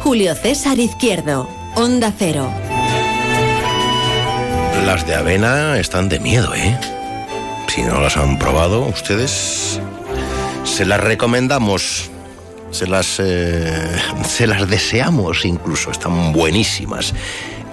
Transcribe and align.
Julio 0.00 0.34
César 0.34 0.78
Izquierdo, 0.78 1.48
Onda 1.74 2.12
Cero. 2.16 2.50
Las 4.86 5.06
de 5.06 5.14
avena 5.14 5.78
están 5.78 6.08
de 6.08 6.20
miedo, 6.20 6.54
¿eh? 6.54 6.78
Si 7.68 7.82
no 7.82 8.00
las 8.00 8.16
han 8.16 8.38
probado, 8.38 8.82
ustedes 8.82 9.80
se 10.64 10.86
las 10.86 11.00
recomendamos. 11.00 12.10
Se 12.70 12.86
las, 12.86 13.16
eh, 13.18 13.90
se 14.28 14.46
las 14.46 14.68
deseamos 14.68 15.44
incluso, 15.44 15.90
están 15.90 16.32
buenísimas. 16.32 17.12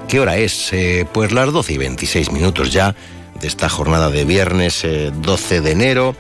¿Qué 0.08 0.20
hora 0.20 0.38
es? 0.38 0.74
Eh, 0.74 1.06
pues 1.12 1.32
las 1.32 1.52
12 1.52 1.74
y 1.74 1.78
26 1.78 2.32
minutos 2.32 2.72
ya 2.72 2.96
de 3.40 3.48
esta 3.48 3.70
jornada 3.70 4.10
de 4.10 4.26
viernes 4.26 4.84
12 4.84 5.56
eh, 5.56 5.62
de 5.62 5.72
enero, 5.72 6.16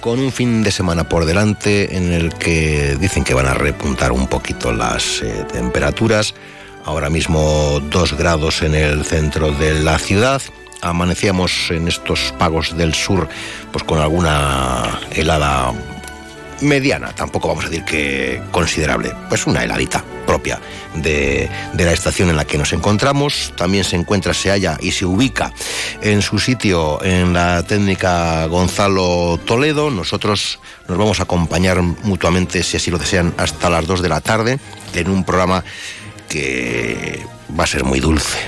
con 0.00 0.18
un 0.18 0.32
fin 0.32 0.62
de 0.62 0.72
semana 0.72 1.08
por 1.08 1.24
delante 1.24 1.96
en 1.96 2.12
el 2.12 2.34
que 2.34 2.96
dicen 2.98 3.24
que 3.24 3.34
van 3.34 3.46
a 3.46 3.54
repuntar 3.54 4.12
un 4.12 4.26
poquito 4.26 4.72
las 4.72 5.22
temperaturas. 5.52 6.34
Ahora 6.84 7.10
mismo 7.10 7.80
2 7.80 8.16
grados 8.16 8.62
en 8.62 8.74
el 8.74 9.04
centro 9.04 9.52
de 9.52 9.80
la 9.80 9.98
ciudad. 9.98 10.40
Amanecíamos 10.80 11.70
en 11.70 11.88
estos 11.88 12.34
pagos 12.38 12.76
del 12.76 12.94
sur 12.94 13.28
pues 13.72 13.84
con 13.84 13.98
alguna 13.98 14.98
helada 15.12 15.72
mediana, 16.60 17.12
tampoco 17.14 17.48
vamos 17.48 17.64
a 17.64 17.68
decir 17.68 17.84
que 17.84 18.42
considerable, 18.50 19.12
pues 19.28 19.46
una 19.46 19.64
heladita 19.64 20.04
propia 20.26 20.60
de, 20.94 21.50
la 21.74 21.92
estación 21.92 22.30
en 22.30 22.36
la 22.36 22.44
que 22.44 22.58
nos 22.58 22.72
encontramos. 22.72 23.52
También 23.56 23.84
se 23.84 23.96
encuentra, 23.96 24.34
se 24.34 24.50
halla 24.50 24.78
y 24.80 24.92
se 24.92 25.04
ubica 25.04 25.52
en 26.02 26.22
su 26.22 26.38
sitio 26.38 27.02
en 27.02 27.32
la 27.32 27.62
técnica 27.64 28.46
Gonzalo 28.46 29.40
Toledo. 29.44 29.90
Nosotros 29.90 30.60
nos 30.88 30.98
vamos 30.98 31.20
a 31.20 31.24
acompañar 31.24 31.82
mutuamente, 31.82 32.62
si 32.62 32.76
así 32.76 32.90
lo 32.90 32.98
desean, 32.98 33.34
hasta 33.38 33.70
las 33.70 33.86
2 33.86 34.02
de 34.02 34.08
la 34.08 34.20
tarde 34.20 34.58
en 34.94 35.10
un 35.10 35.24
programa 35.24 35.64
que 36.28 37.24
va 37.58 37.64
a 37.64 37.66
ser 37.66 37.82
muy 37.82 37.98
dulce, 37.98 38.38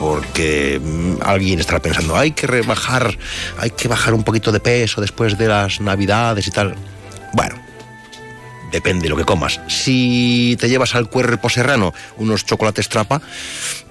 porque 0.00 0.80
mm, 0.82 1.22
alguien 1.22 1.60
estará 1.60 1.80
pensando, 1.80 2.16
hay 2.16 2.32
que 2.32 2.48
rebajar, 2.48 3.16
hay 3.58 3.70
que 3.70 3.86
bajar 3.86 4.12
un 4.14 4.24
poquito 4.24 4.50
de 4.50 4.58
peso 4.58 5.00
después 5.00 5.38
de 5.38 5.46
las 5.46 5.80
navidades 5.80 6.48
y 6.48 6.50
tal. 6.50 6.74
Bueno, 7.38 7.54
depende 8.72 9.04
de 9.04 9.10
lo 9.10 9.16
que 9.16 9.24
comas. 9.24 9.60
Si 9.68 10.56
te 10.58 10.68
llevas 10.68 10.96
al 10.96 11.08
cuerpo 11.08 11.48
serrano 11.48 11.94
unos 12.16 12.44
chocolates 12.44 12.88
trapa, 12.88 13.22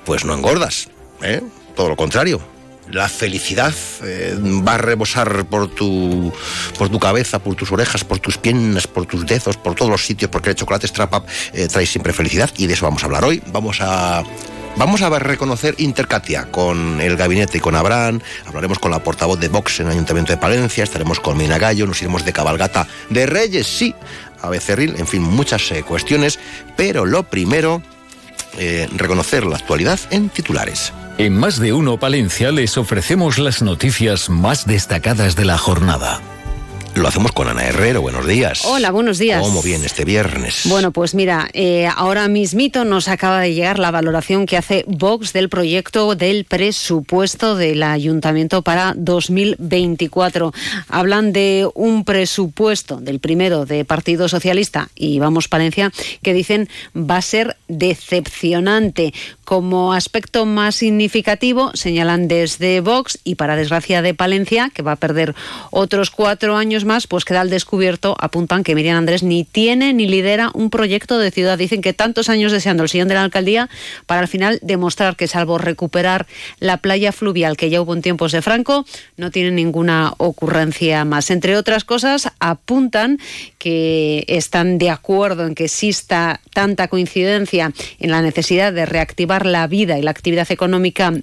pues 0.03 0.25
no 0.25 0.33
engordas. 0.33 0.89
¿eh? 1.21 1.41
Todo 1.73 1.87
lo 1.87 1.95
contrario. 1.95 2.41
La 2.91 3.07
felicidad 3.07 3.73
eh, 4.03 4.37
va 4.67 4.73
a 4.73 4.77
rebosar 4.79 5.45
por 5.45 5.73
tu, 5.73 6.33
por 6.77 6.89
tu 6.89 6.99
cabeza, 6.99 7.39
por 7.39 7.55
tus 7.55 7.71
orejas, 7.71 8.03
por 8.03 8.19
tus 8.19 8.37
piernas, 8.37 8.85
por 8.85 9.05
tus 9.05 9.25
dedos, 9.25 9.55
por 9.55 9.75
todos 9.75 9.91
los 9.91 10.05
sitios, 10.05 10.29
porque 10.29 10.49
el 10.49 10.55
chocolate 10.55 10.89
Strap 10.89 11.25
eh, 11.53 11.69
trae 11.69 11.85
siempre 11.85 12.11
felicidad 12.11 12.49
y 12.57 12.67
de 12.67 12.73
eso 12.73 12.83
vamos 12.83 13.03
a 13.03 13.05
hablar 13.05 13.23
hoy. 13.23 13.41
Vamos 13.53 13.77
a 13.79 14.25
Vamos 14.77 15.01
a 15.01 15.09
reconocer 15.17 15.73
Intercatia 15.79 16.51
con 16.51 17.01
el 17.01 17.17
gabinete 17.17 17.57
y 17.57 17.61
con 17.61 17.75
Abraham. 17.75 18.19
Hablaremos 18.45 18.77
con 18.77 18.91
la 18.91 18.99
portavoz 18.99 19.39
de 19.39 19.47
Vox 19.47 19.79
en 19.79 19.87
el 19.87 19.93
Ayuntamiento 19.93 20.31
de 20.31 20.37
Palencia. 20.37 20.83
Estaremos 20.83 21.19
con 21.19 21.35
Mina 21.35 21.57
Gallo. 21.57 21.87
Nos 21.87 21.99
iremos 21.99 22.23
de 22.23 22.31
cabalgata 22.31 22.87
de 23.09 23.25
Reyes, 23.25 23.65
sí, 23.65 23.95
a 24.39 24.49
Becerril. 24.49 24.93
En 24.99 25.07
fin, 25.07 25.23
muchas 25.23 25.71
eh, 25.71 25.81
cuestiones. 25.81 26.37
Pero 26.75 27.07
lo 27.07 27.23
primero, 27.23 27.81
eh, 28.59 28.87
reconocer 28.95 29.47
la 29.47 29.55
actualidad 29.55 29.99
en 30.11 30.29
titulares. 30.29 30.93
En 31.17 31.35
más 31.35 31.57
de 31.57 31.73
uno 31.73 31.97
Palencia 31.97 32.51
les 32.51 32.77
ofrecemos 32.77 33.39
las 33.39 33.63
noticias 33.63 34.29
más 34.29 34.67
destacadas 34.67 35.35
de 35.35 35.45
la 35.45 35.57
jornada. 35.57 36.21
Lo 36.97 37.07
hacemos 37.07 37.31
con 37.31 37.47
Ana 37.47 37.63
Herrero. 37.63 38.01
Buenos 38.01 38.25
días. 38.25 38.65
Hola, 38.65 38.89
buenos 38.89 39.19
días. 39.19 39.43
¿Cómo 39.43 39.61
viene 39.61 39.85
este 39.85 40.03
viernes? 40.03 40.61
Bueno, 40.65 40.91
pues 40.91 41.13
mira, 41.13 41.47
eh, 41.53 41.87
ahora 41.95 42.27
mismito 42.27 42.85
nos 42.85 43.07
acaba 43.07 43.39
de 43.39 43.53
llegar 43.53 43.77
la 43.77 43.91
valoración 43.91 44.47
que 44.47 44.57
hace 44.57 44.83
Vox 44.87 45.31
del 45.31 45.47
proyecto 45.47 46.15
del 46.15 46.45
presupuesto 46.45 47.55
del 47.55 47.83
ayuntamiento 47.83 48.63
para 48.63 48.95
2024. 48.97 50.51
Hablan 50.89 51.33
de 51.33 51.69
un 51.75 52.03
presupuesto 52.03 52.99
del 52.99 53.19
primero 53.19 53.67
de 53.67 53.85
Partido 53.85 54.27
Socialista 54.27 54.89
y 54.95 55.19
Vamos 55.19 55.47
Palencia 55.47 55.91
que 56.23 56.33
dicen 56.33 56.67
va 56.95 57.17
a 57.17 57.21
ser 57.21 57.57
decepcionante. 57.67 59.13
Como 59.45 59.93
aspecto 59.93 60.45
más 60.45 60.75
significativo, 60.75 61.71
señalan 61.73 62.27
desde 62.27 62.81
Vox 62.81 63.19
y 63.23 63.35
para 63.35 63.55
desgracia 63.55 64.01
de 64.01 64.13
Palencia, 64.13 64.71
que 64.73 64.81
va 64.81 64.93
a 64.93 64.97
perder 64.97 65.35
otros 65.71 66.09
cuatro 66.09 66.57
años 66.57 66.83
más, 66.87 67.05
pues 67.05 67.23
queda 67.23 67.41
al 67.41 67.51
descubierto, 67.51 68.15
apuntan 68.19 68.63
que 68.63 68.73
Miriam 68.73 68.97
Andrés 68.97 69.21
ni 69.21 69.43
tiene 69.43 69.93
ni 69.93 70.07
lidera 70.07 70.49
un 70.55 70.71
proyecto 70.71 71.19
de 71.19 71.29
ciudad. 71.29 71.59
Dicen 71.59 71.83
que 71.83 71.93
tantos 71.93 72.29
años 72.29 72.51
deseando 72.51 72.81
el 72.81 72.89
sillón 72.89 73.07
de 73.07 73.13
la 73.13 73.21
alcaldía 73.21 73.69
para 74.07 74.21
al 74.21 74.27
final 74.27 74.57
demostrar 74.63 75.15
que 75.15 75.27
salvo 75.27 75.59
recuperar 75.59 76.25
la 76.59 76.77
playa 76.77 77.11
fluvial 77.11 77.57
que 77.57 77.69
ya 77.69 77.81
hubo 77.81 77.93
en 77.93 78.01
tiempos 78.01 78.31
de 78.31 78.41
Franco, 78.41 78.85
no 79.17 79.29
tiene 79.29 79.51
ninguna 79.51 80.13
ocurrencia 80.17 81.05
más. 81.05 81.29
Entre 81.29 81.55
otras 81.55 81.83
cosas, 81.83 82.31
apuntan 82.39 83.19
que 83.59 84.23
están 84.27 84.79
de 84.79 84.89
acuerdo 84.89 85.45
en 85.45 85.53
que 85.53 85.65
exista 85.65 86.39
tanta 86.53 86.87
coincidencia 86.87 87.73
en 87.99 88.11
la 88.11 88.21
necesidad 88.21 88.73
de 88.73 88.85
reactivar 88.85 89.45
la 89.45 89.67
vida 89.67 89.99
y 89.99 90.01
la 90.01 90.11
actividad 90.11 90.51
económica 90.51 91.13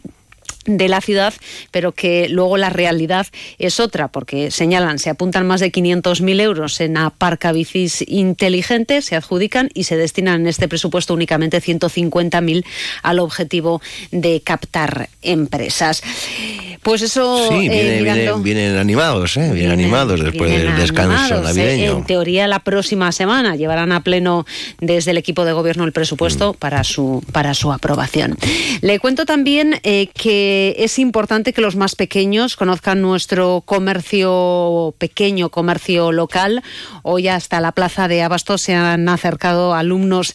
de 0.65 0.89
la 0.89 1.01
ciudad, 1.01 1.35
pero 1.71 1.93
que 1.93 2.29
luego 2.29 2.57
la 2.57 2.71
realidad 2.71 3.27
es 3.59 3.81
otra, 3.81 4.09
porque 4.09 4.51
señalan, 4.51 4.99
se 4.99 5.11
apuntan 5.11 5.47
más 5.47 5.61
de 5.61 5.73
500.000 5.73 6.41
euros 6.41 6.81
en 6.81 6.97
aparca 6.97 7.53
bicis 7.53 8.05
inteligentes, 8.07 9.07
se 9.07 9.17
adjudican 9.17 9.71
y 9.75 9.85
se 9.85 9.97
destinan 9.97 10.43
en 10.43 10.47
este 10.49 10.69
presupuesto 10.69 11.15
únicamente 11.15 11.61
150.000 11.61 12.65
al 13.03 13.19
objetivo 13.19 13.81
de 14.11 14.41
captar 14.43 15.09
empresas. 15.23 16.03
Pues 16.83 17.01
eso. 17.01 17.49
Sí, 17.49 17.67
eh, 17.71 18.03
vienen, 18.43 18.77
animados, 18.77 19.39
¿eh? 19.39 19.51
Vienen, 19.53 19.73
animados 19.73 20.23
después 20.23 20.51
del 20.51 20.77
descanso 20.77 21.37
¿eh? 21.37 21.43
navideño. 21.43 21.99
En 21.99 22.05
teoría, 22.05 22.47
la 22.47 22.59
próxima 22.59 23.11
semana 23.11 23.57
llevarán 23.57 23.91
a 23.91 24.03
pleno 24.03 24.45
desde 24.81 25.13
el 25.13 25.17
equipo 25.17 25.47
de 25.47 25.55
gobierno 25.55 25.85
el 25.85 25.93
presupuesto 25.93 26.53
mm. 26.53 26.57
para, 26.57 26.85
su, 26.85 27.25
para 27.33 27.55
su 27.55 27.73
aprobación. 27.73 28.37
Le 28.83 28.99
cuento 28.99 29.25
también 29.25 29.81
que 29.83 30.54
es 30.77 30.99
importante 30.99 31.53
que 31.53 31.61
los 31.61 31.77
más 31.77 31.95
pequeños 31.95 32.57
conozcan 32.57 33.01
nuestro 33.01 33.63
comercio 33.65 34.95
pequeño, 34.99 35.51
comercio 35.51 36.13
local. 36.13 36.63
Hoy 37.03 37.29
hasta 37.29 37.61
la 37.61 37.73
plaza 37.73 38.09
de 38.09 38.23
Abastos 38.23 38.63
se 38.63 38.75
han 38.75 39.09
acercado 39.09 39.75
alumnos 39.75 40.35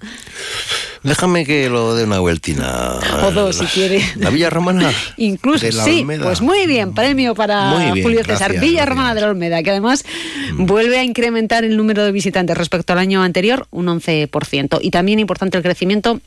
Déjame 1.02 1.46
que 1.46 1.70
lo 1.70 1.94
dé 1.94 2.04
una 2.04 2.18
vueltina. 2.18 2.98
O 3.24 3.30
dos, 3.30 3.56
si 3.56 3.64
quiere. 3.64 4.02
¿La 4.16 4.28
Villa 4.28 4.50
Romana? 4.50 4.92
Incluso, 5.16 5.72
sí. 5.72 6.06
Pues 6.22 6.42
muy 6.42 6.66
bien, 6.66 6.92
premio 6.92 7.34
para 7.34 7.90
Julio 8.02 8.22
César. 8.22 8.60
Villa 8.60 8.84
Romana 8.84 9.14
de 9.14 9.22
la 9.22 9.28
Olmeda, 9.28 9.62
que 9.62 9.70
además 9.70 10.04
mm. 10.52 10.66
vuelve 10.66 10.98
a 10.98 11.04
incrementar 11.04 11.64
el 11.64 11.74
número 11.74 12.04
de 12.04 12.12
visitantes 12.12 12.54
respecto 12.54 12.92
al 12.92 12.98
año 12.98 13.22
anterior, 13.22 13.66
un 13.70 13.86
11%. 13.86 14.78
Y 14.82 14.90
también 14.90 15.20
importante 15.20 15.56
el 15.56 15.62
crecimiento 15.62 16.20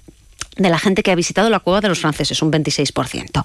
de 0.57 0.69
la 0.69 0.79
gente 0.79 1.03
que 1.03 1.11
ha 1.11 1.15
visitado 1.15 1.49
la 1.49 1.59
cueva 1.59 1.81
de 1.81 1.89
los 1.89 1.99
franceses, 1.99 2.41
un 2.41 2.51
26%. 2.51 3.43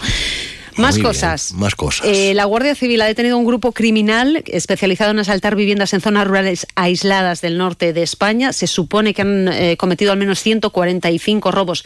Más 0.76 0.98
cosas. 0.98 1.52
más 1.54 1.74
cosas. 1.74 2.06
Eh, 2.06 2.34
la 2.34 2.44
Guardia 2.44 2.74
Civil 2.74 3.02
ha 3.02 3.06
detenido 3.06 3.36
un 3.36 3.44
grupo 3.44 3.72
criminal 3.72 4.44
especializado 4.46 5.10
en 5.10 5.18
asaltar 5.18 5.56
viviendas 5.56 5.92
en 5.92 6.00
zonas 6.00 6.26
rurales 6.26 6.66
aisladas 6.76 7.40
del 7.40 7.58
norte 7.58 7.92
de 7.92 8.02
España. 8.02 8.52
Se 8.52 8.68
supone 8.68 9.12
que 9.12 9.22
han 9.22 9.48
eh, 9.48 9.76
cometido 9.76 10.12
al 10.12 10.18
menos 10.18 10.40
145 10.40 11.50
robos 11.50 11.84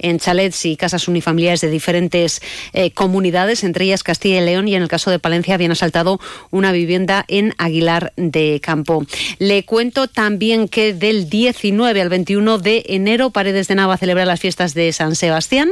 en 0.00 0.18
chalets 0.18 0.66
y 0.66 0.76
casas 0.76 1.08
unifamiliares 1.08 1.60
de 1.60 1.70
diferentes 1.70 2.42
eh, 2.72 2.90
comunidades, 2.90 3.64
entre 3.64 3.84
ellas 3.84 4.02
Castilla 4.02 4.42
y 4.42 4.44
León, 4.44 4.68
y 4.68 4.74
en 4.74 4.82
el 4.82 4.88
caso 4.88 5.10
de 5.10 5.18
Palencia 5.18 5.54
habían 5.54 5.72
asaltado 5.72 6.20
una 6.50 6.72
vivienda 6.72 7.24
en 7.28 7.54
Aguilar 7.58 8.12
de 8.16 8.60
Campo. 8.62 9.04
Le 9.38 9.64
cuento 9.64 10.08
también 10.08 10.68
que 10.68 10.94
del 10.94 11.30
19 11.30 12.00
al 12.00 12.08
21 12.08 12.58
de 12.58 12.84
enero 12.88 13.30
Paredes 13.30 13.68
de 13.68 13.74
Nava 13.76 13.96
celebra 13.96 14.24
las 14.24 14.40
fiestas 14.40 14.74
de 14.74 14.92
San 14.92 15.14
Sebastián, 15.14 15.70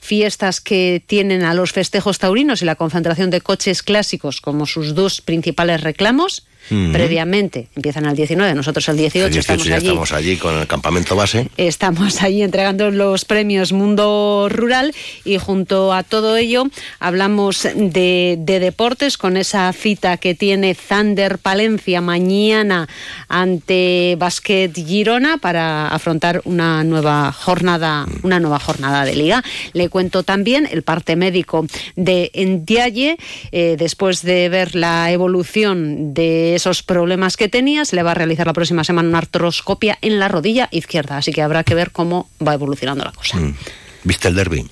fiestas 0.00 0.60
que 0.60 1.02
tienen 1.06 1.44
a 1.44 1.54
los 1.54 1.72
festejos 1.72 2.18
taurinos 2.18 2.62
y 2.62 2.64
la 2.64 2.76
concentración 2.76 3.30
de 3.30 3.40
coches 3.40 3.82
clásicos 3.82 4.40
como 4.40 4.66
sus 4.66 4.94
dos 4.94 5.20
principales 5.20 5.82
reclamos 5.82 6.46
previamente. 6.68 7.68
Empiezan 7.76 8.06
al 8.06 8.16
19, 8.16 8.54
nosotros 8.54 8.88
el 8.88 8.96
18, 8.96 9.38
estamos 9.38 9.64
ya 9.64 9.76
allí. 9.76 9.86
estamos 9.86 10.12
allí 10.12 10.36
con 10.36 10.58
el 10.58 10.66
campamento 10.66 11.16
base. 11.16 11.48
Estamos 11.56 12.22
allí 12.22 12.42
entregando 12.42 12.90
los 12.90 13.24
premios 13.24 13.72
Mundo 13.72 14.48
Rural 14.50 14.94
y 15.24 15.38
junto 15.38 15.92
a 15.92 16.02
todo 16.02 16.36
ello 16.36 16.64
hablamos 17.00 17.68
de, 17.74 18.36
deportes 18.38 19.18
con 19.18 19.36
esa 19.36 19.72
cita 19.72 20.16
que 20.16 20.34
tiene 20.34 20.74
Thunder 20.74 21.38
Palencia 21.38 22.00
mañana 22.00 22.88
ante 23.28 24.16
Basket 24.18 24.72
Girona 24.74 25.38
para 25.38 25.88
afrontar 25.88 26.40
una 26.44 26.84
nueva 26.84 27.32
jornada, 27.32 28.06
una 28.22 28.40
nueva 28.40 28.58
jornada 28.58 29.04
de 29.04 29.14
liga. 29.14 29.42
Le 29.72 29.88
cuento 29.88 30.22
también 30.22 30.68
el 30.70 30.82
parte 30.82 31.16
médico 31.16 31.66
de 31.96 32.30
Endiaye, 32.34 33.18
eh, 33.52 33.76
después 33.78 34.22
de 34.22 34.48
ver 34.48 34.74
la 34.74 35.10
evolución 35.10 36.14
de 36.14 36.53
esos 36.54 36.82
problemas 36.82 37.36
que 37.36 37.48
tenía. 37.48 37.84
Se 37.84 37.96
le 37.96 38.02
va 38.02 38.12
a 38.12 38.14
realizar 38.14 38.46
la 38.46 38.52
próxima 38.52 38.84
semana 38.84 39.08
una 39.08 39.18
artroscopia 39.18 39.98
en 40.00 40.18
la 40.18 40.28
rodilla 40.28 40.68
izquierda, 40.70 41.16
así 41.16 41.32
que 41.32 41.42
habrá 41.42 41.64
que 41.64 41.74
ver 41.74 41.90
cómo 41.90 42.28
va 42.46 42.54
evolucionando 42.54 43.04
la 43.04 43.12
cosa. 43.12 43.38
Mm. 43.38 43.56
¿Viste 44.04 44.28
el 44.28 44.34
derby? 44.34 44.68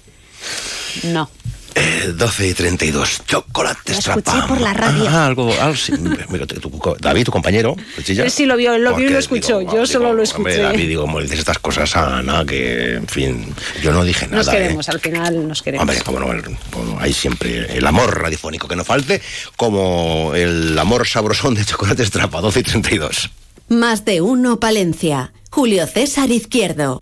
No. 1.04 1.30
12 2.14 2.48
y 2.48 2.54
32. 2.54 3.22
Chocolate 3.26 3.92
escuché 3.92 4.32
por 4.48 4.60
la 4.60 4.74
radio. 4.74 5.06
Ah, 5.08 5.26
algo, 5.26 5.50
David, 7.00 7.24
tu 7.24 7.32
compañero. 7.32 7.76
Él 8.06 8.30
sí 8.30 8.46
lo 8.46 8.56
vio, 8.56 8.78
lo 8.78 8.94
vio 8.94 9.08
y 9.08 9.12
lo 9.12 9.18
escuchó. 9.18 9.60
yo 9.62 9.86
solo 9.86 10.12
lo 10.12 10.22
escuché. 10.22 10.58
David, 10.58 10.88
digo, 10.88 11.02
como 11.02 11.20
dices 11.20 11.38
estas 11.38 11.58
cosas, 11.58 11.94
Ana, 11.96 12.44
que, 12.44 12.94
en 12.94 13.06
fin, 13.06 13.54
yo 13.82 13.92
no 13.92 14.04
dije 14.04 14.26
nada. 14.26 14.38
Nos 14.38 14.48
queremos, 14.48 14.88
¿eh? 14.88 14.90
al 14.92 15.00
final 15.00 15.48
nos 15.48 15.62
queremos. 15.62 15.82
Hombre, 15.82 16.02
como 16.02 16.20
no, 16.20 17.00
hay 17.00 17.12
siempre 17.12 17.76
el 17.76 17.86
amor 17.86 18.20
radiofónico 18.20 18.68
que 18.68 18.76
no 18.76 18.84
falte, 18.84 19.20
como 19.56 20.32
el 20.34 20.78
amor 20.78 21.06
sabrosón 21.06 21.54
de 21.54 21.64
Chocolate 21.64 22.02
Estrapa, 22.02 22.40
12 22.40 22.60
y 22.60 22.62
32. 22.62 23.30
Más 23.68 24.04
de 24.04 24.20
uno, 24.20 24.60
Palencia. 24.60 25.32
Julio 25.50 25.86
César 25.86 26.30
Izquierdo. 26.30 27.00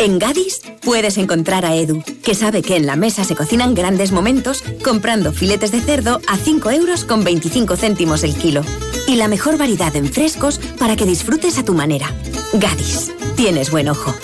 En 0.00 0.18
Gadis 0.18 0.62
puedes 0.80 1.18
encontrar 1.18 1.66
a 1.66 1.74
Edu, 1.76 2.02
que 2.24 2.34
sabe 2.34 2.62
que 2.62 2.74
en 2.76 2.86
la 2.86 2.96
mesa 2.96 3.22
se 3.22 3.36
cocinan 3.36 3.74
grandes 3.74 4.12
momentos 4.12 4.64
comprando 4.82 5.30
filetes 5.30 5.72
de 5.72 5.82
cerdo 5.82 6.22
a 6.26 6.38
5 6.38 6.70
euros 6.70 7.04
con 7.04 7.22
25 7.22 7.76
céntimos 7.76 8.24
el 8.24 8.34
kilo. 8.34 8.62
Y 9.06 9.16
la 9.16 9.28
mejor 9.28 9.58
variedad 9.58 9.94
en 9.94 10.10
frescos 10.10 10.58
para 10.78 10.96
que 10.96 11.04
disfrutes 11.04 11.58
a 11.58 11.66
tu 11.66 11.74
manera. 11.74 12.06
Gadis, 12.54 13.12
tienes 13.36 13.70
buen 13.70 13.90
ojo. 13.90 14.14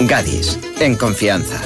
Gadis, 0.00 0.58
en 0.80 0.96
confianza. 0.96 1.60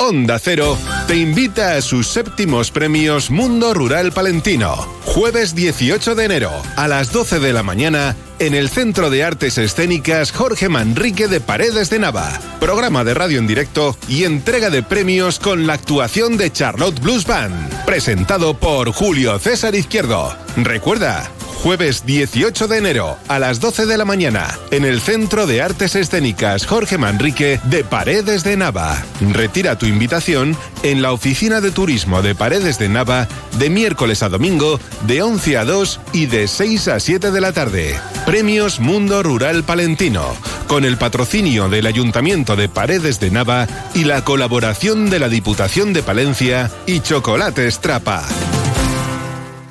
Onda 0.00 0.40
Cero 0.40 0.76
te 1.06 1.14
invita 1.14 1.76
a 1.76 1.80
sus 1.80 2.08
séptimos 2.08 2.72
premios 2.72 3.30
Mundo 3.30 3.72
Rural 3.74 4.10
Palentino. 4.10 4.74
Jueves 5.04 5.54
18 5.54 6.16
de 6.16 6.24
enero 6.24 6.50
a 6.74 6.88
las 6.88 7.12
12 7.12 7.38
de 7.38 7.52
la 7.52 7.62
mañana 7.62 8.16
en 8.40 8.54
el 8.54 8.70
Centro 8.70 9.08
de 9.08 9.22
Artes 9.22 9.56
Escénicas 9.56 10.32
Jorge 10.32 10.68
Manrique 10.68 11.28
de 11.28 11.40
Paredes 11.40 11.90
de 11.90 12.00
Nava. 12.00 12.40
Programa 12.58 13.04
de 13.04 13.14
radio 13.14 13.38
en 13.38 13.46
directo 13.46 13.96
y 14.08 14.24
entrega 14.24 14.68
de 14.68 14.82
premios 14.82 15.38
con 15.38 15.64
la 15.68 15.74
actuación 15.74 16.36
de 16.38 16.50
Charlotte 16.50 16.98
Blues 16.98 17.24
Band. 17.24 17.84
Presentado 17.84 18.54
por 18.54 18.90
Julio 18.90 19.38
César 19.38 19.76
Izquierdo. 19.76 20.36
Recuerda, 20.56 21.30
Jueves 21.64 22.04
18 22.04 22.68
de 22.68 22.76
enero 22.76 23.16
a 23.26 23.38
las 23.38 23.58
12 23.58 23.86
de 23.86 23.96
la 23.96 24.04
mañana 24.04 24.58
en 24.70 24.84
el 24.84 25.00
Centro 25.00 25.46
de 25.46 25.62
Artes 25.62 25.96
Escénicas 25.96 26.66
Jorge 26.66 26.98
Manrique 26.98 27.58
de 27.64 27.82
Paredes 27.84 28.44
de 28.44 28.54
Nava. 28.58 29.02
Retira 29.32 29.78
tu 29.78 29.86
invitación 29.86 30.54
en 30.82 31.00
la 31.00 31.12
Oficina 31.12 31.62
de 31.62 31.70
Turismo 31.70 32.20
de 32.20 32.34
Paredes 32.34 32.78
de 32.78 32.90
Nava 32.90 33.28
de 33.58 33.70
miércoles 33.70 34.22
a 34.22 34.28
domingo 34.28 34.78
de 35.06 35.22
11 35.22 35.56
a 35.56 35.64
2 35.64 36.00
y 36.12 36.26
de 36.26 36.48
6 36.48 36.88
a 36.88 37.00
7 37.00 37.30
de 37.30 37.40
la 37.40 37.52
tarde. 37.52 37.98
Premios 38.26 38.78
Mundo 38.78 39.22
Rural 39.22 39.64
Palentino 39.64 40.36
con 40.68 40.84
el 40.84 40.98
patrocinio 40.98 41.70
del 41.70 41.86
Ayuntamiento 41.86 42.56
de 42.56 42.68
Paredes 42.68 43.20
de 43.20 43.30
Nava 43.30 43.66
y 43.94 44.04
la 44.04 44.22
colaboración 44.22 45.08
de 45.08 45.18
la 45.18 45.30
Diputación 45.30 45.94
de 45.94 46.02
Palencia 46.02 46.70
y 46.84 47.00
Chocolate 47.00 47.70
Strapa. 47.70 48.22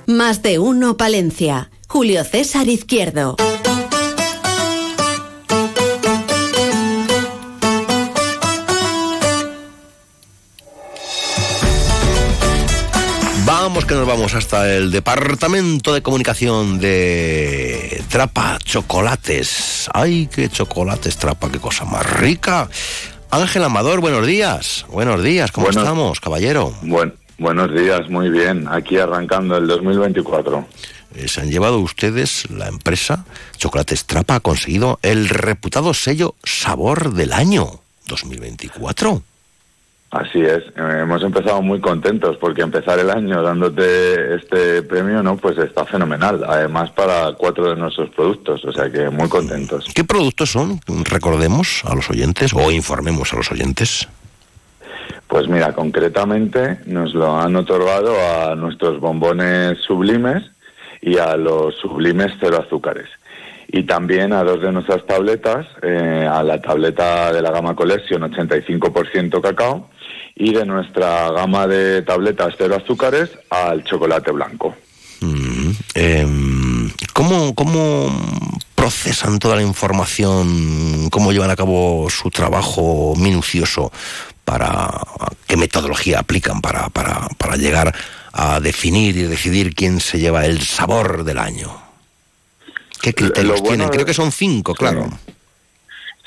Más 0.07 0.41
de 0.41 0.57
uno 0.57 0.97
Palencia. 0.97 1.69
Julio 1.93 2.23
César 2.23 2.67
Izquierdo. 2.69 3.35
Vamos 13.45 13.85
que 13.85 13.93
nos 13.93 14.07
vamos 14.07 14.33
hasta 14.33 14.73
el 14.73 14.89
Departamento 14.89 15.93
de 15.93 16.01
Comunicación 16.01 16.79
de 16.79 18.03
Trapa 18.09 18.57
Chocolates. 18.63 19.87
¡Ay, 19.93 20.27
qué 20.33 20.49
chocolates 20.49 21.17
Trapa, 21.17 21.51
qué 21.51 21.59
cosa 21.59 21.85
más 21.85 22.11
rica! 22.19 22.69
Ángel 23.29 23.63
Amador, 23.63 24.01
buenos 24.01 24.25
días. 24.25 24.87
Buenos 24.89 25.21
días, 25.21 25.51
¿cómo 25.51 25.69
estamos, 25.69 26.19
caballero? 26.19 26.73
Bueno, 26.81 27.11
buenos 27.37 27.71
días, 27.71 28.09
muy 28.09 28.31
bien. 28.31 28.67
Aquí 28.67 28.97
arrancando 28.97 29.57
el 29.57 29.67
2024. 29.67 30.65
Eh, 31.15 31.27
se 31.27 31.41
han 31.41 31.49
llevado 31.49 31.79
ustedes, 31.79 32.49
la 32.49 32.67
empresa 32.67 33.25
Chocolate 33.57 33.95
Trapa 34.05 34.35
ha 34.35 34.39
conseguido 34.39 34.99
el 35.01 35.29
reputado 35.29 35.93
sello 35.93 36.35
Sabor 36.43 37.13
del 37.13 37.33
Año 37.33 37.81
2024. 38.07 39.21
Así 40.13 40.41
es, 40.41 40.63
eh, 40.75 40.99
hemos 41.01 41.23
empezado 41.23 41.59
muy 41.63 41.81
contentos 41.81 42.37
porque 42.37 42.61
empezar 42.61 42.99
el 42.99 43.09
año 43.09 43.41
dándote 43.41 44.35
este 44.35 44.83
premio, 44.83 45.23
¿no? 45.23 45.37
Pues 45.37 45.57
está 45.57 45.85
fenomenal, 45.85 46.43
además 46.47 46.91
para 46.91 47.33
cuatro 47.33 47.71
de 47.71 47.75
nuestros 47.75 48.11
productos, 48.11 48.63
o 48.63 48.71
sea 48.71 48.91
que 48.91 49.09
muy 49.09 49.27
contentos. 49.27 49.87
¿Qué 49.95 50.03
productos 50.03 50.51
son? 50.51 50.79
Recordemos 51.05 51.81
a 51.85 51.95
los 51.95 52.11
oyentes 52.11 52.53
o 52.53 52.71
informemos 52.71 53.33
a 53.33 53.37
los 53.37 53.51
oyentes. 53.51 54.07
Pues 55.27 55.47
mira, 55.47 55.73
concretamente 55.73 56.77
nos 56.85 57.15
lo 57.15 57.35
han 57.35 57.55
otorgado 57.55 58.13
a 58.15 58.53
nuestros 58.55 58.99
bombones 58.99 59.79
sublimes, 59.79 60.43
y 61.03 61.17
a 61.17 61.35
los 61.35 61.75
sublimes 61.75 62.31
cero 62.39 62.63
azúcares. 62.65 63.07
Y 63.67 63.83
también 63.83 64.33
a 64.33 64.43
dos 64.43 64.61
de 64.61 64.71
nuestras 64.71 65.05
tabletas, 65.05 65.65
eh, 65.81 66.27
a 66.29 66.43
la 66.43 66.61
tableta 66.61 67.33
de 67.33 67.41
la 67.41 67.51
gama 67.51 67.75
Collection 67.75 68.21
85% 68.21 69.41
cacao 69.41 69.89
y 70.35 70.53
de 70.53 70.65
nuestra 70.65 71.31
gama 71.31 71.67
de 71.67 72.03
tabletas 72.03 72.53
cero 72.57 72.77
azúcares 72.81 73.31
al 73.49 73.83
chocolate 73.83 74.31
blanco. 74.31 74.75
Mm, 75.21 75.71
em, 75.95 76.91
¿cómo, 77.13 77.53
¿Cómo 77.55 78.09
procesan 78.75 79.39
toda 79.39 79.55
la 79.55 79.63
información? 79.63 81.09
¿Cómo 81.09 81.31
llevan 81.31 81.51
a 81.51 81.55
cabo 81.55 82.07
su 82.09 82.29
trabajo 82.29 83.13
minucioso? 83.17 83.91
para 84.45 84.89
qué 85.47 85.55
metodología 85.57 86.19
aplican 86.19 86.61
para, 86.61 86.89
para, 86.89 87.29
para 87.37 87.55
llegar 87.55 87.95
a 88.33 88.59
definir 88.59 89.15
y 89.15 89.23
decidir 89.23 89.75
quién 89.75 89.99
se 89.99 90.19
lleva 90.19 90.45
el 90.45 90.59
sabor 90.59 91.23
del 91.23 91.37
año. 91.37 91.71
¿Qué 93.01 93.13
criterios 93.13 93.61
tienen? 93.63 93.89
Creo 93.89 94.05
que 94.05 94.13
son 94.13 94.31
cinco, 94.31 94.73
claro. 94.73 95.07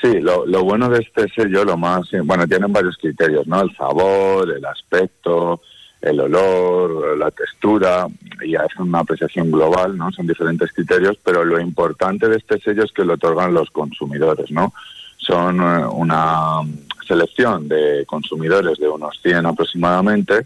Sí, 0.01 0.19
lo, 0.19 0.45
lo 0.45 0.63
bueno 0.63 0.89
de 0.89 0.99
este 0.99 1.27
sello, 1.29 1.65
lo 1.65 1.75
más, 1.75 2.07
bueno, 2.23 2.47
tienen 2.47 2.71
varios 2.71 2.97
criterios, 2.97 3.45
¿no? 3.47 3.61
El 3.61 3.75
sabor, 3.75 4.49
el 4.55 4.63
aspecto, 4.63 5.61
el 6.01 6.19
olor, 6.19 7.17
la 7.17 7.31
textura, 7.31 8.07
y 8.41 8.55
es 8.55 8.75
una 8.77 8.99
apreciación 8.99 9.51
global, 9.51 9.97
¿no? 9.97 10.11
Son 10.11 10.27
diferentes 10.27 10.71
criterios, 10.71 11.17
pero 11.23 11.43
lo 11.43 11.59
importante 11.59 12.29
de 12.29 12.37
este 12.37 12.59
sello 12.59 12.83
es 12.83 12.91
que 12.91 13.03
lo 13.03 13.15
otorgan 13.15 13.53
los 13.53 13.71
consumidores, 13.71 14.51
¿no? 14.51 14.73
Son 15.17 15.59
eh, 15.59 15.85
una 15.87 16.59
selección 17.07 17.67
de 17.67 18.05
consumidores 18.05 18.77
de 18.77 18.87
unos 18.87 19.19
100 19.21 19.45
aproximadamente 19.45 20.45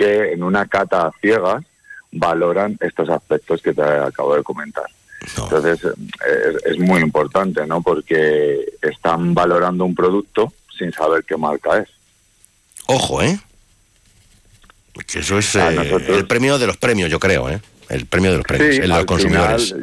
que 0.00 0.32
en 0.32 0.42
una 0.42 0.64
cata 0.64 1.08
a 1.08 1.12
ciegas 1.20 1.62
valoran 2.10 2.78
estos 2.80 3.10
aspectos 3.10 3.60
que 3.60 3.74
te 3.74 3.82
acabo 3.82 4.34
de 4.34 4.42
comentar. 4.42 4.86
Entonces, 5.20 5.84
eh, 5.84 6.56
es, 6.64 6.78
muy 6.78 7.02
importante, 7.02 7.66
¿no? 7.66 7.82
Porque 7.82 8.64
están 8.80 9.34
valorando 9.34 9.84
un 9.84 9.94
producto 9.94 10.54
sin 10.78 10.90
saber 10.90 11.22
qué 11.24 11.36
marca 11.36 11.80
es. 11.80 11.88
Ojo, 12.86 13.20
¿eh? 13.20 13.38
Que 15.06 15.18
eso 15.18 15.36
es 15.38 15.54
eh, 15.56 15.92
el 16.08 16.26
premio 16.26 16.58
de 16.58 16.66
los 16.66 16.78
premios, 16.78 17.10
yo 17.10 17.20
creo, 17.20 17.50
¿eh? 17.50 17.60
El 17.90 18.06
premio 18.06 18.30
de 18.30 18.38
los 18.38 18.46
premios, 18.46 18.76
en 18.76 18.88
los 18.88 19.04
consumidores. 19.04 19.74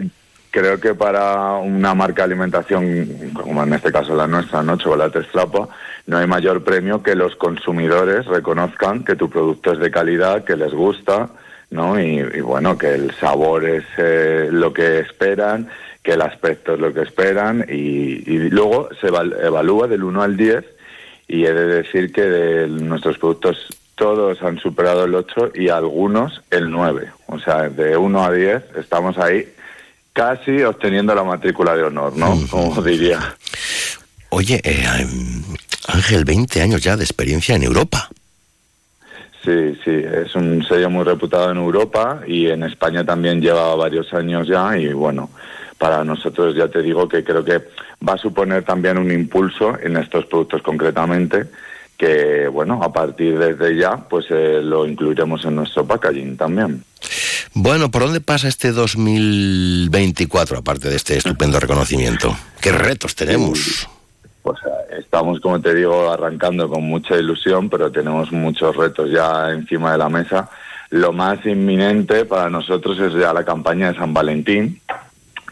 creo 0.49 0.79
que 0.79 0.95
para 0.95 1.57
una 1.57 1.93
marca 1.93 2.23
de 2.23 2.33
alimentación, 2.33 3.31
como 3.33 3.63
en 3.63 3.73
este 3.73 3.91
caso 3.91 4.15
la 4.15 4.25
nuestra, 4.25 4.63
¿no? 4.63 4.77
Chocolates 4.77 5.27
Flapa, 5.27 5.69
no 6.07 6.17
hay 6.17 6.25
mayor 6.25 6.63
premio 6.63 7.03
que 7.03 7.15
los 7.15 7.35
consumidores 7.35 8.25
reconozcan 8.25 9.03
que 9.03 9.15
tu 9.15 9.29
producto 9.29 9.73
es 9.73 9.79
de 9.79 9.91
calidad, 9.91 10.45
que 10.45 10.55
les 10.55 10.73
gusta, 10.73 11.29
¿no? 11.69 11.99
Y, 11.99 12.21
bueno, 12.41 12.77
que 12.77 12.95
el 12.95 13.11
sabor 13.15 13.65
es 13.65 13.83
eh, 13.97 14.47
lo 14.49 14.73
que 14.73 14.99
esperan, 14.99 15.69
que 16.01 16.13
el 16.13 16.21
aspecto 16.21 16.75
es 16.75 16.79
lo 16.79 16.93
que 16.93 17.01
esperan 17.01 17.65
y, 17.67 18.21
luego 18.49 18.89
se 19.01 19.07
evalúa 19.07 19.87
del 19.87 20.03
1 20.03 20.21
al 20.21 20.37
10 20.37 20.65
y 21.27 21.43
he 21.43 21.53
de 21.53 21.67
decir 21.67 22.13
que 22.13 22.21
de 22.21 22.67
nuestros 22.67 23.17
productos 23.17 23.67
todos 23.95 24.41
han 24.41 24.59
superado 24.59 25.03
el 25.03 25.13
8 25.13 25.51
y 25.55 25.67
algunos 25.67 26.41
el 26.51 26.71
9. 26.71 27.11
O 27.25 27.39
sea, 27.39 27.67
de 27.67 27.97
1 27.97 28.23
a 28.23 28.31
10 28.31 28.63
estamos 28.77 29.17
ahí 29.17 29.45
casi 30.13 30.63
obteniendo 30.63 31.13
la 31.13 31.25
matrícula 31.25 31.75
de 31.75 31.83
honor, 31.83 32.15
¿no? 32.15 32.39
Como 32.49 32.81
diría. 32.81 33.35
Oye, 34.29 34.61
eh, 34.63 34.85
Ángel, 35.87 36.25
20 36.25 36.61
años 36.61 36.81
ya 36.83 36.97
de 36.97 37.03
experiencia 37.03 37.55
en 37.55 37.63
Europa. 37.63 38.09
Sí, 39.43 39.77
sí, 39.83 39.91
es 39.91 40.35
un 40.35 40.65
sello 40.67 40.89
muy 40.89 41.05
reputado 41.05 41.51
en 41.51 41.57
Europa 41.57 42.21
y 42.27 42.47
en 42.47 42.63
España 42.63 43.05
también 43.05 43.39
lleva 43.39 43.75
varios 43.75 44.13
años 44.13 44.47
ya 44.47 44.77
y 44.77 44.91
bueno, 44.91 45.29
para 45.77 46.03
nosotros 46.03 46.53
ya 46.55 46.67
te 46.67 46.81
digo 46.81 47.07
que 47.07 47.23
creo 47.23 47.45
que 47.45 47.61
va 48.07 48.13
a 48.13 48.17
suponer 48.17 48.63
también 48.63 48.97
un 48.97 49.09
impulso 49.09 49.77
en 49.79 49.95
estos 49.95 50.25
productos 50.25 50.61
concretamente 50.61 51.45
que 51.97 52.47
bueno, 52.47 52.81
a 52.83 52.91
partir 52.91 53.39
de 53.39 53.77
ya 53.77 53.97
pues 53.97 54.25
eh, 54.29 54.59
lo 54.61 54.85
incluiremos 54.85 55.43
en 55.45 55.55
nuestro 55.55 55.85
packaging 55.85 56.37
también. 56.37 56.83
Bueno, 57.53 57.89
¿por 57.89 58.03
dónde 58.03 58.21
pasa 58.21 58.47
este 58.47 58.71
2024 58.71 60.57
aparte 60.59 60.89
de 60.89 60.95
este 60.95 61.17
estupendo 61.17 61.59
reconocimiento? 61.59 62.37
¿Qué 62.61 62.71
retos 62.71 63.15
tenemos? 63.15 63.87
Pues 64.47 64.59
estamos, 64.97 65.41
como 65.41 65.59
te 65.59 65.73
digo, 65.73 66.09
arrancando 66.09 66.69
con 66.69 66.83
mucha 66.83 67.17
ilusión, 67.17 67.69
pero 67.69 67.91
tenemos 67.91 68.31
muchos 68.31 68.75
retos 68.77 69.11
ya 69.11 69.51
encima 69.51 69.91
de 69.91 69.97
la 69.97 70.07
mesa. 70.07 70.49
Lo 70.89 71.11
más 71.11 71.45
inminente 71.45 72.23
para 72.23 72.49
nosotros 72.49 72.97
es 72.99 73.13
ya 73.13 73.33
la 73.33 73.43
campaña 73.43 73.91
de 73.91 73.99
San 73.99 74.13
Valentín, 74.13 74.79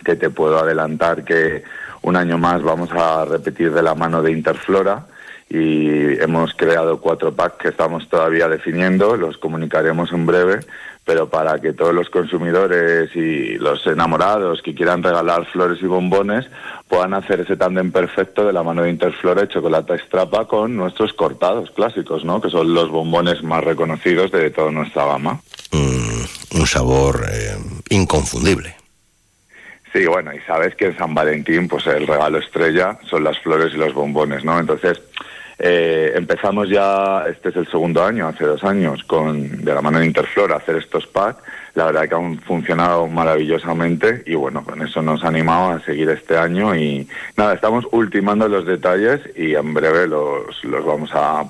que 0.06 0.16
te 0.16 0.30
puedo 0.30 0.60
adelantar 0.60 1.26
que 1.26 1.64
un 2.04 2.16
año 2.16 2.38
más 2.38 2.64
vamos 2.64 2.90
a 2.94 3.26
repetir 3.26 3.74
de 3.74 3.84
la 3.84 3.96
mano 3.96 4.22
de 4.22 4.32
Interflora 4.32 5.06
y 5.50 6.18
hemos 6.22 6.54
creado 6.54 7.02
cuatro 7.02 7.34
packs 7.34 7.58
que 7.58 7.70
estamos 7.70 8.08
todavía 8.08 8.48
definiendo, 8.48 9.18
los 9.18 9.38
comunicaremos 9.38 10.12
en 10.14 10.26
breve, 10.26 10.60
pero 11.06 11.30
para 11.30 11.60
que 11.62 11.74
todos 11.74 11.94
los 11.94 12.10
consumidores 12.10 13.16
y 13.16 13.58
los 13.60 13.86
enamorados 13.86 14.62
que 14.64 14.74
quieran 14.74 15.04
regalar 15.04 15.46
flores 15.46 15.78
y 15.82 15.86
bombones 15.86 16.46
puedan 16.88 17.14
hacer 17.14 17.42
ese 17.42 17.56
tándem 17.56 17.92
perfecto 17.92 18.46
de 18.46 18.52
la 18.52 18.64
mano 18.64 18.82
de 18.82 18.90
Interflora 18.90 19.44
y 19.44 19.48
chocolate 19.48 19.94
extrapa 19.94 20.48
con 20.48 20.76
nuestros 20.76 21.14
cortados 21.14 21.70
clásicos, 21.72 22.26
¿no? 22.26 22.42
que 22.42 22.50
son 22.50 22.74
los 22.74 22.90
bombones 22.90 23.44
más 23.44 23.64
reconocidos 23.64 24.32
de 24.32 24.50
toda 24.50 24.72
nuestra 24.72 25.06
gama. 25.06 25.40
Mm, 25.72 26.60
un 26.60 26.68
sabor 26.68 27.24
eh, 27.32 27.56
inconfundible. 27.90 28.76
Sí, 29.94 30.06
bueno, 30.08 30.34
y 30.34 30.42
sabes 30.42 30.76
que 30.76 30.88
en 30.88 30.98
San 30.98 31.14
Valentín, 31.14 31.70
pues 31.70 31.88
el 31.88 32.06
regalo 32.06 32.40
estrella 32.40 33.00
son 33.10 33.24
las 33.24 33.40
flores 33.40 33.74
y 33.74 33.78
los 33.78 33.94
bombones, 33.94 34.44
¿no? 34.44 34.60
Entonces, 34.60 35.00
eh, 35.58 36.12
empezamos 36.16 36.70
ya, 36.70 37.26
este 37.30 37.50
es 37.50 37.56
el 37.56 37.68
segundo 37.68 38.04
año, 38.04 38.28
hace 38.28 38.44
dos 38.44 38.64
años, 38.64 39.04
con 39.06 39.64
de 39.64 39.74
la 39.74 39.82
mano 39.82 40.00
de 40.00 40.06
Interflora, 40.06 40.58
hacer 40.58 40.78
estos 40.78 41.08
packs. 41.08 41.42
La 41.76 41.86
verdad 41.86 42.08
que 42.08 42.16
han 42.16 42.40
funcionado 42.40 43.08
maravillosamente 43.08 44.24
y 44.26 44.36
bueno, 44.36 44.64
con 44.64 44.82
eso 44.82 45.02
nos 45.02 45.24
animamos 45.24 45.82
a 45.82 45.86
seguir 45.86 46.10
este 46.10 46.38
año 46.38 46.76
y 46.76 47.08
nada, 47.36 47.54
estamos 47.54 47.86
ultimando 47.92 48.48
los 48.48 48.66
detalles 48.66 49.22
y 49.36 49.56
en 49.56 49.74
breve 49.74 50.08
los, 50.08 50.64
los 50.64 50.86
vamos 50.86 51.10
a, 51.14 51.44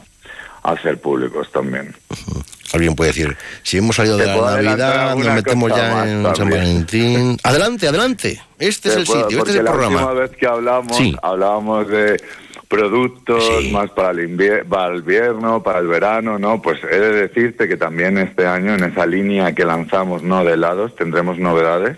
hacer 0.64 1.00
públicos 1.00 1.52
también. 1.52 1.94
Alguien 2.74 2.96
puede 2.96 3.12
decir, 3.12 3.38
si 3.62 3.78
hemos 3.78 3.96
salido 3.96 4.18
de 4.18 4.26
la 4.26 4.62
Navidad, 4.62 5.16
nos 5.16 5.34
metemos 5.36 5.72
ya 5.74 6.10
en 6.10 6.36
San 6.36 6.50
Valentín. 6.50 7.38
Adelante, 7.44 7.88
adelante. 7.88 8.42
Este 8.58 8.90
es 8.90 8.96
el 8.98 9.08
sitio, 9.08 9.38
este 9.38 9.52
es 9.52 9.56
el 9.58 9.66
programa. 9.66 10.02
La 10.02 10.08
última 10.08 10.22
vez 10.22 10.32
que 10.32 10.48
hablamos, 10.48 10.98
hablábamos 11.22 11.88
de 11.88 12.18
productos 12.68 13.66
más 13.72 13.90
para 13.92 14.12
el, 14.12 14.66
para 14.68 14.94
el 14.94 15.00
invierno, 15.00 15.64
para 15.64 15.80
el 15.80 15.88
verano, 15.88 16.40
¿no? 16.40 16.62
Pues 16.62 16.80
he 16.84 17.00
de 17.00 17.28
decirte 17.28 17.68
que 17.68 17.78
también 17.78 18.18
este 18.18 18.46
año 18.48 18.76
en 18.76 18.84
esa 18.84 19.06
línea 19.06 19.54
que 19.54 19.66
lanzamos, 19.66 20.24
¿no? 20.24 20.44
De 20.44 20.54
helados, 20.54 20.96
tendremos 20.96 21.38
novedades. 21.38 21.98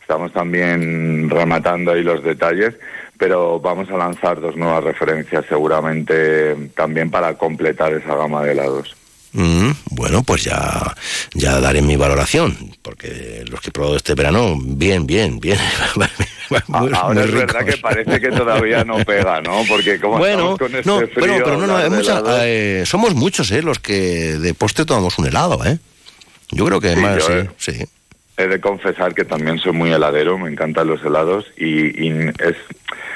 Estamos 0.00 0.32
también 0.32 1.28
rematando 1.28 1.92
ahí 1.92 2.02
los 2.02 2.22
detalles, 2.22 2.74
pero 3.18 3.58
vamos 3.58 3.90
a 3.90 3.96
lanzar 3.96 4.40
dos 4.40 4.56
nuevas 4.56 4.84
referencias 4.84 5.44
seguramente 5.48 6.54
también 6.76 7.10
para 7.10 7.34
completar 7.34 7.92
esa 7.92 8.14
gama 8.14 8.42
de 8.44 8.52
helados. 8.52 8.96
Mm, 9.32 9.72
bueno, 9.90 10.22
pues 10.22 10.44
ya, 10.44 10.94
ya 11.34 11.60
daré 11.60 11.82
mi 11.82 11.96
valoración, 11.96 12.56
porque 12.82 13.44
los 13.50 13.60
que 13.60 13.68
he 13.68 13.72
probado 13.72 13.96
este 13.96 14.14
verano, 14.14 14.56
bien, 14.58 15.06
bien, 15.06 15.40
bien. 15.40 15.58
Ahora 16.72 17.24
es 17.24 17.32
verdad 17.32 17.64
que 17.64 17.76
parece 17.78 18.20
que 18.20 18.30
todavía 18.30 18.84
no 18.84 18.96
pega, 19.04 19.40
¿no? 19.40 19.62
Porque 19.68 20.00
como 20.00 20.18
bueno, 20.18 20.56
con 20.56 20.74
este 20.74 20.88
no, 20.88 20.98
frío, 21.00 21.42
pero, 21.44 21.56
no, 21.58 21.66
no, 21.66 22.42
eh, 22.42 22.84
somos 22.86 23.14
muchos, 23.14 23.50
¿eh? 23.50 23.62
Los 23.62 23.78
que 23.78 24.38
de 24.38 24.54
postre 24.54 24.84
tomamos 24.84 25.18
un 25.18 25.26
helado, 25.26 25.64
¿eh? 25.64 25.78
Yo 26.50 26.64
creo 26.66 26.80
que 26.80 26.96
más, 26.96 27.24
sí, 27.24 27.72
sí. 27.72 27.84
He 28.36 28.46
de 28.46 28.60
confesar 28.60 29.14
que 29.14 29.24
también 29.24 29.58
soy 29.58 29.72
muy 29.72 29.90
heladero, 29.90 30.38
me 30.38 30.50
encantan 30.50 30.86
los 30.86 31.02
helados 31.02 31.46
y, 31.56 32.06
y 32.06 32.28
es 32.38 32.56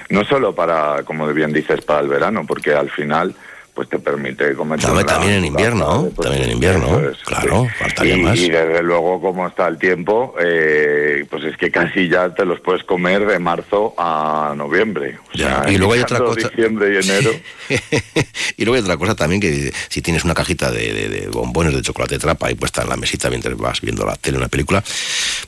no 0.08 0.25
solo 0.25 0.54
para, 0.54 1.02
como 1.04 1.26
bien 1.28 1.52
dices, 1.52 1.82
para 1.82 2.00
el 2.00 2.08
verano, 2.08 2.44
porque 2.46 2.75
al 2.75 2.90
final 2.90 3.34
pues 3.80 3.88
te 3.88 3.99
permite 3.99 4.54
comer 4.54 4.78
también 5.06 5.32
en 5.32 5.44
invierno 5.46 6.10
pues, 6.14 6.28
también 6.28 6.50
en 6.50 6.52
invierno 6.52 7.00
claro 7.25 7.66
faltaría 7.78 8.14
y, 8.14 8.20
más. 8.20 8.38
y 8.38 8.50
desde 8.50 8.82
luego 8.82 9.18
como 9.22 9.46
está 9.46 9.68
el 9.68 9.78
tiempo 9.78 10.34
eh, 10.38 11.25
pues 11.30 11.44
es 11.44 11.56
que 11.56 11.70
casi 11.70 12.06
ya 12.06 12.28
te 12.34 12.44
los 12.44 12.60
puedes 12.60 12.84
comer 12.84 13.26
de 13.26 13.38
marzo 13.38 13.94
a 13.96 14.52
noviembre. 14.54 15.18
Y 15.32 15.78
luego 15.78 15.94
hay 15.94 16.00
otra 16.00 16.18
cosa 16.18 16.49
diciembre 16.49 16.92
y 16.92 16.96
enero. 16.99 17.30
Y 18.56 18.64
luego 18.66 18.75
hay 18.75 18.82
otra 18.82 18.99
cosa 18.99 19.14
también 19.14 19.40
que 19.40 19.72
si 19.88 20.02
tienes 20.02 20.25
una 20.25 20.34
cajita 20.34 20.70
de, 20.70 21.30
bombones 21.32 21.75
de 21.75 21.80
chocolate 21.80 22.18
trapa 22.18 22.50
y 22.50 22.54
puesta 22.54 22.82
en 22.82 22.90
la 22.90 22.96
mesita 22.99 23.30
mientras 23.30 23.56
vas 23.56 23.80
viendo 23.80 24.04
la 24.04 24.16
tele 24.16 24.37
una 24.37 24.49
película 24.49 24.84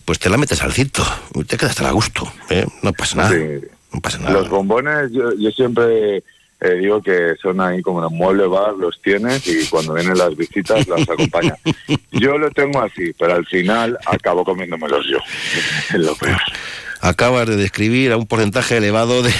pues 0.06 0.18
te 0.18 0.30
la 0.30 0.38
metes 0.38 0.62
al 0.62 0.72
cinto 0.72 1.04
y 1.34 1.44
te 1.44 1.58
quedas 1.58 1.78
a 1.82 1.90
gusto 1.90 2.32
¿eh? 2.48 2.64
no 2.80 2.94
pasa 2.94 3.16
nada 3.16 3.34
no 3.92 4.00
pasa 4.00 4.18
nada. 4.18 4.32
Los 4.32 4.48
bombones 4.48 5.12
yo, 5.12 5.34
yo 5.34 5.50
siempre 5.50 6.22
eh, 6.64 6.74
digo 6.74 7.02
que 7.02 7.34
son 7.42 7.60
ahí 7.60 7.82
como 7.82 8.06
un 8.06 8.16
mueble 8.16 8.46
bar, 8.46 8.74
los 8.74 9.00
tienes 9.02 9.44
y 9.48 9.66
cuando 9.68 9.94
vienen 9.94 10.16
las 10.16 10.36
visitas 10.36 10.86
las 10.86 11.08
acompañan. 11.08 11.56
Yo 12.12 12.38
lo 12.38 12.50
tengo 12.50 12.80
así, 12.80 13.12
pero 13.18 13.34
al 13.34 13.46
final 13.46 13.98
acabo 14.06 14.44
comiéndomelos 14.44 15.04
yo. 15.10 15.18
Es 15.88 16.00
lo 16.00 16.14
peor. 16.14 16.40
Acabas 17.00 17.48
de 17.48 17.56
describir 17.56 18.12
a 18.12 18.16
un 18.16 18.26
porcentaje 18.26 18.76
elevado 18.76 19.22
de 19.22 19.32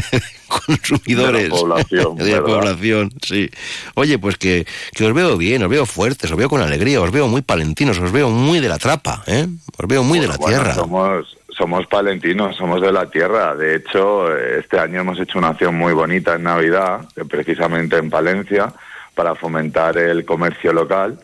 consumidores. 0.46 1.44
De 1.44 1.48
la 1.48 1.56
población. 1.56 2.16
de 2.16 2.30
la 2.30 2.42
población, 2.44 3.10
sí. 3.20 3.50
Oye, 3.94 4.18
pues 4.18 4.36
que, 4.36 4.64
que, 4.94 5.04
os 5.04 5.12
veo 5.12 5.36
bien, 5.36 5.62
os 5.64 5.68
veo 5.68 5.86
fuertes, 5.86 6.30
os 6.30 6.36
veo 6.36 6.48
con 6.48 6.60
alegría, 6.60 7.00
os 7.00 7.10
veo 7.10 7.26
muy 7.26 7.42
palentinos, 7.42 7.98
os 7.98 8.12
veo 8.12 8.30
muy 8.30 8.60
de 8.60 8.68
la 8.68 8.78
trapa, 8.78 9.24
¿eh? 9.26 9.48
Os 9.76 9.88
veo 9.88 10.04
muy 10.04 10.20
de 10.20 10.28
la 10.28 10.38
tierra. 10.38 10.74
Somos, 10.74 11.36
somos 11.56 11.86
palentinos, 11.86 12.56
somos 12.56 12.80
de 12.80 12.92
la 12.92 13.10
tierra. 13.10 13.54
De 13.54 13.76
hecho, 13.76 14.34
este 14.36 14.78
año 14.78 15.00
hemos 15.00 15.18
hecho 15.20 15.38
una 15.38 15.48
acción 15.48 15.74
muy 15.74 15.92
bonita 15.92 16.34
en 16.34 16.44
Navidad, 16.44 17.06
precisamente 17.28 17.96
en 17.96 18.10
Palencia, 18.10 18.72
para 19.14 19.34
fomentar 19.34 19.96
el 19.98 20.24
comercio 20.24 20.72
local. 20.72 21.18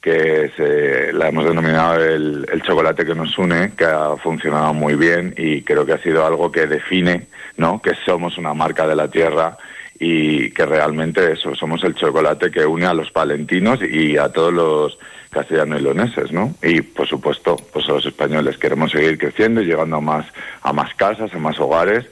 que 0.00 0.50
se, 0.56 1.12
la 1.12 1.28
hemos 1.28 1.44
denominado 1.44 2.02
el, 2.02 2.44
el, 2.52 2.62
chocolate 2.62 3.04
que 3.04 3.14
nos 3.14 3.38
une, 3.38 3.72
que 3.76 3.84
ha 3.84 4.16
funcionado 4.16 4.74
muy 4.74 4.96
bien 4.96 5.32
y 5.36 5.62
creo 5.62 5.86
que 5.86 5.92
ha 5.92 6.02
sido 6.02 6.26
algo 6.26 6.50
que 6.50 6.66
define, 6.66 7.28
¿no? 7.56 7.80
Que 7.80 7.94
somos 8.04 8.36
una 8.36 8.52
marca 8.52 8.84
de 8.88 8.96
la 8.96 9.06
tierra 9.06 9.56
y 10.00 10.50
que 10.50 10.66
realmente 10.66 11.30
eso, 11.30 11.54
somos 11.54 11.84
el 11.84 11.94
chocolate 11.94 12.50
que 12.50 12.66
une 12.66 12.86
a 12.86 12.94
los 12.94 13.12
palentinos 13.12 13.80
y 13.80 14.16
a 14.16 14.30
todos 14.30 14.52
los 14.52 14.98
castellanos 15.32 15.80
y 15.80 15.82
leoneses, 15.82 16.30
¿no? 16.30 16.54
Y 16.62 16.82
por 16.82 17.08
supuesto, 17.08 17.56
pues 17.72 17.88
a 17.88 17.92
los 17.92 18.06
españoles 18.06 18.58
queremos 18.58 18.92
seguir 18.92 19.18
creciendo 19.18 19.62
y 19.62 19.66
llegando 19.66 19.96
a 19.96 20.00
más, 20.00 20.26
a 20.62 20.72
más 20.72 20.94
casas, 20.94 21.34
a 21.34 21.38
más 21.38 21.58
hogares 21.58 22.06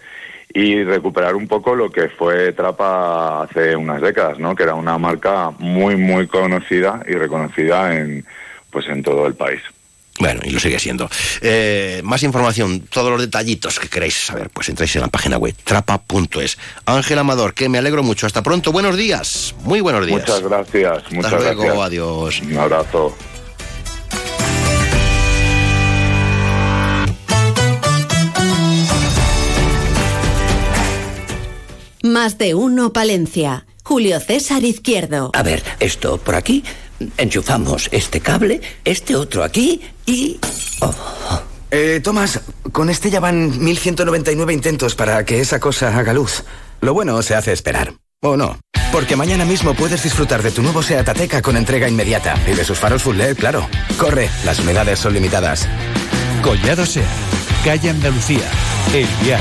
y 0.53 0.83
recuperar 0.83 1.37
un 1.37 1.47
poco 1.47 1.77
lo 1.77 1.91
que 1.91 2.09
fue 2.09 2.53
Trapa 2.53 3.43
hace 3.43 3.77
unas 3.77 4.01
décadas, 4.01 4.39
¿no? 4.39 4.57
Que 4.57 4.65
era 4.65 4.75
una 4.75 4.99
marca 4.99 5.53
muy 5.59 5.97
muy 5.97 6.27
conocida 6.27 7.03
y 7.07 7.13
reconocida 7.13 7.97
en 7.97 8.25
pues 8.71 8.89
en 8.89 9.03
todo 9.03 9.27
el 9.27 9.35
país. 9.35 9.61
Bueno, 10.19 10.41
y 10.45 10.51
lo 10.51 10.61
sigue 10.61 10.79
siendo. 10.79 11.09
Eh, 11.41 12.03
más 12.05 12.23
información, 12.23 12.81
todos 12.81 13.11
los 13.11 13.21
detallitos 13.21 13.79
que 13.79 13.89
queráis 13.89 14.15
saber, 14.15 14.51
pues 14.51 14.69
entráis 14.69 14.95
en 14.97 15.03
la 15.03 15.09
página 15.09 15.39
web 15.39 15.55
trapa.es. 15.65 16.59
Ángel 16.85 17.19
Amador, 17.19 17.55
que 17.55 17.69
me 17.71 17.79
alegro 17.79 18.03
mucho. 18.03 18.27
Hasta 18.27 18.43
pronto, 18.43 18.71
buenos 18.73 18.97
días. 18.97 19.55
Muy 19.63 19.81
buenos 19.81 20.07
días. 20.07 20.21
Muchas 20.21 20.43
gracias. 20.43 21.11
Muchas 21.11 21.33
Hasta 21.33 21.45
luego, 21.45 21.63
gracias. 21.63 21.87
adiós. 21.87 22.41
Un 22.43 22.59
abrazo. 22.59 23.17
Más 32.03 32.39
de 32.39 32.55
uno 32.55 32.93
Palencia. 32.93 33.67
Julio 33.85 34.21
César 34.21 34.65
Izquierdo. 34.65 35.31
A 35.35 35.43
ver, 35.43 35.63
esto 35.81 36.19
por 36.19 36.35
aquí. 36.35 36.65
Enchufamos 37.17 37.89
este 37.93 38.21
cable, 38.21 38.61
este 38.85 39.17
otro 39.17 39.43
aquí 39.43 39.81
y... 40.07 40.39
Oh. 40.81 40.95
Eh, 41.71 42.01
Tomás, 42.03 42.41
con 42.73 42.91
este 42.91 43.11
ya 43.11 43.21
van 43.21 43.63
1199 43.63 44.53
intentos 44.53 44.95
para 44.95 45.25
que 45.25 45.41
esa 45.41 45.61
cosa 45.61 45.97
haga 45.97 46.13
luz. 46.13 46.45
Lo 46.81 46.95
bueno 46.95 47.23
se 47.23 47.35
hace 47.35 47.53
esperar. 47.53 47.95
¿O 48.23 48.37
no? 48.37 48.59
Porque 48.93 49.17
mañana 49.17 49.45
mismo 49.45 49.75
puedes 49.75 50.03
disfrutar 50.03 50.43
de 50.43 50.51
tu 50.51 50.63
nuevo 50.63 50.83
Seat 50.83 51.09
Ateca 51.09 51.43
con 51.43 51.57
entrega 51.57 51.89
inmediata. 51.89 52.37
Y 52.47 52.55
de 52.55 52.65
sus 52.65 52.79
faros 52.79 53.03
full 53.03 53.17
LED, 53.17 53.37
claro. 53.37 53.67
Corre, 53.99 54.29
las 54.45 54.59
unidades 54.59 54.99
son 54.99 55.15
limitadas. 55.15 55.69
Collado 56.43 56.85
Seat, 56.85 57.07
calle 57.65 57.91
Andalucía, 57.91 58.51
El 58.93 59.07
Vial. 59.23 59.41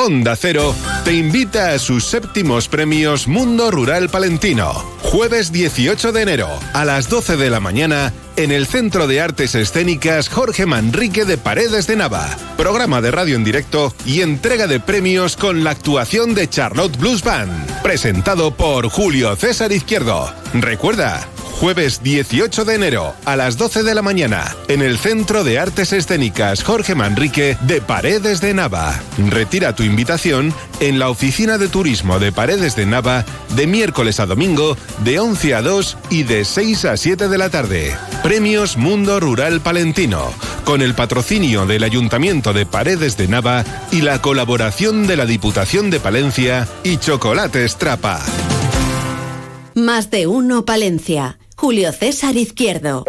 Onda 0.00 0.34
Cero 0.34 0.74
te 1.04 1.12
invita 1.12 1.72
a 1.72 1.78
sus 1.78 2.06
séptimos 2.06 2.68
premios 2.68 3.28
Mundo 3.28 3.70
Rural 3.70 4.08
Palentino. 4.08 4.72
Jueves 5.02 5.52
18 5.52 6.12
de 6.12 6.22
enero 6.22 6.48
a 6.72 6.86
las 6.86 7.10
12 7.10 7.36
de 7.36 7.50
la 7.50 7.60
mañana 7.60 8.10
en 8.36 8.50
el 8.50 8.66
Centro 8.66 9.06
de 9.06 9.20
Artes 9.20 9.54
Escénicas 9.54 10.30
Jorge 10.30 10.64
Manrique 10.64 11.26
de 11.26 11.36
Paredes 11.36 11.86
de 11.86 11.96
Nava. 11.96 12.34
Programa 12.56 13.02
de 13.02 13.10
radio 13.10 13.36
en 13.36 13.44
directo 13.44 13.92
y 14.06 14.22
entrega 14.22 14.66
de 14.66 14.80
premios 14.80 15.36
con 15.36 15.64
la 15.64 15.72
actuación 15.72 16.34
de 16.34 16.48
Charlotte 16.48 16.96
Blues 16.96 17.22
Band. 17.22 17.82
Presentado 17.82 18.52
por 18.52 18.88
Julio 18.88 19.36
César 19.36 19.70
Izquierdo. 19.70 20.32
Recuerda, 20.54 21.28
Jueves 21.60 22.02
18 22.02 22.64
de 22.64 22.74
enero 22.74 23.14
a 23.26 23.36
las 23.36 23.58
12 23.58 23.82
de 23.82 23.94
la 23.94 24.00
mañana 24.00 24.56
en 24.68 24.80
el 24.80 24.96
Centro 24.96 25.44
de 25.44 25.58
Artes 25.58 25.92
Escénicas 25.92 26.64
Jorge 26.64 26.94
Manrique 26.94 27.58
de 27.60 27.82
Paredes 27.82 28.40
de 28.40 28.54
Nava. 28.54 28.98
Retira 29.28 29.74
tu 29.74 29.82
invitación 29.82 30.54
en 30.80 30.98
la 30.98 31.10
Oficina 31.10 31.58
de 31.58 31.68
Turismo 31.68 32.18
de 32.18 32.32
Paredes 32.32 32.76
de 32.76 32.86
Nava 32.86 33.26
de 33.56 33.66
miércoles 33.66 34.20
a 34.20 34.26
domingo 34.26 34.74
de 35.04 35.20
11 35.20 35.54
a 35.54 35.60
2 35.60 35.98
y 36.08 36.22
de 36.22 36.46
6 36.46 36.84
a 36.86 36.96
7 36.96 37.28
de 37.28 37.36
la 37.36 37.50
tarde. 37.50 37.94
Premios 38.22 38.78
Mundo 38.78 39.20
Rural 39.20 39.60
Palentino 39.60 40.32
con 40.64 40.80
el 40.80 40.94
patrocinio 40.94 41.66
del 41.66 41.84
Ayuntamiento 41.84 42.54
de 42.54 42.64
Paredes 42.64 43.18
de 43.18 43.28
Nava 43.28 43.66
y 43.92 44.00
la 44.00 44.22
colaboración 44.22 45.06
de 45.06 45.16
la 45.16 45.26
Diputación 45.26 45.90
de 45.90 46.00
Palencia 46.00 46.66
y 46.84 46.96
Chocolates 46.96 47.76
Trapa. 47.76 48.18
Más 49.74 50.10
de 50.10 50.26
uno 50.26 50.64
Palencia. 50.64 51.39
Julio 51.60 51.92
César 51.92 52.38
Izquierdo. 52.38 53.04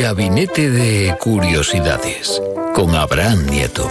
Gabinete 0.00 0.70
de 0.70 1.14
Curiosidades 1.20 2.40
con 2.74 2.96
Abraham 2.96 3.44
Nieto. 3.44 3.86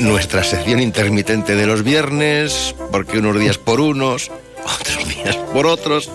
Nuestra 0.00 0.44
sección 0.44 0.80
intermitente 0.80 1.56
de 1.56 1.66
los 1.66 1.82
viernes, 1.82 2.74
porque 2.92 3.20
unos 3.20 3.40
días 3.40 3.56
por 3.56 3.80
unos, 3.80 4.30
otros 4.62 5.08
días 5.08 5.36
por 5.54 5.66
otros. 5.66 6.10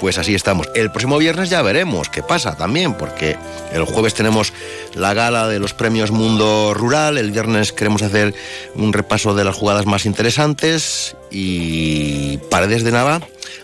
Pues 0.00 0.18
así 0.18 0.34
estamos. 0.34 0.68
El 0.74 0.90
próximo 0.90 1.16
viernes 1.18 1.48
ya 1.48 1.62
veremos 1.62 2.10
qué 2.10 2.22
pasa 2.22 2.56
también, 2.56 2.94
porque 2.94 3.36
el 3.72 3.84
jueves 3.84 4.14
tenemos 4.14 4.52
la 4.94 5.14
gala 5.14 5.48
de 5.48 5.58
los 5.58 5.72
premios 5.72 6.10
Mundo 6.10 6.74
Rural, 6.74 7.16
el 7.18 7.30
viernes 7.30 7.72
queremos 7.72 8.02
hacer 8.02 8.34
un 8.74 8.92
repaso 8.92 9.34
de 9.34 9.44
las 9.44 9.56
jugadas 9.56 9.86
más 9.86 10.04
interesantes 10.04 11.16
y 11.30 12.38
Paredes 12.50 12.84
de 12.84 12.92
Nava. 12.92 13.20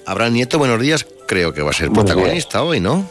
Abraham 0.07 0.33
Nieto, 0.33 0.59
buenos 0.59 0.81
días, 0.81 1.07
creo 1.27 1.53
que 1.53 1.63
va 1.63 1.71
a 1.71 1.75
ser 1.75 1.89
Buenos 1.89 2.13
protagonista 2.13 2.63
hoy, 2.63 2.81
¿no? 2.81 3.05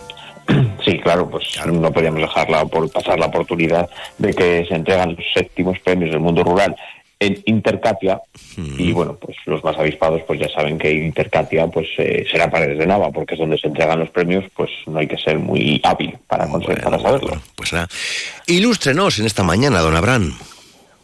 Sí, 0.84 0.99
claro, 0.99 1.29
pues 1.29 1.45
no 1.67 1.91
podíamos 1.91 2.21
dejarla 2.21 2.65
por 2.65 2.89
pasar 2.91 3.19
la 3.19 3.27
oportunidad 3.27 3.88
de 4.17 4.34
que 4.34 4.65
se 4.67 4.73
entregan 4.73 5.15
los 5.15 5.25
séptimos 5.31 5.77
premios 5.79 6.10
del 6.10 6.19
mundo 6.19 6.43
rural 6.43 6.75
en 7.21 7.39
Intercatia 7.45 8.19
y 8.57 8.91
bueno, 8.91 9.15
pues 9.15 9.38
los 9.45 9.63
más 9.63 9.77
avispados 9.77 10.23
pues 10.23 10.39
ya 10.39 10.49
saben 10.49 10.79
que 10.79 10.91
Intercatia 10.91 11.67
pues 11.67 11.88
eh, 11.99 12.25
será 12.29 12.49
Paredes 12.49 12.79
de 12.79 12.88
Nava 12.88 13.12
porque 13.12 13.36
es 13.36 13.39
donde 13.39 13.60
se 13.60 13.67
entregan 13.67 13.99
los 13.99 14.10
premios, 14.10 14.43
pues 14.55 14.71
no 14.88 14.97
hay 14.97 15.07
que 15.07 15.17
ser 15.17 15.38
muy 15.38 15.79
hábil 15.84 16.17
para 16.27 16.47
conseguir 16.47 16.81
para 16.81 16.99
saberlo. 16.99 17.39
Pues 17.55 17.73
nada. 17.73 17.88
Ilústrenos 18.47 19.19
en 19.19 19.27
esta 19.27 19.43
mañana, 19.43 19.81
don 19.81 19.95
Abraham. 19.95 20.34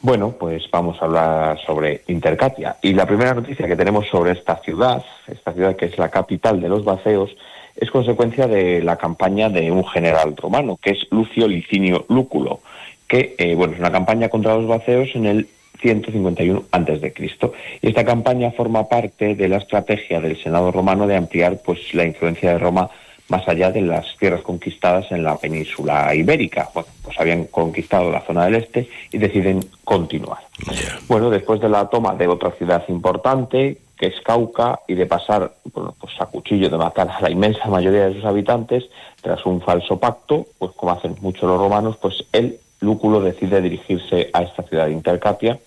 Bueno, 0.02 0.36
pues 0.40 0.64
vamos 0.72 1.00
a 1.02 1.06
hablar 1.06 1.60
sobre 1.66 2.02
Intercatia. 2.08 2.78
Y 2.82 2.94
la 2.94 3.06
primera 3.06 3.36
noticia 3.36 3.68
que 3.68 3.76
tenemos 3.76 4.08
sobre 4.08 4.32
esta 4.32 4.58
ciudad, 4.58 5.04
esta 5.28 5.54
ciudad 5.54 5.76
que 5.76 5.86
es 5.86 5.98
la 6.00 6.10
capital 6.10 6.60
de 6.60 6.70
los 6.70 6.84
Baceos, 6.84 7.36
es 7.76 7.92
consecuencia 7.92 8.48
de 8.48 8.82
la 8.82 8.96
campaña 8.96 9.50
de 9.50 9.72
un 9.72 9.86
general 9.86 10.36
romano, 10.36 10.80
que 10.82 10.92
es 10.92 11.08
Lucio 11.12 11.48
Licinio 11.48 12.06
Lúculo, 12.10 12.62
que 13.08 13.36
eh, 13.38 13.54
bueno, 13.54 13.74
es 13.74 13.80
una 13.80 13.92
campaña 13.92 14.30
contra 14.30 14.56
los 14.56 14.68
Baceos 14.68 15.10
en 15.14 15.26
el 15.28 15.48
151 15.82 16.66
antes 16.72 17.02
de 17.02 17.14
Cristo. 17.14 17.54
Y 17.82 17.88
esta 17.88 18.04
campaña 18.04 18.52
forma 18.52 18.88
parte 18.88 19.36
de 19.36 19.48
la 19.48 19.58
estrategia 19.58 20.20
del 20.20 20.42
Senado 20.42 20.72
romano 20.72 21.08
de 21.08 21.16
ampliar 21.16 21.60
pues 21.64 21.94
la 21.94 22.06
influencia 22.06 22.52
de 22.52 22.60
Roma 22.60 22.90
más 23.30 23.48
allá 23.48 23.72
de 23.72 23.82
las 23.82 24.06
tierras 24.18 24.42
conquistadas 24.42 25.12
en 25.12 25.24
la 25.24 25.38
península 25.38 26.14
ibérica. 26.16 26.70
Bueno, 26.74 26.90
pues 27.04 27.20
habían 27.20 27.46
conquistado 27.46 28.12
la 28.12 28.22
zona 28.22 28.46
del 28.46 28.56
este 28.56 28.88
y 29.12 29.18
deciden 29.18 29.66
continuar. 29.84 30.40
Bueno, 31.08 31.30
después 31.30 31.60
de 31.60 31.70
la 31.70 31.90
toma 31.90 32.16
de 32.16 32.28
otra 32.28 32.52
ciudad 32.52 32.84
importante, 32.88 33.78
que 33.98 34.08
es 34.08 34.22
Cauca, 34.22 34.80
y 34.88 34.94
de 34.94 35.06
pasar 35.06 35.52
bueno, 35.74 35.94
pues 36.00 36.14
a 36.20 36.28
cuchillo 36.28 36.70
de 36.70 36.78
matar 36.78 37.10
a 37.10 37.22
la 37.22 37.30
inmensa 37.30 37.68
mayoría 37.68 38.08
de 38.08 38.14
sus 38.14 38.26
habitantes, 38.26 38.86
tras 39.22 39.46
un 39.46 39.60
falso 39.62 40.00
pacto, 40.00 40.46
pues 40.58 40.72
como 40.74 40.92
hacen 40.92 41.16
muchos 41.22 41.44
los 41.44 41.60
romanos, 41.60 41.98
pues 41.98 42.24
él, 42.32 42.60
Lúculo, 42.80 43.22
decide 43.22 43.62
dirigirse 43.62 44.30
a 44.34 44.44
esta 44.44 44.64
ciudad 44.64 44.86
de 44.86 44.92
Intercatia, 44.94 45.60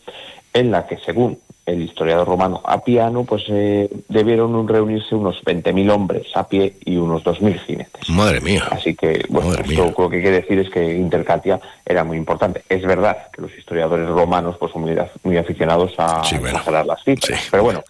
en 0.53 0.71
la 0.71 0.87
que, 0.87 0.97
según 0.99 1.39
el 1.67 1.83
historiador 1.83 2.27
romano 2.27 2.61
Apiano, 2.65 3.25
pues 3.25 3.45
eh, 3.49 3.89
debieron 4.09 4.67
reunirse 4.67 5.15
unos 5.15 5.41
20.000 5.45 5.91
hombres 5.93 6.27
a 6.35 6.49
pie 6.49 6.75
y 6.85 6.97
unos 6.97 7.23
2.000 7.23 7.59
jinetes. 7.61 8.09
Madre 8.11 8.41
mía. 8.41 8.65
Así 8.71 8.95
que, 8.95 9.25
bueno, 9.29 9.53
esto 9.55 9.95
lo 9.97 10.11
que 10.11 10.21
quiere 10.21 10.41
decir 10.41 10.59
es 10.59 10.71
que 10.71 10.97
Intercatia 10.97 11.61
era 11.87 12.03
muy 12.03 12.17
importante. 12.17 12.63
Es 12.69 12.83
verdad 12.83 13.29
que 13.33 13.43
los 13.43 13.57
historiadores 13.57 14.09
romanos 14.09 14.57
pues 14.59 14.73
son 14.73 14.83
muy, 14.83 14.97
muy 15.23 15.37
aficionados 15.37 15.93
a 15.99 16.25
Sí, 16.25 16.37
bueno. 16.39 16.61
las 16.85 17.05
cifras, 17.05 17.49
pero 17.51 17.63
bueno, 17.63 17.85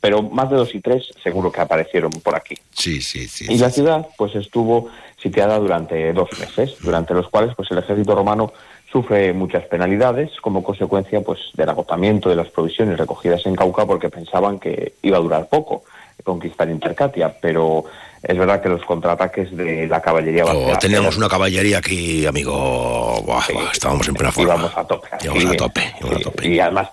pero 0.00 0.22
más 0.22 0.50
de 0.50 0.56
dos 0.56 0.74
y 0.74 0.80
tres 0.80 1.08
seguro 1.22 1.50
que 1.50 1.60
aparecieron 1.60 2.10
por 2.10 2.36
aquí. 2.36 2.54
Sí, 2.70 3.00
sí, 3.00 3.26
sí. 3.28 3.46
Y 3.48 3.58
la 3.58 3.70
ciudad 3.70 4.06
pues 4.16 4.34
estuvo 4.34 4.88
sitiada 5.20 5.58
durante 5.58 6.12
dos 6.12 6.28
meses, 6.38 6.76
durante 6.80 7.14
los 7.14 7.28
cuales 7.28 7.54
pues 7.56 7.70
el 7.70 7.78
ejército 7.78 8.14
romano 8.14 8.52
sufre 8.90 9.32
muchas 9.32 9.64
penalidades 9.66 10.30
como 10.40 10.62
consecuencia 10.62 11.20
pues 11.22 11.40
del 11.54 11.68
agotamiento 11.68 12.28
de 12.28 12.36
las 12.36 12.48
provisiones 12.48 12.98
recogidas 12.98 13.44
en 13.46 13.56
Cauca 13.56 13.86
porque 13.86 14.10
pensaban 14.10 14.58
que 14.58 14.94
iba 15.02 15.16
a 15.16 15.20
durar 15.20 15.48
poco 15.48 15.84
conquistar 16.22 16.68
Intercatia, 16.68 17.34
pero 17.40 17.84
es 18.22 18.38
verdad 18.38 18.62
que 18.62 18.68
los 18.68 18.84
contraataques 18.84 19.56
de 19.56 19.86
la 19.88 20.00
caballería 20.00 20.44
Oh, 20.46 20.78
teníamos 20.78 21.16
una 21.16 21.28
caballería 21.28 21.78
aquí, 21.78 22.24
amigo. 22.24 23.20
Buah, 23.24 23.42
buah, 23.52 23.72
estábamos 23.72 24.06
en 24.08 24.14
plena 24.14 24.30
forma. 24.32 24.54
íbamos 24.54 24.76
a 24.76 24.84
tope. 24.84 25.08
Íbamos 25.22 25.44
a 25.44 25.56
tope, 25.56 25.94
íbamos 25.98 26.14
a 26.14 26.18
sí, 26.18 26.24
tope. 26.24 26.48
Y 26.48 26.60
además, 26.60 26.88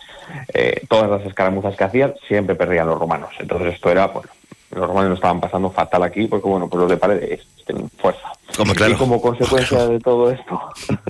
eh, 0.54 0.82
todas 0.90 1.10
las 1.10 1.26
escaramuzas 1.26 1.76
que 1.76 1.84
hacían 1.84 2.16
siempre 2.28 2.56
perdían 2.56 2.88
los 2.88 2.98
romanos. 2.98 3.30
Entonces 3.40 3.76
esto 3.76 3.92
era, 3.92 4.08
bueno, 4.08 4.30
los 4.72 4.88
romanos 4.88 5.10
lo 5.10 5.16
estaban 5.16 5.40
pasando 5.40 5.70
fatal 5.70 6.04
aquí 6.04 6.26
porque, 6.26 6.48
bueno, 6.48 6.68
pues 6.68 6.82
los 6.82 6.90
de 6.90 6.98
paredes 6.98 7.42
tienen 7.66 7.90
fuerza. 7.92 8.32
Hombre, 8.58 8.76
claro. 8.76 8.94
Y 8.94 8.96
como 8.96 9.22
consecuencia 9.22 9.86
de 9.88 10.00
todo 10.00 10.32
esto, 10.32 10.60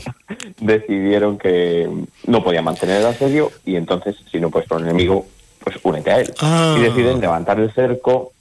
decidieron 0.60 1.38
que 1.38 1.90
no 2.28 2.44
podían 2.44 2.66
mantener 2.66 2.98
el 2.98 3.06
asedio 3.06 3.52
y 3.66 3.78
entonces, 3.78 4.18
si 4.30 4.40
no 4.40 4.50
puedes 4.50 4.68
por 4.68 4.82
el 4.82 4.88
enemigo, 4.88 5.26
pues 5.64 5.78
únete 5.84 6.12
a 6.12 6.20
él. 6.20 6.34
Ah. 6.42 6.76
Y 6.78 6.82
deciden 6.82 7.22
levantar 7.22 7.60
el 7.60 7.72
cerco 7.72 8.34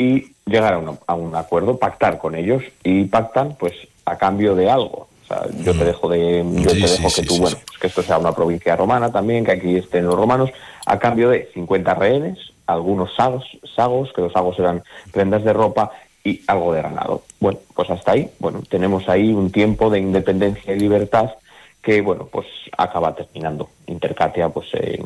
y 0.00 0.32
llegar 0.46 0.72
a 0.72 0.78
un, 0.78 0.98
a 1.06 1.14
un 1.14 1.36
acuerdo, 1.36 1.76
pactar 1.78 2.16
con 2.16 2.34
ellos 2.34 2.62
y 2.82 3.04
pactan 3.04 3.54
pues 3.58 3.74
a 4.06 4.16
cambio 4.16 4.54
de 4.54 4.70
algo. 4.70 5.08
O 5.24 5.26
sea, 5.26 5.42
yo 5.62 5.76
te 5.76 5.84
dejo 5.84 6.08
de, 6.08 6.42
yo 6.54 6.70
Sí, 6.70 6.80
te 6.80 6.88
dejo 6.88 7.10
sí, 7.10 7.20
que 7.20 7.28
tú, 7.28 7.34
sí, 7.34 7.40
bueno, 7.40 7.58
pues 7.66 7.78
que 7.78 7.86
esto 7.88 8.02
sea 8.02 8.16
una 8.16 8.32
provincia 8.32 8.74
romana 8.76 9.12
también, 9.12 9.44
que 9.44 9.52
aquí 9.52 9.76
estén 9.76 10.06
los 10.06 10.14
romanos, 10.14 10.48
a 10.86 10.98
cambio 10.98 11.28
de 11.28 11.50
50 11.52 11.94
rehenes, 11.94 12.38
algunos 12.66 13.14
sagos, 13.14 13.44
sagos, 13.76 14.10
que 14.14 14.22
los 14.22 14.32
sagos 14.32 14.58
eran 14.58 14.82
prendas 15.12 15.44
de 15.44 15.52
ropa 15.52 15.90
y 16.24 16.40
algo 16.46 16.72
de 16.72 16.80
ganado. 16.80 17.22
Bueno, 17.38 17.58
pues 17.74 17.90
hasta 17.90 18.12
ahí, 18.12 18.30
bueno, 18.38 18.62
tenemos 18.70 19.06
ahí 19.06 19.34
un 19.34 19.52
tiempo 19.52 19.90
de 19.90 19.98
independencia 19.98 20.74
y 20.74 20.80
libertad 20.80 21.30
que, 21.82 22.00
bueno, 22.00 22.28
pues 22.30 22.46
acaba 22.76 23.14
terminando. 23.14 23.68
Intercatia, 23.86 24.48
pues 24.48 24.68
eh, 24.74 25.02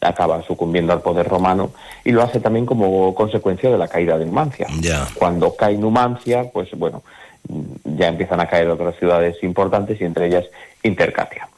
acaba 0.00 0.42
sucumbiendo 0.42 0.92
al 0.92 1.02
poder 1.02 1.26
romano 1.28 1.70
y 2.04 2.12
lo 2.12 2.22
hace 2.22 2.40
también 2.40 2.66
como 2.66 3.14
consecuencia 3.14 3.70
de 3.70 3.78
la 3.78 3.88
caída 3.88 4.18
de 4.18 4.26
Numancia. 4.26 4.66
Cuando 5.14 5.54
cae 5.54 5.76
Numancia, 5.76 6.50
pues 6.52 6.70
bueno, 6.76 7.02
ya 7.84 8.08
empiezan 8.08 8.40
a 8.40 8.46
caer 8.46 8.68
otras 8.68 8.96
ciudades 8.96 9.42
importantes 9.42 10.00
y 10.00 10.04
entre 10.04 10.26
ellas 10.26 10.44
Intercatia. 10.82 11.48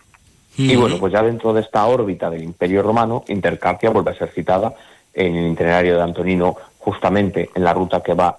Y 0.56 0.74
bueno, 0.74 0.98
pues 0.98 1.12
ya 1.12 1.22
dentro 1.22 1.52
de 1.52 1.60
esta 1.60 1.86
órbita 1.86 2.30
del 2.30 2.42
Imperio 2.42 2.82
Romano, 2.82 3.22
Intercatia 3.28 3.90
vuelve 3.90 4.10
a 4.10 4.18
ser 4.18 4.30
citada 4.32 4.74
en 5.14 5.36
el 5.36 5.52
itinerario 5.52 5.96
de 5.96 6.02
Antonino, 6.02 6.56
justamente 6.78 7.48
en 7.54 7.62
la 7.62 7.72
ruta 7.72 8.02
que 8.02 8.14
va 8.14 8.38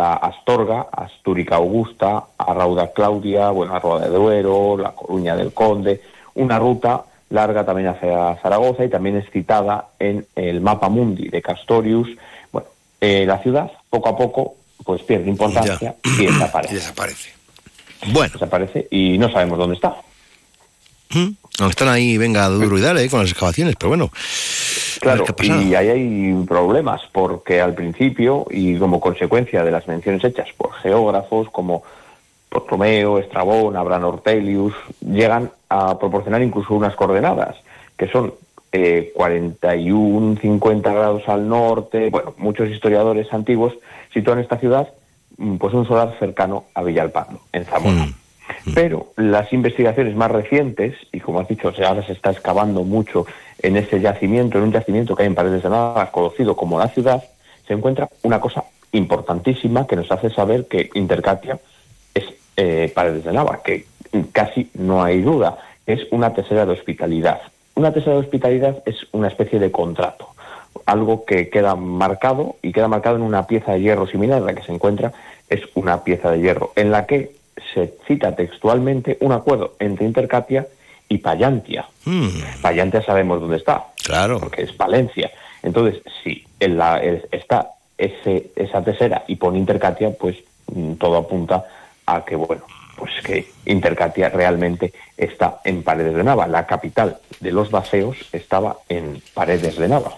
hasta 0.00 0.14
Astorga, 0.14 0.86
Astúrica 0.90 1.56
Augusta, 1.56 2.24
a 2.38 2.54
Rauda 2.54 2.90
Claudia, 2.92 3.50
bueno, 3.50 3.74
a 3.74 3.78
Roda 3.78 4.08
de 4.08 4.16
Duero, 4.16 4.76
La 4.78 4.92
Coruña 4.92 5.36
del 5.36 5.52
Conde, 5.52 6.00
una 6.34 6.58
ruta 6.58 7.04
larga 7.28 7.64
también 7.64 7.88
hacia 7.88 8.36
Zaragoza 8.36 8.84
y 8.84 8.88
también 8.88 9.16
es 9.16 9.30
citada 9.30 9.88
en 9.98 10.26
el 10.34 10.60
mapa 10.60 10.88
mundi 10.88 11.28
de 11.28 11.42
Castorius. 11.42 12.08
Bueno, 12.50 12.68
eh, 13.00 13.24
la 13.26 13.38
ciudad 13.38 13.70
poco 13.90 14.08
a 14.08 14.16
poco 14.16 14.54
pues 14.84 15.02
pierde 15.02 15.28
importancia 15.28 15.94
y 16.02 16.26
desaparece. 16.26 16.72
Y 16.72 16.76
desaparece. 16.76 17.30
Bueno. 18.12 18.32
Desaparece 18.32 18.88
y 18.90 19.18
no 19.18 19.30
sabemos 19.30 19.58
dónde 19.58 19.76
está. 19.76 19.96
¿Mm? 21.10 21.28
Aunque 21.60 21.72
están 21.72 21.88
ahí, 21.88 22.16
venga, 22.16 22.48
duro 22.48 22.78
y 22.78 22.80
dale, 22.80 23.04
eh, 23.04 23.10
con 23.10 23.20
las 23.20 23.30
excavaciones, 23.30 23.76
pero 23.76 23.90
bueno. 23.90 24.10
Claro, 25.00 25.24
y 25.42 25.74
ahí 25.74 25.88
hay 25.88 26.44
problemas, 26.46 27.02
porque 27.12 27.60
al 27.60 27.74
principio, 27.74 28.46
y 28.50 28.76
como 28.76 29.00
consecuencia 29.00 29.62
de 29.62 29.70
las 29.70 29.86
menciones 29.86 30.24
hechas 30.24 30.48
por 30.56 30.72
geógrafos 30.74 31.48
como 31.50 31.82
Ptolomeo, 32.48 33.18
Estrabón, 33.18 33.76
Abraham 33.76 34.04
Ortelius, 34.04 34.74
llegan 35.00 35.50
a 35.68 35.98
proporcionar 35.98 36.42
incluso 36.42 36.74
unas 36.74 36.94
coordenadas, 36.96 37.56
que 37.96 38.08
son 38.08 38.34
eh, 38.72 39.12
41, 39.14 40.40
50 40.40 40.92
grados 40.92 41.28
al 41.28 41.48
norte. 41.48 42.10
Bueno, 42.10 42.34
muchos 42.38 42.68
historiadores 42.68 43.32
antiguos 43.32 43.74
sitúan 44.12 44.38
esta 44.38 44.58
ciudad 44.58 44.88
mm, 45.36 45.56
pues 45.56 45.74
un 45.74 45.86
solar 45.86 46.16
cercano 46.18 46.64
a 46.74 46.82
Villalpando, 46.82 47.40
en 47.52 47.64
Zamora. 47.64 48.08
Pero 48.74 49.12
las 49.16 49.52
investigaciones 49.52 50.14
más 50.14 50.30
recientes, 50.30 50.94
y 51.12 51.20
como 51.20 51.40
has 51.40 51.48
dicho, 51.48 51.72
ahora 51.86 52.04
se 52.04 52.12
está 52.12 52.30
excavando 52.30 52.82
mucho 52.84 53.26
en 53.62 53.76
ese 53.76 54.00
yacimiento, 54.00 54.58
en 54.58 54.64
un 54.64 54.72
yacimiento 54.72 55.14
que 55.14 55.22
hay 55.22 55.28
en 55.28 55.34
Paredes 55.34 55.62
de 55.62 55.70
Nava, 55.70 56.10
conocido 56.10 56.56
como 56.56 56.78
la 56.78 56.88
ciudad, 56.88 57.22
se 57.66 57.74
encuentra 57.74 58.08
una 58.22 58.40
cosa 58.40 58.64
importantísima 58.92 59.86
que 59.86 59.96
nos 59.96 60.10
hace 60.10 60.30
saber 60.30 60.66
que 60.66 60.90
Intercatia 60.94 61.58
es 62.14 62.24
eh, 62.56 62.90
Paredes 62.94 63.24
de 63.24 63.32
Nava, 63.32 63.60
que 63.62 63.86
casi 64.32 64.70
no 64.74 65.02
hay 65.02 65.22
duda, 65.22 65.58
es 65.86 66.00
una 66.10 66.32
tesera 66.34 66.66
de 66.66 66.72
hospitalidad. 66.72 67.40
Una 67.74 67.92
tesera 67.92 68.14
de 68.14 68.20
hospitalidad 68.20 68.82
es 68.86 69.06
una 69.12 69.28
especie 69.28 69.58
de 69.58 69.70
contrato, 69.70 70.28
algo 70.86 71.24
que 71.24 71.48
queda 71.48 71.76
marcado 71.76 72.56
y 72.62 72.72
queda 72.72 72.88
marcado 72.88 73.16
en 73.16 73.22
una 73.22 73.46
pieza 73.46 73.72
de 73.72 73.80
hierro 73.80 74.06
similar 74.06 74.42
a 74.42 74.46
la 74.46 74.54
que 74.54 74.62
se 74.62 74.72
encuentra, 74.72 75.12
es 75.48 75.60
una 75.74 76.04
pieza 76.04 76.30
de 76.30 76.40
hierro 76.40 76.72
en 76.76 76.90
la 76.90 77.06
que 77.06 77.39
se 77.74 77.94
cita 78.06 78.34
textualmente 78.34 79.16
un 79.20 79.32
acuerdo 79.32 79.74
entre 79.78 80.06
Intercatia 80.06 80.66
y 81.08 81.18
Pallantia. 81.18 81.86
Mm, 82.04 82.28
Pallantia 82.62 83.02
sabemos 83.02 83.40
dónde 83.40 83.56
está. 83.56 83.84
Claro. 84.04 84.38
Porque 84.40 84.62
es 84.62 84.76
Valencia. 84.76 85.30
Entonces, 85.62 86.02
si 86.22 86.44
en 86.58 86.76
la, 86.78 86.98
es- 87.02 87.24
está 87.32 87.70
ese, 87.98 88.50
esa 88.56 88.82
tesera 88.82 89.24
y 89.26 89.36
pone 89.36 89.58
Intercatia, 89.58 90.10
pues 90.12 90.36
mm, 90.72 90.94
todo 90.94 91.16
apunta 91.18 91.64
a 92.06 92.24
que, 92.24 92.36
bueno, 92.36 92.62
pues 92.96 93.12
que 93.24 93.48
Intercatia 93.66 94.28
realmente 94.28 94.92
está 95.16 95.60
en 95.64 95.82
Paredes 95.82 96.14
de 96.14 96.24
Nava. 96.24 96.46
La 96.46 96.66
capital 96.66 97.18
de 97.40 97.50
los 97.52 97.70
vaceos 97.70 98.16
estaba 98.32 98.76
en 98.88 99.22
Paredes 99.34 99.76
de 99.76 99.88
Nava. 99.88 100.12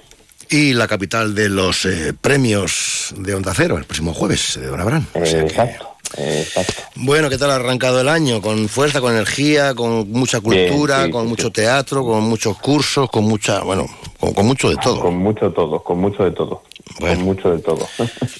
Y 0.53 0.75
la 0.75 0.87
capital 0.87 1.35
de 1.35 1.49
los 1.49 1.87
eh, 1.87 2.13
premios 2.21 3.15
de 3.17 3.35
Onda 3.35 3.53
Cero, 3.57 3.79
el 3.79 3.85
próximo 3.85 4.13
jueves, 4.13 4.59
de 4.61 4.67
Don 4.67 4.81
Abraham. 4.81 5.07
O 5.15 5.25
sea 5.25 5.41
que- 5.41 5.47
Exacto, 5.47 5.89
exacto. 6.19 6.83
Bueno, 6.97 7.31
¿qué 7.31 7.39
tal 7.39 7.51
ha 7.53 7.55
arrancado 7.55 8.03
el 8.03 8.09
año? 8.11 8.43
Con 8.43 8.69
fuerza, 8.69 9.01
con 9.01 9.13
energía, 9.15 9.75
con 9.75 10.11
mucha 10.11 10.41
cultura, 10.43 11.07
sí, 11.07 11.11
con 11.11 11.23
sí, 11.25 11.29
mucho 11.31 11.51
teatro, 11.51 12.05
con 12.05 12.25
muchos 12.25 12.59
cursos, 12.59 13.09
con 13.11 13.25
mucha, 13.25 13.63
bueno, 13.63 13.87
con, 14.21 14.35
con 14.35 14.45
mucho 14.47 14.69
de 14.69 14.77
todo. 14.77 15.01
Con 15.01 15.17
mucho 15.17 15.51
todo, 15.53 15.83
con 15.83 15.99
mucho 15.99 16.23
de 16.25 16.33
todo. 16.33 16.63
Bueno. 17.01 17.17
Con 17.17 17.25
mucho 17.25 17.51
de 17.51 17.59
todo. 17.59 17.89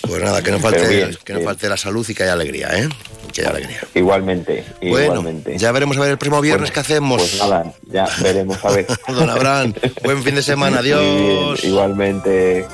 Pues 0.09 0.21
nada, 0.23 0.43
que 0.43 0.51
no 0.51 0.59
falte, 0.59 0.87
bien, 0.89 1.17
que 1.25 1.33
no 1.33 1.41
falte 1.41 1.69
la 1.69 1.77
salud 1.77 2.07
y 2.09 2.15
que 2.15 2.25
haya 2.25 2.33
alegría, 2.35 2.69
¿eh? 2.77 2.89
Que 3.33 3.41
haya 3.43 3.51
alegría. 3.51 3.81
Igualmente, 3.95 4.63
Bueno, 4.83 5.05
igualmente. 5.05 5.57
ya 5.57 5.73
veremos 5.73 5.97
a 5.97 6.01
ver 6.01 6.11
el 6.11 6.19
próximo 6.19 6.41
viernes 6.43 6.71
qué 6.71 6.81
hacemos. 6.81 7.23
Pues 7.23 7.39
nada, 7.39 7.73
ya 7.91 8.09
veremos 8.21 8.63
a 8.65 8.73
ver. 8.73 8.87
Don 9.09 9.31
Abraham, 9.31 9.73
buen 10.03 10.23
fin 10.23 10.35
de 10.35 10.43
semana, 10.43 10.79
Muy 10.79 10.85
bien, 10.87 10.99
adiós. 10.99 11.65
igualmente. 11.65 12.67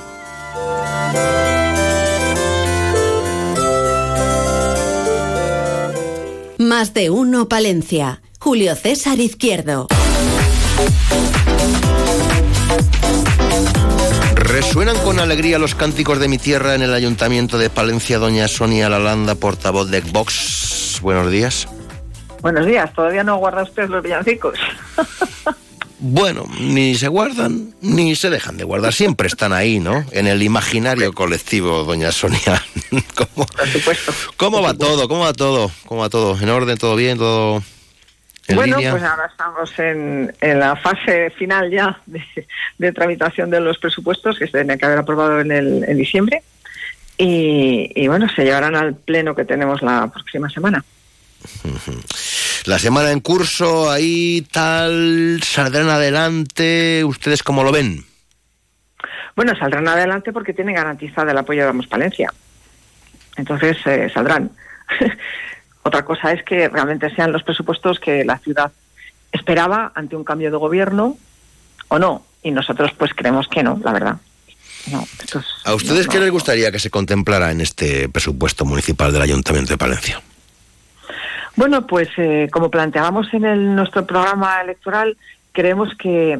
Más 6.58 6.92
de 6.94 7.10
uno 7.10 7.48
Palencia. 7.48 8.20
Julio 8.40 8.74
César 8.74 9.18
Izquierdo. 9.20 9.88
Resuenan 14.58 14.98
con 15.04 15.20
alegría 15.20 15.56
los 15.56 15.76
cánticos 15.76 16.18
de 16.18 16.26
mi 16.26 16.36
tierra 16.36 16.74
en 16.74 16.82
el 16.82 16.92
Ayuntamiento 16.92 17.58
de 17.58 17.70
Palencia, 17.70 18.18
doña 18.18 18.48
Sonia 18.48 18.88
Lalanda, 18.88 19.36
portavoz 19.36 19.88
de 19.88 20.00
Vox. 20.00 20.98
Buenos 21.00 21.30
días. 21.30 21.68
Buenos 22.42 22.66
días, 22.66 22.92
todavía 22.92 23.22
no 23.22 23.36
guarda 23.36 23.62
usted 23.62 23.88
los 23.88 24.02
villancicos. 24.02 24.58
Bueno, 26.00 26.44
ni 26.60 26.94
se 26.94 27.08
guardan 27.08 27.74
ni 27.80 28.14
se 28.14 28.30
dejan 28.30 28.56
de 28.56 28.62
guardar, 28.62 28.94
siempre 28.94 29.26
están 29.26 29.52
ahí, 29.52 29.80
¿no? 29.80 30.04
En 30.12 30.28
el 30.28 30.44
imaginario 30.44 31.12
colectivo, 31.12 31.82
doña 31.82 32.12
Sonia. 32.12 32.64
¿Cómo, 33.16 33.46
¿Cómo 34.36 34.62
va 34.62 34.74
todo? 34.74 35.08
¿Cómo 35.08 35.22
va 35.22 35.32
todo? 35.32 35.72
¿Cómo 35.86 36.02
va 36.02 36.08
todo? 36.08 36.38
¿En 36.40 36.50
orden? 36.50 36.78
¿Todo 36.78 36.94
bien? 36.94 37.18
¿Todo 37.18 37.64
bueno, 38.54 38.76
línea? 38.76 38.90
pues 38.92 39.02
ahora 39.02 39.26
estamos 39.26 39.78
en, 39.78 40.34
en 40.40 40.60
la 40.60 40.76
fase 40.76 41.30
final 41.30 41.70
ya 41.70 42.00
de, 42.06 42.22
de 42.78 42.92
tramitación 42.92 43.50
de 43.50 43.60
los 43.60 43.78
presupuestos 43.78 44.38
que 44.38 44.46
se 44.46 44.52
tienen 44.52 44.78
que 44.78 44.86
haber 44.86 44.98
aprobado 44.98 45.40
en, 45.40 45.52
el, 45.52 45.84
en 45.84 45.96
diciembre. 45.96 46.42
Y, 47.16 47.92
y 47.94 48.08
bueno, 48.08 48.28
se 48.28 48.44
llevarán 48.44 48.76
al 48.76 48.94
pleno 48.94 49.34
que 49.34 49.44
tenemos 49.44 49.82
la 49.82 50.08
próxima 50.08 50.48
semana. 50.48 50.84
La 52.64 52.78
semana 52.78 53.12
en 53.12 53.20
curso, 53.20 53.90
ahí 53.90 54.46
tal, 54.52 55.40
saldrán 55.42 55.88
adelante. 55.88 57.02
¿Ustedes 57.02 57.42
cómo 57.42 57.64
lo 57.64 57.72
ven? 57.72 58.04
Bueno, 59.34 59.56
saldrán 59.56 59.88
adelante 59.88 60.32
porque 60.32 60.52
tienen 60.52 60.74
garantizado 60.74 61.30
el 61.30 61.38
apoyo 61.38 61.60
de 61.60 61.66
Vamos 61.66 61.86
Palencia. 61.86 62.30
Entonces 63.36 63.78
eh, 63.86 64.10
saldrán. 64.12 64.50
Otra 65.88 66.04
cosa 66.04 66.32
es 66.32 66.42
que 66.42 66.68
realmente 66.68 67.08
sean 67.14 67.32
los 67.32 67.42
presupuestos 67.42 67.98
que 67.98 68.22
la 68.22 68.36
ciudad 68.38 68.70
esperaba 69.32 69.90
ante 69.94 70.16
un 70.16 70.22
cambio 70.24 70.50
de 70.50 70.56
gobierno 70.58 71.16
o 71.88 71.98
no. 71.98 72.26
Y 72.42 72.50
nosotros 72.50 72.92
pues 72.98 73.12
creemos 73.14 73.48
que 73.48 73.62
no, 73.62 73.80
la 73.82 73.92
verdad. 73.92 74.16
No, 74.92 75.02
esto 75.18 75.38
es- 75.38 75.46
¿A 75.64 75.74
ustedes 75.74 76.06
no, 76.06 76.12
qué 76.12 76.20
les 76.20 76.30
gustaría 76.30 76.70
que 76.70 76.78
se 76.78 76.90
contemplara 76.90 77.50
en 77.52 77.62
este 77.62 78.08
presupuesto 78.10 78.66
municipal 78.66 79.10
del 79.14 79.22
Ayuntamiento 79.22 79.72
de 79.72 79.78
Palencia? 79.78 80.20
Bueno, 81.56 81.86
pues 81.86 82.08
eh, 82.18 82.50
como 82.52 82.70
planteábamos 82.70 83.32
en 83.32 83.46
el, 83.46 83.74
nuestro 83.74 84.06
programa 84.06 84.60
electoral, 84.60 85.16
creemos 85.52 85.94
que 85.98 86.38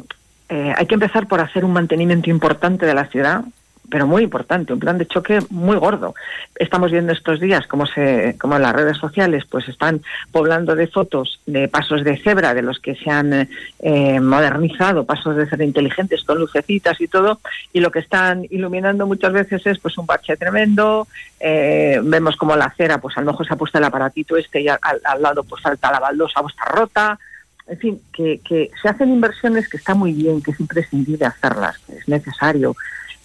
eh, 0.50 0.74
hay 0.76 0.86
que 0.86 0.94
empezar 0.94 1.26
por 1.26 1.40
hacer 1.40 1.64
un 1.64 1.72
mantenimiento 1.72 2.28
importante 2.28 2.84
de 2.84 2.92
la 2.94 3.06
ciudad, 3.06 3.44
pero 3.90 4.06
muy 4.06 4.22
importante, 4.22 4.72
un 4.72 4.78
plan 4.78 4.98
de 4.98 5.06
choque 5.06 5.38
muy 5.50 5.76
gordo. 5.76 6.14
Estamos 6.56 6.90
viendo 6.90 7.12
estos 7.12 7.40
días 7.40 7.66
como 7.66 7.86
se, 7.86 8.36
como 8.38 8.56
en 8.56 8.62
las 8.62 8.74
redes 8.74 8.96
sociales, 8.96 9.44
pues 9.48 9.68
están 9.68 10.00
poblando 10.30 10.74
de 10.74 10.86
fotos 10.86 11.40
de 11.46 11.68
pasos 11.68 12.04
de 12.04 12.16
cebra, 12.18 12.54
de 12.54 12.62
los 12.62 12.78
que 12.80 12.94
se 12.94 13.10
han 13.10 13.48
eh, 13.80 14.20
modernizado, 14.20 15.04
pasos 15.04 15.36
de 15.36 15.48
cebra 15.48 15.64
inteligentes 15.64 16.24
con 16.24 16.38
lucecitas 16.38 17.00
y 17.00 17.08
todo, 17.08 17.40
y 17.72 17.80
lo 17.80 17.90
que 17.90 18.00
están 18.00 18.46
iluminando 18.50 19.06
muchas 19.06 19.32
veces 19.32 19.66
es 19.66 19.78
pues 19.78 19.96
un 19.98 20.06
bache 20.06 20.36
tremendo. 20.36 21.06
eh, 21.40 22.00
vemos 22.02 22.36
como 22.36 22.56
la 22.56 22.66
acera, 22.66 22.98
pues 23.00 23.16
a 23.16 23.20
lo 23.20 23.30
mejor 23.32 23.46
se 23.46 23.54
ha 23.54 23.56
puesto 23.56 23.78
el 23.78 23.84
aparatito 23.84 24.36
este 24.36 24.60
y 24.60 24.68
al, 24.68 24.78
lado 25.20 25.44
pues 25.44 25.62
falta 25.62 25.92
la 25.92 26.00
baldosa 26.00 26.40
o 26.40 26.48
está 26.48 26.64
rota 26.64 27.18
en 27.68 27.78
fin, 27.78 28.00
que, 28.12 28.40
que 28.40 28.70
se 28.80 28.88
hacen 28.88 29.10
inversiones 29.10 29.68
que 29.68 29.76
está 29.76 29.94
muy 29.94 30.12
bien, 30.12 30.42
que 30.42 30.52
es 30.52 30.60
imprescindible 30.60 31.26
hacerlas, 31.26 31.76
que 31.78 31.96
es 31.96 32.08
necesario, 32.08 32.74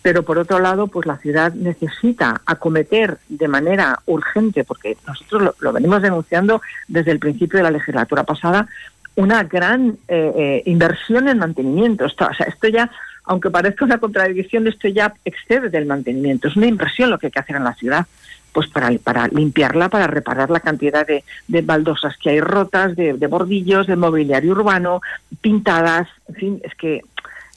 pero 0.04 0.24
por 0.24 0.38
otro 0.38 0.60
lado, 0.60 0.88
pues 0.88 1.08
la 1.08 1.18
ciudad 1.18 1.54
necesita 1.54 2.42
acometer 2.46 3.18
de 3.30 3.48
manera 3.48 4.00
urgente, 4.06 4.66
porque 4.66 4.98
nosotros 5.08 5.56
lo, 5.60 5.72
venimos 5.72 6.02
denunciando 6.02 6.62
desde 6.90 7.12
el 7.12 7.20
principio 7.20 7.58
de 7.58 7.64
la 7.64 7.72
legislatura 7.72 8.24
pasada, 8.24 8.68
una 9.16 9.44
gran 9.44 9.98
eh, 10.10 10.34
eh, 10.36 10.64
inversión 10.66 11.30
en 11.30 11.40
mantenimiento. 11.40 12.06
Esto, 12.06 12.28
o 12.30 12.34
sea, 12.34 12.48
esto 12.48 12.68
ya, 12.68 12.92
aunque 13.24 13.50
parezca 13.50 13.86
una 13.86 13.98
contradicción, 13.98 14.68
esto 14.68 14.90
ya 14.90 15.14
excede 15.24 15.70
del 15.70 15.86
mantenimiento. 15.86 16.50
Es 16.50 16.58
una 16.58 16.68
inversión 16.68 17.10
lo 17.10 17.18
que 17.18 17.28
hay 17.28 17.32
que 17.32 17.40
hacer 17.40 17.56
en 17.56 17.64
la 17.64 17.74
ciudad 17.74 18.06
pues 18.52 18.68
para, 18.68 19.28
limpiarla, 19.30 19.90
para 19.90 20.06
reparar 20.06 20.52
la 20.52 20.60
cantidad 20.60 21.08
de, 21.08 21.24
baldosas 21.64 22.16
que 22.18 22.30
hay 22.30 22.40
rotas, 22.40 22.96
de, 22.96 23.14
de, 23.14 23.28
bordillos, 23.28 23.88
de 23.88 23.96
mobiliario 23.96 24.52
urbano, 24.52 25.02
pintadas, 25.42 26.08
en 26.28 26.36
fin, 26.36 26.62
es 26.64 26.76
que 26.76 27.02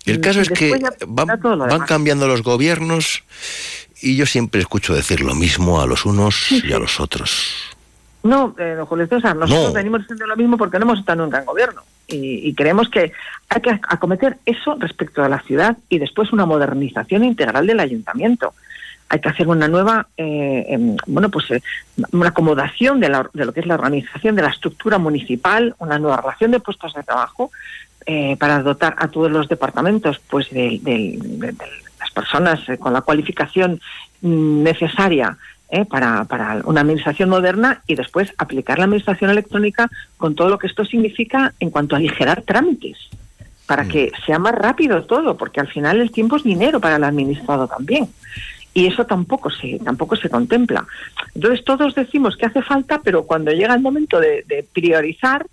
el 0.07 0.21
caso 0.21 0.40
es 0.40 0.49
que 0.49 0.81
van, 1.07 1.29
cambiando 1.87 2.29
los 2.29 2.42
gobiernos 2.42 3.25
y 4.01 4.16
yo 4.16 4.27
siempre 4.27 4.61
escucho 4.61 4.95
decir 4.95 5.21
lo 5.21 5.35
mismo 5.35 5.81
a 5.81 5.87
los 5.87 6.07
unos 6.07 6.53
y 6.53 6.73
a 6.73 6.79
los 6.79 7.01
otros. 7.01 7.77
No, 8.23 8.55
eh, 8.59 8.77
Julio 8.88 9.07
César, 9.07 9.37
nosotros 9.37 9.73
venimos 9.73 10.01
diciendo 10.01 10.27
lo 10.27 10.37
mismo 10.37 10.57
porque 10.57 10.79
no 10.79 10.85
hemos 10.85 10.99
estado 10.99 11.23
nunca 11.23 11.38
en 11.38 11.45
gobierno. 11.45 11.83
Y, 12.09 12.55
creemos 12.55 12.88
que 12.88 13.12
hay 13.49 13.61
que 13.61 13.71
acometer 13.71 14.38
eso 14.47 14.77
respecto 14.79 15.25
a 15.25 15.29
la 15.29 15.40
ciudad 15.40 15.77
y 15.88 15.99
después 15.99 16.33
una 16.33 16.47
modernización 16.47 17.25
integral 17.25 17.66
del 17.66 17.81
ayuntamiento. 17.81 18.55
Hay 19.09 19.21
que 19.21 19.29
hacer 19.29 19.49
una 19.49 19.66
nueva, 19.66 20.07
eh, 20.16 20.66
em, 20.69 20.97
bueno, 21.07 21.31
pues 21.31 21.51
eh, 21.51 21.62
una 22.12 22.29
acomodación 22.29 23.01
de, 23.01 23.09
de, 23.33 23.45
lo 23.45 23.53
que 23.53 23.61
es 23.61 23.66
la 23.66 23.75
organización 23.75 24.37
de 24.37 24.42
la 24.42 24.51
estructura 24.51 24.99
municipal, 24.99 25.75
una 25.79 25.99
nueva 25.99 26.19
relación 26.19 26.53
de 26.53 26.61
puestos 26.61 26.95
de 26.95 27.03
trabajo, 27.03 27.51
eh, 28.07 28.37
para 28.38 28.62
dotar 28.62 28.95
a 28.99 29.09
todos 29.09 29.33
los 29.33 29.49
departamentos 29.49 30.21
pues 30.31 30.49
de, 30.51 31.19
las 31.99 32.11
personas 32.12 32.61
eh, 32.69 32.79
con 32.79 32.92
la 32.92 33.01
cualificación 33.01 33.81
necesaria 34.21 35.37
eh, 35.71 35.85
para, 35.85 36.25
para, 36.25 36.61
una 36.66 36.83
administración 36.83 37.29
moderna 37.29 37.83
y 37.88 37.97
después 37.97 38.33
aplicar 38.38 38.79
la 38.79 38.85
administración 38.85 39.31
electrónica 39.31 39.90
con 40.16 40.37
todo 40.37 40.49
lo 40.51 40.59
que 40.59 40.69
esto 40.69 40.85
significa 40.85 41.53
en 41.59 41.71
cuanto 41.71 41.97
a 41.97 41.99
aligerar 41.99 42.42
trámites 42.42 42.97
para 43.66 43.83
mm. 43.83 43.88
que 43.88 44.12
sea 44.25 44.38
más 44.38 44.55
rápido 44.55 45.03
todo, 45.05 45.37
porque 45.37 45.59
al 45.59 45.66
final 45.66 46.01
el 46.01 46.12
tiempo 46.12 46.37
es 46.37 46.45
dinero 46.45 46.79
para 46.79 46.97
el 46.97 47.05
administrado 47.05 47.66
también. 47.66 48.09
Y 48.73 48.87
eso 48.87 49.05
tampoco 49.05 49.51
se, 49.51 49.81
tampoco 49.81 50.14
se 50.14 50.31
contempla. 50.31 50.87
Entonces 51.35 51.64
todos 51.64 51.95
decimos 51.97 52.37
que 52.37 52.47
hace 52.47 52.62
falta, 52.62 53.01
pero 53.03 53.25
cuando 53.25 53.51
llega 53.51 53.75
el 53.75 53.81
momento 53.81 54.21
de, 54.21 54.45
de 54.47 54.64
priorizar, 54.73 55.47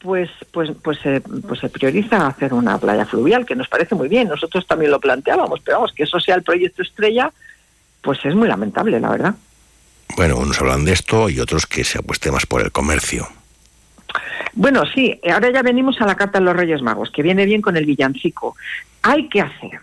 pues 0.00 0.30
pues 0.52 0.70
pues 0.82 0.98
se, 0.98 1.20
pues 1.20 1.60
se 1.60 1.68
prioriza 1.68 2.26
hacer 2.26 2.54
una 2.54 2.78
playa 2.78 3.04
fluvial 3.04 3.44
que 3.44 3.56
nos 3.56 3.68
parece 3.68 3.94
muy 3.94 4.08
bien. 4.08 4.28
Nosotros 4.28 4.66
también 4.66 4.90
lo 4.90 5.00
planteábamos 5.00 5.60
pero 5.64 5.78
vamos 5.78 5.92
que 5.92 6.04
eso 6.04 6.20
sea 6.20 6.34
el 6.36 6.42
proyecto 6.42 6.82
estrella 6.82 7.32
pues 8.00 8.24
es 8.24 8.34
muy 8.34 8.48
lamentable 8.48 9.00
la 9.00 9.10
verdad. 9.10 9.34
Bueno 10.16 10.36
unos 10.36 10.60
hablan 10.60 10.84
de 10.84 10.92
esto 10.92 11.28
y 11.28 11.40
otros 11.40 11.66
que 11.66 11.84
se 11.84 11.98
apueste 11.98 12.30
más 12.30 12.46
por 12.46 12.62
el 12.62 12.72
comercio. 12.72 13.28
Bueno 14.52 14.84
sí 14.94 15.20
ahora 15.30 15.50
ya 15.52 15.62
venimos 15.62 16.00
a 16.00 16.06
la 16.06 16.14
carta 16.14 16.38
de 16.38 16.44
los 16.44 16.56
Reyes 16.56 16.82
Magos 16.82 17.10
que 17.10 17.22
viene 17.22 17.44
bien 17.44 17.62
con 17.62 17.76
el 17.76 17.84
villancico. 17.84 18.56
Hay 19.02 19.28
que 19.28 19.40
hacer 19.40 19.80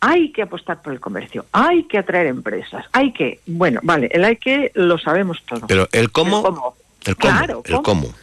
hay 0.00 0.30
que 0.30 0.42
apostar 0.42 0.80
por 0.80 0.92
el 0.92 1.00
comercio, 1.00 1.46
hay 1.52 1.84
que 1.84 1.98
atraer 1.98 2.28
empresas, 2.28 2.84
hay 2.92 3.12
que, 3.12 3.40
bueno, 3.46 3.80
vale, 3.82 4.08
el 4.12 4.24
hay 4.24 4.36
que 4.36 4.70
lo 4.74 4.96
sabemos 4.98 5.42
todo. 5.44 5.66
Pero 5.66 5.88
el 5.90 6.12
cómo, 6.12 6.38
el 6.38 6.42
cómo, 6.44 6.76
el 7.04 7.16
cómo, 7.16 7.34
claro, 7.34 7.62
el 7.64 7.82
cómo. 7.82 8.14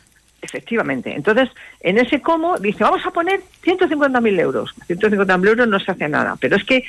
Efectivamente. 0.46 1.14
Entonces, 1.16 1.50
en 1.82 1.98
ese 1.98 2.22
cómo 2.22 2.58
dice, 2.60 2.84
vamos 2.84 3.06
a 3.06 3.12
poner 3.12 3.42
150.000 3.64 4.40
euros. 4.40 4.76
150.000 4.88 5.48
euros 5.48 5.68
no 5.68 5.80
se 5.80 5.92
hace 5.92 6.08
nada, 6.08 6.36
pero 6.40 6.56
es 6.56 6.64
que 6.64 6.84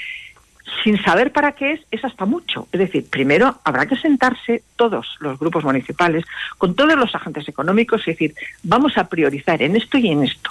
sin 0.85 1.03
saber 1.03 1.33
para 1.33 1.53
qué 1.53 1.73
es, 1.73 1.81
es 1.91 2.05
hasta 2.05 2.27
mucho. 2.27 2.69
Es 2.73 2.81
decir, 2.81 3.09
primero 3.09 3.61
habrá 3.65 3.87
que 3.87 3.97
sentarse 3.97 4.63
todos 4.77 5.17
los 5.21 5.39
grupos 5.39 5.65
municipales 5.65 6.25
con 6.59 6.75
todos 6.75 6.97
los 6.97 7.15
agentes 7.15 7.49
económicos 7.49 8.07
y 8.07 8.11
decir, 8.11 8.35
vamos 8.63 8.99
a 8.99 9.09
priorizar 9.09 9.63
en 9.63 9.77
esto 9.77 9.97
y 9.97 10.09
en 10.09 10.25
esto. 10.25 10.51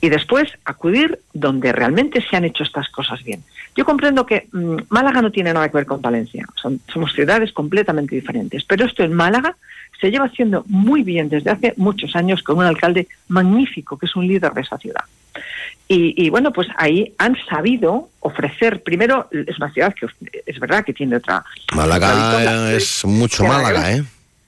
Y 0.00 0.10
después 0.10 0.48
acudir 0.64 1.18
donde 1.32 1.72
realmente 1.72 2.24
se 2.28 2.36
han 2.36 2.44
hecho 2.44 2.62
estas 2.62 2.88
cosas 2.88 3.22
bien. 3.24 3.42
Yo 3.76 3.84
comprendo 3.84 4.26
que 4.26 4.48
mm, 4.52 4.76
Málaga 4.90 5.22
no 5.22 5.32
tiene 5.32 5.52
nada 5.52 5.68
que 5.68 5.76
ver 5.76 5.86
con 5.86 6.02
Valencia, 6.02 6.46
somos 6.92 7.12
ciudades 7.12 7.52
completamente 7.52 8.14
diferentes, 8.14 8.64
pero 8.64 8.84
esto 8.84 9.02
en 9.02 9.14
Málaga 9.14 9.56
se 10.00 10.10
lleva 10.10 10.26
haciendo 10.26 10.64
muy 10.68 11.02
bien 11.02 11.28
desde 11.28 11.50
hace 11.50 11.74
muchos 11.76 12.14
años 12.14 12.42
con 12.42 12.58
un 12.58 12.64
alcalde 12.64 13.08
magnífico 13.28 13.98
que 13.98 14.06
es 14.06 14.16
un 14.16 14.26
líder 14.26 14.52
de 14.52 14.60
esa 14.60 14.78
ciudad. 14.78 15.04
Y, 15.90 16.28
bueno, 16.28 16.52
pues 16.52 16.68
ahí 16.76 17.14
han 17.16 17.34
sabido 17.48 18.10
ofrecer, 18.20 18.82
primero, 18.82 19.28
es 19.30 19.56
una 19.56 19.72
ciudad 19.72 19.94
que 19.94 20.06
es 20.44 20.60
verdad 20.60 20.84
que 20.84 20.92
tiene 20.92 21.16
otra... 21.16 21.42
Málaga 21.74 22.72
es 22.72 23.04
mucho 23.06 23.44
Málaga, 23.44 23.92
¿eh? 23.92 24.04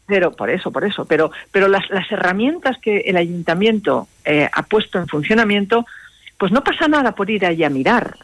Pero 0.06 0.32
por 0.32 0.50
eso, 0.50 0.70
por 0.70 0.84
eso. 0.84 1.06
Pero, 1.06 1.30
pero 1.50 1.68
las, 1.68 1.88
las 1.88 2.10
herramientas 2.12 2.76
que 2.78 2.98
el 2.98 3.16
ayuntamiento 3.16 4.08
eh, 4.24 4.50
ha 4.52 4.62
puesto 4.64 4.98
en 4.98 5.06
funcionamiento, 5.06 5.86
pues 6.36 6.52
no 6.52 6.62
pasa 6.62 6.88
nada 6.88 7.14
por 7.14 7.30
ir 7.30 7.46
allí 7.46 7.64
a 7.64 7.70
mirar, 7.70 8.18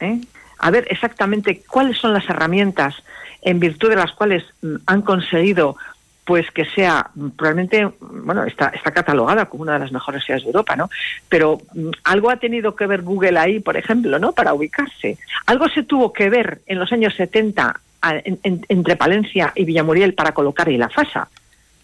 ¿eh? 0.00 0.20
a 0.58 0.70
ver 0.70 0.86
exactamente 0.88 1.62
cuáles 1.68 1.98
son 1.98 2.14
las 2.14 2.26
herramientas 2.30 2.94
en 3.42 3.58
virtud 3.58 3.90
de 3.90 3.96
las 3.96 4.12
cuales 4.12 4.44
mm, 4.62 4.76
han 4.86 5.02
conseguido 5.02 5.76
pues 6.24 6.50
que 6.52 6.64
sea 6.64 7.10
probablemente, 7.36 7.88
bueno, 8.00 8.44
está, 8.44 8.68
está 8.68 8.92
catalogada 8.92 9.46
como 9.46 9.62
una 9.62 9.74
de 9.74 9.80
las 9.80 9.92
mejores 9.92 10.24
ciudades 10.24 10.44
de 10.44 10.50
Europa, 10.50 10.76
¿no? 10.76 10.88
Pero 11.28 11.60
mm, 11.74 11.90
algo 12.04 12.30
ha 12.30 12.36
tenido 12.36 12.76
que 12.76 12.86
ver 12.86 13.02
Google 13.02 13.38
ahí, 13.38 13.60
por 13.60 13.76
ejemplo, 13.76 14.18
¿no? 14.18 14.32
Para 14.32 14.54
ubicarse. 14.54 15.18
Algo 15.46 15.68
se 15.68 15.82
tuvo 15.82 16.12
que 16.12 16.30
ver 16.30 16.60
en 16.66 16.78
los 16.78 16.92
años 16.92 17.14
70 17.14 17.80
entre 18.68 18.96
Palencia 18.96 19.52
y 19.54 19.64
Villamuriel 19.64 20.14
para 20.14 20.32
colocar 20.32 20.68
ahí 20.68 20.76
la 20.76 20.88
fasa. 20.88 21.28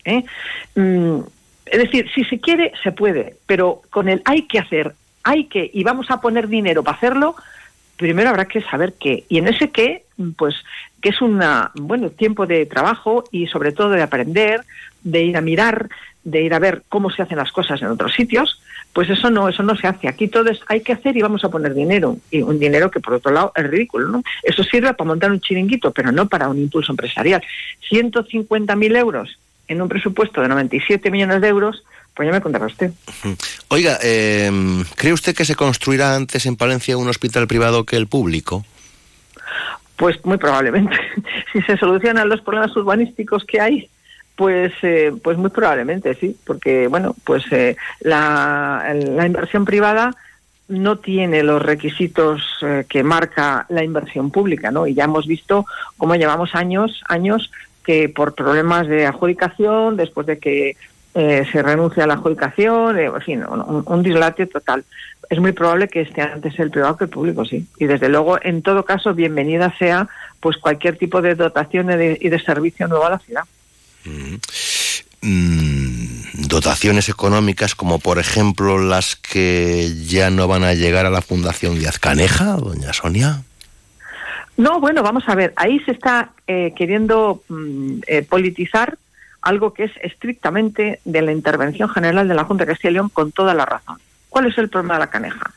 ¿eh? 0.05 0.24
Mm, 0.74 1.20
es 1.66 1.79
decir, 1.79 2.09
si 2.14 2.24
se 2.24 2.40
quiere, 2.40 2.72
se 2.83 2.92
puede, 2.92 3.37
pero 3.46 3.83
con 3.90 4.09
el 4.09 4.22
hay 4.24 4.42
que 4.42 4.59
hacer, 4.59 4.94
hay 5.22 5.44
que, 5.44 5.70
y 5.72 5.85
vamos 5.85 6.11
a 6.11 6.20
poner 6.20 6.48
dinero 6.48 6.83
para 6.83 6.96
hacerlo, 6.96 7.37
primero 7.98 8.30
habrá 8.30 8.46
que 8.46 8.62
saber 8.62 8.94
qué. 8.98 9.24
Y 9.28 9.38
en 9.38 9.48
ese 9.48 9.70
qué, 9.70 10.04
pues 10.37 10.54
que 11.02 11.11
es 11.11 11.20
un 11.20 11.40
bueno 11.74 12.11
tiempo 12.11 12.46
de 12.46 12.64
trabajo 12.64 13.24
y 13.30 13.46
sobre 13.48 13.72
todo 13.72 13.90
de 13.90 14.02
aprender, 14.02 14.62
de 15.02 15.22
ir 15.22 15.37
a 15.37 15.42
mirar, 15.42 15.88
de 16.24 16.42
ir 16.42 16.54
a 16.54 16.58
ver 16.58 16.82
cómo 16.88 17.11
se 17.11 17.22
hacen 17.22 17.37
las 17.37 17.52
cosas 17.52 17.80
en 17.82 17.88
otros 17.88 18.14
sitios, 18.14 18.61
pues 18.92 19.11
eso 19.11 19.30
no 19.30 19.48
eso 19.48 19.62
no 19.62 19.76
se 19.76 19.87
hace. 19.87 20.08
Aquí 20.08 20.28
todo 20.28 20.50
es 20.50 20.61
hay 20.68 20.80
que 20.80 20.92
hacer 20.92 21.16
y 21.16 21.22
vamos 21.22 21.44
a 21.44 21.50
poner 21.50 21.74
dinero 21.74 22.16
y 22.30 22.42
un 22.42 22.58
dinero 22.58 22.90
que 22.90 23.00
por 23.00 23.14
otro 23.14 23.32
lado 23.32 23.52
es 23.54 23.68
ridículo, 23.68 24.08
¿no? 24.08 24.22
Eso 24.42 24.62
sirve 24.64 24.94
para 24.94 25.08
montar 25.08 25.30
un 25.30 25.40
chiringuito, 25.40 25.92
pero 25.92 26.11
no 26.11 26.28
para 26.28 26.48
un 26.48 26.58
impulso 26.58 26.92
empresarial. 26.92 27.42
150.000 27.90 28.96
euros 28.96 29.38
en 29.68 29.82
un 29.82 29.88
presupuesto 29.88 30.40
de 30.40 30.48
97 30.48 31.11
millones 31.11 31.40
de 31.40 31.48
euros, 31.48 31.84
pues 32.18 32.26
ya 32.26 32.33
me 32.33 32.40
contará 32.40 32.66
usted. 32.66 32.90
Oiga, 33.68 33.96
eh, 34.02 34.50
¿cree 34.96 35.12
usted 35.12 35.37
que 35.37 35.44
se 35.44 35.54
construirá 35.54 36.16
antes 36.16 36.46
en 36.46 36.57
Palencia 36.57 36.96
un 36.96 37.07
hospital 37.07 37.46
privado 37.46 37.85
que 37.85 37.94
el 37.94 38.09
público? 38.09 38.64
Pues 39.94 40.24
muy 40.24 40.37
probablemente. 40.37 40.96
si 41.52 41.62
se 41.62 41.76
solucionan 41.76 42.28
los 42.28 42.40
problemas 42.40 42.76
urbanísticos 42.76 43.44
que 43.44 43.61
hay, 43.61 43.88
pues, 44.35 44.72
eh, 44.83 45.12
pues 45.22 45.38
muy 45.38 45.50
probablemente 45.50 46.12
sí, 46.14 46.37
porque 46.44 46.88
bueno, 46.88 47.14
pues 47.22 47.44
eh, 47.52 47.76
la, 48.00 48.92
la, 48.92 49.24
inversión 49.24 49.64
privada 49.64 50.16
no 50.66 50.98
tiene 50.98 51.44
los 51.44 51.62
requisitos 51.62 52.42
eh, 52.62 52.85
que 52.88 53.04
marca 53.04 53.64
la 53.68 53.85
inversión 53.85 54.33
pública, 54.33 54.72
¿no? 54.72 54.88
Y 54.88 54.94
ya 54.94 55.04
hemos 55.04 55.28
visto 55.28 55.66
cómo 55.96 56.16
llevamos 56.16 56.57
años, 56.57 57.00
años 57.09 57.52
que 57.85 58.09
por 58.09 58.35
problemas 58.35 58.88
de 58.88 59.07
adjudicación, 59.07 59.96
después 59.96 60.26
de 60.26 60.40
que 60.40 60.76
se 61.50 61.62
renuncia 61.62 62.04
a 62.04 62.07
la 62.07 62.14
adjudicación, 62.14 62.98
en 62.98 63.20
fin, 63.22 63.44
un, 63.44 63.83
un 63.85 64.02
dislate 64.02 64.46
total 64.46 64.85
es 65.31 65.38
muy 65.38 65.52
probable 65.52 65.88
que 65.88 66.00
esté 66.02 66.22
antes 66.22 66.59
el 66.59 66.70
privado 66.70 66.96
que 66.96 67.04
el 67.04 67.11
público, 67.11 67.44
sí. 67.44 67.66
Y 67.78 67.87
desde 67.87 68.09
luego, 68.09 68.38
en 68.42 68.62
todo 68.62 68.85
caso, 68.85 69.14
bienvenida 69.14 69.74
sea 69.78 70.09
pues 70.40 70.57
cualquier 70.57 70.96
tipo 70.96 71.20
de 71.20 71.35
dotación 71.35 71.90
y 71.90 72.28
de, 72.28 72.42
servicio 72.44 72.88
nuevo 72.88 73.04
a 73.04 73.11
la 73.11 73.18
ciudad. 73.18 73.42
Mm. 74.04 74.37
Mm, 75.20 76.46
dotaciones 76.46 77.09
económicas 77.09 77.74
como 77.74 77.98
por 77.98 78.20
ejemplo 78.20 78.78
las 78.78 79.16
que 79.16 79.92
ya 80.07 80.31
no 80.31 80.46
van 80.46 80.62
a 80.62 80.74
llegar 80.74 81.07
a 81.07 81.11
la 81.11 81.22
Fundación 81.22 81.76
Díaz 81.78 81.98
Caneja, 81.98 82.57
doña 82.57 82.92
Sonia. 82.92 83.42
No, 84.57 84.81
bueno, 84.81 85.02
vamos 85.02 85.24
a 85.26 85.35
ver, 85.35 85.52
ahí 85.57 85.78
se 85.81 85.92
está 85.92 86.31
eh, 86.46 86.72
queriendo 86.76 87.42
mm, 87.48 88.00
eh, 88.07 88.22
politizar 88.22 88.96
algo 89.42 89.72
que 89.72 89.85
es 89.85 89.92
estrictamente 90.03 91.01
de 91.05 91.22
la 91.22 91.33
intervención 91.33 91.88
general 91.88 92.29
de 92.29 92.35
la 92.35 92.44
Junta 92.44 92.64
de 92.64 92.72
Castilla 92.72 92.90
y 92.90 92.94
León 92.94 93.09
con 93.09 93.33
toda 93.33 93.55
la 93.55 93.66
razón. 93.66 93.98
¿Cuál 94.29 94.46
es 94.46 94.59
el 94.59 94.68
problema 94.68 94.94
de 94.94 95.01
la 95.01 95.11
Caneja? 95.11 95.51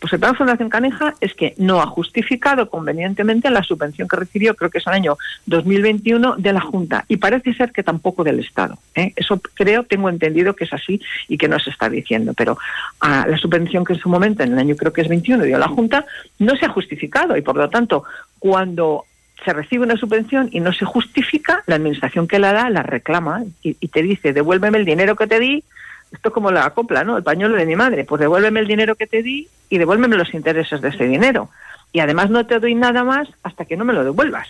Pues 0.00 0.12
el 0.12 0.20
plan 0.20 0.36
Fundación 0.36 0.68
Caneja 0.68 1.14
es 1.20 1.34
que 1.34 1.54
no 1.56 1.80
ha 1.80 1.86
justificado 1.86 2.70
convenientemente 2.70 3.50
la 3.50 3.64
subvención 3.64 4.06
que 4.06 4.16
recibió, 4.16 4.54
creo 4.54 4.70
que 4.70 4.78
es 4.78 4.86
el 4.86 4.92
año 4.92 5.16
2021, 5.46 6.36
de 6.36 6.52
la 6.52 6.60
Junta. 6.60 7.04
Y 7.08 7.16
parece 7.16 7.52
ser 7.54 7.72
que 7.72 7.82
tampoco 7.82 8.22
del 8.22 8.38
Estado. 8.38 8.78
¿eh? 8.94 9.12
Eso 9.16 9.40
creo, 9.54 9.82
tengo 9.82 10.08
entendido 10.08 10.54
que 10.54 10.64
es 10.64 10.72
así 10.72 11.00
y 11.26 11.36
que 11.36 11.48
no 11.48 11.58
se 11.58 11.70
está 11.70 11.88
diciendo. 11.88 12.32
Pero 12.34 12.58
a 13.00 13.26
la 13.26 13.36
subvención 13.38 13.84
que 13.84 13.94
en 13.94 13.98
su 13.98 14.08
momento, 14.08 14.44
en 14.44 14.52
el 14.52 14.58
año 14.58 14.76
creo 14.76 14.92
que 14.92 15.00
es 15.00 15.08
21, 15.08 15.44
dio 15.44 15.58
la 15.58 15.68
Junta, 15.68 16.04
no 16.38 16.54
se 16.54 16.66
ha 16.66 16.70
justificado. 16.70 17.36
Y 17.36 17.42
por 17.42 17.56
lo 17.56 17.68
tanto, 17.68 18.04
cuando 18.38 19.04
se 19.44 19.52
recibe 19.52 19.84
una 19.84 19.96
subvención 19.96 20.48
y 20.52 20.60
no 20.60 20.72
se 20.72 20.84
justifica, 20.84 21.62
la 21.66 21.76
administración 21.76 22.26
que 22.26 22.38
la 22.38 22.52
da 22.52 22.70
la 22.70 22.82
reclama 22.82 23.44
y, 23.62 23.76
y 23.80 23.88
te 23.88 24.02
dice, 24.02 24.32
devuélveme 24.32 24.78
el 24.78 24.84
dinero 24.84 25.16
que 25.16 25.26
te 25.26 25.38
di 25.38 25.64
esto 26.12 26.28
es 26.28 26.34
como 26.34 26.50
la 26.50 26.68
copla, 26.70 27.04
¿no? 27.04 27.16
El 27.16 27.22
pañuelo 27.22 27.56
de 27.56 27.66
mi 27.66 27.76
madre. 27.76 28.04
Pues 28.04 28.20
devuélveme 28.20 28.60
el 28.60 28.66
dinero 28.66 28.96
que 28.96 29.06
te 29.06 29.22
di 29.22 29.48
y 29.68 29.78
devuélveme 29.78 30.16
los 30.16 30.32
intereses 30.32 30.80
de 30.80 30.88
ese 30.88 31.04
dinero. 31.04 31.50
Y 31.92 32.00
además 32.00 32.30
no 32.30 32.46
te 32.46 32.58
doy 32.58 32.74
nada 32.74 33.04
más 33.04 33.28
hasta 33.42 33.64
que 33.64 33.76
no 33.76 33.84
me 33.84 33.92
lo 33.92 34.04
devuelvas. 34.04 34.48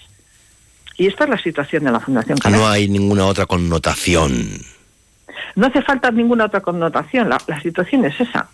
Y 0.97 1.07
esta 1.07 1.25
es 1.25 1.31
la 1.31 1.39
situación 1.39 1.85
de 1.85 1.93
la 1.93 2.01
Fundación 2.01 2.39
No 2.51 2.69
hay 2.69 2.89
ninguna 2.89 3.27
otra 3.27 3.47
connotación. 3.47 4.61
No 5.55 5.67
hace 5.67 5.83
falta 5.83 6.11
ninguna 6.11 6.47
otra 6.47 6.61
connotación, 6.61 7.29
la, 7.29 7.39
la, 7.47 7.61
situación 7.61 8.05
es 8.05 8.21
esa. 8.21 8.49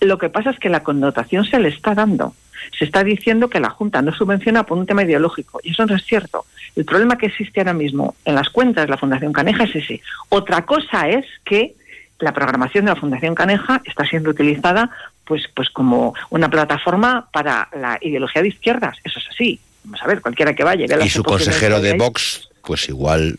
Lo 0.00 0.18
que 0.18 0.28
pasa 0.28 0.50
es 0.50 0.58
que 0.58 0.68
la 0.68 0.82
connotación 0.82 1.44
se 1.44 1.58
le 1.58 1.68
está 1.68 1.94
dando. 1.94 2.34
Se 2.78 2.84
está 2.84 3.04
diciendo 3.04 3.48
que 3.48 3.60
la 3.60 3.70
Junta 3.70 4.02
no 4.02 4.12
subvenciona 4.12 4.64
por 4.64 4.78
un 4.78 4.86
tema 4.86 5.02
ideológico, 5.02 5.60
y 5.62 5.72
eso 5.72 5.86
no 5.86 5.94
es 5.94 6.04
cierto. 6.04 6.46
El 6.76 6.84
problema 6.84 7.18
que 7.18 7.26
existe 7.26 7.60
ahora 7.60 7.72
mismo 7.72 8.14
en 8.24 8.34
las 8.34 8.48
cuentas 8.50 8.84
de 8.84 8.90
la 8.90 8.96
Fundación 8.96 9.32
Caneja 9.32 9.64
es 9.64 9.76
ese. 9.76 10.02
Otra 10.28 10.62
cosa 10.62 11.08
es 11.08 11.24
que 11.44 11.74
la 12.18 12.32
programación 12.32 12.84
de 12.84 12.92
la 12.92 13.00
Fundación 13.00 13.34
Caneja 13.34 13.82
está 13.84 14.04
siendo 14.04 14.30
utilizada 14.30 14.90
pues, 15.24 15.44
pues 15.54 15.70
como 15.70 16.14
una 16.30 16.48
plataforma 16.48 17.28
para 17.32 17.68
la 17.74 17.98
ideología 18.00 18.42
de 18.42 18.48
izquierdas. 18.48 18.98
Eso 19.04 19.18
es 19.18 19.26
así. 19.30 19.60
Vamos 19.84 20.02
a 20.02 20.06
ver, 20.06 20.20
cualquiera 20.20 20.54
que 20.54 20.64
vaya. 20.64 20.86
Y 21.04 21.10
su 21.10 21.22
consejero 21.22 21.80
de 21.80 21.94
Vox, 21.94 22.48
pues 22.62 22.88
igual 22.88 23.38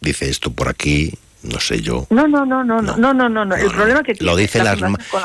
dice 0.00 0.28
esto 0.28 0.50
por 0.52 0.68
aquí, 0.68 1.12
no 1.42 1.60
sé 1.60 1.80
yo. 1.80 2.06
No, 2.10 2.28
no, 2.28 2.46
no, 2.46 2.62
no, 2.64 2.80
no, 2.80 2.96
no, 2.96 3.12
no, 3.14 3.28
no. 3.28 3.44
no. 3.44 3.56
El 3.56 3.70
problema 3.70 4.02
que 4.02 4.14
Lo 4.20 4.36
dicen 4.36 4.64
las, 4.64 4.80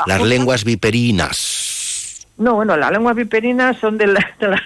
las 0.06 0.22
lenguas 0.22 0.64
viperinas. 0.64 2.26
No, 2.36 2.54
bueno, 2.54 2.76
las 2.76 2.92
lenguas 2.92 3.16
viperinas 3.16 3.76
son 3.78 3.98
de, 3.98 4.06
la, 4.06 4.24
de, 4.38 4.48
las, 4.48 4.62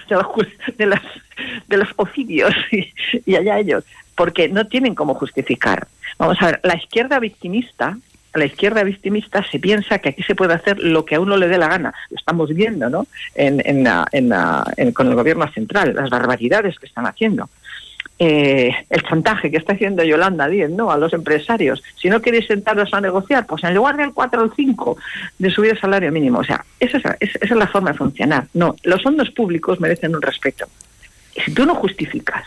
de, 0.77 0.85
las, 0.85 1.01
de, 1.67 1.77
los 1.77 1.89
oficios 1.95 2.53
y, 2.71 2.93
y 3.25 3.35
allá 3.35 3.57
ellos, 3.59 3.83
porque 4.15 4.47
no 4.47 4.67
tienen 4.67 4.93
cómo 4.93 5.15
justificar. 5.15 5.87
Vamos 6.19 6.39
a 6.41 6.45
ver, 6.47 6.59
la 6.63 6.75
izquierda 6.75 7.19
victimista, 7.19 7.97
la 8.35 8.45
izquierda 8.45 8.83
victimista 8.83 9.43
se 9.49 9.59
piensa 9.59 9.99
que 9.99 10.09
aquí 10.09 10.23
se 10.23 10.35
puede 10.35 10.53
hacer 10.53 10.79
lo 10.79 11.05
que 11.05 11.15
a 11.15 11.19
uno 11.19 11.37
le 11.37 11.47
dé 11.47 11.57
la 11.57 11.67
gana. 11.67 11.93
Lo 12.09 12.17
estamos 12.17 12.49
viendo, 12.53 12.89
¿no? 12.89 13.07
En, 13.35 13.61
en, 13.65 13.83
la, 13.83 14.07
en, 14.11 14.29
la, 14.29 14.63
en 14.77 14.91
con 14.91 15.07
el 15.07 15.15
gobierno 15.15 15.47
central, 15.51 15.93
las 15.95 16.09
barbaridades 16.09 16.77
que 16.79 16.85
están 16.85 17.05
haciendo. 17.05 17.49
Eh, 18.19 18.71
el 18.89 19.03
chantaje 19.03 19.49
que 19.49 19.57
está 19.57 19.73
haciendo 19.73 20.03
Yolanda 20.03 20.47
Díez 20.47 20.69
¿no? 20.69 20.91
a 20.91 20.97
los 20.97 21.13
empresarios. 21.13 21.81
Si 21.95 22.09
no 22.09 22.21
queréis 22.21 22.45
sentaros 22.47 22.93
a 22.93 23.01
negociar, 23.01 23.45
pues 23.47 23.63
en 23.63 23.73
lugar 23.73 23.97
del 23.97 24.13
4 24.13 24.43
o 24.43 24.53
5 24.55 24.97
de 25.39 25.49
subir 25.49 25.71
el 25.71 25.79
salario 25.79 26.11
mínimo. 26.11 26.39
O 26.39 26.43
sea, 26.43 26.63
esa 26.79 26.97
es, 27.19 27.35
esa 27.35 27.37
es 27.41 27.51
la 27.51 27.67
forma 27.67 27.91
de 27.91 27.97
funcionar. 27.97 28.47
No, 28.53 28.75
los 28.83 29.01
fondos 29.01 29.31
públicos 29.31 29.79
merecen 29.79 30.15
un 30.15 30.21
respeto. 30.21 30.67
Si 31.43 31.53
tú 31.53 31.65
no 31.65 31.75
justificas 31.75 32.45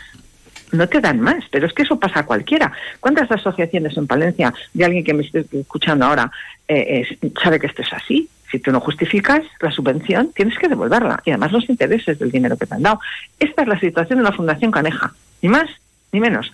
no 0.71 0.87
te 0.87 0.99
dan 0.99 1.19
más, 1.19 1.43
pero 1.49 1.67
es 1.67 1.73
que 1.73 1.83
eso 1.83 1.99
pasa 1.99 2.21
a 2.21 2.25
cualquiera. 2.25 2.71
¿Cuántas 2.99 3.31
asociaciones 3.31 3.95
en 3.97 4.07
Palencia 4.07 4.53
de 4.73 4.85
alguien 4.85 5.03
que 5.03 5.13
me 5.13 5.23
esté 5.23 5.45
escuchando 5.51 6.05
ahora 6.05 6.31
eh, 6.67 7.17
sabe 7.41 7.59
que 7.59 7.67
esto 7.67 7.81
es 7.81 7.93
así? 7.93 8.29
Si 8.51 8.59
tú 8.59 8.71
no 8.71 8.79
justificas 8.79 9.41
la 9.59 9.71
subvención, 9.71 10.31
tienes 10.33 10.57
que 10.57 10.69
devolverla 10.69 11.21
y 11.25 11.31
además 11.31 11.51
los 11.51 11.69
intereses 11.69 12.17
del 12.17 12.31
dinero 12.31 12.57
que 12.57 12.65
te 12.65 12.75
han 12.75 12.83
dado. 12.83 12.99
Esta 13.39 13.61
es 13.63 13.67
la 13.67 13.79
situación 13.79 14.19
de 14.19 14.23
la 14.23 14.31
Fundación 14.31 14.71
Caneja, 14.71 15.13
ni 15.41 15.49
más 15.49 15.69
ni 16.11 16.19
menos. 16.19 16.53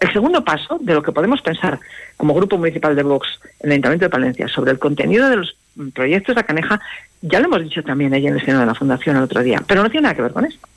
El 0.00 0.12
segundo 0.12 0.44
paso 0.44 0.78
de 0.80 0.94
lo 0.94 1.02
que 1.02 1.12
podemos 1.12 1.42
pensar 1.42 1.78
como 2.16 2.34
Grupo 2.34 2.56
Municipal 2.56 2.94
de 2.94 3.02
Vox 3.02 3.28
en 3.60 3.66
el 3.66 3.72
Ayuntamiento 3.72 4.06
de 4.06 4.10
Palencia 4.10 4.48
sobre 4.48 4.70
el 4.70 4.78
contenido 4.78 5.28
de 5.28 5.36
los 5.36 5.56
proyectos 5.92 6.36
de 6.36 6.44
Caneja, 6.44 6.80
ya 7.20 7.40
lo 7.40 7.46
hemos 7.46 7.62
dicho 7.62 7.82
también 7.82 8.12
ahí 8.14 8.26
en 8.26 8.34
el 8.34 8.44
seno 8.44 8.60
de 8.60 8.66
la 8.66 8.74
Fundación 8.74 9.16
el 9.16 9.24
otro 9.24 9.42
día, 9.42 9.62
pero 9.66 9.82
no 9.82 9.90
tiene 9.90 10.04
nada 10.04 10.14
que 10.14 10.22
ver 10.22 10.32
con 10.32 10.44
esto. 10.44 10.68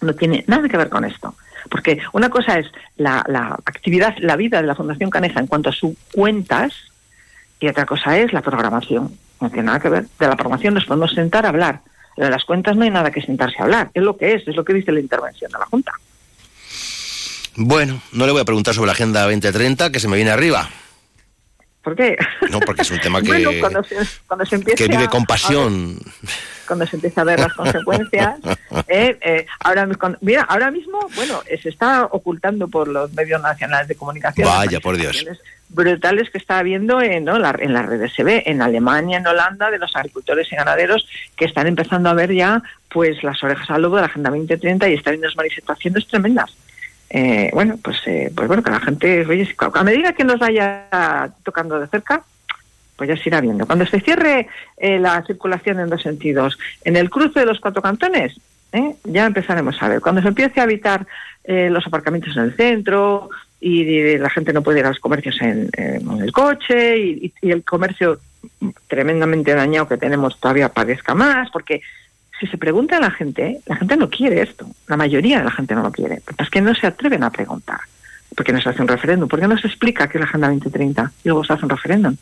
No 0.00 0.14
tiene 0.14 0.44
nada 0.48 0.68
que 0.68 0.76
ver 0.76 0.88
con 0.88 1.04
esto. 1.04 1.34
Porque 1.72 1.98
una 2.12 2.28
cosa 2.28 2.58
es 2.58 2.66
la, 2.98 3.24
la 3.26 3.58
actividad, 3.64 4.14
la 4.18 4.36
vida 4.36 4.60
de 4.60 4.66
la 4.66 4.74
Fundación 4.74 5.08
Caneja 5.08 5.40
en 5.40 5.46
cuanto 5.46 5.70
a 5.70 5.72
sus 5.72 5.96
cuentas 6.12 6.74
y 7.58 7.66
otra 7.66 7.86
cosa 7.86 8.18
es 8.18 8.30
la 8.34 8.42
programación. 8.42 9.16
No 9.40 9.48
tiene 9.48 9.64
nada 9.64 9.80
que 9.80 9.88
ver. 9.88 10.04
De 10.18 10.28
la 10.28 10.36
programación 10.36 10.74
nos 10.74 10.84
podemos 10.84 11.14
sentar 11.14 11.46
a 11.46 11.48
hablar. 11.48 11.80
De 12.18 12.28
las 12.28 12.44
cuentas 12.44 12.76
no 12.76 12.84
hay 12.84 12.90
nada 12.90 13.10
que 13.10 13.22
sentarse 13.22 13.56
a 13.58 13.62
hablar. 13.62 13.90
Es 13.94 14.02
lo 14.02 14.18
que 14.18 14.34
es, 14.34 14.46
es 14.46 14.54
lo 14.54 14.66
que 14.66 14.74
dice 14.74 14.92
la 14.92 15.00
intervención 15.00 15.50
de 15.50 15.58
la 15.58 15.64
Junta. 15.64 15.92
Bueno, 17.56 18.02
no 18.12 18.26
le 18.26 18.32
voy 18.32 18.42
a 18.42 18.44
preguntar 18.44 18.74
sobre 18.74 18.88
la 18.88 18.92
Agenda 18.92 19.22
2030, 19.22 19.90
que 19.90 19.98
se 19.98 20.08
me 20.08 20.16
viene 20.16 20.30
arriba. 20.30 20.68
¿Por 21.82 21.96
qué? 21.96 22.18
No, 22.50 22.60
porque 22.60 22.82
es 22.82 22.90
un 22.90 23.00
tema 23.00 23.22
que, 23.22 23.28
bueno, 23.28 23.50
cuando 23.60 23.82
se, 23.82 23.96
cuando 24.26 24.44
se 24.44 24.60
que 24.60 24.88
vive 24.88 25.08
con 25.08 25.24
pasión. 25.24 25.98
Cuando 26.72 26.86
se 26.86 26.96
empieza 26.96 27.20
a 27.20 27.24
ver 27.24 27.38
las 27.38 27.52
consecuencias. 27.52 28.40
eh, 28.88 29.18
eh, 29.20 29.46
ahora, 29.60 29.86
mira, 30.22 30.40
ahora 30.42 30.70
mismo, 30.70 30.98
bueno, 31.14 31.42
se 31.60 31.68
está 31.68 32.06
ocultando 32.06 32.66
por 32.66 32.88
los 32.88 33.12
medios 33.12 33.42
nacionales 33.42 33.88
de 33.88 33.94
comunicación. 33.94 34.48
Vaya, 34.48 34.80
por 34.80 34.96
Dios. 34.96 35.26
Brutales 35.68 36.30
que 36.30 36.38
está 36.38 36.58
habiendo 36.58 37.02
en, 37.02 37.26
¿no? 37.26 37.38
la, 37.38 37.54
en 37.58 37.74
las 37.74 37.84
redes. 37.84 38.14
Se 38.14 38.24
ve 38.24 38.42
en 38.46 38.62
Alemania, 38.62 39.18
en 39.18 39.26
Holanda, 39.26 39.70
de 39.70 39.78
los 39.78 39.94
agricultores 39.94 40.50
y 40.50 40.56
ganaderos 40.56 41.06
que 41.36 41.44
están 41.44 41.66
empezando 41.66 42.08
a 42.08 42.14
ver 42.14 42.32
ya 42.32 42.62
pues 42.88 43.22
las 43.22 43.42
orejas 43.42 43.68
al 43.70 43.82
lobo 43.82 43.96
de 43.96 44.02
la 44.02 44.08
Agenda 44.08 44.30
2030 44.30 44.88
y 44.88 44.94
están 44.94 45.12
viendo 45.12 45.26
unas 45.26 45.36
manifestaciones 45.36 46.06
tremendas. 46.06 46.56
Eh, 47.10 47.50
bueno, 47.52 47.78
pues, 47.82 47.98
eh, 48.06 48.32
pues 48.34 48.48
bueno, 48.48 48.62
que 48.62 48.70
la 48.70 48.80
gente, 48.80 49.26
oye, 49.26 49.54
a 49.74 49.84
medida 49.84 50.14
que 50.14 50.24
nos 50.24 50.38
vaya 50.38 51.30
tocando 51.42 51.78
de 51.78 51.86
cerca, 51.88 52.22
pues 53.02 53.18
ya 53.18 53.20
se 53.20 53.30
irá 53.30 53.40
viendo. 53.40 53.66
Cuando 53.66 53.84
se 53.84 53.98
cierre 53.98 54.46
eh, 54.76 55.00
la 55.00 55.24
circulación 55.26 55.80
en 55.80 55.90
dos 55.90 56.02
sentidos, 56.02 56.56
en 56.84 56.94
el 56.94 57.10
cruce 57.10 57.40
de 57.40 57.46
los 57.46 57.58
cuatro 57.58 57.82
cantones, 57.82 58.36
¿eh? 58.70 58.94
ya 59.02 59.26
empezaremos 59.26 59.82
a 59.82 59.88
ver. 59.88 60.00
Cuando 60.00 60.22
se 60.22 60.28
empiece 60.28 60.60
a 60.60 60.64
evitar 60.64 61.04
eh, 61.42 61.68
los 61.68 61.84
aparcamientos 61.84 62.36
en 62.36 62.44
el 62.44 62.54
centro 62.54 63.28
y, 63.60 64.16
la 64.18 64.30
gente 64.30 64.52
no 64.52 64.62
puede 64.62 64.78
ir 64.78 64.84
a 64.84 64.90
los 64.90 65.00
comercios 65.00 65.36
en, 65.42 65.68
el 65.76 66.30
coche 66.30 66.96
y, 66.96 67.32
el 67.42 67.64
comercio 67.64 68.20
tremendamente 68.86 69.52
dañado 69.52 69.88
que 69.88 69.96
tenemos 69.96 70.38
todavía 70.38 70.68
padezca 70.68 71.12
más, 71.12 71.50
porque 71.50 71.82
si 72.38 72.46
se 72.46 72.56
pregunta 72.56 72.98
a 72.98 73.00
la 73.00 73.10
gente, 73.10 73.58
la 73.66 73.74
gente 73.74 73.96
no 73.96 74.08
quiere 74.10 74.42
esto. 74.42 74.64
La 74.86 74.96
mayoría 74.96 75.38
de 75.38 75.44
la 75.44 75.50
gente 75.50 75.74
no 75.74 75.82
lo 75.82 75.90
quiere. 75.90 76.22
Es 76.38 76.50
que 76.50 76.60
no 76.60 76.72
se 76.72 76.86
atreven 76.86 77.24
a 77.24 77.30
preguntar. 77.30 77.80
¿Por 78.36 78.46
qué 78.46 78.52
no 78.52 78.60
se 78.60 78.68
hace 78.68 78.80
un 78.80 78.86
referéndum? 78.86 79.28
¿Por 79.28 79.40
qué 79.40 79.48
no 79.48 79.58
se 79.58 79.66
explica 79.66 80.06
qué 80.06 80.18
es 80.18 80.20
la 80.20 80.28
Agenda 80.28 80.46
2030 80.50 81.10
y 81.24 81.28
luego 81.28 81.42
se 81.42 81.52
hace 81.52 81.64
un 81.64 81.70
referéndum? 81.70 82.16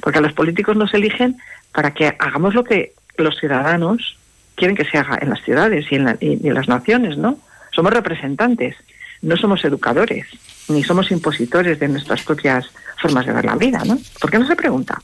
Porque 0.00 0.18
a 0.18 0.22
los 0.22 0.32
políticos 0.32 0.76
nos 0.76 0.92
eligen 0.94 1.36
para 1.72 1.92
que 1.92 2.14
hagamos 2.18 2.54
lo 2.54 2.64
que 2.64 2.92
los 3.16 3.36
ciudadanos 3.38 4.16
quieren 4.54 4.76
que 4.76 4.84
se 4.84 4.98
haga 4.98 5.18
en 5.20 5.30
las 5.30 5.42
ciudades 5.42 5.86
y 5.90 5.96
en, 5.96 6.04
la, 6.04 6.16
y 6.20 6.46
en 6.46 6.54
las 6.54 6.68
naciones, 6.68 7.16
¿no? 7.16 7.38
Somos 7.74 7.92
representantes, 7.92 8.76
no 9.22 9.36
somos 9.36 9.64
educadores, 9.64 10.26
ni 10.68 10.82
somos 10.84 11.10
impositores 11.10 11.78
de 11.78 11.88
nuestras 11.88 12.22
propias 12.22 12.66
formas 13.00 13.26
de 13.26 13.32
ver 13.32 13.44
la 13.44 13.56
vida, 13.56 13.82
¿no? 13.84 13.98
¿Por 14.20 14.30
qué 14.30 14.38
no 14.38 14.46
se 14.46 14.56
pregunta? 14.56 15.00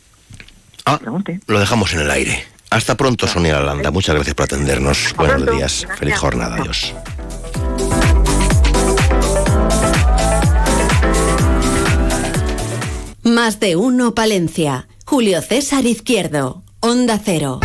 Ah, 0.85 0.99
Pregunte. 0.99 1.41
lo 1.47 1.59
dejamos 1.61 1.93
en 1.95 2.01
el 2.01 2.11
aire. 2.11 2.45
Hasta 2.71 2.97
pronto, 2.97 3.27
Sonia 3.27 3.61
Landa. 3.61 3.91
Muchas 3.91 4.15
gracias 4.15 4.35
por 4.35 4.45
atendernos. 4.45 5.15
Buenos 5.17 5.41
días. 5.47 5.83
Gracias. 5.83 5.99
Feliz 5.99 6.17
jornada. 6.19 6.57
Adiós. 6.57 6.95
Más 13.29 13.61
de 13.61 13.77
uno, 13.77 14.14
Palencia. 14.14 14.88
Julio 15.05 15.43
César 15.43 15.85
Izquierdo. 15.85 16.62
Onda 16.81 17.21
Cero. 17.23 17.61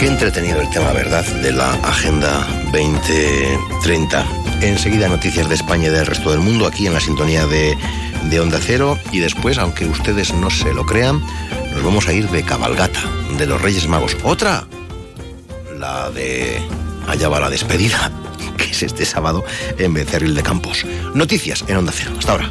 Qué 0.00 0.06
entretenido 0.06 0.60
el 0.62 0.70
tema, 0.70 0.92
¿verdad? 0.92 1.24
De 1.42 1.52
la 1.52 1.70
Agenda 1.74 2.46
2030. 2.72 4.26
Enseguida 4.62 5.08
noticias 5.08 5.48
de 5.50 5.56
España 5.56 5.88
y 5.88 5.90
del 5.90 6.06
resto 6.06 6.30
del 6.30 6.40
mundo 6.40 6.66
aquí 6.66 6.86
en 6.86 6.94
la 6.94 7.00
sintonía 7.00 7.46
de, 7.46 7.76
de, 8.30 8.40
Onda 8.40 8.58
Cero. 8.58 8.98
Y 9.12 9.18
después, 9.18 9.58
aunque 9.58 9.84
ustedes 9.84 10.32
no 10.32 10.48
se 10.48 10.72
lo 10.72 10.86
crean, 10.86 11.22
nos 11.72 11.84
vamos 11.84 12.08
a 12.08 12.14
ir 12.14 12.30
de 12.30 12.42
cabalgata 12.42 13.02
de 13.36 13.46
los 13.46 13.60
Reyes 13.60 13.86
Magos. 13.86 14.16
Otra, 14.22 14.66
la 15.84 16.10
de 16.10 16.62
Allá 17.06 17.28
va 17.28 17.40
la 17.40 17.50
despedida, 17.50 18.10
que 18.56 18.70
es 18.70 18.82
este 18.82 19.04
sábado 19.04 19.44
en 19.76 19.92
Becerril 19.92 20.34
de 20.34 20.42
Campos. 20.42 20.86
Noticias 21.12 21.62
en 21.68 21.76
Onda 21.76 21.92
Cero. 21.94 22.12
Hasta 22.18 22.32
ahora. 22.32 22.50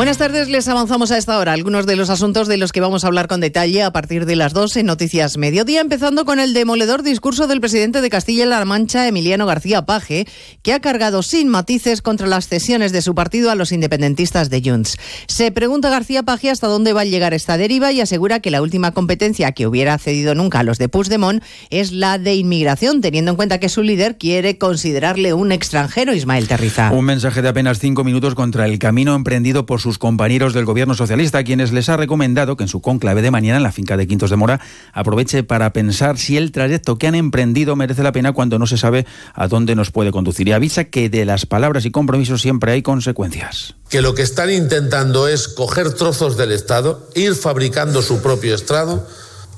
Buenas 0.00 0.16
tardes, 0.16 0.48
les 0.48 0.66
avanzamos 0.66 1.10
a 1.10 1.18
esta 1.18 1.38
hora 1.38 1.52
algunos 1.52 1.84
de 1.84 1.94
los 1.94 2.08
asuntos 2.08 2.48
de 2.48 2.56
los 2.56 2.72
que 2.72 2.80
vamos 2.80 3.04
a 3.04 3.08
hablar 3.08 3.28
con 3.28 3.42
detalle 3.42 3.82
a 3.82 3.92
partir 3.92 4.24
de 4.24 4.34
las 4.34 4.54
2 4.54 4.78
en 4.78 4.86
Noticias 4.86 5.36
Mediodía, 5.36 5.82
empezando 5.82 6.24
con 6.24 6.40
el 6.40 6.54
demoledor 6.54 7.02
discurso 7.02 7.46
del 7.46 7.60
presidente 7.60 8.00
de 8.00 8.08
Castilla-La 8.08 8.64
Mancha, 8.64 9.06
Emiliano 9.06 9.44
García 9.44 9.84
Paje, 9.84 10.26
que 10.62 10.72
ha 10.72 10.80
cargado 10.80 11.22
sin 11.22 11.48
matices 11.48 12.00
contra 12.00 12.26
las 12.28 12.48
cesiones 12.48 12.92
de 12.92 13.02
su 13.02 13.14
partido 13.14 13.50
a 13.50 13.54
los 13.54 13.72
independentistas 13.72 14.48
de 14.48 14.62
Junts. 14.64 14.96
Se 15.26 15.52
pregunta 15.52 15.90
García 15.90 16.22
Paje 16.22 16.48
hasta 16.48 16.66
dónde 16.66 16.94
va 16.94 17.02
a 17.02 17.04
llegar 17.04 17.34
esta 17.34 17.58
deriva 17.58 17.92
y 17.92 18.00
asegura 18.00 18.40
que 18.40 18.50
la 18.50 18.62
última 18.62 18.92
competencia 18.92 19.52
que 19.52 19.66
hubiera 19.66 19.98
cedido 19.98 20.34
nunca 20.34 20.60
a 20.60 20.62
los 20.62 20.78
de 20.78 20.88
Puigdemont 20.88 21.44
es 21.68 21.92
la 21.92 22.16
de 22.16 22.36
inmigración, 22.36 23.02
teniendo 23.02 23.32
en 23.32 23.36
cuenta 23.36 23.60
que 23.60 23.68
su 23.68 23.82
líder 23.82 24.16
quiere 24.16 24.56
considerarle 24.56 25.34
un 25.34 25.52
extranjero, 25.52 26.14
Ismael 26.14 26.48
Terriza. 26.48 26.90
Un 26.90 27.04
mensaje 27.04 27.42
de 27.42 27.50
apenas 27.50 27.80
cinco 27.80 28.02
minutos 28.02 28.34
contra 28.34 28.64
el 28.64 28.78
camino 28.78 29.14
emprendido 29.14 29.66
por 29.66 29.82
sus 29.90 29.98
compañeros 29.98 30.54
del 30.54 30.66
gobierno 30.66 30.94
socialista, 30.94 31.38
a 31.38 31.42
quienes 31.42 31.72
les 31.72 31.88
ha 31.88 31.96
recomendado 31.96 32.56
que 32.56 32.62
en 32.62 32.68
su 32.68 32.80
conclave 32.80 33.22
de 33.22 33.32
mañana 33.32 33.56
en 33.56 33.64
la 33.64 33.72
finca 33.72 33.96
de 33.96 34.06
Quintos 34.06 34.30
de 34.30 34.36
Mora 34.36 34.60
aproveche 34.92 35.42
para 35.42 35.72
pensar 35.72 36.16
si 36.16 36.36
el 36.36 36.52
trayecto 36.52 36.96
que 36.96 37.08
han 37.08 37.16
emprendido 37.16 37.74
merece 37.74 38.04
la 38.04 38.12
pena 38.12 38.30
cuando 38.30 38.60
no 38.60 38.68
se 38.68 38.78
sabe 38.78 39.04
a 39.34 39.48
dónde 39.48 39.74
nos 39.74 39.90
puede 39.90 40.12
conducir. 40.12 40.46
Y 40.46 40.52
avisa 40.52 40.84
que 40.84 41.08
de 41.08 41.24
las 41.24 41.44
palabras 41.44 41.86
y 41.86 41.90
compromisos 41.90 42.40
siempre 42.40 42.70
hay 42.70 42.82
consecuencias. 42.82 43.74
Que 43.88 44.00
lo 44.00 44.14
que 44.14 44.22
están 44.22 44.52
intentando 44.52 45.26
es 45.26 45.48
coger 45.48 45.92
trozos 45.94 46.36
del 46.36 46.52
Estado, 46.52 47.08
ir 47.16 47.34
fabricando 47.34 48.00
su 48.00 48.22
propio 48.22 48.54
Estado, 48.54 49.08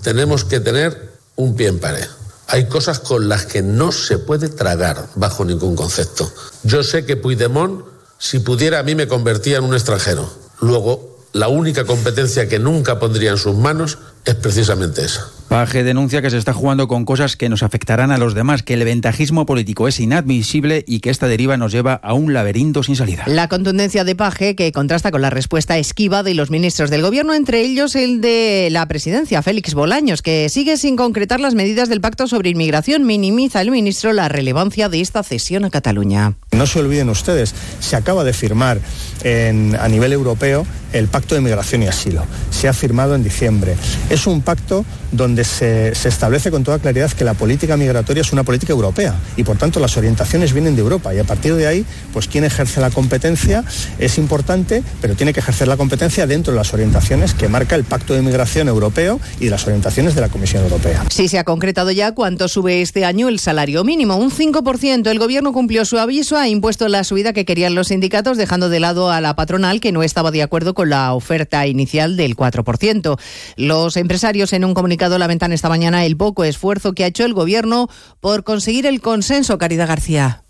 tenemos 0.02 0.46
que 0.46 0.60
tener 0.60 1.12
un 1.36 1.56
pie 1.56 1.68
en 1.68 1.78
pared. 1.78 2.06
Hay 2.46 2.68
cosas 2.68 3.00
con 3.00 3.28
las 3.28 3.44
que 3.44 3.60
no 3.60 3.92
se 3.92 4.16
puede 4.16 4.48
tragar 4.48 5.10
bajo 5.14 5.44
ningún 5.44 5.76
concepto. 5.76 6.32
Yo 6.62 6.82
sé 6.82 7.04
que 7.04 7.18
Puigdemont 7.18 7.91
si 8.22 8.38
pudiera 8.38 8.78
a 8.78 8.84
mí 8.84 8.94
me 8.94 9.08
convertía 9.08 9.56
en 9.56 9.64
un 9.64 9.74
extranjero. 9.74 10.32
Luego, 10.60 11.18
la 11.32 11.48
única 11.48 11.84
competencia 11.84 12.48
que 12.48 12.60
nunca 12.60 13.00
pondría 13.00 13.32
en 13.32 13.36
sus 13.36 13.56
manos 13.56 13.98
es 14.24 14.34
precisamente 14.36 15.04
esa. 15.04 15.26
Paje 15.52 15.84
denuncia 15.84 16.22
que 16.22 16.30
se 16.30 16.38
está 16.38 16.54
jugando 16.54 16.88
con 16.88 17.04
cosas 17.04 17.36
que 17.36 17.50
nos 17.50 17.62
afectarán 17.62 18.10
a 18.10 18.16
los 18.16 18.32
demás, 18.32 18.62
que 18.62 18.72
el 18.72 18.84
ventajismo 18.84 19.44
político 19.44 19.86
es 19.86 20.00
inadmisible 20.00 20.82
y 20.86 21.00
que 21.00 21.10
esta 21.10 21.28
deriva 21.28 21.58
nos 21.58 21.72
lleva 21.72 21.92
a 21.92 22.14
un 22.14 22.32
laberinto 22.32 22.82
sin 22.82 22.96
salida. 22.96 23.24
La 23.26 23.48
contundencia 23.48 24.04
de 24.04 24.16
Paje, 24.16 24.56
que 24.56 24.72
contrasta 24.72 25.10
con 25.10 25.20
la 25.20 25.28
respuesta 25.28 25.76
esquiva 25.76 26.22
de 26.22 26.32
los 26.32 26.48
ministros 26.48 26.88
del 26.88 27.02
Gobierno, 27.02 27.34
entre 27.34 27.60
ellos 27.60 27.96
el 27.96 28.22
de 28.22 28.68
la 28.70 28.88
presidencia, 28.88 29.42
Félix 29.42 29.74
Bolaños, 29.74 30.22
que 30.22 30.48
sigue 30.48 30.78
sin 30.78 30.96
concretar 30.96 31.38
las 31.38 31.54
medidas 31.54 31.90
del 31.90 32.00
pacto 32.00 32.28
sobre 32.28 32.48
inmigración. 32.48 33.04
Minimiza 33.04 33.60
el 33.60 33.70
ministro 33.70 34.14
la 34.14 34.30
relevancia 34.30 34.88
de 34.88 35.02
esta 35.02 35.22
cesión 35.22 35.66
a 35.66 35.70
Cataluña. 35.70 36.32
No 36.52 36.66
se 36.66 36.80
olviden 36.80 37.10
ustedes, 37.10 37.54
se 37.80 37.96
acaba 37.96 38.24
de 38.24 38.32
firmar 38.32 38.80
en, 39.22 39.76
a 39.78 39.88
nivel 39.88 40.14
europeo 40.14 40.66
el 40.94 41.08
pacto 41.08 41.34
de 41.34 41.40
migración 41.40 41.82
y 41.82 41.88
asilo. 41.88 42.24
Se 42.50 42.68
ha 42.68 42.72
firmado 42.72 43.14
en 43.14 43.24
diciembre. 43.24 43.76
Es 44.12 44.26
un 44.26 44.42
pacto 44.42 44.84
donde 45.10 45.42
se, 45.42 45.94
se, 45.94 46.10
establece 46.10 46.50
con 46.50 46.64
toda 46.64 46.78
claridad 46.78 47.10
que 47.12 47.24
la 47.24 47.32
política 47.32 47.78
migratoria 47.78 48.20
es 48.20 48.32
una 48.32 48.44
política 48.44 48.72
europea 48.72 49.14
y 49.36 49.42
por 49.42 49.56
tanto 49.56 49.80
las 49.80 49.96
orientaciones 49.96 50.52
vienen 50.52 50.76
de 50.76 50.82
Europa 50.82 51.14
y 51.14 51.18
a 51.18 51.24
partir 51.24 51.54
de 51.54 51.66
ahí, 51.66 51.86
pues 52.12 52.28
quien 52.28 52.44
ejerce 52.44 52.82
la 52.82 52.90
competencia 52.90 53.64
es 53.98 54.18
importante, 54.18 54.82
pero 55.00 55.14
tiene 55.14 55.32
que 55.32 55.40
ejercer 55.40 55.66
la 55.66 55.78
competencia 55.78 56.26
dentro 56.26 56.52
de 56.52 56.58
las 56.58 56.74
orientaciones 56.74 57.32
que 57.32 57.48
marca 57.48 57.74
el 57.74 57.84
Pacto 57.84 58.12
de 58.12 58.20
Migración 58.20 58.68
Europeo 58.68 59.18
y 59.40 59.48
las 59.48 59.66
orientaciones 59.66 60.14
de 60.14 60.20
la 60.20 60.28
Comisión 60.28 60.62
Europea. 60.62 61.04
Sí, 61.10 61.28
se 61.28 61.38
ha 61.38 61.44
concretado 61.44 61.90
ya 61.90 62.12
cuánto 62.12 62.48
sube 62.48 62.82
este 62.82 63.06
año 63.06 63.28
el 63.28 63.38
salario 63.38 63.82
mínimo, 63.82 64.16
un 64.16 64.30
5%. 64.30 65.08
El 65.08 65.18
Gobierno 65.18 65.52
cumplió 65.52 65.84
su 65.84 65.98
aviso, 65.98 66.36
ha 66.36 66.48
impuesto 66.48 66.88
la 66.88 67.04
subida 67.04 67.32
que 67.32 67.44
querían 67.44 67.74
los 67.74 67.88
sindicatos, 67.88 68.36
dejando 68.36 68.68
de 68.68 68.80
lado 68.80 69.10
a 69.10 69.20
la 69.20 69.36
patronal 69.36 69.80
que 69.80 69.92
no 69.92 70.02
estaba 70.02 70.30
de 70.30 70.42
acuerdo 70.42 70.74
con 70.74 70.90
la 70.90 71.14
oferta 71.14 71.66
inicial 71.66 72.16
del 72.16 72.36
4%. 72.36 73.18
Los 73.56 73.96
empresarios 74.02 74.52
en 74.52 74.66
un 74.66 74.74
comunicado 74.74 75.18
lamentan 75.18 75.52
esta 75.52 75.70
mañana 75.70 76.04
el 76.04 76.16
poco 76.18 76.44
esfuerzo 76.44 76.92
que 76.92 77.04
ha 77.04 77.06
hecho 77.06 77.24
el 77.24 77.32
Gobierno 77.32 77.88
por 78.20 78.44
conseguir 78.44 78.84
el 78.84 79.00
consenso, 79.00 79.56
Caridad 79.56 79.88
García. 79.88 80.44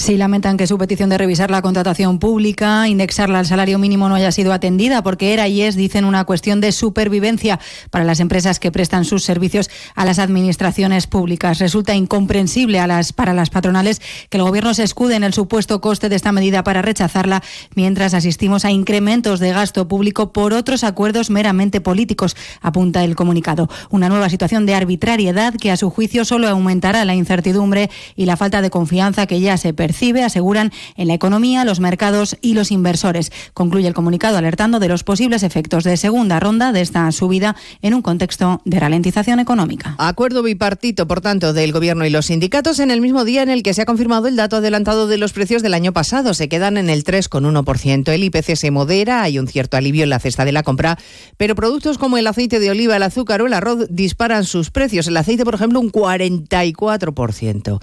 Sí, 0.00 0.16
lamentan 0.16 0.56
que 0.56 0.66
su 0.66 0.78
petición 0.78 1.10
de 1.10 1.18
revisar 1.18 1.50
la 1.50 1.60
contratación 1.60 2.18
pública, 2.18 2.88
indexarla 2.88 3.38
al 3.38 3.44
salario 3.44 3.78
mínimo 3.78 4.08
no 4.08 4.14
haya 4.14 4.32
sido 4.32 4.54
atendida 4.54 5.02
porque 5.02 5.34
era 5.34 5.46
y 5.46 5.60
es, 5.60 5.76
dicen, 5.76 6.06
una 6.06 6.24
cuestión 6.24 6.62
de 6.62 6.72
supervivencia 6.72 7.60
para 7.90 8.06
las 8.06 8.18
empresas 8.18 8.58
que 8.58 8.72
prestan 8.72 9.04
sus 9.04 9.24
servicios 9.24 9.68
a 9.94 10.06
las 10.06 10.18
administraciones 10.18 11.06
públicas. 11.06 11.58
Resulta 11.58 11.94
incomprensible 11.94 12.80
a 12.80 12.86
las, 12.86 13.12
para 13.12 13.34
las 13.34 13.50
patronales 13.50 14.00
que 14.30 14.38
el 14.38 14.42
Gobierno 14.42 14.72
se 14.72 14.84
escude 14.84 15.16
en 15.16 15.22
el 15.22 15.34
supuesto 15.34 15.82
coste 15.82 16.08
de 16.08 16.16
esta 16.16 16.32
medida 16.32 16.64
para 16.64 16.80
rechazarla, 16.80 17.42
mientras 17.74 18.14
asistimos 18.14 18.64
a 18.64 18.70
incrementos 18.70 19.38
de 19.38 19.52
gasto 19.52 19.86
público 19.86 20.32
por 20.32 20.54
otros 20.54 20.82
acuerdos 20.82 21.28
meramente 21.28 21.82
políticos, 21.82 22.36
apunta 22.62 23.04
el 23.04 23.16
comunicado. 23.16 23.68
Una 23.90 24.08
nueva 24.08 24.30
situación 24.30 24.64
de 24.64 24.74
arbitrariedad 24.74 25.52
que, 25.52 25.70
a 25.70 25.76
su 25.76 25.90
juicio, 25.90 26.24
solo 26.24 26.48
aumentará 26.48 27.04
la 27.04 27.14
incertidumbre 27.14 27.90
y 28.16 28.24
la 28.24 28.38
falta 28.38 28.62
de 28.62 28.70
confianza 28.70 29.26
que 29.26 29.40
ya 29.40 29.58
se 29.58 29.74
percibe, 29.90 30.22
aseguran, 30.22 30.70
en 30.96 31.08
la 31.08 31.14
economía, 31.14 31.64
los 31.64 31.80
mercados 31.80 32.36
y 32.40 32.54
los 32.54 32.70
inversores. 32.70 33.32
Concluye 33.54 33.88
el 33.88 33.94
comunicado 33.94 34.38
alertando 34.38 34.78
de 34.78 34.86
los 34.86 35.02
posibles 35.02 35.42
efectos 35.42 35.82
de 35.82 35.96
segunda 35.96 36.38
ronda 36.38 36.70
de 36.70 36.80
esta 36.80 37.10
subida 37.10 37.56
en 37.82 37.94
un 37.94 38.00
contexto 38.00 38.62
de 38.64 38.78
ralentización 38.78 39.40
económica. 39.40 39.96
Acuerdo 39.98 40.44
bipartito, 40.44 41.08
por 41.08 41.20
tanto, 41.20 41.52
del 41.52 41.72
Gobierno 41.72 42.06
y 42.06 42.10
los 42.10 42.26
sindicatos 42.26 42.78
en 42.78 42.92
el 42.92 43.00
mismo 43.00 43.24
día 43.24 43.42
en 43.42 43.48
el 43.48 43.64
que 43.64 43.74
se 43.74 43.82
ha 43.82 43.84
confirmado 43.84 44.28
el 44.28 44.36
dato 44.36 44.58
adelantado 44.58 45.08
de 45.08 45.18
los 45.18 45.32
precios 45.32 45.60
del 45.60 45.74
año 45.74 45.92
pasado. 45.92 46.34
Se 46.34 46.48
quedan 46.48 46.76
en 46.76 46.88
el 46.88 47.02
3,1%. 47.02 48.12
El 48.12 48.22
IPC 48.22 48.54
se 48.54 48.70
modera, 48.70 49.22
hay 49.22 49.40
un 49.40 49.48
cierto 49.48 49.76
alivio 49.76 50.04
en 50.04 50.10
la 50.10 50.20
cesta 50.20 50.44
de 50.44 50.52
la 50.52 50.62
compra, 50.62 51.00
pero 51.36 51.56
productos 51.56 51.98
como 51.98 52.16
el 52.16 52.28
aceite 52.28 52.60
de 52.60 52.70
oliva, 52.70 52.94
el 52.94 53.02
azúcar 53.02 53.42
o 53.42 53.48
el 53.48 53.54
arroz 53.54 53.88
disparan 53.90 54.44
sus 54.44 54.70
precios. 54.70 55.08
El 55.08 55.16
aceite, 55.16 55.44
por 55.44 55.56
ejemplo, 55.56 55.80
un 55.80 55.90
44%. 55.90 57.80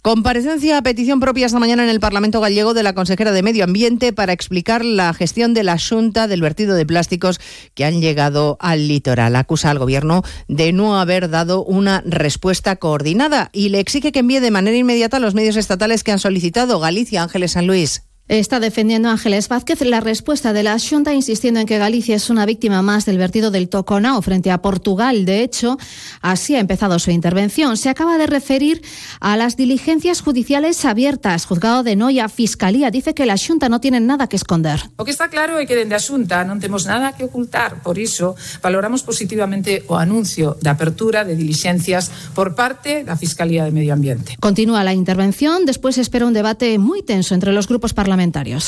Comparecencia 0.00 0.78
a 0.78 0.82
petición 0.82 1.20
propia 1.20 1.49
esta 1.50 1.58
mañana 1.58 1.82
en 1.82 1.90
el 1.90 1.98
Parlamento 1.98 2.40
gallego 2.40 2.74
de 2.74 2.84
la 2.84 2.92
consejera 2.92 3.32
de 3.32 3.42
Medio 3.42 3.64
Ambiente 3.64 4.12
para 4.12 4.32
explicar 4.32 4.84
la 4.84 5.12
gestión 5.12 5.52
de 5.52 5.64
la 5.64 5.78
Junta 5.80 6.28
del 6.28 6.42
vertido 6.42 6.76
de 6.76 6.86
plásticos 6.86 7.40
que 7.74 7.84
han 7.84 8.00
llegado 8.00 8.56
al 8.60 8.86
litoral. 8.86 9.34
Acusa 9.34 9.72
al 9.72 9.80
Gobierno 9.80 10.22
de 10.46 10.72
no 10.72 11.00
haber 11.00 11.28
dado 11.28 11.64
una 11.64 12.04
respuesta 12.06 12.76
coordinada 12.76 13.50
y 13.52 13.70
le 13.70 13.80
exige 13.80 14.12
que 14.12 14.20
envíe 14.20 14.38
de 14.38 14.52
manera 14.52 14.76
inmediata 14.76 15.18
los 15.18 15.34
medios 15.34 15.56
estatales 15.56 16.04
que 16.04 16.12
han 16.12 16.20
solicitado 16.20 16.78
Galicia, 16.78 17.24
Ángeles 17.24 17.50
San 17.50 17.66
Luis. 17.66 18.04
Está 18.30 18.60
defendiendo 18.60 19.08
Ángeles 19.08 19.48
Vázquez 19.48 19.80
la 19.80 19.98
respuesta 19.98 20.52
de 20.52 20.62
la 20.62 20.76
Junta, 20.78 21.12
insistiendo 21.12 21.58
en 21.58 21.66
que 21.66 21.78
Galicia 21.78 22.14
es 22.14 22.30
una 22.30 22.46
víctima 22.46 22.80
más 22.80 23.04
del 23.04 23.18
vertido 23.18 23.50
del 23.50 23.68
Toconao 23.68 24.22
frente 24.22 24.52
a 24.52 24.62
Portugal. 24.62 25.24
De 25.24 25.42
hecho, 25.42 25.78
así 26.20 26.54
ha 26.54 26.60
empezado 26.60 27.00
su 27.00 27.10
intervención. 27.10 27.76
Se 27.76 27.88
acaba 27.88 28.18
de 28.18 28.28
referir 28.28 28.82
a 29.18 29.36
las 29.36 29.56
diligencias 29.56 30.20
judiciales 30.20 30.84
abiertas. 30.84 31.44
Juzgado 31.44 31.82
de 31.82 31.96
Noia, 31.96 32.28
Fiscalía, 32.28 32.92
dice 32.92 33.14
que 33.14 33.26
la 33.26 33.34
Junta 33.36 33.68
no 33.68 33.80
tiene 33.80 33.98
nada 33.98 34.28
que 34.28 34.36
esconder. 34.36 34.80
O 34.96 35.02
que 35.02 35.10
está 35.10 35.26
claro 35.26 35.58
é 35.58 35.66
que 35.66 35.74
dende 35.74 35.98
a 35.98 36.00
Xunta 36.00 36.46
non 36.46 36.62
temos 36.62 36.86
nada 36.86 37.18
que 37.18 37.26
ocultar. 37.26 37.82
Por 37.82 37.98
iso, 37.98 38.38
valoramos 38.62 39.02
positivamente 39.02 39.82
o 39.90 39.98
anuncio 39.98 40.54
de 40.62 40.70
apertura 40.70 41.26
de 41.26 41.34
diligencias 41.34 42.14
por 42.30 42.54
parte 42.54 43.02
da 43.02 43.18
Fiscalía 43.18 43.66
de 43.66 43.74
Medio 43.74 43.90
Ambiente. 43.90 44.38
Continúa 44.38 44.86
la 44.86 44.94
intervención. 44.94 45.66
Después 45.66 45.98
espera 45.98 46.30
un 46.30 46.32
debate 46.32 46.78
muy 46.78 47.02
tenso 47.02 47.34
entre 47.34 47.50
los 47.50 47.66
grupos 47.66 47.90
parlamentarios. 47.90 48.19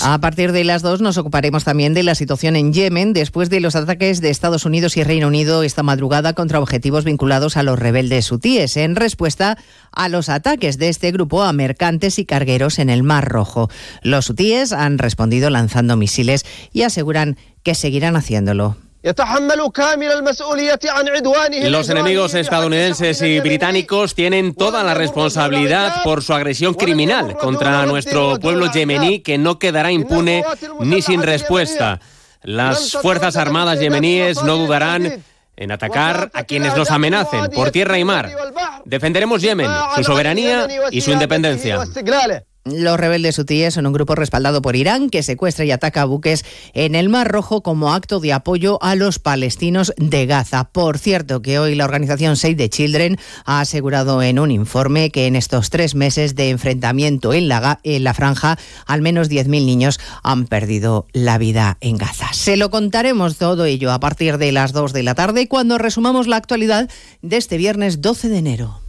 A 0.03 0.19
partir 0.21 0.53
de 0.53 0.65
las 0.65 0.83
dos 0.83 1.01
nos 1.01 1.19
ocuparemos 1.19 1.65
también 1.65 1.95
de 1.95 2.03
la 2.03 2.15
situación 2.15 2.57
en 2.57 2.73
Yemen 2.73 3.13
después 3.13 3.51
de 3.51 3.61
los 3.61 3.77
ataques 3.77 4.21
de 4.21 4.31
Estados 4.31 4.65
Unidos 4.65 4.97
y 4.97 5.05
Reino 5.05 5.29
Unido 5.29 5.63
esta 5.63 5.83
madrugada 5.83 6.33
contra 6.33 6.61
objetivos 6.61 7.05
vinculados 7.05 7.57
a 7.57 7.63
los 7.63 7.79
rebeldes 7.79 8.31
hutíes 8.33 8.77
en 8.77 8.97
respuesta 8.97 9.59
a 9.93 10.09
los 10.09 10.29
ataques 10.29 10.79
de 10.79 10.89
este 10.89 11.13
grupo 11.13 11.43
a 11.43 11.53
mercantes 11.53 12.19
y 12.19 12.25
cargueros 12.25 12.79
en 12.79 12.91
el 12.91 13.03
Mar 13.03 13.29
Rojo. 13.29 13.69
Los 14.03 14.31
hutíes 14.31 14.73
han 14.73 14.99
respondido 14.99 15.51
lanzando 15.51 15.97
misiles 15.97 16.45
y 16.73 16.83
aseguran 16.83 17.37
que 17.63 17.75
seguirán 17.75 18.17
haciéndolo. 18.17 18.77
Los 21.71 21.89
enemigos 21.89 22.35
estadounidenses 22.35 23.21
y 23.23 23.41
británicos 23.41 24.15
tienen 24.15 24.55
toda 24.55 24.85
la 24.85 24.95
responsabilidad 24.95 26.03
por 26.05 26.23
su 26.23 26.33
agresión 26.33 26.75
criminal 26.75 27.37
contra 27.37 27.85
nuestro 27.87 28.39
pueblo 28.39 28.71
yemení 28.71 29.21
que 29.21 29.39
no 29.39 29.59
quedará 29.59 29.91
impune 29.91 30.45
ni 30.81 31.03
sin 31.03 31.23
respuesta. 31.23 31.99
Las 32.43 32.93
Fuerzas 32.93 33.37
Armadas 33.37 33.81
yemeníes 33.81 34.43
no 34.45 34.57
dudarán 34.57 35.25
en 35.57 35.73
atacar 35.73 36.31
a 36.33 36.45
quienes 36.45 36.77
nos 36.77 36.91
amenacen 36.91 37.51
por 37.51 37.71
tierra 37.71 37.99
y 37.99 38.05
mar. 38.05 38.31
Defenderemos 38.85 39.43
Yemen, 39.43 39.71
su 39.97 40.05
soberanía 40.05 40.69
y 40.91 41.01
su 41.01 41.11
independencia. 41.11 41.85
Los 42.65 42.99
rebeldes 42.99 43.41
hutíes 43.41 43.75
son 43.75 43.87
un 43.87 43.93
grupo 43.93 44.15
respaldado 44.15 44.63
por 44.63 44.77
Irán 44.77 45.11
que 45.11 45.25
secuestra 45.25 45.65
y 45.65 45.73
ataca 45.73 46.05
buques 46.05 46.45
en 46.75 46.95
el 46.95 47.09
Mar 47.09 47.29
Rojo 47.29 47.61
como 47.61 47.93
acto 47.93 48.21
de 48.21 48.33
apoyo 48.33 48.81
a 48.83 48.95
los 48.95 49.19
palestinos 49.19 49.93
de 49.97 50.27
Gaza. 50.27 50.71
Por 50.71 50.99
cierto, 50.99 51.43
que 51.43 51.59
hoy 51.59 51.75
la 51.75 51.85
organización 51.85 52.37
Save 52.37 52.55
the 52.55 52.71
Children 52.71 53.19
ha 53.45 53.61
asegurado 53.61 54.23
en 54.23 54.39
un 54.39 54.53
informe 54.53 55.11
que 55.11 55.27
en 55.27 55.35
estos 55.35 55.71
tres 55.71 55.97
meses 55.97 56.37
de 56.37 56.51
enfrentamiento 56.51 57.33
en 57.35 57.49
la, 57.49 57.81
en 57.83 58.05
la 58.05 58.15
franja, 58.15 58.57
al 58.87 59.03
menos 59.03 59.29
10.000 59.29 59.67
niños 59.67 59.99
han 60.23 60.47
perdido 60.47 61.07
la 61.13 61.39
vida 61.39 61.79
en 61.81 61.97
Gaza. 61.97 62.29
Se 62.33 62.57
lo 62.57 62.71
contaremos 62.71 63.39
todo 63.39 63.65
ello 63.65 63.91
a 63.91 63.99
partir 63.99 64.39
de 64.39 64.53
las 64.53 64.73
2 64.73 64.93
de 64.93 65.03
la 65.03 65.17
tarde 65.17 65.49
cuando 65.49 65.79
resumamos 65.79 66.29
la 66.29 66.37
actualidad 66.37 66.89
de 67.23 67.37
este 67.39 67.57
viernes 67.57 68.01
12 68.01 68.29
de 68.29 68.39
enero. 68.39 68.82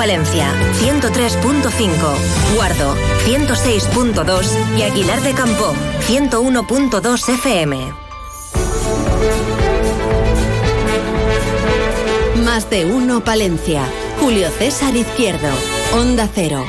Palencia, 0.00 0.50
103.5, 0.80 2.54
Guardo, 2.56 2.96
106.2 3.26 4.78
y 4.78 4.82
Aguilar 4.84 5.20
de 5.20 5.34
Campo, 5.34 5.74
101.2 6.08 7.28
FM. 7.34 7.92
Más 12.42 12.70
de 12.70 12.86
uno 12.86 13.22
Palencia. 13.22 13.84
Julio 14.18 14.48
César 14.48 14.96
Izquierdo, 14.96 15.50
Onda 15.92 16.26
Cero. 16.34 16.64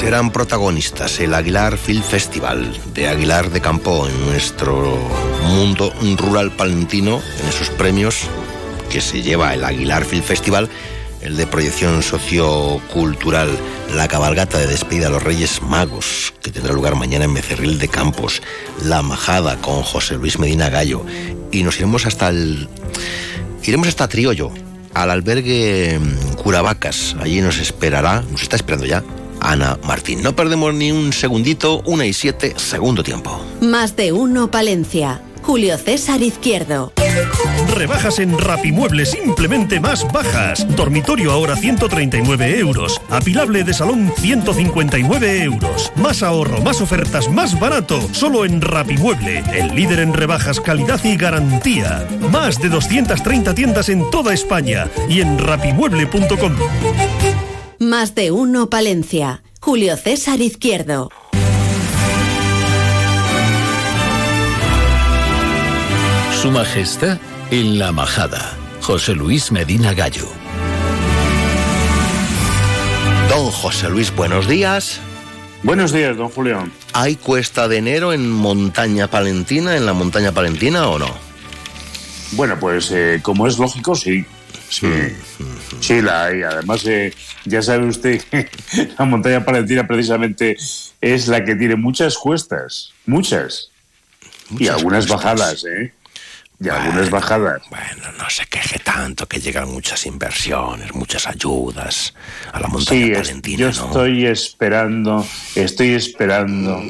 Serán 0.00 0.32
protagonistas 0.32 1.20
el 1.20 1.32
Aguilar 1.32 1.78
Film 1.78 2.02
Festival 2.02 2.76
de 2.92 3.06
Aguilar 3.06 3.50
de 3.50 3.60
Campo 3.60 4.08
en 4.08 4.26
nuestro 4.26 4.98
mundo 5.46 5.94
rural 6.18 6.50
palentino, 6.50 7.22
en 7.40 7.48
esos 7.48 7.70
premios 7.70 8.22
que 8.90 9.00
se 9.00 9.22
lleva 9.22 9.54
el 9.54 9.62
Aguilar 9.62 10.04
Film 10.04 10.24
Festival, 10.24 10.68
el 11.24 11.36
de 11.36 11.46
proyección 11.46 12.02
sociocultural, 12.02 13.48
la 13.94 14.06
cabalgata 14.08 14.58
de 14.58 14.66
despedida 14.66 15.06
a 15.06 15.10
los 15.10 15.22
Reyes 15.22 15.62
Magos, 15.62 16.34
que 16.42 16.50
tendrá 16.50 16.72
lugar 16.72 16.94
mañana 16.94 17.24
en 17.24 17.34
Becerril 17.34 17.78
de 17.78 17.88
Campos, 17.88 18.42
la 18.84 19.02
majada 19.02 19.56
con 19.56 19.82
José 19.82 20.16
Luis 20.16 20.38
Medina 20.38 20.68
Gallo, 20.68 21.04
y 21.50 21.62
nos 21.62 21.76
iremos 21.78 22.06
hasta 22.06 22.28
el... 22.28 22.68
Iremos 23.64 23.88
hasta 23.88 24.06
Triollo, 24.06 24.50
al 24.92 25.10
albergue 25.10 25.98
mm, 25.98 26.34
Curavacas. 26.34 27.16
Allí 27.18 27.40
nos 27.40 27.58
esperará, 27.58 28.22
nos 28.30 28.42
está 28.42 28.56
esperando 28.56 28.84
ya, 28.84 29.02
Ana 29.40 29.78
Martín. 29.84 30.22
No 30.22 30.36
perdemos 30.36 30.74
ni 30.74 30.92
un 30.92 31.14
segundito, 31.14 31.80
una 31.86 32.04
y 32.04 32.12
siete, 32.12 32.52
segundo 32.56 33.02
tiempo. 33.02 33.40
Más 33.62 33.96
de 33.96 34.12
uno 34.12 34.50
Palencia. 34.50 35.22
Julio 35.44 35.76
César 35.76 36.22
Izquierdo. 36.22 36.94
Rebajas 37.74 38.18
en 38.18 38.38
Rapimueble 38.38 39.04
simplemente 39.04 39.78
más 39.78 40.10
bajas. 40.10 40.66
Dormitorio 40.74 41.32
ahora 41.32 41.54
139 41.54 42.58
euros. 42.60 42.98
Apilable 43.10 43.62
de 43.62 43.74
salón 43.74 44.10
159 44.16 45.42
euros. 45.42 45.92
Más 45.96 46.22
ahorro, 46.22 46.62
más 46.62 46.80
ofertas, 46.80 47.28
más 47.28 47.60
barato. 47.60 48.00
Solo 48.12 48.46
en 48.46 48.62
Rapimueble, 48.62 49.44
el 49.52 49.74
líder 49.74 50.00
en 50.00 50.14
rebajas, 50.14 50.60
calidad 50.60 51.04
y 51.04 51.14
garantía. 51.16 52.08
Más 52.32 52.58
de 52.62 52.70
230 52.70 53.54
tiendas 53.54 53.90
en 53.90 54.10
toda 54.10 54.32
España 54.32 54.88
y 55.10 55.20
en 55.20 55.38
rapimueble.com. 55.38 56.56
Más 57.80 58.14
de 58.14 58.30
uno 58.30 58.70
Palencia. 58.70 59.42
Julio 59.60 59.98
César 59.98 60.40
Izquierdo. 60.40 61.10
Su 66.44 66.50
Majestad 66.50 67.16
en 67.50 67.78
la 67.78 67.90
Majada. 67.90 68.54
José 68.82 69.14
Luis 69.14 69.50
Medina 69.50 69.94
Gallo. 69.94 70.28
Don 73.30 73.50
José 73.50 73.88
Luis, 73.88 74.14
buenos 74.14 74.46
días. 74.46 75.00
Buenos 75.62 75.90
días, 75.90 76.14
don 76.18 76.28
Julián. 76.28 76.70
¿Hay 76.92 77.16
cuesta 77.16 77.66
de 77.66 77.78
enero 77.78 78.12
en 78.12 78.30
Montaña 78.30 79.08
Palentina, 79.08 79.74
en 79.74 79.86
la 79.86 79.94
Montaña 79.94 80.32
Palentina 80.32 80.86
o 80.88 80.98
no? 80.98 81.08
Bueno, 82.32 82.60
pues 82.60 82.90
eh, 82.90 83.20
como 83.22 83.46
es 83.46 83.58
lógico, 83.58 83.94
sí. 83.94 84.26
Sí, 84.68 84.86
sí 85.80 86.02
la 86.02 86.26
hay. 86.26 86.42
Además, 86.42 86.84
eh, 86.84 87.14
ya 87.46 87.62
sabe 87.62 87.86
usted 87.86 88.20
que 88.20 88.50
la 88.98 89.06
montaña 89.06 89.46
palentina 89.46 89.86
precisamente 89.86 90.58
es 91.00 91.26
la 91.26 91.42
que 91.42 91.54
tiene 91.56 91.76
muchas 91.76 92.18
cuestas, 92.18 92.92
muchas. 93.06 93.70
y 94.50 94.52
Muchas 94.52 94.76
algunas 94.76 95.06
cuestas. 95.06 95.24
bajadas, 95.38 95.64
¿eh? 95.64 95.94
Y 96.60 96.68
algunas 96.68 97.10
bajadas. 97.10 97.62
Bueno, 97.68 98.12
no 98.16 98.30
se 98.30 98.46
queje 98.46 98.78
tanto 98.78 99.26
que 99.26 99.40
llegan 99.40 99.70
muchas 99.72 100.06
inversiones, 100.06 100.94
muchas 100.94 101.26
ayudas 101.26 102.14
a 102.52 102.60
la 102.60 102.68
montaña 102.68 103.06
Sí, 103.06 103.12
es- 103.12 103.18
palentina, 103.18 103.58
yo 103.58 103.80
¿no? 103.80 103.86
estoy 103.88 104.26
esperando, 104.26 105.26
estoy 105.56 105.94
esperando 105.94 106.80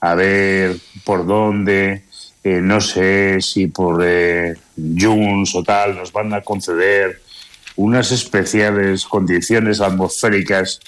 a 0.00 0.14
ver 0.14 0.76
por 1.04 1.26
dónde, 1.26 2.04
eh, 2.42 2.60
no 2.62 2.80
sé 2.80 3.38
si 3.42 3.66
por 3.66 4.02
eh, 4.04 4.54
Junts 4.76 5.54
o 5.54 5.62
tal, 5.62 5.96
nos 5.96 6.10
van 6.12 6.32
a 6.34 6.40
conceder 6.40 7.22
unas 7.76 8.10
especiales 8.12 9.04
condiciones 9.04 9.80
atmosféricas 9.82 10.80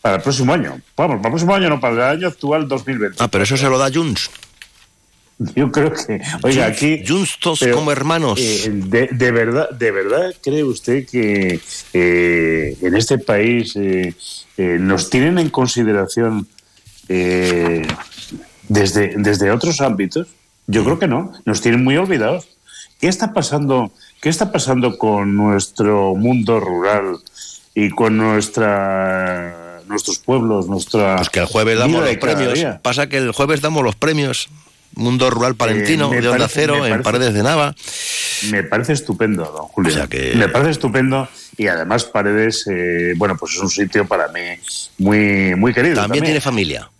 para 0.00 0.16
el 0.16 0.22
próximo 0.22 0.52
año. 0.54 0.80
Vamos, 0.96 1.16
para 1.16 1.16
el 1.16 1.20
próximo 1.20 1.54
año, 1.54 1.68
no, 1.68 1.80
para 1.80 1.94
el 1.94 2.18
año 2.18 2.28
actual 2.28 2.68
2020. 2.68 3.16
Ah, 3.18 3.28
pero 3.28 3.44
eso 3.44 3.56
se 3.56 3.68
lo 3.68 3.76
da 3.76 3.90
Junts. 3.92 4.30
Yo 5.56 5.72
creo 5.72 5.92
que, 5.92 6.20
oiga, 6.42 6.66
aquí... 6.66 7.02
Pero, 7.58 7.74
como 7.74 7.92
hermanos. 7.92 8.38
eh, 8.38 8.70
de, 8.70 9.08
de 9.10 9.30
verdad, 9.30 9.70
¿De 9.70 9.90
verdad 9.90 10.34
cree 10.42 10.64
usted 10.64 11.06
que 11.06 11.60
eh, 11.94 12.76
en 12.80 12.96
este 12.96 13.18
país 13.18 13.74
eh, 13.76 14.14
nos 14.56 15.08
tienen 15.08 15.38
en 15.38 15.48
consideración 15.48 16.46
eh, 17.08 17.86
desde, 18.68 19.14
desde 19.16 19.50
otros 19.50 19.80
ámbitos? 19.80 20.28
Yo 20.66 20.84
creo 20.84 20.98
que 20.98 21.08
no, 21.08 21.32
nos 21.46 21.62
tienen 21.62 21.82
muy 21.82 21.96
olvidados. 21.96 22.48
¿Qué 23.00 23.08
está 23.08 23.32
pasando, 23.32 23.92
qué 24.20 24.28
está 24.28 24.52
pasando 24.52 24.98
con 24.98 25.34
nuestro 25.36 26.14
mundo 26.16 26.60
rural 26.60 27.16
y 27.74 27.88
con 27.88 28.18
nuestra, 28.18 29.80
nuestros 29.88 30.18
pueblos, 30.18 30.68
nuestra... 30.68 31.16
Pues 31.16 31.30
que 31.30 31.40
el 31.40 31.46
jueves 31.46 31.78
damos 31.78 32.04
los 32.04 32.16
premios. 32.18 32.54
día? 32.54 32.80
Pasa 32.82 33.08
que 33.08 33.16
el 33.16 33.32
jueves 33.32 33.62
damos 33.62 33.82
los 33.82 33.96
premios. 33.96 34.50
Mundo 35.00 35.30
Rural 35.30 35.54
Palentino, 35.56 36.06
Eh, 36.12 36.16
me 36.16 36.20
de 36.20 36.28
Onda 36.28 36.38
parece- 36.44 36.60
Cero, 36.60 36.86
en 36.86 37.02
Paredes 37.02 37.34
de 37.34 37.42
Nava. 37.42 37.74
Me 38.50 38.62
parece 38.62 38.92
estupendo, 38.92 39.44
don 39.44 39.66
Julio. 39.68 39.90
O 39.92 39.94
sea 39.94 40.06
que- 40.06 40.34
Me 40.36 40.48
parece 40.48 40.70
estupendo 40.72 41.28
y 41.56 41.66
además 41.66 42.04
Paredes, 42.04 42.66
eh, 42.70 43.14
bueno, 43.16 43.36
pues 43.36 43.52
es 43.54 43.58
un 43.60 43.70
sitio 43.70 44.06
para 44.06 44.28
mí 44.28 44.40
muy, 44.98 45.54
muy 45.56 45.74
querido. 45.74 45.96
También 45.96 46.24
tiene 46.24 46.40
familia. 46.40 46.90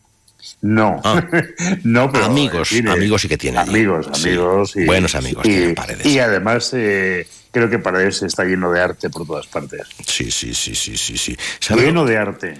No, 0.62 1.01
no, 1.84 2.12
pero 2.12 2.24
Amigos, 2.26 2.68
tiene- 2.68 2.90
amigos 2.90 3.22
sí 3.22 3.28
que 3.28 3.38
tiene 3.38 3.59
allí. 3.59 3.70
Amigos, 3.70 4.07
Sí, 4.12 4.28
amigos. 4.28 4.76
y- 4.76 4.84
buenos 4.84 5.14
amigos 5.14 5.46
y, 5.46 5.48
tiene 5.48 5.74
Paredes. 5.74 6.07
Y 6.07 6.18
además 6.18 6.70
eh, 6.74 7.26
creo 7.51 7.70
que 7.70 7.78
Paredes 7.78 8.22
está 8.22 8.44
lleno 8.44 8.70
de 8.70 8.80
arte 8.80 9.09
por 9.09 9.26
todas 9.26 9.46
partes. 9.46 9.82
Sí, 10.07 10.30
sí, 10.30 10.53
sí, 10.55 10.74
sí, 10.74 10.96
sí, 10.98 11.16
sí. 11.16 11.36
Lleno 11.74 12.05
de 12.05 12.18
arte. 12.18 12.55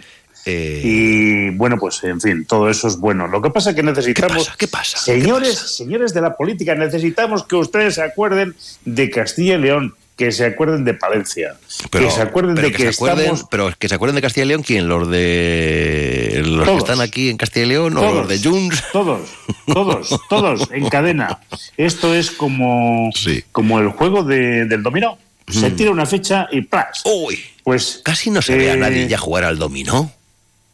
Eh, 0.47 0.81
Y 0.85 1.51
bueno, 1.57 1.77
pues 1.79 2.03
en 2.05 2.21
fin, 2.21 2.45
todo 2.47 2.71
eso 2.71 2.89
es 2.89 2.97
bueno. 2.99 3.27
Lo 3.29 3.43
que 3.43 3.51
pasa 3.51 3.71
es 3.71 3.77
que 3.77 3.83
necesitamos. 3.83 4.39
pasa? 4.47 4.55
¿Qué 4.59 4.69
pasa? 4.69 4.99
Señores, 4.99 5.59
señores 5.59 6.15
de 6.15 6.21
la 6.23 6.35
política, 6.37 6.75
necesitamos 6.75 7.45
que 7.45 7.57
ustedes 7.57 7.95
se 7.97 8.03
acuerden 8.03 8.55
de 8.85 9.11
Castilla 9.11 9.55
y 9.57 9.59
León, 9.59 9.95
que 10.17 10.33
se 10.33 10.45
acuerden 10.45 10.85
de 10.85 10.93
Palencia, 10.95 11.57
pero, 11.91 12.05
que 12.07 12.11
se 12.11 12.21
acuerden 12.23 12.55
de 12.55 12.73
que, 12.73 12.83
se 12.83 12.89
acuerden, 12.89 13.21
estamos. 13.21 13.47
pero 13.51 13.73
que 13.79 13.89
se 13.89 13.95
acuerden 13.95 14.17
de 14.17 14.23
Castilla 14.23 14.45
y 14.45 14.49
León, 14.49 14.63
¿quién? 14.63 14.87
¿Los 14.89 15.09
de 15.11 16.43
los 16.45 16.65
Todos. 16.67 16.69
que 16.85 16.91
están 16.91 17.01
aquí 17.01 17.29
en 17.31 17.37
Castilla 17.37 17.67
y 17.67 17.69
León 17.71 17.97
o 17.97 18.01
Todos. 18.01 18.15
los 18.15 18.29
de 18.29 18.49
Junts? 18.49 18.85
Todos, 18.93 19.29
todos, 19.67 20.21
todos, 20.29 20.69
en 20.73 20.89
cadena. 20.89 21.39
Esto 21.77 22.15
es 22.15 22.31
como, 22.31 23.11
como 23.53 23.79
el 23.81 23.89
juego 23.89 24.23
de- 24.23 24.67
del 24.67 24.83
dominó. 24.83 25.19
Se 25.49 25.71
Mm. 25.71 25.77
tira 25.77 25.91
una 25.91 26.07
fecha 26.07 26.49
y 26.53 26.61
¡plas! 26.63 27.03
Uy, 27.05 27.41
pues 27.65 28.01
casi 28.05 28.31
no 28.31 28.41
se 28.43 28.57
ve 28.57 28.71
a 28.71 28.75
eh, 28.75 28.77
nadie 28.77 29.09
ya 29.09 29.19
jugar 29.19 29.45
al 29.45 29.59
dominó. 29.59 30.13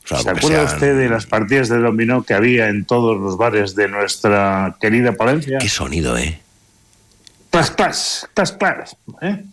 Salvo 0.07 0.23
¿Se 0.23 0.31
acuerda 0.31 0.63
sean- 0.69 0.75
usted 0.75 0.99
de 0.99 1.09
las 1.09 1.27
partidas 1.27 1.69
de 1.69 1.79
dominó 1.79 2.23
que 2.23 2.35
había 2.35 2.69
en 2.69 2.85
todos 2.85 3.21
los 3.21 3.37
bares 3.37 3.75
de 3.75 3.89
nuestra 3.89 4.77
querida 4.81 5.13
Palencia? 5.13 5.59
Qué 5.59 5.69
sonido, 5.69 6.17
¿eh? 6.17 6.41
Clas, 7.51 7.71
clas, 7.73 8.29
clas, 8.35 8.53
clas. 8.53 8.97
¿eh? 9.23 9.45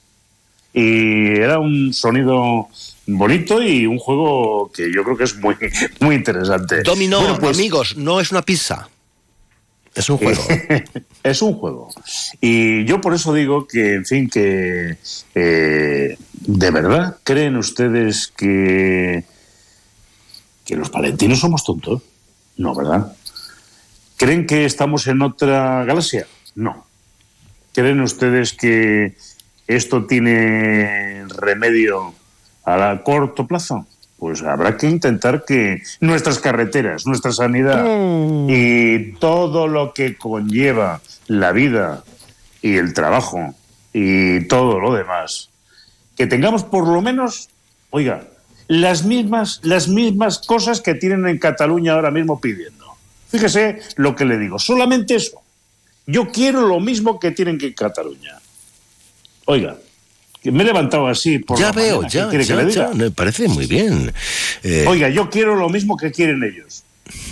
Y 0.74 1.40
era 1.40 1.60
un 1.60 1.94
sonido 1.94 2.68
bonito 3.08 3.62
y 3.62 3.86
un 3.86 3.98
juego 4.00 4.72
que 4.72 4.92
yo 4.94 5.04
creo 5.04 5.18
que 5.18 5.24
es 5.26 5.36
muy, 5.38 5.56
muy 6.00 6.16
interesante. 6.16 6.84
Dominó, 6.84 7.20
Bueno, 7.22 7.40
pues- 7.40 7.58
amigos, 7.58 7.98
no 7.98 8.20
es 8.20 8.32
una 8.32 8.42
pizza. 8.42 8.90
Es 9.96 10.10
un 10.10 10.18
juego. 10.18 10.42
es 11.24 11.42
un 11.44 11.54
juego. 11.54 11.90
Y 12.42 12.84
yo 12.86 13.00
por 13.00 13.14
eso 13.14 13.32
digo 13.34 13.68
que, 13.68 13.94
en 13.94 14.06
fin, 14.06 14.28
que 14.30 14.98
eh, 15.36 16.18
de 16.32 16.72
verdad 16.72 17.18
creen 17.24 17.58
ustedes 17.58 18.34
que, 18.36 19.24
que 20.66 20.76
los 20.76 20.90
palentinos 20.90 21.40
somos 21.40 21.64
tontos. 21.64 22.02
No, 22.58 22.76
¿verdad? 22.76 23.16
¿Creen 24.18 24.46
que 24.46 24.66
estamos 24.66 25.08
en 25.08 25.22
otra 25.22 25.84
galaxia? 25.86 26.28
No. 26.56 26.86
¿Creen 27.74 28.02
ustedes 28.02 28.54
que 28.54 29.16
esto 29.68 30.06
tiene 30.06 31.26
remedio 31.28 32.14
a 32.64 32.78
la 32.78 33.04
corto 33.04 33.48
plazo? 33.48 33.88
Pues 34.18 34.42
habrá 34.44 34.78
que 34.78 34.88
intentar 34.88 35.44
que 35.44 35.82
nuestras 36.00 36.40
carreteras, 36.40 37.06
nuestra 37.06 37.34
sanidad 37.34 37.86
y 38.48 39.14
todo 39.14 39.68
lo 39.68 39.94
que 39.94 40.16
conlleva 40.16 41.02
la 41.28 41.52
vida 41.52 42.04
y 42.62 42.78
el 42.78 42.94
trabajo 42.94 43.54
y 43.92 44.48
todo 44.48 44.80
lo 44.80 44.94
demás, 44.94 45.50
que 46.16 46.28
tengamos 46.28 46.64
por 46.64 46.88
lo 46.88 47.02
menos, 47.02 47.50
oiga, 47.90 48.24
las 48.68 49.06
mismas, 49.06 49.60
las 49.64 49.88
mismas 49.88 50.40
cosas 50.40 50.82
que 50.82 50.96
tienen 50.96 51.28
en 51.28 51.38
Cataluña 51.38 51.94
ahora 51.94 52.12
mismo 52.12 52.40
pidiendo. 52.40 52.86
Fíjese 53.30 53.80
lo 53.96 54.16
que 54.16 54.26
le 54.26 54.38
digo, 54.38 54.60
solamente 54.60 55.16
eso. 55.16 55.42
Yo 56.06 56.32
quiero 56.32 56.68
lo 56.68 56.80
mismo 56.80 57.20
que 57.20 57.32
tienen 57.32 57.58
que 57.58 57.68
en 57.68 57.74
Cataluña. 57.74 58.40
Oiga, 59.46 59.78
me 60.44 60.64
he 60.64 60.66
levantado 60.66 61.08
así 61.08 61.40
por 61.40 61.58
ya 61.58 61.68
la 61.68 61.72
veo, 61.72 62.02
mañana, 62.02 62.30
¿qué 62.30 62.38
ya, 62.38 62.40
que 62.40 62.44
ya, 62.44 62.56
le 62.56 62.66
diga? 62.66 62.90
ya, 62.90 62.94
me 62.96 63.12
parece 63.12 63.48
muy 63.48 63.66
bien. 63.66 64.14
Eh, 64.64 64.86
Oiga, 64.88 65.10
yo 65.10 65.30
quiero 65.30 65.56
lo 65.56 65.70
mismo 65.70 65.98
que 65.98 66.12
quieren 66.12 66.44
ellos. 66.44 66.84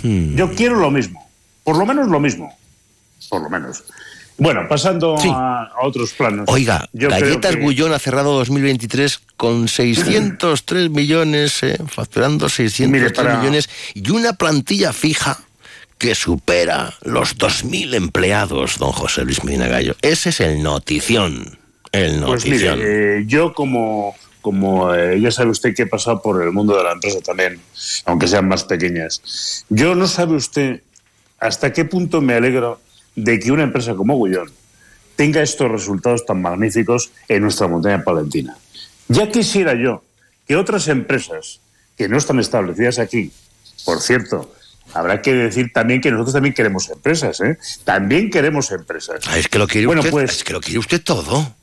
hmm. 0.02 0.36
Yo 0.36 0.54
quiero 0.54 0.76
lo 0.76 0.90
mismo. 0.90 1.28
Por 1.64 1.76
lo 1.76 1.86
menos 1.86 2.08
lo 2.08 2.20
mismo. 2.20 2.56
Por 3.28 3.42
lo 3.42 3.50
menos. 3.50 3.84
Bueno, 4.42 4.66
pasando 4.68 5.16
a, 5.18 5.64
a 5.64 5.86
otros 5.86 6.12
planos. 6.14 6.46
Oiga, 6.48 6.88
yo 6.92 7.08
Galletas 7.08 7.54
que- 7.56 7.62
Gullón 7.62 7.92
ha 7.92 7.98
cerrado 7.98 8.32
2023 8.38 9.20
con 9.36 9.68
603 9.68 10.90
millones, 10.90 11.62
eh, 11.62 11.78
facturando 11.86 12.48
603 12.48 12.90
Mire, 12.90 13.10
para- 13.14 13.38
millones 13.38 13.68
y 13.94 14.10
una 14.10 14.32
plantilla 14.34 14.92
fija 14.92 15.38
que 15.98 16.14
supera 16.16 16.94
los 17.02 17.38
2.000 17.38 17.94
empleados, 17.94 18.78
don 18.78 18.90
José 18.92 19.24
Luis 19.24 19.44
Medina 19.44 19.68
Gallo. 19.68 19.94
Ese 20.02 20.30
es 20.30 20.40
el 20.40 20.62
notición. 20.62 21.58
El 21.92 22.20
Pues 22.24 22.44
notición. 22.44 22.78
mire, 22.78 23.18
eh, 23.20 23.24
yo 23.26 23.52
como, 23.54 24.16
como 24.40 24.92
eh, 24.94 25.20
ya 25.20 25.30
sabe 25.30 25.50
usted 25.50 25.74
que 25.76 25.82
he 25.82 25.86
pasado 25.86 26.20
por 26.20 26.42
el 26.42 26.50
mundo 26.50 26.76
de 26.76 26.82
la 26.82 26.92
empresa 26.92 27.20
también, 27.20 27.60
aunque 28.06 28.26
sean 28.26 28.48
más 28.48 28.64
pequeñas. 28.64 29.64
Yo 29.68 29.94
no 29.94 30.08
sabe 30.08 30.34
usted 30.34 30.82
hasta 31.38 31.72
qué 31.72 31.84
punto 31.84 32.20
me 32.20 32.34
alegro 32.34 32.80
de 33.16 33.38
que 33.38 33.52
una 33.52 33.62
empresa 33.64 33.94
como 33.94 34.16
Gullón 34.16 34.50
tenga 35.16 35.42
estos 35.42 35.70
resultados 35.70 36.24
tan 36.24 36.40
magníficos 36.42 37.10
en 37.28 37.42
nuestra 37.42 37.68
montaña 37.68 38.02
palentina. 38.02 38.56
Ya 39.08 39.30
quisiera 39.30 39.74
yo 39.74 40.02
que 40.46 40.56
otras 40.56 40.88
empresas 40.88 41.60
que 41.96 42.08
no 42.08 42.16
están 42.16 42.40
establecidas 42.40 42.98
aquí, 42.98 43.30
por 43.84 44.00
cierto, 44.00 44.52
habrá 44.94 45.20
que 45.20 45.32
decir 45.34 45.70
también 45.72 46.00
que 46.00 46.10
nosotros 46.10 46.32
también 46.34 46.54
queremos 46.54 46.88
empresas, 46.88 47.40
¿eh? 47.40 47.58
También 47.84 48.30
queremos 48.30 48.70
empresas. 48.70 49.20
Ah, 49.26 49.38
es 49.38 49.48
que 49.48 49.58
lo 49.58 49.66
quiere 49.68 49.86
Bueno, 49.86 50.00
usted, 50.00 50.10
pues- 50.10 50.30
es 50.36 50.44
que 50.44 50.52
lo 50.52 50.60
quiere 50.60 50.78
usted 50.78 51.02
todo. 51.02 51.54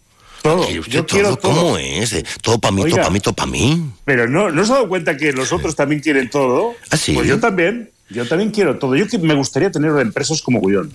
Todo. 0.42 0.64
¿Quiere 0.64 0.80
usted 0.80 0.94
Yo 0.94 1.06
quiero 1.06 1.36
todo? 1.36 1.40
¿Cómo 1.42 1.62
todo. 1.62 1.78
es? 1.80 2.12
De- 2.12 2.26
todo 2.42 2.60
para 2.60 2.72
mí, 2.72 2.84
todo 2.84 2.96
para 2.96 3.10
mí, 3.10 3.20
todo 3.20 3.34
para 3.34 3.52
mí. 3.52 3.92
Pero 4.06 4.28
no, 4.30 4.50
¿no 4.52 4.64
se 4.66 4.72
ha 4.72 4.76
dado 4.76 4.88
cuenta 4.88 5.18
que 5.18 5.34
los 5.34 5.52
otros 5.52 5.76
también 5.76 6.00
quieren 6.02 6.30
todo? 6.30 6.76
¿Ah, 6.92 6.96
sí? 6.98 7.14
Pues 7.14 7.28
yo 7.28 7.40
también. 7.40 7.90
Yo 8.10 8.26
también 8.28 8.50
quiero 8.52 8.78
todo. 8.80 8.96
Yo 8.96 9.06
que 9.08 9.18
me 9.18 9.34
gustaría 9.36 9.70
tener 9.70 9.92
empresas 10.00 10.42
como 10.42 10.60
Gullón. 10.62 10.94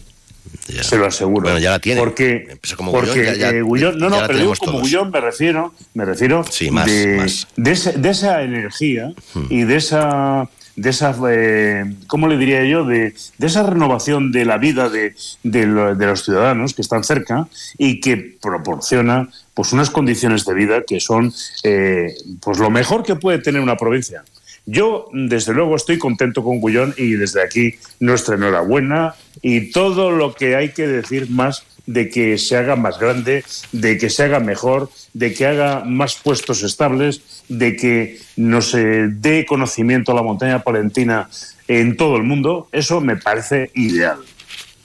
Se 0.82 0.96
lo 0.96 1.06
aseguro. 1.06 1.42
Bueno, 1.42 1.58
ya 1.58 1.70
la 1.72 1.78
tiene. 1.78 2.00
Porque, 2.00 2.56
como 2.76 2.90
porque 2.92 3.10
Gullón, 3.10 3.24
ya- 3.26 3.34
ya- 3.34 3.50
eh, 3.50 3.62
Gullón- 3.62 3.96
no, 3.96 4.08
no, 4.08 4.16
ya 4.20 4.26
pero 4.26 4.38
tenemos 4.38 4.58
como 4.58 4.72
todos. 4.72 4.82
Gullón 4.82 5.10
me 5.10 5.20
refiero, 5.20 5.74
me 5.94 6.04
refiero 6.04 6.44
Sí, 6.50 6.70
más, 6.70 6.86
de, 6.86 7.16
más. 7.18 7.48
de 7.56 7.70
ese- 7.72 7.92
de 7.92 8.08
esa 8.10 8.42
energía 8.42 9.12
Hmm. 9.34 9.44
y 9.50 9.62
de 9.64 9.76
esa 9.76 10.48
de 10.76 10.90
esa 10.90 11.14
eh, 11.30 11.84
¿cómo 12.08 12.26
le 12.26 12.36
diría 12.36 12.64
yo? 12.64 12.84
De, 12.84 13.14
de 13.38 13.46
esa 13.46 13.62
renovación 13.62 14.32
de 14.32 14.44
la 14.44 14.58
vida 14.58 14.88
de, 14.88 15.14
de 15.44 15.66
lo- 15.66 15.94
de 15.94 16.06
los 16.06 16.24
ciudadanos 16.24 16.74
que 16.74 16.82
están 16.82 17.04
cerca 17.04 17.46
y 17.78 18.00
que 18.00 18.36
proporciona 18.42 19.28
pues 19.54 19.72
unas 19.72 19.90
condiciones 19.90 20.44
de 20.44 20.54
vida 20.54 20.82
que 20.84 20.98
son 20.98 21.32
eh, 21.62 22.12
pues 22.40 22.58
lo 22.58 22.70
mejor 22.70 23.04
que 23.04 23.14
puede 23.14 23.38
tener 23.38 23.60
una 23.60 23.76
provincia. 23.76 24.24
Yo, 24.66 25.08
desde 25.12 25.52
luego, 25.52 25.76
estoy 25.76 25.98
contento 25.98 26.42
con 26.42 26.60
Gullón 26.60 26.94
y 26.96 27.12
desde 27.12 27.42
aquí 27.42 27.74
nuestra 28.00 28.36
enhorabuena 28.36 29.14
y 29.42 29.70
todo 29.70 30.10
lo 30.10 30.34
que 30.34 30.56
hay 30.56 30.70
que 30.70 30.86
decir 30.86 31.28
más 31.30 31.64
de 31.86 32.08
que 32.08 32.38
se 32.38 32.56
haga 32.56 32.76
más 32.76 32.98
grande, 32.98 33.44
de 33.72 33.98
que 33.98 34.08
se 34.08 34.24
haga 34.24 34.40
mejor, 34.40 34.90
de 35.12 35.34
que 35.34 35.46
haga 35.46 35.84
más 35.84 36.14
puestos 36.14 36.62
estables, 36.62 37.44
de 37.48 37.76
que 37.76 38.18
nos 38.36 38.74
eh, 38.74 39.08
dé 39.10 39.44
conocimiento 39.44 40.12
a 40.12 40.14
la 40.14 40.22
montaña 40.22 40.62
palentina 40.62 41.28
en 41.68 41.96
todo 41.96 42.16
el 42.16 42.22
mundo, 42.22 42.68
eso 42.72 43.00
me 43.00 43.16
parece 43.16 43.70
ideal. 43.74 44.18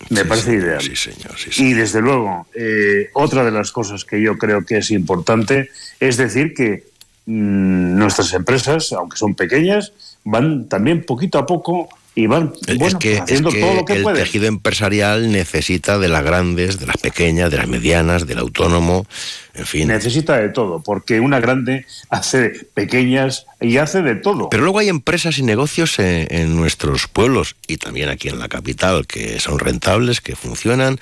Me 0.09 0.25
parece 0.25 0.53
ideal. 0.53 0.82
Sí, 0.82 0.95
señor. 0.95 1.38
Sí, 1.38 1.63
Y 1.63 1.73
desde 1.73 2.01
luego, 2.01 2.47
eh, 2.53 3.09
otra 3.13 3.43
de 3.43 3.51
las 3.51 3.71
cosas 3.71 4.05
que 4.05 4.21
yo 4.21 4.38
creo 4.38 4.65
que 4.65 4.77
es 4.77 4.91
importante 4.91 5.69
es 5.99 6.17
decir 6.17 6.53
que 6.53 6.88
nuestras 7.30 8.34
empresas, 8.34 8.91
aunque 8.91 9.17
son 9.17 9.36
pequeñas, 9.36 9.93
van 10.23 10.67
también 10.67 11.05
poquito 11.05 11.38
a 11.38 11.45
poco 11.45 11.88
y 12.15 12.25
van 12.25 12.53
bueno, 12.65 12.88
es 12.88 12.95
que, 12.95 13.13
es 13.13 13.21
haciendo 13.21 13.51
que 13.51 13.61
todo 13.61 13.73
lo 13.75 13.86
que 13.86 13.93
el 13.93 14.03
pueden. 14.03 14.23
tejido 14.23 14.47
empresarial 14.47 15.32
necesita 15.32 15.99
de 15.99 16.09
las 16.09 16.23
grandes, 16.23 16.80
de 16.80 16.88
las 16.88 16.97
pequeñas, 16.97 17.51
de 17.51 17.57
las 17.57 17.67
medianas, 17.67 18.25
del 18.25 18.39
autónomo, 18.39 19.05
en 19.53 19.65
fin. 19.67 19.88
Necesita 19.89 20.38
de 20.38 20.49
todo, 20.49 20.82
porque 20.82 21.19
una 21.19 21.39
grande 21.39 21.86
hace 22.09 22.49
pequeñas 22.73 23.45
y 23.61 23.77
hace 23.77 24.01
de 24.01 24.15
todo. 24.15 24.49
Pero 24.49 24.63
luego 24.63 24.80
hay 24.80 24.89
empresas 24.89 25.38
y 25.38 25.43
negocios 25.43 25.99
en, 25.99 26.27
en 26.32 26.55
nuestros 26.55 27.07
pueblos 27.07 27.55
y 27.67 27.77
también 27.77 28.09
aquí 28.09 28.27
en 28.27 28.39
la 28.39 28.49
capital 28.49 29.05
que 29.05 29.39
son 29.39 29.59
rentables, 29.59 30.19
que 30.19 30.36
funcionan, 30.36 30.99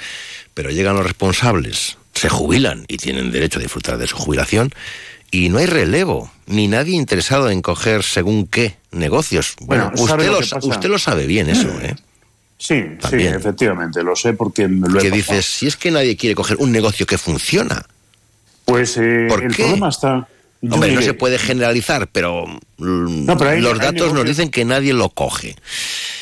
pero 0.53 0.71
llegan 0.71 0.97
los 0.97 1.05
responsables, 1.05 1.97
se 2.17 2.29
jubilan 2.29 2.85
y 2.87 2.97
tienen 2.97 3.31
derecho 3.31 3.59
a 3.59 3.61
disfrutar 3.61 3.97
de 3.97 4.07
su 4.07 4.15
jubilación 4.17 4.71
y 5.31 5.49
no 5.49 5.57
hay 5.57 5.65
relevo, 5.65 6.31
ni 6.45 6.67
nadie 6.67 6.95
interesado 6.95 7.49
en 7.49 7.61
coger 7.61 8.03
según 8.03 8.47
qué 8.47 8.77
negocios. 8.91 9.55
Bueno, 9.61 9.91
Bueno, 9.91 10.07
¿sabe 10.07 10.29
usted, 10.29 10.57
lo 10.61 10.67
usted 10.69 10.89
lo 10.89 10.97
sabe 10.99 11.27
bien 11.27 11.49
eso, 11.49 11.67
¿eh? 11.81 11.95
Sí, 12.57 12.83
También. 12.99 13.33
sí, 13.33 13.37
efectivamente, 13.37 14.01
lo 14.03 14.15
sé 14.15 14.33
porque 14.33 14.67
me 14.67 14.89
lo 14.89 14.99
he 14.99 15.01
Que 15.03 15.11
dices, 15.11 15.45
si 15.45 15.67
es 15.67 15.77
que 15.77 15.91
nadie 15.91 16.15
quiere 16.17 16.33
coger 16.33 16.57
un 16.59 16.71
negocio 16.71 17.05
que 17.05 17.17
funciona, 17.17 17.85
Pues 18.65 18.97
eh, 18.97 19.27
¿Por 19.29 19.43
el 19.43 19.55
qué? 19.55 19.63
problema 19.63 19.89
está... 19.89 20.27
Hombre, 20.61 20.91
no 20.91 21.01
se 21.03 21.13
puede 21.13 21.37
generalizar, 21.37 22.07
pero, 22.11 22.45
mm, 22.77 23.25
No, 23.25 23.37
pero 23.37 23.51
hay- 23.51 23.61
los 23.61 23.73
hay 23.79 23.85
datos 23.91 24.11
nos 24.13 24.25
dicen 24.25 24.49
que 24.49 24.65
nadie 24.65 24.91
lo 24.93 25.09
coge. 25.09 25.55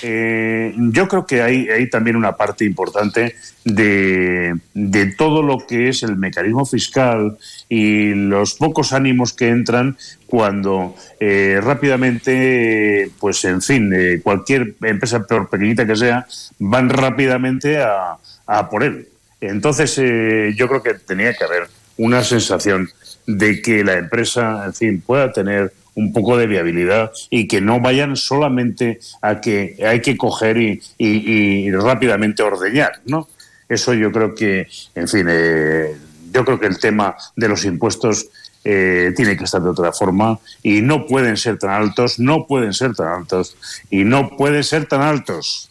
Eh, 0.03 0.73
yo 0.77 1.07
creo 1.07 1.25
que 1.25 1.41
hay, 1.41 1.69
hay 1.69 1.89
también 1.89 2.15
una 2.17 2.35
parte 2.35 2.65
importante 2.65 3.35
de, 3.63 4.53
de 4.73 5.05
todo 5.13 5.41
lo 5.41 5.65
que 5.65 5.87
es 5.89 6.03
el 6.03 6.17
mecanismo 6.17 6.65
fiscal 6.65 7.37
y 7.69 8.13
los 8.13 8.55
pocos 8.55 8.91
ánimos 8.93 9.31
que 9.33 9.47
entran 9.47 9.97
cuando 10.27 10.95
eh, 11.19 11.59
rápidamente, 11.63 13.09
pues 13.19 13.43
en 13.45 13.61
fin, 13.61 13.91
eh, 13.95 14.19
cualquier 14.21 14.75
empresa, 14.83 15.23
por 15.25 15.49
pequeñita 15.49 15.85
que 15.85 15.95
sea, 15.95 16.27
van 16.59 16.89
rápidamente 16.89 17.77
a, 17.81 18.17
a 18.47 18.69
por 18.69 18.83
él. 18.83 19.07
Entonces, 19.41 19.97
eh, 19.97 20.53
yo 20.57 20.67
creo 20.67 20.81
que 20.83 20.93
tenía 20.95 21.33
que 21.33 21.43
haber 21.43 21.67
una 21.97 22.23
sensación 22.23 22.89
de 23.27 23.61
que 23.61 23.83
la 23.83 23.93
empresa, 23.93 24.63
en 24.65 24.73
fin, 24.73 25.01
pueda 25.01 25.31
tener 25.31 25.73
un 25.95 26.11
poco 26.11 26.37
de 26.37 26.45
viabilidad 26.47 27.11
y 27.29 27.47
que 27.47 27.61
no 27.61 27.79
vayan 27.79 28.15
solamente 28.17 28.99
a 29.21 29.39
que 29.39 29.77
hay 29.85 30.01
que 30.01 30.17
coger 30.17 30.57
y, 30.57 30.81
y- 30.97 31.71
rápidamente 31.71 32.43
ordeñar, 32.43 32.99
¿no? 33.05 33.29
Eso 33.69 33.93
yo 33.93 34.11
creo 34.11 34.35
que, 34.35 34.67
en 34.93 35.07
fin, 35.07 35.25
eh, 35.29 35.95
yo 36.31 36.43
creo 36.45 36.59
que 36.59 36.67
el 36.67 36.79
tema 36.79 37.15
de 37.35 37.47
los 37.47 37.63
impuestos 37.65 38.27
eh, 38.65 39.13
tiene 39.15 39.37
que 39.37 39.45
estar 39.45 39.61
de 39.61 39.69
otra 39.69 39.91
forma 39.93 40.37
y 40.61 40.81
no 40.81 41.05
pueden 41.07 41.37
ser 41.37 41.57
tan 41.57 41.69
altos, 41.69 42.19
no 42.19 42.45
pueden 42.45 42.73
ser 42.73 42.93
tan 42.93 43.07
altos 43.07 43.55
y 43.89 44.03
no 44.03 44.35
pueden 44.35 44.63
ser 44.63 44.85
tan 44.87 45.01
altos, 45.01 45.69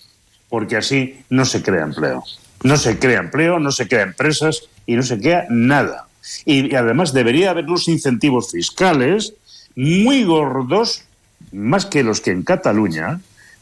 porque 0.48 0.76
así 0.76 1.20
no 1.28 1.44
se 1.44 1.62
crea 1.62 1.82
empleo. 1.82 2.24
No 2.62 2.76
se 2.78 2.98
crea 2.98 3.20
empleo, 3.20 3.58
no 3.58 3.70
se 3.72 3.86
crea 3.88 4.02
empresas 4.04 4.62
y 4.86 4.94
no 4.96 5.02
se 5.02 5.18
crea 5.20 5.44
nada. 5.50 6.06
Y, 6.44 6.74
además 6.74 7.12
debería 7.12 7.50
haber 7.50 7.66
unos 7.66 7.88
incentivos 7.88 8.50
fiscales 8.52 9.34
muy 9.76 10.24
gordos 10.24 11.04
más 11.52 11.86
que 11.86 12.02
los 12.02 12.20
que 12.20 12.30
en 12.30 12.42
Cataluña, 12.42 13.20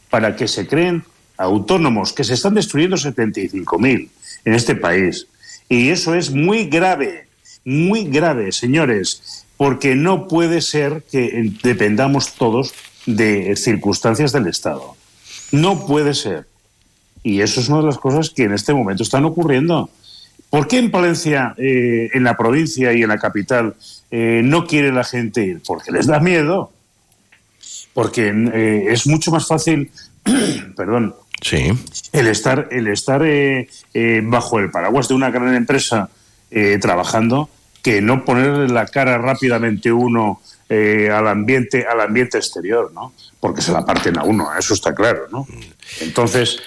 para 0.09 0.35
que 0.35 0.47
se 0.47 0.67
creen 0.67 1.03
autónomos, 1.37 2.13
que 2.13 2.23
se 2.23 2.33
están 2.33 2.53
destruyendo 2.53 2.95
75.000 2.95 4.09
en 4.45 4.53
este 4.53 4.75
país. 4.75 5.27
Y 5.69 5.89
eso 5.89 6.13
es 6.15 6.31
muy 6.31 6.65
grave, 6.65 7.27
muy 7.65 8.05
grave, 8.05 8.51
señores, 8.51 9.45
porque 9.57 9.95
no 9.95 10.27
puede 10.27 10.61
ser 10.61 11.03
que 11.11 11.51
dependamos 11.63 12.33
todos 12.35 12.73
de 13.05 13.55
circunstancias 13.55 14.31
del 14.31 14.47
Estado. 14.47 14.95
No 15.51 15.85
puede 15.85 16.13
ser. 16.13 16.47
Y 17.23 17.41
eso 17.41 17.61
es 17.61 17.69
una 17.69 17.79
de 17.79 17.85
las 17.85 17.97
cosas 17.97 18.29
que 18.29 18.43
en 18.43 18.53
este 18.53 18.73
momento 18.73 19.03
están 19.03 19.25
ocurriendo. 19.25 19.89
¿Por 20.53 20.67
qué 20.67 20.77
en 20.77 20.91
Palencia, 20.91 21.55
eh, 21.57 22.11
en 22.13 22.23
la 22.23 22.37
provincia 22.37 22.93
y 22.93 23.01
en 23.01 23.09
la 23.09 23.17
capital, 23.17 23.73
eh, 24.11 24.41
no 24.43 24.67
quiere 24.67 24.91
la 24.91 25.03
gente 25.03 25.43
ir? 25.43 25.63
Porque 25.65 25.91
les 25.91 26.05
da 26.05 26.19
miedo. 26.19 26.71
Porque 27.91 28.27
eh, 28.27 28.85
es 28.89 29.07
mucho 29.07 29.31
más 29.31 29.47
fácil, 29.47 29.89
perdón, 30.77 31.15
sí. 31.41 31.71
el 32.11 32.27
estar, 32.27 32.67
el 32.69 32.87
estar 32.87 33.23
bajo 34.25 34.59
el 34.59 34.69
paraguas 34.69 35.07
de 35.07 35.15
una 35.15 35.31
gran 35.31 35.55
empresa 35.55 36.11
trabajando 36.79 37.49
que 37.81 38.03
no 38.03 38.23
ponerle 38.23 38.67
la 38.67 38.85
cara 38.85 39.17
rápidamente 39.17 39.91
uno 39.91 40.39
al 40.69 41.27
ambiente 41.27 41.87
al 41.87 41.99
ambiente 41.99 42.37
exterior, 42.37 42.91
¿no? 42.93 43.13
Porque 43.39 43.63
se 43.63 43.71
la 43.71 43.83
parten 43.83 44.19
a 44.19 44.23
uno, 44.23 44.55
eso 44.55 44.75
está 44.75 44.93
claro, 44.93 45.25
¿no? 45.31 45.47
Entonces, 46.01 46.61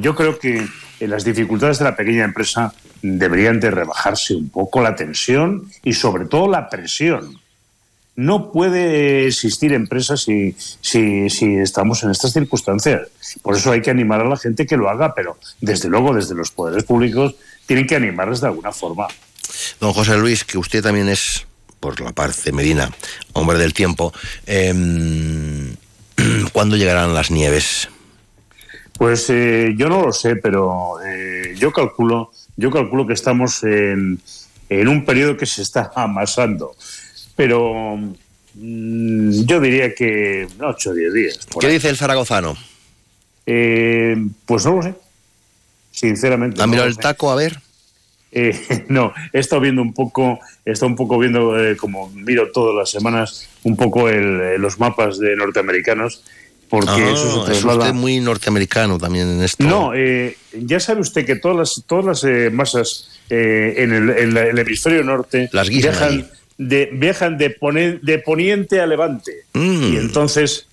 yo 0.00 0.16
creo 0.16 0.40
que 0.40 0.66
las 0.98 1.24
dificultades 1.24 1.78
de 1.78 1.84
la 1.84 1.94
pequeña 1.94 2.24
empresa 2.24 2.74
deberían 3.02 3.60
de 3.60 3.70
rebajarse 3.70 4.34
un 4.34 4.48
poco 4.48 4.80
la 4.80 4.94
tensión 4.94 5.70
y 5.82 5.92
sobre 5.92 6.26
todo 6.26 6.48
la 6.48 6.70
presión. 6.70 7.38
No 8.14 8.52
puede 8.52 9.26
existir 9.26 9.72
empresa 9.72 10.16
si, 10.16 10.54
si, 10.80 11.30
si, 11.30 11.56
estamos 11.56 12.02
en 12.02 12.10
estas 12.10 12.32
circunstancias. 12.32 13.08
Por 13.40 13.56
eso 13.56 13.72
hay 13.72 13.80
que 13.80 13.90
animar 13.90 14.20
a 14.20 14.28
la 14.28 14.36
gente 14.36 14.66
que 14.66 14.76
lo 14.76 14.90
haga, 14.90 15.14
pero 15.14 15.38
desde 15.60 15.88
luego 15.88 16.14
desde 16.14 16.34
los 16.34 16.50
poderes 16.50 16.84
públicos 16.84 17.34
tienen 17.66 17.86
que 17.86 17.96
animarles 17.96 18.40
de 18.40 18.48
alguna 18.48 18.70
forma. 18.70 19.08
Don 19.80 19.92
José 19.92 20.16
Luis, 20.18 20.44
que 20.44 20.58
usted 20.58 20.82
también 20.82 21.08
es, 21.08 21.46
por 21.80 22.00
la 22.00 22.12
parte 22.12 22.52
Medina, 22.52 22.90
hombre 23.32 23.58
del 23.58 23.72
tiempo, 23.72 24.12
eh, 24.46 24.74
¿cuándo 26.52 26.76
llegarán 26.76 27.14
las 27.14 27.30
nieves? 27.30 27.88
Pues 28.98 29.28
eh, 29.30 29.74
yo 29.76 29.88
no 29.88 30.04
lo 30.04 30.12
sé, 30.12 30.36
pero 30.36 31.02
eh, 31.04 31.54
yo 31.58 31.72
calculo 31.72 32.30
yo 32.56 32.70
calculo 32.70 33.06
que 33.06 33.14
estamos 33.14 33.62
en, 33.64 34.20
en 34.68 34.88
un 34.88 35.04
periodo 35.04 35.36
que 35.36 35.46
se 35.46 35.62
está 35.62 35.90
amasando. 35.96 36.76
Pero 37.36 37.96
mm, 38.54 39.44
yo 39.44 39.60
diría 39.60 39.94
que 39.94 40.46
8 40.60 40.90
o 40.90 40.94
10 40.94 41.12
días. 41.12 41.48
¿Qué 41.60 41.68
dice 41.68 41.88
el 41.88 41.96
zaragozano? 41.96 42.56
Eh, 43.46 44.16
pues 44.46 44.64
no 44.66 44.76
lo 44.76 44.82
sé, 44.82 44.94
sinceramente. 45.90 46.62
¿Ha 46.62 46.66
mirado 46.66 46.88
el 46.88 46.96
taco 46.96 47.30
a 47.30 47.34
ver? 47.34 47.58
Eh, 48.30 48.84
no, 48.88 49.12
he 49.32 49.40
estado 49.40 49.60
viendo 49.60 49.82
un 49.82 49.92
poco, 49.92 50.38
he 50.64 50.72
estado 50.72 50.88
un 50.88 50.96
poco 50.96 51.18
viendo, 51.18 51.58
eh, 51.58 51.76
como 51.76 52.08
miro 52.10 52.50
todas 52.52 52.74
las 52.74 52.90
semanas, 52.90 53.48
un 53.62 53.76
poco 53.76 54.08
el, 54.08 54.60
los 54.60 54.78
mapas 54.78 55.18
de 55.18 55.36
norteamericanos 55.36 56.24
porque 56.72 57.02
ah, 57.02 57.10
eso 57.12 57.52
es 57.52 57.62
usted 57.62 57.92
muy 57.92 58.18
norteamericano 58.20 58.96
también 58.96 59.28
en 59.28 59.42
esto. 59.42 59.62
No, 59.62 59.92
eh, 59.94 60.38
ya 60.54 60.80
sabe 60.80 61.02
usted 61.02 61.26
que 61.26 61.36
todas 61.36 61.54
las, 61.54 61.84
todas 61.86 62.06
las 62.06 62.24
eh, 62.24 62.48
masas 62.50 63.10
eh, 63.28 63.74
en, 63.76 63.92
el, 63.92 64.58
hemisferio 64.58 65.04
norte 65.04 65.50
las 65.52 65.68
viajan, 65.68 66.30
de, 66.56 66.88
viajan 66.94 67.36
de, 67.36 67.54
de 68.00 68.18
poniente 68.20 68.80
a 68.80 68.86
levante. 68.86 69.44
Mm. 69.52 69.82
Y 69.82 69.96
entonces, 69.98 70.66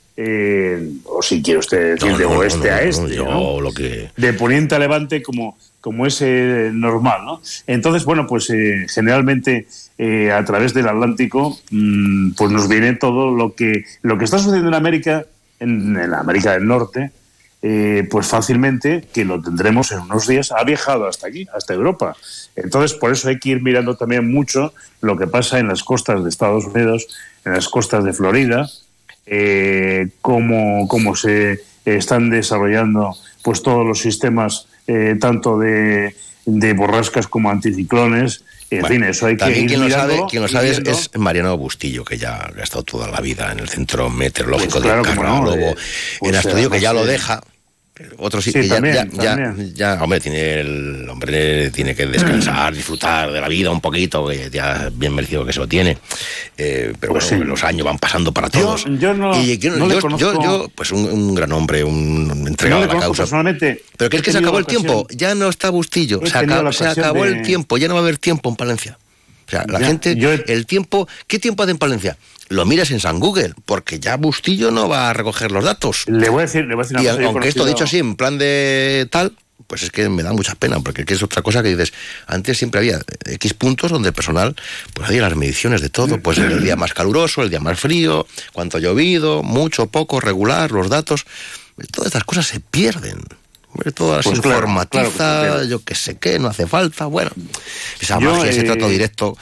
o 1.03 1.21
si 1.21 1.41
quiere 1.41 1.59
usted 1.59 1.95
decir 1.95 2.15
de 2.15 2.23
oeste 2.23 2.71
a 2.71 2.81
este, 2.81 3.17
lo 3.17 3.69
que... 3.75 4.09
de 4.15 4.33
poniente 4.33 4.75
a 4.75 4.79
levante 4.79 5.21
como, 5.21 5.57
como 5.81 6.05
es 6.05 6.21
normal. 6.21 7.25
¿no? 7.25 7.41
Entonces, 7.67 8.05
bueno, 8.05 8.25
pues 8.25 8.47
generalmente 8.87 9.67
a 10.33 10.45
través 10.45 10.73
del 10.73 10.87
Atlántico 10.87 11.59
mm, 11.71 12.31
pues 12.37 12.51
nos 12.51 12.69
viene 12.69 12.93
todo 12.93 13.35
lo 13.35 13.53
que, 13.53 13.83
lo 14.01 14.17
que 14.17 14.23
está 14.23 14.39
sucediendo 14.39 14.69
en 14.69 14.75
América 14.75 15.25
en, 15.59 15.97
América 16.13 16.53
del 16.53 16.67
Norte, 16.67 17.11
eh, 17.61 18.07
pues 18.09 18.27
fácilmente 18.27 19.07
que 19.13 19.25
lo 19.25 19.41
tendremos 19.41 19.91
en 19.91 19.99
unos 19.99 20.27
días, 20.27 20.51
ha 20.51 20.63
viajado 20.63 21.07
hasta 21.07 21.27
aquí, 21.27 21.47
hasta 21.53 21.73
Europa. 21.73 22.15
Entonces, 22.55 22.97
por 22.97 23.11
eso 23.11 23.27
hay 23.27 23.39
que 23.39 23.49
ir 23.49 23.61
mirando 23.61 23.97
también 23.97 24.31
mucho 24.31 24.73
lo 25.01 25.17
que 25.17 25.27
pasa 25.27 25.59
en 25.59 25.67
las 25.67 25.83
costas 25.83 26.23
de 26.23 26.29
Estados 26.29 26.65
Unidos, 26.65 27.07
en 27.45 27.53
las 27.53 27.67
costas 27.67 28.03
de 28.03 28.13
Florida, 28.13 28.69
eh, 29.25 30.09
cómo, 30.21 31.15
se 31.15 31.61
están 31.85 32.29
desarrollando 32.29 33.15
pues 33.43 33.61
todos 33.61 33.85
los 33.85 33.99
sistemas, 33.99 34.67
eh, 34.87 35.15
tanto 35.19 35.59
de, 35.59 36.15
de 36.45 36.73
borrascas 36.73 37.27
como 37.27 37.49
anticiclones, 37.49 38.43
en 38.71 38.85
fin, 38.85 39.03
eso 39.03 39.25
hay 39.25 39.37
que 39.37 39.49
ir 39.51 39.67
quien 39.67 39.81
lo 39.81 39.89
sabe, 39.89 40.21
quien 40.29 40.41
lo 40.43 40.47
sabe 40.47 40.69
es, 40.71 41.09
Mariano 41.15 41.57
Bustillo, 41.57 42.05
que 42.05 42.17
ya 42.17 42.51
ha 42.55 42.63
estado 42.63 42.83
toda 42.83 43.09
la 43.09 43.19
vida 43.19 43.51
en 43.51 43.59
el 43.59 43.69
Centro 43.69 44.09
Meteorológico 44.09 44.79
pues 44.79 44.83
de 44.83 44.89
Carlos 44.89 45.55
en 45.55 45.75
pues 46.19 46.35
Astudillo, 46.35 46.69
que 46.69 46.79
ya 46.79 46.93
lo 46.93 47.05
deja 47.05 47.41
otro 48.17 48.41
sí, 48.41 48.53
ya, 48.53 48.79
ya, 48.79 49.55
ya, 49.73 50.01
hombre, 50.01 50.21
tiene 50.21 50.61
el 50.61 51.09
hombre 51.09 51.69
tiene 51.71 51.93
que 51.93 52.05
descansar, 52.05 52.73
disfrutar 52.73 53.31
de 53.31 53.41
la 53.41 53.49
vida 53.49 53.71
un 53.71 53.81
poquito, 53.81 54.25
que 54.27 54.49
ya 54.49 54.89
bien 54.93 55.13
merecido 55.13 55.45
que 55.45 55.51
se 55.51 55.59
lo 55.59 55.67
tiene. 55.67 55.97
Eh, 56.57 56.93
pero 56.97 57.13
pues 57.13 57.29
bueno, 57.29 57.45
los 57.45 57.63
años 57.63 57.85
van 57.85 57.97
pasando 57.97 58.33
para 58.33 58.49
todos. 58.49 58.85
Yo, 58.99 59.13
no, 59.13 59.37
y 59.41 59.57
yo, 59.57 59.75
yo, 60.17 60.71
pues 60.73 60.91
un, 60.91 61.35
gran 61.35 61.51
hombre, 61.51 61.83
un 61.83 62.45
entregado 62.47 62.83
a 62.83 62.87
la 62.87 62.99
causa. 62.99 63.25
Pero 63.97 64.09
que 64.09 64.17
es 64.17 64.23
que 64.23 64.31
se 64.31 64.37
acabó 64.37 64.59
el 64.59 64.65
tiempo, 64.65 65.05
ya 65.09 65.35
no 65.35 65.49
está 65.49 65.69
Bustillo, 65.69 66.21
se, 66.25 66.37
acabó, 66.37 66.71
se 66.71 66.87
acabó 66.87 67.25
el 67.25 67.41
tiempo, 67.41 67.77
ya 67.77 67.87
no 67.89 67.95
va 67.95 67.99
a 67.99 68.03
haber 68.03 68.17
tiempo 68.17 68.49
en 68.49 68.55
Palencia. 68.55 68.97
O 69.47 69.51
sea, 69.51 69.65
la 69.67 69.79
gente, 69.79 70.11
el 70.47 70.65
tiempo, 70.65 71.07
¿qué 71.27 71.39
tiempo 71.39 71.63
hace 71.63 71.71
en 71.71 71.79
Palencia? 71.79 72.17
Lo 72.49 72.65
miras 72.65 72.91
en 72.91 72.99
San 72.99 73.19
Google, 73.19 73.53
porque 73.65 73.99
ya 73.99 74.17
Bustillo 74.17 74.71
no 74.71 74.89
va 74.89 75.09
a 75.09 75.13
recoger 75.13 75.51
los 75.51 75.63
datos. 75.63 76.05
Le 76.07 76.29
voy 76.29 76.39
a 76.39 76.45
decir, 76.45 76.65
le 76.65 76.75
voy 76.75 76.83
a 76.83 76.87
decir 76.87 76.97
una 76.97 77.23
y 77.23 77.25
aunque 77.25 77.47
esto 77.47 77.65
dicho 77.65 77.83
así, 77.83 77.99
en 77.99 78.15
plan 78.15 78.37
de 78.37 79.07
tal, 79.11 79.33
pues 79.67 79.83
es 79.83 79.91
que 79.91 80.09
me 80.09 80.23
da 80.23 80.33
mucha 80.33 80.55
pena, 80.55 80.79
porque 80.79 81.05
es 81.07 81.21
otra 81.21 81.43
cosa 81.43 81.61
que 81.61 81.69
dices, 81.69 81.93
antes 82.25 82.57
siempre 82.57 82.79
había 82.79 82.99
X 83.25 83.53
puntos 83.53 83.91
donde 83.91 84.09
el 84.09 84.13
personal, 84.13 84.55
pues 84.95 85.07
hacía 85.09 85.21
las 85.21 85.35
mediciones 85.35 85.81
de 85.81 85.89
todo, 85.89 86.19
pues 86.19 86.39
el 86.39 86.63
día 86.63 86.75
más 86.75 86.93
caluroso, 86.95 87.43
el 87.43 87.51
día 87.51 87.59
más 87.59 87.79
frío, 87.79 88.25
cuánto 88.51 88.77
ha 88.77 88.79
llovido, 88.79 89.43
mucho, 89.43 89.85
poco, 89.85 90.19
regular, 90.19 90.71
los 90.71 90.89
datos, 90.89 91.27
todas 91.91 92.07
estas 92.07 92.23
cosas 92.23 92.47
se 92.47 92.59
pierden. 92.59 93.19
Todas 93.93 94.25
pues 94.25 94.37
informatiza, 94.37 95.63
yo 95.65 95.83
que 95.83 95.93
sé 95.93 96.17
qué, 96.17 96.39
no 96.39 96.47
hace 96.47 96.65
falta. 96.65 97.05
Bueno, 97.05 97.29
esa 98.01 98.19
magia, 98.19 98.49
ese 98.49 98.63
trato 98.63 98.87
eh, 98.87 98.91
directo 98.91 99.37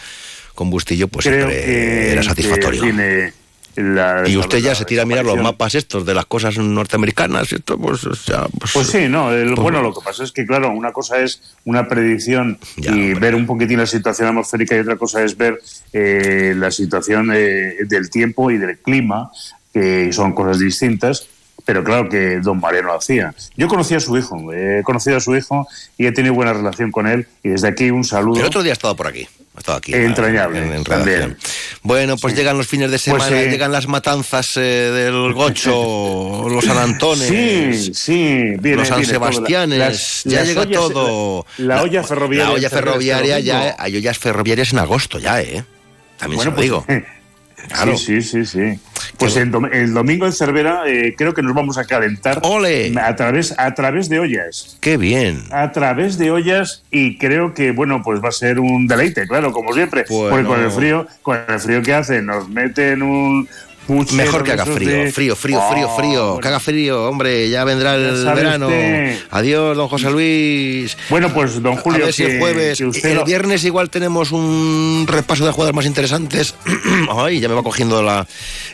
con 0.58 0.72
Bustillo, 0.72 1.08
pues 1.08 1.24
siempre 1.24 2.12
era 2.12 2.24
satisfactorio. 2.24 2.84
y 4.26 4.38
usted 4.38 4.58
ya 4.58 4.74
se 4.74 4.86
tira 4.86 5.04
a 5.04 5.06
mirar 5.06 5.24
los 5.24 5.38
mapas 5.38 5.76
estos 5.76 6.04
de 6.04 6.16
las 6.16 6.26
cosas 6.26 6.58
norteamericanas, 6.58 7.54
esto, 7.54 7.78
pues, 7.78 8.02
pues, 8.02 8.72
pues, 8.74 8.88
sí, 8.88 9.08
no. 9.08 9.28
Pues 9.28 9.56
bueno, 9.56 9.84
lo 9.84 9.94
que 9.94 10.02
pasa 10.04 10.24
es 10.24 10.32
que, 10.32 10.48
claro, 10.48 10.72
una 10.72 10.92
cosa 10.92 11.20
es 11.22 11.44
una 11.64 11.88
predicción 11.88 12.58
y 12.76 13.14
ver 13.14 13.36
un 13.36 13.46
poquitín 13.46 13.78
la 13.78 13.86
situación 13.86 14.30
atmosférica 14.30 14.76
y 14.76 14.80
otra 14.80 14.96
cosa 14.96 15.24
es 15.24 15.38
ver 15.38 15.62
eh, 15.94 16.56
la 16.58 16.72
situación 16.72 17.32
eh, 17.32 17.76
del 17.88 18.10
tiempo 18.10 18.50
y 18.50 18.58
del 18.58 18.80
clima, 18.80 19.30
que 19.72 20.12
son 20.12 20.34
cosas 20.34 20.58
distintas 20.58 21.28
pero 21.68 21.84
claro 21.84 22.08
que 22.08 22.40
don 22.40 22.62
Mariano 22.62 22.94
hacía. 22.94 23.36
Yo 23.58 23.68
conocí 23.68 23.94
a 23.94 24.00
su 24.00 24.18
hijo, 24.18 24.54
he 24.54 24.84
conocido 24.84 25.18
a 25.18 25.20
su 25.20 25.36
hijo 25.36 25.68
y 25.98 26.06
he 26.06 26.14
tenido 26.14 26.34
buena 26.34 26.54
relación 26.54 26.92
con 26.92 27.08
él 27.08 27.28
y 27.44 27.50
desde 27.50 27.68
aquí 27.68 27.92
un 27.92 28.06
saludo. 28.06 28.40
El 28.40 28.46
otro 28.46 28.64
día 28.64 28.72
ha 28.72 28.80
estado 28.80 28.96
por 28.96 29.06
aquí. 29.06 29.28
Ha 29.58 29.60
estado 29.60 29.78
aquí. 29.80 29.92
Entrañable. 29.92 30.60
En, 30.60 31.38
Bueno, 31.82 32.16
pues 32.18 32.36
llegan 32.36 32.60
los 32.60 32.68
fines 32.68 32.92
de 32.92 33.00
pues, 33.00 33.02
semana, 33.02 33.42
eh, 33.42 33.50
llegan 33.50 33.72
las 33.72 33.88
matanzas 33.88 34.56
eh, 34.56 34.60
del 34.62 35.34
Gocho, 35.34 36.48
los 36.48 36.64
San 36.64 36.78
Antones, 36.78 37.28
sí, 37.28 37.92
sí, 37.92 38.56
los 38.62 38.88
San 38.88 39.04
Sebastianes, 39.04 40.22
ya 40.26 40.44
llega 40.44 40.68
todo. 40.68 41.48
La, 41.58 41.82
olla 41.82 42.04
ferroviaria. 42.04 42.50
La 42.50 42.54
olla 42.54 42.70
ferroviaria 42.70 43.40
ya, 43.40 43.76
hay 43.80 43.96
ollas 43.96 44.20
ferroviarias 44.20 44.74
en 44.74 44.80
agosto 44.80 45.18
ya, 45.18 45.42
¿eh? 45.42 45.64
También 46.20 46.40
se 46.40 46.50
lo 46.50 46.54
pues, 46.54 46.64
digo. 46.64 46.86
Sí, 47.68 47.98
sí, 47.98 48.22
sí, 48.22 48.46
sí. 48.46 48.80
Pues 49.18 49.36
el, 49.38 49.52
domingo 49.52 50.26
en 50.26 50.34
Cervera 50.34 50.84
eh, 50.88 51.16
creo 51.18 51.34
que 51.34 51.42
nos 51.42 51.54
vamos 51.54 51.78
a 51.78 51.86
calentar 51.86 52.40
¡Ole! 52.44 52.94
a 53.02 53.16
través 53.16 53.54
a 53.58 53.74
través 53.74 54.10
de 54.10 54.20
ollas. 54.20 54.78
¡Qué 54.82 54.98
bien! 54.98 55.44
A 55.52 55.72
través 55.72 56.18
de 56.18 56.32
ollas 56.32 56.84
y 56.92 57.18
creo 57.18 57.54
que 57.54 57.72
bueno, 57.72 58.02
pues 58.04 58.24
va 58.24 58.30
a 58.30 58.34
ser 58.34 58.60
un 58.60 58.88
deleite, 58.88 59.28
claro, 59.28 59.52
como 59.52 59.74
siempre. 59.74 60.06
Porque 60.08 60.46
con 60.46 60.60
el 60.60 60.72
frío, 60.72 61.08
con 61.22 61.38
el 61.48 61.60
frío 61.60 61.82
que 61.82 61.94
hace, 61.94 62.22
nos 62.22 62.50
meten 62.50 63.02
un 63.02 63.48
puchero 63.88 64.18
Mejor 64.18 64.44
que 64.44 64.52
haga 64.52 64.66
frío, 64.66 64.90
de- 64.90 65.12
frío, 65.12 65.36
frío, 65.36 65.62
frío, 65.72 65.88
Oh, 65.90 65.98
frío, 65.98 66.38
que 66.40 66.48
haga 66.50 66.60
frío, 66.60 67.06
hombre, 67.08 67.50
ya 67.50 67.64
vendrá 67.64 67.96
el 67.96 68.24
verano. 68.26 68.68
usted. 68.68 69.18
Adiós, 69.32 69.76
don 69.78 69.88
José 69.88 70.12
Luis. 70.12 70.98
Bueno, 71.10 71.34
pues 71.34 71.62
don 71.64 71.76
Julio, 71.78 72.04
a 72.04 72.06
ver 72.08 72.14
si 72.14 72.24
el 72.24 72.32
que- 72.34 72.40
jueves, 72.40 72.78
que 72.78 72.86
usted 72.86 73.10
el 73.10 73.16
lo- 73.18 73.26
viernes 73.26 73.64
igual 73.64 73.90
tenemos 73.90 74.32
un 74.32 75.06
repaso 75.08 75.46
de 75.46 75.52
jugadas 75.52 75.74
más 75.74 75.86
interesantes. 75.86 76.54
Ay, 77.18 77.40
ya 77.40 77.48
me 77.50 77.56
va 77.56 77.64
cogiendo 77.64 78.04
la... 78.04 78.28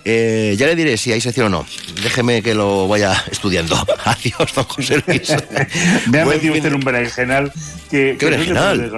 Eh, 0.05 0.55
ya 0.57 0.65
le 0.67 0.75
diré 0.75 0.97
si 0.97 1.11
hay 1.11 1.21
sección 1.21 1.45
o 1.47 1.49
no. 1.49 1.65
Déjeme 2.03 2.41
que 2.41 2.53
lo 2.55 2.87
vaya 2.87 3.23
estudiando. 3.31 3.75
Adiós, 4.05 4.53
don 4.55 4.65
José 4.65 5.01
Luis. 5.07 5.33
Me 6.11 6.21
ha 6.21 6.25
metido 6.25 6.53
usted 6.53 6.67
en 6.69 6.75
un 6.75 6.81
berenjenal 6.81 7.51
que... 7.89 8.15
¿Qué 8.19 8.25
berenjenal? 8.25 8.91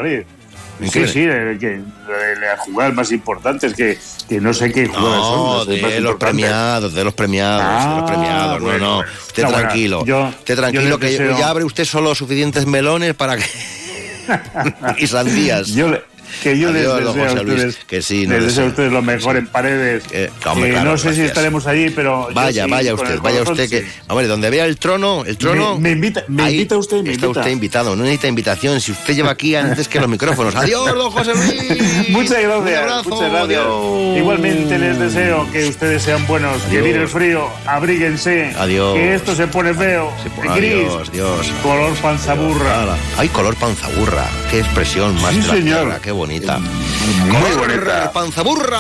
Puede 0.78 0.90
salir. 0.92 1.04
¿En 1.06 1.08
Sí, 1.08 1.08
sí, 1.08 1.60
que 1.60 1.68
de 1.68 2.36
las 2.42 2.60
jugadas 2.60 2.94
más 2.94 3.12
importantes 3.12 3.74
que, 3.74 3.98
que 4.30 4.42
no 4.42 4.54
sé 4.54 4.72
qué 4.72 4.88
jugadas 4.88 5.22
son. 5.22 5.40
No, 5.40 5.58
las 5.66 5.68
de 5.68 6.02
los 6.02 6.16
premiados, 6.16 6.94
de 6.94 7.04
los 7.04 7.14
premiados, 7.14 7.62
de 7.62 7.90
los 8.02 8.04
Ah, 8.04 8.06
premiados. 8.06 8.62
bueno, 8.62 8.78
no, 8.78 8.86
no. 8.88 8.96
bueno. 8.98 9.12
Usted 9.28 9.44
No, 9.44 9.50
bueno, 9.50 9.62
tranquilo. 9.64 10.06
yo- 10.06 10.34
yo 10.46 10.56
tranquilo, 10.56 11.00
que 11.00 11.08
deseo- 11.08 11.38
ya 11.38 11.50
abre 11.50 11.64
usted 11.64 11.86
solo 11.86 12.14
suficientes 12.16 12.66
melones 12.66 13.14
para 13.14 13.38
que. 13.38 13.44
y 14.98 15.08
sandías. 15.08 15.68
Yo 15.68 15.90
le- 15.90 16.02
que 16.44 16.58
yo 16.58 16.70
Adiós, 16.70 16.74
les 17.04 17.06
deseo 17.16 17.30
a 17.30 17.34
ustedes, 17.42 17.76
que 17.88 18.02
sí, 18.02 18.26
les 18.26 18.40
no 18.40 18.46
deseo 18.46 18.66
a 18.66 18.68
ustedes 18.68 18.92
lo 18.92 19.02
mejor 19.02 19.38
en 19.38 19.48
paredes. 19.48 20.04
hombre, 20.46 20.70
Eh, 20.70 20.72
claro, 20.74 20.92
no 20.92 20.98
sé 20.98 21.02
si 21.02 21.08
gracias. 21.08 21.28
estaremos 21.28 21.68
allí, 21.68 21.90
pero 21.90 22.30
Vaya, 22.34 22.66
sí, 22.66 22.70
vaya 22.72 22.94
usted, 22.94 23.20
vaya 23.20 23.40
corazón, 23.40 23.54
usted 23.54 23.70
que. 23.70 23.82
sí. 23.82 23.88
Hombre, 24.08 24.28
donde 24.28 24.50
vea 24.50 24.66
el 24.66 24.78
trono, 24.78 25.24
el 25.26 25.38
trono. 25.38 25.76
Me- 25.76 25.82
me 25.90 25.92
invita- 25.92 26.24
me 26.28 26.44
ahí 26.44 26.54
invita 26.56 26.78
usted, 26.78 26.98
me 27.04 27.12
Está 27.12 27.26
invita. 27.28 27.40
usted 27.42 27.52
invitado, 27.52 27.96
no 27.96 28.04
necesita 28.04 28.28
invitación. 28.28 28.82
Si 28.82 28.92
usted 28.92 29.16
lleva 29.16 29.32
aquí 29.32 29.56
antes 29.56 29.88
que 29.88 30.00
los 30.00 30.10
micrófonos. 30.10 30.56
Adiós, 30.56 30.86
don 30.96 31.12
José 31.12 31.34
Luis. 31.34 32.10
Muchas 32.10 32.38
Un 32.38 32.44
gracias, 32.44 32.80
abrazo, 32.82 33.10
muchas 33.10 33.32
gracias. 33.32 33.60
adiós. 33.62 34.18
Igualmente 34.18 34.80
les 34.80 35.00
deseo 35.00 35.52
que 35.52 35.68
ustedes 35.68 36.04
sean 36.04 36.26
buenos, 36.28 36.58
que 36.64 36.68
Adiós. 36.70 36.84
viene 36.84 37.00
el 37.02 37.08
frío, 37.08 37.48
abríguense, 37.66 38.54
Adiós. 38.58 38.94
que 38.96 39.16
esto 39.16 39.36
se 39.36 39.48
pone 39.48 39.74
feo, 39.74 40.12
gris, 40.56 40.86
Adiós, 40.88 41.12
Dios. 41.12 41.48
color 41.62 41.94
panzaburra. 41.98 42.98
Ay, 43.18 43.28
color 43.30 43.56
panzaburra. 43.56 44.26
Qué 44.52 44.60
expresión 44.60 45.14
más 45.22 45.34
Sí, 45.34 45.42
señor. 45.44 46.00
qué 46.02 46.12
bonita. 46.16 46.58
Muy 46.60 47.52
bonita. 47.58 48.12
panzaburra. 48.12 48.80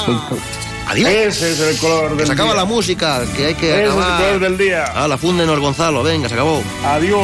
Adiós. 0.87 1.09
Ese 1.09 1.51
es 1.53 1.59
el 1.59 1.77
color 1.77 2.11
Que 2.11 2.15
del 2.17 2.27
se 2.27 2.33
acaba 2.33 2.49
día. 2.53 2.61
la 2.61 2.65
música, 2.65 3.21
que 3.35 3.47
hay 3.47 3.55
que 3.55 3.69
Ese 3.71 3.83
es 3.85 3.93
el 3.93 3.99
acabar. 3.99 4.21
color 4.23 4.39
del 4.39 4.57
día. 4.57 4.83
Ah, 4.95 5.17
fúndenos, 5.17 5.59
Gonzalo. 5.59 6.03
Venga, 6.03 6.27
se 6.29 6.35
acabó. 6.35 6.61
Adiós. 6.85 7.19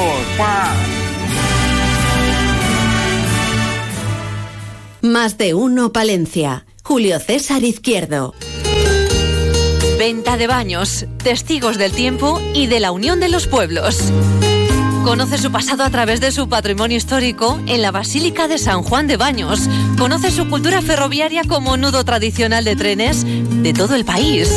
Más 5.01 5.37
de 5.37 5.53
uno 5.53 5.91
Palencia. 5.91 6.65
Julio 6.83 7.19
César 7.19 7.63
Izquierdo. 7.63 8.33
Venta 9.97 10.35
de 10.37 10.47
baños, 10.47 11.05
testigos 11.23 11.77
del 11.77 11.91
tiempo 11.91 12.41
y 12.53 12.67
de 12.67 12.79
la 12.79 12.91
unión 12.91 13.19
de 13.19 13.29
los 13.29 13.45
pueblos. 13.47 14.11
Conoce 15.03 15.37
su 15.39 15.51
pasado 15.51 15.83
a 15.83 15.89
través 15.89 16.21
de 16.21 16.31
su 16.31 16.47
patrimonio 16.47 16.95
histórico 16.95 17.59
en 17.65 17.81
la 17.81 17.91
Basílica 17.91 18.47
de 18.47 18.57
San 18.57 18.83
Juan 18.83 19.07
de 19.07 19.17
Baños. 19.17 19.67
Conoce 19.97 20.31
su 20.31 20.47
cultura 20.47 20.81
ferroviaria 20.81 21.43
como 21.43 21.75
nudo 21.75 22.05
tradicional 22.05 22.63
de 22.63 22.75
trenes 22.75 23.25
de 23.25 23.73
todo 23.73 23.95
el 23.95 24.05
país. 24.05 24.49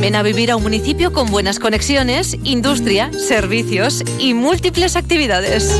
Ven 0.00 0.14
a 0.14 0.22
vivir 0.22 0.50
a 0.50 0.56
un 0.56 0.62
municipio 0.62 1.12
con 1.12 1.30
buenas 1.30 1.58
conexiones, 1.58 2.36
industria, 2.44 3.10
servicios 3.12 4.04
y 4.18 4.32
múltiples 4.32 4.96
actividades. 4.96 5.70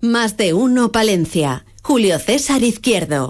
Más 0.00 0.36
de 0.36 0.54
uno 0.54 0.92
Palencia. 0.92 1.64
Julio 1.82 2.18
César 2.18 2.62
Izquierdo. 2.62 3.28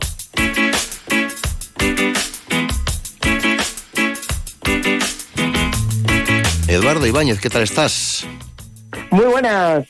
Eduardo 6.68 7.06
Ibáñez, 7.06 7.38
¿qué 7.40 7.50
tal 7.50 7.62
estás? 7.62 8.24
Muy 9.12 9.26
buenas. 9.26 9.86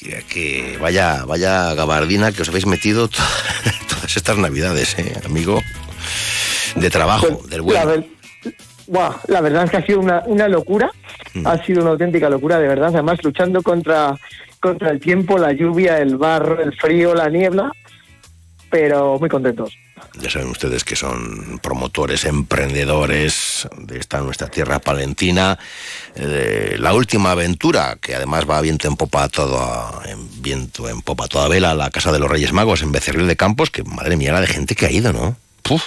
Que, 0.00 0.22
que 0.28 0.78
vaya, 0.80 1.24
vaya 1.26 1.74
gabardina 1.74 2.32
que 2.32 2.42
os 2.42 2.48
habéis 2.48 2.66
metido 2.66 3.08
to- 3.08 3.18
todas 3.88 4.16
estas 4.16 4.38
navidades, 4.38 4.96
¿eh, 4.98 5.20
amigo. 5.24 5.60
De 6.76 6.88
trabajo, 6.90 7.42
del 7.48 7.60
La, 7.66 7.84
bueno. 7.84 7.86
ver- 7.86 8.06
la 9.28 9.40
verdad 9.40 9.64
es 9.64 9.70
que 9.70 9.76
ha 9.78 9.86
sido 9.86 10.00
una, 10.00 10.22
una 10.26 10.46
locura. 10.48 10.90
Mm. 11.34 11.46
Ha 11.46 11.64
sido 11.64 11.82
una 11.82 11.90
auténtica 11.90 12.28
locura, 12.30 12.58
de 12.58 12.68
verdad. 12.68 12.88
Además, 12.94 13.18
luchando 13.24 13.62
contra, 13.62 14.16
contra 14.60 14.90
el 14.90 15.00
tiempo, 15.00 15.38
la 15.38 15.52
lluvia, 15.52 15.98
el 15.98 16.16
barro, 16.16 16.62
el 16.62 16.74
frío, 16.76 17.14
la 17.14 17.28
niebla. 17.28 17.72
Pero 18.70 19.18
muy 19.18 19.28
contentos. 19.28 19.76
Ya 20.20 20.30
saben 20.30 20.48
ustedes 20.48 20.84
que 20.84 20.96
son 20.96 21.58
promotores, 21.62 22.24
emprendedores 22.24 23.68
de 23.78 23.98
esta 23.98 24.20
nuestra 24.20 24.48
tierra 24.48 24.78
palentina. 24.78 25.58
Eh, 26.14 26.76
la 26.78 26.94
última 26.94 27.32
aventura, 27.32 27.96
que 28.00 28.14
además 28.14 28.48
va 28.48 28.60
viento 28.60 28.88
en 28.88 28.96
popa 28.96 29.28
todo, 29.28 30.02
en 30.06 30.42
viento 30.42 30.88
en 30.88 31.02
popa 31.02 31.24
a 31.24 31.28
toda 31.28 31.48
vela, 31.48 31.74
la 31.74 31.90
Casa 31.90 32.12
de 32.12 32.18
los 32.18 32.30
Reyes 32.30 32.52
Magos 32.52 32.82
en 32.82 32.92
Becerril 32.92 33.26
de 33.26 33.36
Campos, 33.36 33.70
que 33.70 33.84
madre 33.84 34.16
mía 34.16 34.32
la 34.32 34.40
de 34.40 34.46
gente 34.46 34.74
que 34.74 34.86
ha 34.86 34.90
ido, 34.90 35.12
¿no? 35.12 35.36
Puf. 35.62 35.82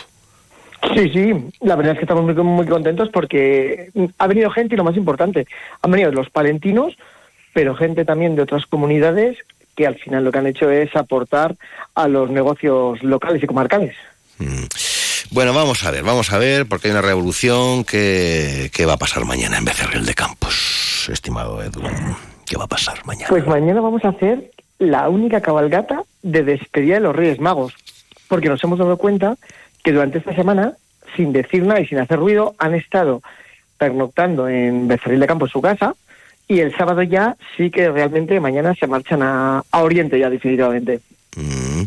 Sí, 0.95 1.09
sí, 1.09 1.33
la 1.59 1.75
verdad 1.75 1.93
es 1.93 1.99
que 1.99 2.05
estamos 2.05 2.23
muy, 2.23 2.33
muy 2.43 2.65
contentos 2.65 3.09
porque 3.09 3.91
ha 4.17 4.27
venido 4.27 4.49
gente 4.49 4.75
y 4.75 4.77
lo 4.77 4.83
más 4.83 4.95
importante, 4.95 5.45
han 5.81 5.91
venido 5.91 6.11
los 6.11 6.29
palentinos, 6.29 6.97
pero 7.53 7.75
gente 7.75 8.05
también 8.05 8.35
de 8.35 8.43
otras 8.43 8.65
comunidades 8.65 9.37
que 9.79 9.87
al 9.87 9.95
final 9.95 10.25
lo 10.25 10.31
que 10.33 10.39
han 10.39 10.47
hecho 10.47 10.69
es 10.69 10.93
aportar 10.93 11.55
a 11.95 12.09
los 12.09 12.29
negocios 12.29 13.01
locales 13.01 13.41
y 13.41 13.47
comarcales. 13.47 13.95
Bueno, 15.31 15.53
vamos 15.53 15.85
a 15.85 15.91
ver, 15.91 16.03
vamos 16.03 16.33
a 16.33 16.37
ver, 16.37 16.65
porque 16.65 16.89
hay 16.89 16.91
una 16.91 17.01
revolución 17.01 17.85
que, 17.85 18.71
que 18.73 18.85
va 18.85 18.93
a 18.93 18.97
pasar 18.97 19.23
mañana 19.23 19.57
en 19.57 19.63
Becerril 19.63 20.05
de 20.05 20.13
Campos, 20.13 21.07
estimado 21.09 21.63
Edu. 21.63 21.81
¿Qué 22.45 22.57
va 22.57 22.65
a 22.65 22.67
pasar 22.67 23.05
mañana? 23.05 23.29
Pues 23.29 23.47
mañana 23.47 23.79
vamos 23.79 24.03
a 24.03 24.09
hacer 24.09 24.51
la 24.79 25.07
única 25.07 25.39
cabalgata 25.39 26.03
de 26.23 26.43
despedida 26.43 26.95
de 26.95 26.99
los 26.99 27.15
Reyes 27.15 27.39
Magos, 27.39 27.73
porque 28.27 28.49
nos 28.49 28.61
hemos 28.65 28.79
dado 28.79 28.97
cuenta 28.97 29.37
que 29.81 29.93
durante 29.93 30.17
esta 30.17 30.35
semana, 30.35 30.73
sin 31.15 31.31
decir 31.31 31.63
nada 31.63 31.79
y 31.79 31.87
sin 31.87 31.99
hacer 31.99 32.19
ruido, 32.19 32.53
han 32.59 32.75
estado 32.75 33.21
pernoctando 33.77 34.49
en 34.49 34.89
Becerril 34.89 35.21
de 35.21 35.27
Campo, 35.27 35.45
en 35.45 35.51
su 35.51 35.61
casa, 35.61 35.95
y 36.49 36.59
el 36.59 36.75
sábado 36.75 37.01
ya 37.03 37.37
sí 37.55 37.69
que 37.69 37.89
realmente 37.89 38.37
mañana 38.41 38.75
se 38.77 38.87
marchan 38.87 39.21
a, 39.23 39.63
a 39.71 39.81
Oriente 39.83 40.19
ya 40.19 40.29
definitivamente. 40.29 40.99
Mm. 41.35 41.83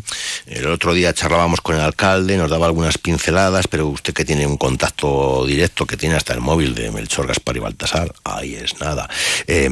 El 0.47 0.67
otro 0.67 0.93
día 0.93 1.13
charlábamos 1.13 1.59
con 1.61 1.75
el 1.75 1.81
alcalde, 1.81 2.37
nos 2.37 2.49
daba 2.49 2.65
algunas 2.65 2.97
pinceladas, 2.97 3.67
pero 3.67 3.87
usted 3.87 4.13
que 4.13 4.23
tiene 4.25 4.47
un 4.47 4.55
contacto 4.57 5.45
directo, 5.45 5.85
que 5.85 5.97
tiene 5.97 6.15
hasta 6.15 6.33
el 6.33 6.39
móvil 6.39 6.73
de 6.75 6.91
Melchor, 6.91 7.27
Gaspar 7.27 7.57
y 7.57 7.59
Baltasar, 7.59 8.13
ahí 8.23 8.55
es 8.55 8.79
nada. 8.79 9.09
Eh, 9.47 9.69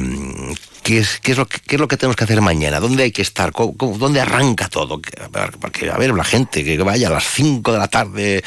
¿qué, 0.82 0.98
es, 0.98 1.18
qué, 1.20 1.32
es 1.32 1.38
lo 1.38 1.46
que, 1.46 1.58
qué 1.66 1.76
es 1.76 1.80
lo 1.80 1.88
que 1.88 1.96
tenemos 1.96 2.16
que 2.16 2.24
hacer 2.24 2.40
mañana? 2.42 2.80
¿Dónde 2.80 3.04
hay 3.04 3.12
que 3.12 3.22
estar? 3.22 3.52
¿Cómo- 3.52 3.74
cómo- 3.76 3.96
¿Dónde 3.98 4.20
arranca 4.20 4.68
todo? 4.68 5.00
Que- 5.00 5.20
a 5.22 5.28
ver, 5.28 5.52
Porque, 5.58 5.90
a 5.90 5.96
ver, 5.96 6.10
la 6.12 6.24
gente 6.24 6.62
que 6.64 6.76
vaya 6.78 7.08
a 7.08 7.12
las 7.12 7.24
5 7.24 7.72
de 7.72 7.78
la 7.78 7.88
tarde 7.88 8.44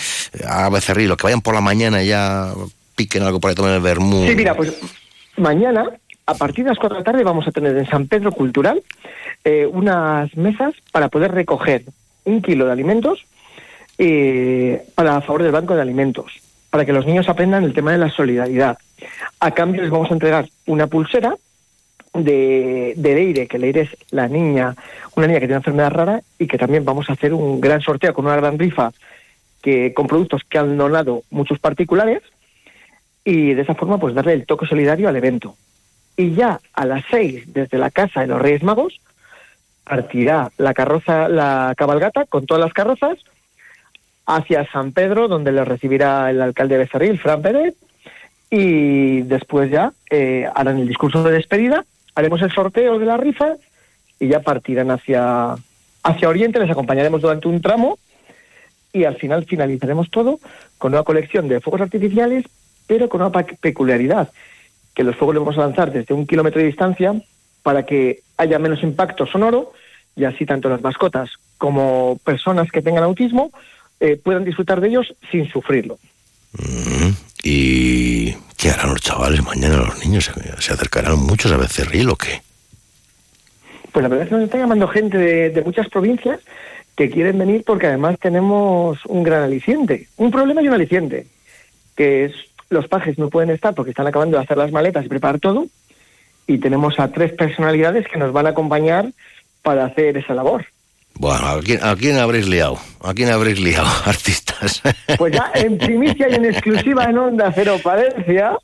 a 0.47 0.69
Becerril, 0.69 1.11
o 1.11 1.17
que 1.17 1.23
vayan 1.23 1.41
por 1.41 1.55
la 1.55 1.61
mañana 1.61 2.03
y 2.03 2.07
ya 2.07 2.53
piquen 2.95 3.23
algo 3.23 3.39
por 3.39 3.49
ahí, 3.49 3.55
tomen 3.55 3.73
el 3.73 3.81
vermú. 3.81 4.27
Sí, 4.27 4.35
mira, 4.35 4.55
pues 4.55 4.73
mañana, 5.37 5.85
a 6.25 6.33
partir 6.33 6.63
de 6.63 6.71
las 6.71 6.79
4 6.79 6.95
de 6.95 7.01
la 7.01 7.05
tarde, 7.05 7.23
vamos 7.23 7.47
a 7.47 7.51
tener 7.51 7.77
en 7.77 7.85
San 7.87 8.07
Pedro 8.07 8.31
Cultural 8.31 8.81
eh, 9.43 9.67
unas 9.71 10.35
mesas 10.35 10.73
para 10.91 11.09
poder 11.09 11.31
recoger 11.31 11.83
un 12.23 12.41
kilo 12.41 12.65
de 12.65 12.71
alimentos 12.71 13.25
eh, 13.97 14.85
para 14.95 15.17
a 15.17 15.21
favor 15.21 15.43
del 15.43 15.51
Banco 15.51 15.75
de 15.75 15.81
Alimentos, 15.81 16.41
para 16.69 16.85
que 16.85 16.93
los 16.93 17.05
niños 17.05 17.29
aprendan 17.29 17.63
el 17.63 17.73
tema 17.73 17.91
de 17.91 17.99
la 17.99 18.09
solidaridad. 18.09 18.77
A 19.39 19.51
cambio 19.51 19.81
les 19.81 19.91
vamos 19.91 20.09
a 20.09 20.13
entregar 20.13 20.49
una 20.65 20.87
pulsera 20.87 21.35
de, 22.13 22.93
de 22.97 23.15
Leire, 23.15 23.47
que 23.47 23.59
Leire 23.59 23.81
es 23.81 23.97
la 24.09 24.27
niña, 24.27 24.75
una 25.15 25.27
niña 25.27 25.39
que 25.39 25.47
tiene 25.47 25.57
una 25.57 25.59
enfermedad 25.59 25.91
rara 25.91 26.21
y 26.39 26.47
que 26.47 26.57
también 26.57 26.83
vamos 26.83 27.09
a 27.09 27.13
hacer 27.13 27.33
un 27.33 27.61
gran 27.61 27.81
sorteo 27.81 28.13
con 28.13 28.25
una 28.25 28.35
gran 28.35 28.57
rifa 28.57 28.91
que 29.61 29.93
con 29.93 30.07
productos 30.07 30.41
que 30.49 30.57
han 30.57 30.77
donado 30.77 31.23
muchos 31.29 31.59
particulares 31.59 32.21
y 33.23 33.53
de 33.53 33.61
esa 33.61 33.75
forma 33.75 33.99
pues 33.99 34.15
darle 34.15 34.33
el 34.33 34.45
toque 34.45 34.65
solidario 34.65 35.07
al 35.07 35.15
evento. 35.15 35.55
Y 36.17 36.33
ya 36.33 36.59
a 36.73 36.85
las 36.85 37.03
seis, 37.09 37.43
desde 37.53 37.77
la 37.77 37.91
casa 37.91 38.21
de 38.21 38.27
los 38.27 38.41
Reyes 38.41 38.63
Magos, 38.63 38.99
partirá 39.83 40.51
la 40.57 40.73
carroza, 40.73 41.27
la 41.29 41.73
cabalgata 41.77 42.25
con 42.25 42.45
todas 42.45 42.63
las 42.63 42.73
carrozas 42.73 43.17
hacia 44.25 44.69
San 44.71 44.91
Pedro, 44.91 45.27
donde 45.27 45.51
le 45.51 45.63
recibirá 45.63 46.29
el 46.31 46.41
alcalde 46.41 46.75
de 46.75 46.83
Becerril, 46.85 47.19
Fran 47.19 47.41
Pérez, 47.41 47.75
y 48.49 49.21
después 49.21 49.69
ya 49.69 49.93
eh, 50.09 50.47
harán 50.55 50.79
el 50.79 50.87
discurso 50.87 51.23
de 51.23 51.33
despedida, 51.33 51.85
haremos 52.15 52.41
el 52.41 52.51
sorteo 52.51 52.97
de 52.97 53.05
la 53.05 53.17
rifa 53.17 53.55
y 54.19 54.27
ya 54.27 54.39
partirán 54.39 54.91
hacia, 54.91 55.55
hacia 56.03 56.29
Oriente, 56.29 56.59
les 56.59 56.71
acompañaremos 56.71 57.21
durante 57.21 57.47
un 57.47 57.61
tramo 57.61 57.99
y 58.93 59.03
al 59.03 59.17
final 59.17 59.45
finalizaremos 59.45 60.09
todo 60.09 60.39
con 60.77 60.93
una 60.93 61.03
colección 61.03 61.47
de 61.47 61.59
fuegos 61.59 61.81
artificiales, 61.81 62.45
pero 62.87 63.09
con 63.09 63.21
una 63.21 63.31
peculiaridad, 63.31 64.31
que 64.95 65.03
los 65.03 65.15
fuegos 65.15 65.35
los 65.35 65.45
vamos 65.45 65.57
a 65.59 65.67
lanzar 65.67 65.91
desde 65.91 66.13
un 66.13 66.25
kilómetro 66.25 66.61
de 66.61 66.67
distancia 66.67 67.13
para 67.61 67.85
que 67.85 68.21
haya 68.37 68.57
menos 68.57 68.81
impacto 68.81 69.25
sonoro 69.25 69.73
y 70.15 70.23
así 70.23 70.45
tanto 70.45 70.69
las 70.69 70.81
mascotas 70.81 71.29
como 71.57 72.17
personas 72.23 72.71
que 72.71 72.81
tengan 72.81 73.03
autismo 73.03 73.51
eh, 73.99 74.17
puedan 74.21 74.45
disfrutar 74.45 74.81
de 74.81 74.87
ellos 74.87 75.13
sin 75.31 75.47
sufrirlo. 75.49 75.99
¿Y 77.43 78.33
qué 78.57 78.69
harán 78.69 78.91
los 78.91 79.01
chavales 79.01 79.43
mañana 79.43 79.77
los 79.77 80.03
niños? 80.03 80.25
¿Se, 80.25 80.61
se 80.61 80.73
acercarán 80.73 81.19
muchos 81.19 81.51
a 81.51 81.57
Becerril 81.57 82.09
o 82.09 82.15
qué? 82.15 82.41
Pues 83.91 84.03
la 84.03 84.09
verdad 84.09 84.23
es 84.23 84.29
que 84.29 84.35
nos 84.35 84.43
está 84.45 84.57
llamando 84.57 84.87
gente 84.87 85.17
de, 85.17 85.49
de 85.49 85.61
muchas 85.61 85.87
provincias 85.89 86.39
que 86.95 87.09
quieren 87.09 87.37
venir 87.37 87.63
porque 87.65 87.87
además 87.87 88.17
tenemos 88.19 89.05
un 89.05 89.23
gran 89.23 89.43
aliciente. 89.43 90.07
Un 90.17 90.31
problema 90.31 90.61
y 90.61 90.67
un 90.67 90.73
aliciente, 90.73 91.27
que 91.95 92.25
es 92.25 92.33
los 92.75 92.87
pajes 92.87 93.17
no 93.17 93.29
pueden 93.29 93.49
estar 93.49 93.73
porque 93.73 93.91
están 93.91 94.07
acabando 94.07 94.37
de 94.37 94.43
hacer 94.43 94.57
las 94.57 94.71
maletas 94.71 95.05
y 95.05 95.09
preparar 95.09 95.39
todo. 95.39 95.65
Y 96.47 96.59
tenemos 96.59 96.99
a 96.99 97.11
tres 97.11 97.33
personalidades 97.33 98.07
que 98.07 98.19
nos 98.19 98.31
van 98.31 98.45
a 98.45 98.49
acompañar 98.49 99.07
para 99.63 99.85
hacer 99.85 100.17
esa 100.17 100.35
labor. 100.35 100.65
Bueno, 101.15 101.47
¿a 101.47 101.59
quién, 101.61 101.83
a 101.83 101.95
quién 101.95 102.17
habréis 102.17 102.47
liado? 102.47 102.77
¿A 103.01 103.13
quién 103.13 103.29
habréis 103.29 103.59
liado, 103.59 103.87
artistas? 104.05 104.81
Pues 105.17 105.33
ya 105.33 105.49
en 105.55 105.77
primicia 105.77 106.29
y 106.29 106.35
en 106.35 106.45
exclusiva 106.45 107.05
en 107.05 107.17
Onda 107.17 107.51
Cero 107.55 107.77
Palencia 107.81 108.57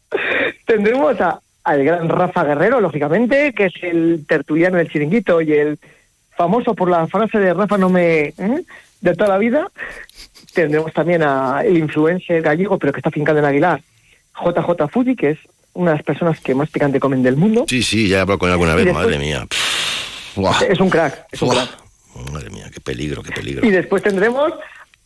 tendremos 0.65 1.19
a, 1.21 1.39
al 1.63 1.83
gran 1.83 2.09
Rafa 2.09 2.43
Guerrero, 2.43 2.81
lógicamente, 2.81 3.53
que 3.53 3.65
es 3.67 3.73
el 3.81 4.25
tertuliano 4.27 4.77
del 4.77 4.89
chiringuito 4.89 5.41
y 5.41 5.53
el 5.53 5.79
famoso 6.35 6.75
por 6.75 6.89
la 6.89 7.07
frase 7.07 7.39
de 7.39 7.53
Rafa 7.53 7.77
no 7.77 7.89
me... 7.89 8.33
¿eh? 8.37 8.65
de 9.01 9.15
toda 9.15 9.31
la 9.31 9.37
vida. 9.37 9.67
Tendremos 10.53 10.93
también 10.93 11.23
a 11.23 11.61
el 11.63 11.77
influencer 11.77 12.41
gallego, 12.41 12.77
pero 12.77 12.93
que 12.93 12.99
está 12.99 13.11
fincado 13.11 13.39
en 13.39 13.45
Aguilar, 13.45 13.81
JJ 14.43 14.89
Fuji, 14.91 15.15
que 15.15 15.31
es 15.31 15.37
una 15.73 15.91
de 15.91 15.97
las 15.97 16.05
personas 16.05 16.39
que 16.41 16.53
más 16.55 16.69
picante 16.69 16.99
comen 16.99 17.23
del 17.23 17.37
mundo. 17.37 17.65
Sí, 17.67 17.81
sí, 17.83 18.07
ya 18.07 18.17
he 18.17 18.21
hablado 18.21 18.39
con 18.39 18.49
él 18.49 18.53
alguna 18.53 18.75
vez, 18.75 18.85
después- 18.85 19.05
madre 19.05 19.19
mía. 19.19 19.47
Es 20.69 20.79
un 20.79 20.89
crack, 20.89 21.25
es 21.31 21.41
un 21.41 21.49
Buah. 21.49 21.57
crack. 21.67 22.31
Madre 22.31 22.49
mía, 22.49 22.69
qué 22.73 22.79
peligro, 22.79 23.21
qué 23.23 23.31
peligro. 23.31 23.65
Y 23.65 23.71
después 23.71 24.01
tendremos 24.03 24.51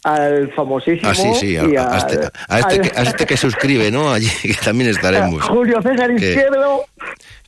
al 0.03 0.51
famosísimo... 0.53 1.09
Ah, 1.09 1.15
sí, 1.15 1.33
sí, 1.39 1.57
a, 1.57 1.63
y 1.65 1.75
a 1.75 1.97
este, 1.97 2.19
a 2.47 2.59
este 2.59 2.75
al- 2.75 2.81
que, 2.81 2.91
a 2.99 3.03
este 3.03 3.25
que 3.25 3.38
suscribe, 3.38 3.89
¿no? 3.91 4.11
Allí 4.11 4.29
que 4.41 4.53
también 4.53 4.89
estaremos. 4.91 5.41
Julio 5.47 5.81
César 5.81 6.11
Izquierdo. 6.11 6.86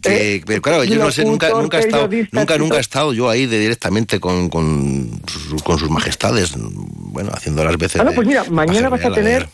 Que, 0.02 0.44
pero 0.46 0.62
claro, 0.62 0.84
yo 0.84 0.96
no 0.96 1.12
sé, 1.12 1.26
nunca, 1.26 1.50
nunca 1.50 1.78
he 1.78 1.82
estado, 1.82 2.08
nunca, 2.32 2.58
nunca 2.58 2.78
he 2.78 2.82
estado 2.82 3.14
yo 3.14 3.30
ahí 3.30 3.46
de 3.48 3.60
directamente 3.60 4.20
con, 4.20 4.48
con, 4.50 5.22
sus, 5.28 5.62
con 5.64 5.80
sus 5.80 5.90
majestades, 5.90 6.54
bueno, 6.58 7.32
haciendo 7.34 7.64
las 7.64 7.78
veces. 7.78 8.00
Ah, 8.02 8.04
no, 8.04 8.12
pues 8.14 8.28
mira, 8.28 8.44
mañana 8.50 8.90
vas 8.90 9.04
a 9.06 9.12
tener 9.12 9.50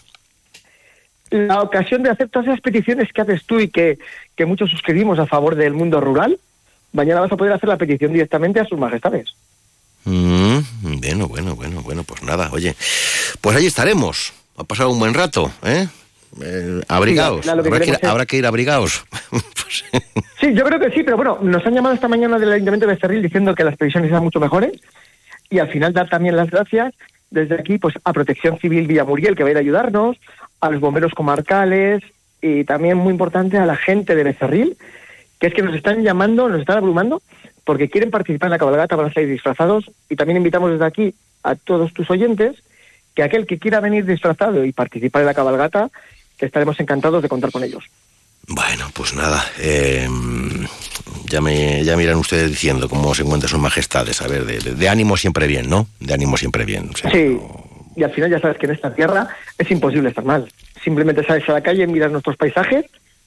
la 1.34 1.61
ocasión 1.61 2.03
de 2.03 2.09
hacer 2.11 2.29
todas 2.29 2.47
esas 2.47 2.61
peticiones 2.61 3.11
que 3.11 3.21
haces 3.21 3.43
tú 3.45 3.59
y 3.59 3.67
que, 3.69 3.97
que 4.36 4.45
muchos 4.45 4.69
suscribimos 4.69 5.17
a 5.19 5.25
favor 5.25 5.55
del 5.55 5.73
mundo 5.73 5.99
rural. 5.99 6.38
Mañana 6.91 7.21
vas 7.21 7.31
a 7.31 7.38
poder 7.38 7.53
hacer 7.53 7.67
la 7.69 7.77
petición 7.77 8.13
directamente 8.13 8.59
a 8.59 8.65
sus 8.65 8.77
majestades. 8.77 9.34
Mm, 10.05 10.59
bueno, 10.99 11.27
bueno, 11.27 11.55
bueno, 11.55 11.81
bueno, 11.81 12.03
pues 12.03 12.21
nada, 12.23 12.49
oye, 12.51 12.75
pues 13.41 13.55
ahí 13.55 13.65
estaremos. 13.65 14.34
Ha 14.57 14.63
pasado 14.63 14.91
un 14.91 14.99
buen 14.99 15.13
rato, 15.13 15.51
¿eh? 15.63 15.88
Eh, 16.41 16.81
abrigaos. 16.88 17.45
Sí, 17.45 17.49
habrá, 17.49 17.79
que 17.79 17.88
ir, 17.88 17.93
es- 17.95 18.03
habrá 18.03 18.25
que 18.25 18.38
ir 18.38 18.45
abrigados. 18.45 19.03
Sí, 20.39 20.53
yo 20.53 20.65
creo 20.65 20.79
que 20.79 20.91
sí, 20.91 21.03
pero 21.03 21.15
bueno, 21.17 21.39
nos 21.41 21.65
han 21.65 21.73
llamado 21.73 21.95
esta 21.95 22.07
mañana 22.09 22.38
del 22.38 22.51
Ayuntamiento 22.51 22.86
de 22.86 22.93
Becerril 22.93 23.23
diciendo 23.23 23.55
que 23.55 23.63
las 23.63 23.75
previsiones 23.77 24.09
eran 24.11 24.21
mucho 24.23 24.39
mejores 24.39 24.73
y 25.49 25.57
al 25.59 25.69
final 25.69 25.93
dar 25.93 26.09
también 26.09 26.36
las 26.36 26.49
gracias 26.51 26.93
desde 27.31 27.55
aquí 27.55 27.77
pues 27.79 27.95
a 28.03 28.13
Protección 28.13 28.59
Civil 28.59 28.86
Villamuriel 28.86 29.36
que 29.36 29.41
va 29.43 29.49
a 29.49 29.51
ir 29.51 29.57
a 29.57 29.61
ayudarnos, 29.61 30.17
a 30.64 30.70
los 30.72 30.80
bomberos 30.82 31.14
comarcales 31.14 32.01
y 32.41 32.64
también 32.64 32.97
muy 32.97 33.11
importante 33.11 33.57
a 33.57 33.66
la 33.66 33.76
gente 33.76 34.16
de 34.16 34.24
Becerril, 34.24 34.78
que 35.39 35.47
es 35.47 35.53
que 35.53 35.61
nos 35.61 35.76
están 35.76 36.03
llamando, 36.03 36.47
nos 36.49 36.61
están 36.61 36.78
abrumando 36.78 37.22
porque 37.66 37.89
quieren 37.89 38.11
participar 38.11 38.47
en 38.47 38.51
la 38.51 38.57
cabalgata, 38.59 38.95
van 38.95 39.07
a 39.09 39.14
salir 39.14 39.30
disfrazados 39.30 39.86
y 40.09 40.16
también 40.16 40.38
invitamos 40.38 40.72
desde 40.72 40.86
aquí 40.86 41.14
a 41.43 41.55
todos 41.55 41.93
tus 41.93 42.09
oyentes 42.09 42.55
que 43.14 43.24
aquel 43.24 43.45
que 43.45 43.59
quiera 43.59 43.80
venir 43.80 44.05
disfrazado 44.05 44.66
y 44.66 44.72
participar 44.72 45.22
en 45.22 45.28
la 45.28 45.34
cabalgata, 45.34 45.89
que 46.38 46.45
estaremos 46.45 46.80
encantados 46.80 47.22
de 47.22 47.30
contar 47.30 47.51
con 47.51 47.64
ellos. 47.64 47.84
Bueno, 48.47 48.89
pues 48.93 49.14
nada, 49.14 49.43
eh, 49.59 50.07
ya, 51.30 51.39
me, 51.41 51.84
ya 51.84 51.95
me 51.95 52.03
irán 52.03 52.18
ustedes 52.18 52.49
diciendo 52.49 52.89
cómo 52.89 53.14
se 53.16 53.22
encuentran 53.24 53.49
sus 53.49 53.59
majestades. 53.59 54.22
A 54.22 54.28
ver, 54.28 54.45
de, 54.45 54.59
de- 54.59 54.76
de 54.76 54.89
ánimo 54.89 55.16
siempre 55.16 55.47
bien, 55.47 55.70
¿no? 55.70 55.88
De 55.99 56.14
ánimo 56.14 56.36
siempre 56.38 56.66
bien. 56.66 56.89
o 56.93 56.97
sea, 56.97 57.11
Sí, 57.11 57.38
y 57.96 58.04
al 58.04 58.12
final 58.12 58.32
ya 58.32 58.39
sabes 58.39 58.58
que 58.58 58.66
en 58.66 58.74
esta 58.74 58.94
tierra 58.94 59.28
es 59.58 59.70
imposible 59.72 60.10
estar 60.10 60.24
mal. 60.24 60.52
Simplemente 60.84 61.24
sales 61.24 61.48
a 61.50 61.54
la 61.54 61.62
calle, 61.62 61.88
miras 61.88 62.12
nuestros 62.12 62.38
paisajes, 62.38 62.86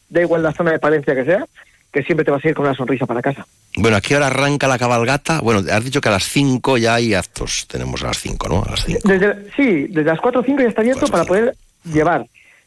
da 0.09 0.21
igual 0.21 0.43
la 0.43 0.53
zona 0.53 0.73
de 0.73 0.79
Palencia 0.79 1.15
que 1.15 1.25
sea, 1.25 1.47
que 1.93 2.03
siempre 2.03 2.25
te 2.25 2.31
vas 2.31 2.45
a 2.45 2.49
ir 2.49 2.55
con 2.55 2.67
una 2.67 2.75
sonrisa 2.75 3.07
para 3.07 3.23
casa. 3.23 3.47
Bueno, 3.77 3.97
¿a 3.97 4.01
qué 4.01 4.17
hora 4.17 4.27
arranca 4.27 4.69
la 4.69 4.79
cabalgata? 4.79 5.41
Bueno, 5.41 5.63
has 5.71 5.85
dicho 5.85 6.01
que 6.01 6.09
a 6.09 6.13
las 6.13 6.25
5 6.25 6.79
ya 6.79 6.95
hay 6.95 7.15
actos. 7.15 7.67
Tenemos 7.69 8.03
a 8.03 8.09
las 8.09 8.19
5, 8.19 8.49
¿no? 8.49 8.63
A 8.63 8.71
las 8.71 8.85
5. 8.85 9.01
Desde, 9.05 9.51
sí, 9.57 9.87
desde 9.89 10.05
las 10.11 10.21
4 10.21 10.41
o 10.41 10.45
5 10.45 10.63
ya 10.63 10.69
está 10.69 10.83
abierto 10.83 11.07
para 11.07 11.25
poder 11.25 11.57
llevar 11.85 12.27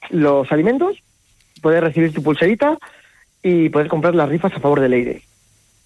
los 0.10 0.52
alimentos, 0.52 0.98
poder 1.62 1.84
recibir 1.84 2.14
tu 2.14 2.24
pulserita 2.24 2.78
y 3.44 3.70
poder 3.70 3.88
comprar 3.88 4.16
las 4.16 4.30
rifas 4.30 4.54
a 4.54 4.60
favor 4.60 4.80
del 4.82 4.94
aire. 4.94 5.22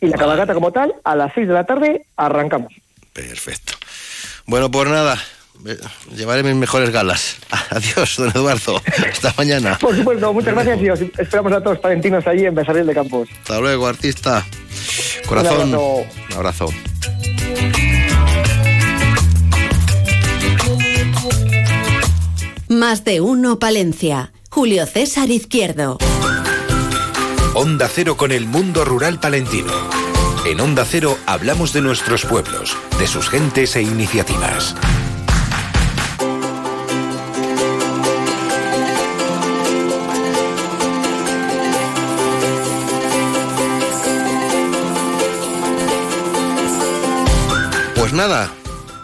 Y 0.01 0.07
la 0.07 0.17
cabalgata 0.17 0.53
como 0.53 0.71
tal, 0.71 0.93
a 1.03 1.15
las 1.15 1.33
6 1.33 1.47
de 1.47 1.53
la 1.53 1.65
tarde 1.65 2.05
arrancamos. 2.17 2.73
Perfecto. 3.13 3.73
Bueno, 4.45 4.69
pues 4.69 4.89
nada, 4.89 5.17
llevaré 6.15 6.43
mis 6.43 6.55
mejores 6.55 6.89
galas. 6.91 7.37
Adiós, 7.69 8.15
don 8.17 8.29
Eduardo. 8.29 8.81
Hasta 9.11 9.33
mañana. 9.37 9.77
Por 9.79 9.95
supuesto, 9.95 10.33
muchas 10.33 10.53
gracias 10.53 10.81
y 10.81 10.89
os 10.89 11.01
esperamos 11.17 11.53
a 11.53 11.61
todos 11.61 11.79
palentinos 11.79 12.25
allí 12.27 12.45
en 12.45 12.55
Besarriel 12.55 12.87
de 12.87 12.93
Campos. 12.93 13.29
Hasta 13.41 13.59
luego, 13.59 13.87
artista. 13.87 14.45
Corazón. 15.27 15.73
abrazo. 15.73 16.05
Un 16.29 16.35
abrazo. 16.35 16.69
Más 22.69 23.03
de 23.03 23.21
uno 23.21 23.59
Palencia. 23.59 24.33
Julio 24.49 24.85
César 24.85 25.29
Izquierdo. 25.29 25.97
Onda 27.55 27.87
Cero 27.87 28.17
con 28.17 28.31
el 28.31 28.45
mundo 28.47 28.83
rural 28.83 29.19
palentino. 29.19 29.71
En 30.45 30.59
Onda 30.59 30.85
Cero 30.85 31.17
hablamos 31.25 31.71
de 31.71 31.81
nuestros 31.81 32.25
pueblos, 32.25 32.75
de 32.99 33.07
sus 33.07 33.29
gentes 33.29 33.75
e 33.75 33.81
iniciativas. 33.81 34.75
Pues 48.13 48.27
nada, 48.27 48.47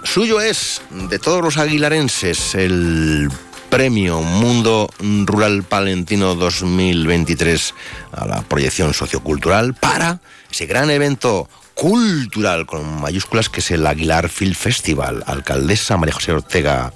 suyo 0.03 0.39
es 0.39 0.83
de 0.91 1.17
todos 1.17 1.41
los 1.41 1.57
aguilarenses 1.57 2.53
el 2.53 3.27
premio 3.71 4.21
Mundo 4.21 4.87
Rural 5.25 5.63
Palentino 5.63 6.35
2023 6.35 7.73
a 8.11 8.27
la 8.27 8.41
proyección 8.43 8.93
sociocultural 8.93 9.73
para 9.73 10.19
ese 10.51 10.67
gran 10.67 10.91
evento 10.91 11.49
cultural 11.73 12.67
con 12.67 13.01
mayúsculas 13.01 13.49
que 13.49 13.61
es 13.61 13.71
el 13.71 13.87
Aguilar 13.87 14.29
Film 14.29 14.53
Festival. 14.53 15.23
Alcaldesa 15.25 15.97
María 15.97 16.13
José 16.13 16.33
Ortega, 16.33 16.93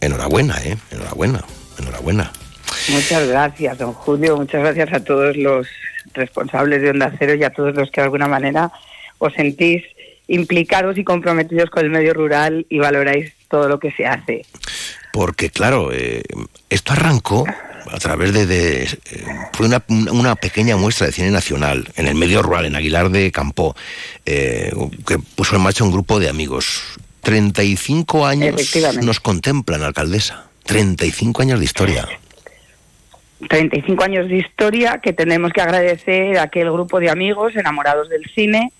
enhorabuena, 0.00 0.62
¿eh? 0.64 0.78
Enhorabuena, 0.92 1.44
enhorabuena. 1.78 2.32
Muchas 2.88 3.28
gracias, 3.28 3.76
don 3.76 3.92
Julio. 3.92 4.38
Muchas 4.38 4.62
gracias 4.62 4.90
a 4.94 5.04
todos 5.04 5.36
los 5.36 5.66
responsables 6.14 6.80
de 6.80 6.88
Onda 6.88 7.12
Cero 7.18 7.34
y 7.34 7.44
a 7.44 7.50
todos 7.50 7.74
los 7.74 7.90
que 7.90 8.00
de 8.00 8.04
alguna 8.06 8.28
manera 8.28 8.72
os 9.18 9.34
sentís 9.34 9.82
implicados 10.28 10.98
y 10.98 11.04
comprometidos 11.04 11.70
con 11.70 11.84
el 11.84 11.90
medio 11.90 12.14
rural 12.14 12.66
y 12.68 12.78
valoráis 12.78 13.32
todo 13.48 13.68
lo 13.68 13.78
que 13.78 13.90
se 13.92 14.06
hace. 14.06 14.46
Porque, 15.12 15.50
claro, 15.50 15.90
eh, 15.92 16.22
esto 16.70 16.92
arrancó 16.92 17.44
a 17.90 17.98
través 17.98 18.32
de... 18.32 18.46
de, 18.46 18.84
eh, 18.84 18.88
fue 19.52 19.66
una, 19.66 19.82
una 19.88 20.36
pequeña 20.36 20.76
muestra 20.76 21.06
de 21.06 21.12
cine 21.12 21.30
nacional 21.30 21.88
en 21.96 22.08
el 22.08 22.14
medio 22.14 22.42
rural, 22.42 22.64
en 22.64 22.76
Aguilar 22.76 23.10
de 23.10 23.30
Campo, 23.30 23.76
eh, 24.24 24.72
que 25.06 25.18
puso 25.18 25.56
en 25.56 25.62
marcha 25.62 25.84
un 25.84 25.92
grupo 25.92 26.18
de 26.18 26.28
amigos. 26.28 26.82
35 27.22 28.26
años 28.26 28.54
nos 29.02 29.20
contemplan, 29.20 29.82
alcaldesa. 29.82 30.46
35 30.64 31.42
años 31.42 31.58
de 31.58 31.64
historia. 31.64 32.08
35 33.48 34.04
años 34.04 34.28
de 34.28 34.38
historia 34.38 35.00
que 35.02 35.12
tenemos 35.12 35.52
que 35.52 35.60
agradecer 35.60 36.38
a 36.38 36.44
aquel 36.44 36.70
grupo 36.70 37.00
de 37.00 37.10
amigos 37.10 37.56
enamorados 37.56 38.08
del 38.08 38.24
cine 38.34 38.72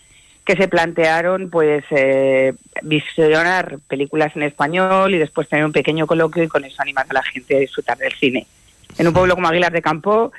que 0.45 0.57
se 0.57 0.69
plantearon 0.69 1.51
pues 1.51 1.85
eh, 1.91 2.55
visionar 2.83 3.79
películas 3.89 4.35
en 4.35 4.43
español 4.43 5.15
y 5.15 5.19
después 5.19 5.49
tener 5.49 5.65
un 5.65 5.73
pequeño 5.73 6.07
coloquio 6.07 6.43
y 6.43 6.49
con 6.49 6.65
eso 6.65 6.83
animar 6.83 7.07
a 7.09 7.15
la 7.15 7.23
gente 7.23 7.57
a 7.57 7.61
disfrutar 7.61 7.97
del 7.99 8.13
cine. 8.13 8.47
En 8.99 9.07
un 9.07 9.15
pueblo 9.15 9.35
como 9.35 9.49
Aguilar 9.49 9.73
de 9.73 9.83
Campo, 9.83 10.33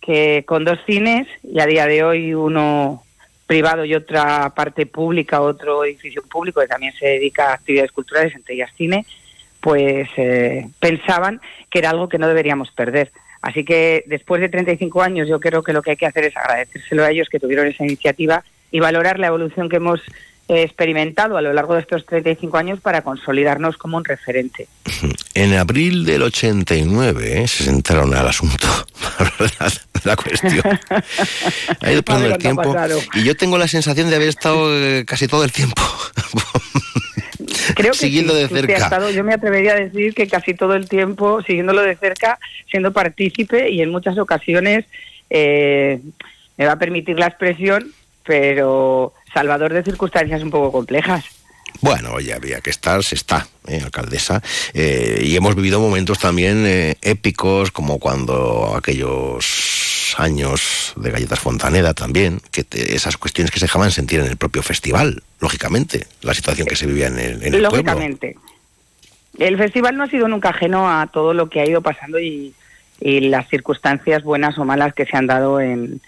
que 0.00 0.44
con 0.46 0.64
dos 0.64 0.78
cines 0.86 1.26
y 1.42 1.58
a 1.58 1.66
día 1.66 1.86
de 1.86 2.04
hoy 2.04 2.34
uno 2.34 3.02
privado 3.46 3.84
y 3.84 3.94
otra 3.94 4.50
parte 4.50 4.86
pública, 4.86 5.40
otro 5.40 5.84
edificio 5.84 6.22
público 6.22 6.60
que 6.60 6.66
también 6.66 6.92
se 6.92 7.06
dedica 7.06 7.50
a 7.50 7.54
actividades 7.54 7.92
culturales, 7.92 8.34
entre 8.34 8.56
ellas 8.56 8.70
cine, 8.76 9.06
pues 9.60 10.08
eh, 10.16 10.68
pensaban 10.78 11.40
que 11.70 11.78
era 11.78 11.90
algo 11.90 12.08
que 12.08 12.18
no 12.18 12.28
deberíamos 12.28 12.70
perder. 12.72 13.10
Así 13.40 13.64
que 13.64 14.04
después 14.06 14.40
de 14.40 14.48
35 14.48 15.02
años 15.02 15.28
yo 15.28 15.40
creo 15.40 15.62
que 15.62 15.72
lo 15.72 15.82
que 15.82 15.92
hay 15.92 15.96
que 15.96 16.06
hacer 16.06 16.24
es 16.24 16.36
agradecérselo 16.36 17.04
a 17.04 17.10
ellos 17.10 17.28
que 17.28 17.40
tuvieron 17.40 17.66
esa 17.66 17.84
iniciativa 17.84 18.44
y 18.76 18.80
valorar 18.80 19.18
la 19.18 19.28
evolución 19.28 19.70
que 19.70 19.76
hemos 19.76 20.00
experimentado 20.48 21.38
a 21.38 21.40
lo 21.42 21.54
largo 21.54 21.74
de 21.74 21.80
estos 21.80 22.04
35 22.04 22.58
años 22.58 22.78
para 22.80 23.00
consolidarnos 23.00 23.78
como 23.78 23.96
un 23.96 24.04
referente. 24.04 24.68
En 25.34 25.54
abril 25.54 26.04
del 26.06 26.22
89 26.22 27.42
¿eh? 27.42 27.48
se 27.48 27.64
sentaron 27.64 28.14
al 28.14 28.26
asunto, 28.26 28.66
la, 29.60 29.72
la 30.04 30.16
cuestión. 30.16 30.62
Ha 31.82 31.92
ido 31.92 32.02
pasando 32.02 32.28
el 32.28 32.38
tiempo 32.38 32.74
y 33.14 33.22
yo 33.24 33.34
tengo 33.36 33.56
la 33.58 33.68
sensación 33.68 34.08
de 34.10 34.16
haber 34.16 34.28
estado 34.28 34.74
eh, 34.74 35.04
casi 35.06 35.26
todo 35.28 35.44
el 35.44 35.52
tiempo 35.52 35.82
Creo 37.74 37.92
que 37.92 37.98
siguiendo 37.98 38.34
sí, 38.34 38.40
de 38.42 38.48
cerca. 38.48 38.76
estado- 38.76 39.10
yo 39.10 39.24
me 39.24 39.34
atrevería 39.34 39.72
a 39.72 39.76
decir 39.76 40.14
que 40.14 40.26
casi 40.26 40.54
todo 40.54 40.74
el 40.74 40.88
tiempo 40.88 41.42
siguiéndolo 41.42 41.82
de 41.82 41.96
cerca, 41.96 42.38
siendo 42.70 42.92
partícipe 42.92 43.68
y 43.70 43.80
en 43.82 43.90
muchas 43.90 44.16
ocasiones 44.18 44.84
eh, 45.30 46.00
me 46.56 46.66
va 46.66 46.72
a 46.72 46.78
permitir 46.78 47.18
la 47.18 47.26
expresión, 47.26 47.90
pero 48.26 49.12
salvador 49.32 49.72
de 49.72 49.82
circunstancias 49.82 50.42
un 50.42 50.50
poco 50.50 50.72
complejas. 50.72 51.24
Bueno, 51.82 52.12
oye, 52.14 52.32
había 52.32 52.60
que 52.62 52.70
estar, 52.70 53.02
se 53.04 53.14
está, 53.16 53.46
¿eh, 53.68 53.80
alcaldesa. 53.84 54.42
Eh, 54.72 55.20
y 55.22 55.36
hemos 55.36 55.54
vivido 55.54 55.78
momentos 55.78 56.18
también 56.18 56.64
eh, 56.66 56.96
épicos, 57.02 57.70
como 57.70 57.98
cuando 57.98 58.74
aquellos 58.76 60.14
años 60.16 60.94
de 60.96 61.10
Galletas 61.10 61.38
Fontaneda 61.40 61.92
también, 61.92 62.40
que 62.50 62.64
te- 62.64 62.94
esas 62.94 63.18
cuestiones 63.18 63.50
que 63.50 63.58
se 63.60 63.66
dejaban 63.66 63.90
sentir 63.90 64.20
en 64.20 64.26
el 64.26 64.38
propio 64.38 64.62
festival, 64.62 65.22
lógicamente, 65.40 66.06
la 66.22 66.32
situación 66.32 66.66
que 66.66 66.76
se 66.76 66.86
vivía 66.86 67.08
en 67.08 67.18
el, 67.18 67.32
en 67.42 67.42
el 67.42 67.50
pueblo. 67.50 67.70
Lógicamente. 67.70 68.36
El 69.38 69.58
festival 69.58 69.96
no 69.98 70.04
ha 70.04 70.08
sido 70.08 70.28
nunca 70.28 70.48
ajeno 70.50 70.88
a 70.90 71.06
todo 71.08 71.34
lo 71.34 71.50
que 71.50 71.60
ha 71.60 71.66
ido 71.68 71.82
pasando 71.82 72.18
y, 72.18 72.54
y 73.00 73.20
las 73.20 73.48
circunstancias 73.50 74.22
buenas 74.22 74.56
o 74.56 74.64
malas 74.64 74.94
que 74.94 75.04
se 75.04 75.14
han 75.14 75.26
dado 75.26 75.60
en, 75.60 76.00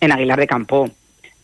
en 0.00 0.12
Aguilar 0.12 0.38
de 0.38 0.46
Campo. 0.46 0.88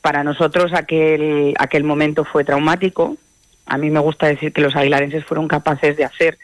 Para 0.05 0.23
nosotros 0.23 0.75
aquel, 0.75 1.55
aquel 1.59 1.83
momento 1.83 2.27
fue 2.27 2.45
traumático. 2.45 3.17
A 3.65 3.79
mí 3.79 3.89
me 3.89 4.01
gusta 4.01 4.27
decir 4.27 4.53
que 4.53 4.61
los 4.61 4.77
aguilarenses 4.77 5.25
fueron 5.25 5.49
capaces 5.49 5.97
de 5.97 6.05
hacer 6.05 6.37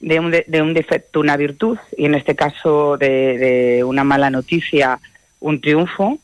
de 0.00 0.18
un, 0.18 0.32
de, 0.32 0.44
de 0.48 0.62
un 0.62 0.74
defecto 0.74 1.20
una 1.20 1.36
virtud 1.36 1.78
y 1.96 2.06
en 2.06 2.16
este 2.16 2.34
caso 2.34 2.96
de, 2.96 3.38
de 3.38 3.84
una 3.84 4.02
mala 4.02 4.30
noticia 4.30 4.98
un 5.38 5.60
triunfo 5.60 6.18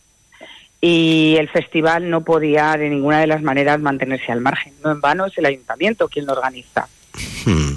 y 0.81 1.37
el 1.39 1.49
festival 1.49 2.11
no 2.11 2.25
podía 2.25 2.77
de 2.77 2.89
ninguna 2.91 3.21
de 3.21 3.29
las 3.29 3.41
maneras 3.41 3.81
mantenerse 3.81 4.33
al 4.33 4.41
margen. 4.41 4.73
No 4.83 4.91
en 4.91 5.01
vano 5.01 5.27
es 5.27 5.39
el 5.39 5.47
ayuntamiento 5.47 6.09
quien 6.09 6.27
lo 6.27 6.33
organiza. 6.33 6.89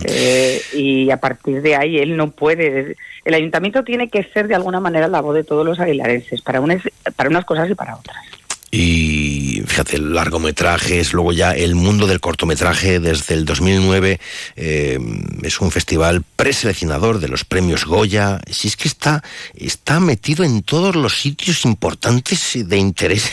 Eh, 0.05 0.59
y 0.73 1.11
a 1.11 1.17
partir 1.17 1.61
de 1.61 1.75
ahí 1.75 1.99
él 1.99 2.17
no 2.17 2.31
puede. 2.31 2.95
El 3.25 3.33
ayuntamiento 3.35 3.83
tiene 3.83 4.09
que 4.09 4.23
ser 4.23 4.47
de 4.47 4.55
alguna 4.55 4.79
manera 4.79 5.07
la 5.07 5.21
voz 5.21 5.35
de 5.35 5.43
todos 5.43 5.63
los 5.63 5.79
aguilarenses, 5.79 6.41
para 6.41 6.59
unas, 6.59 6.81
para 7.15 7.29
unas 7.29 7.45
cosas 7.45 7.69
y 7.69 7.75
para 7.75 7.95
otras. 7.95 8.40
Y 8.73 9.63
fíjate, 9.67 9.99
largometrajes, 9.99 11.11
luego 11.11 11.33
ya 11.33 11.51
el 11.51 11.75
mundo 11.75 12.07
del 12.07 12.21
cortometraje 12.21 13.01
desde 13.01 13.35
el 13.35 13.43
2009 13.43 14.17
eh, 14.55 14.97
es 15.43 15.59
un 15.59 15.71
festival 15.71 16.23
preseleccionador 16.37 17.19
de 17.19 17.27
los 17.27 17.43
premios 17.43 17.85
Goya. 17.85 18.39
Si 18.49 18.69
es 18.69 18.77
que 18.77 18.87
está, 18.87 19.23
está 19.55 19.99
metido 19.99 20.45
en 20.45 20.63
todos 20.63 20.95
los 20.95 21.19
sitios 21.19 21.65
importantes 21.65 22.55
y 22.55 22.63
de 22.63 22.77
interés 22.77 23.29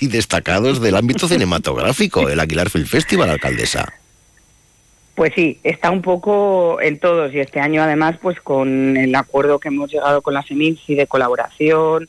y 0.00 0.06
destacados 0.06 0.80
del 0.80 0.96
ámbito 0.96 1.28
cinematográfico, 1.28 2.30
el 2.30 2.40
Aguilar 2.40 2.70
Film 2.70 2.86
Festival, 2.86 3.28
alcaldesa. 3.28 3.92
Pues 5.14 5.34
sí, 5.34 5.58
está 5.62 5.90
un 5.90 6.00
poco 6.00 6.80
en 6.80 6.98
todos 6.98 7.34
y 7.34 7.40
este 7.40 7.60
año 7.60 7.82
además 7.82 8.16
pues 8.22 8.40
con 8.40 8.96
el 8.96 9.14
acuerdo 9.14 9.58
que 9.58 9.68
hemos 9.68 9.92
llegado 9.92 10.22
con 10.22 10.32
la 10.32 10.42
SEMINSI 10.42 10.94
de 10.94 11.06
colaboración, 11.06 12.08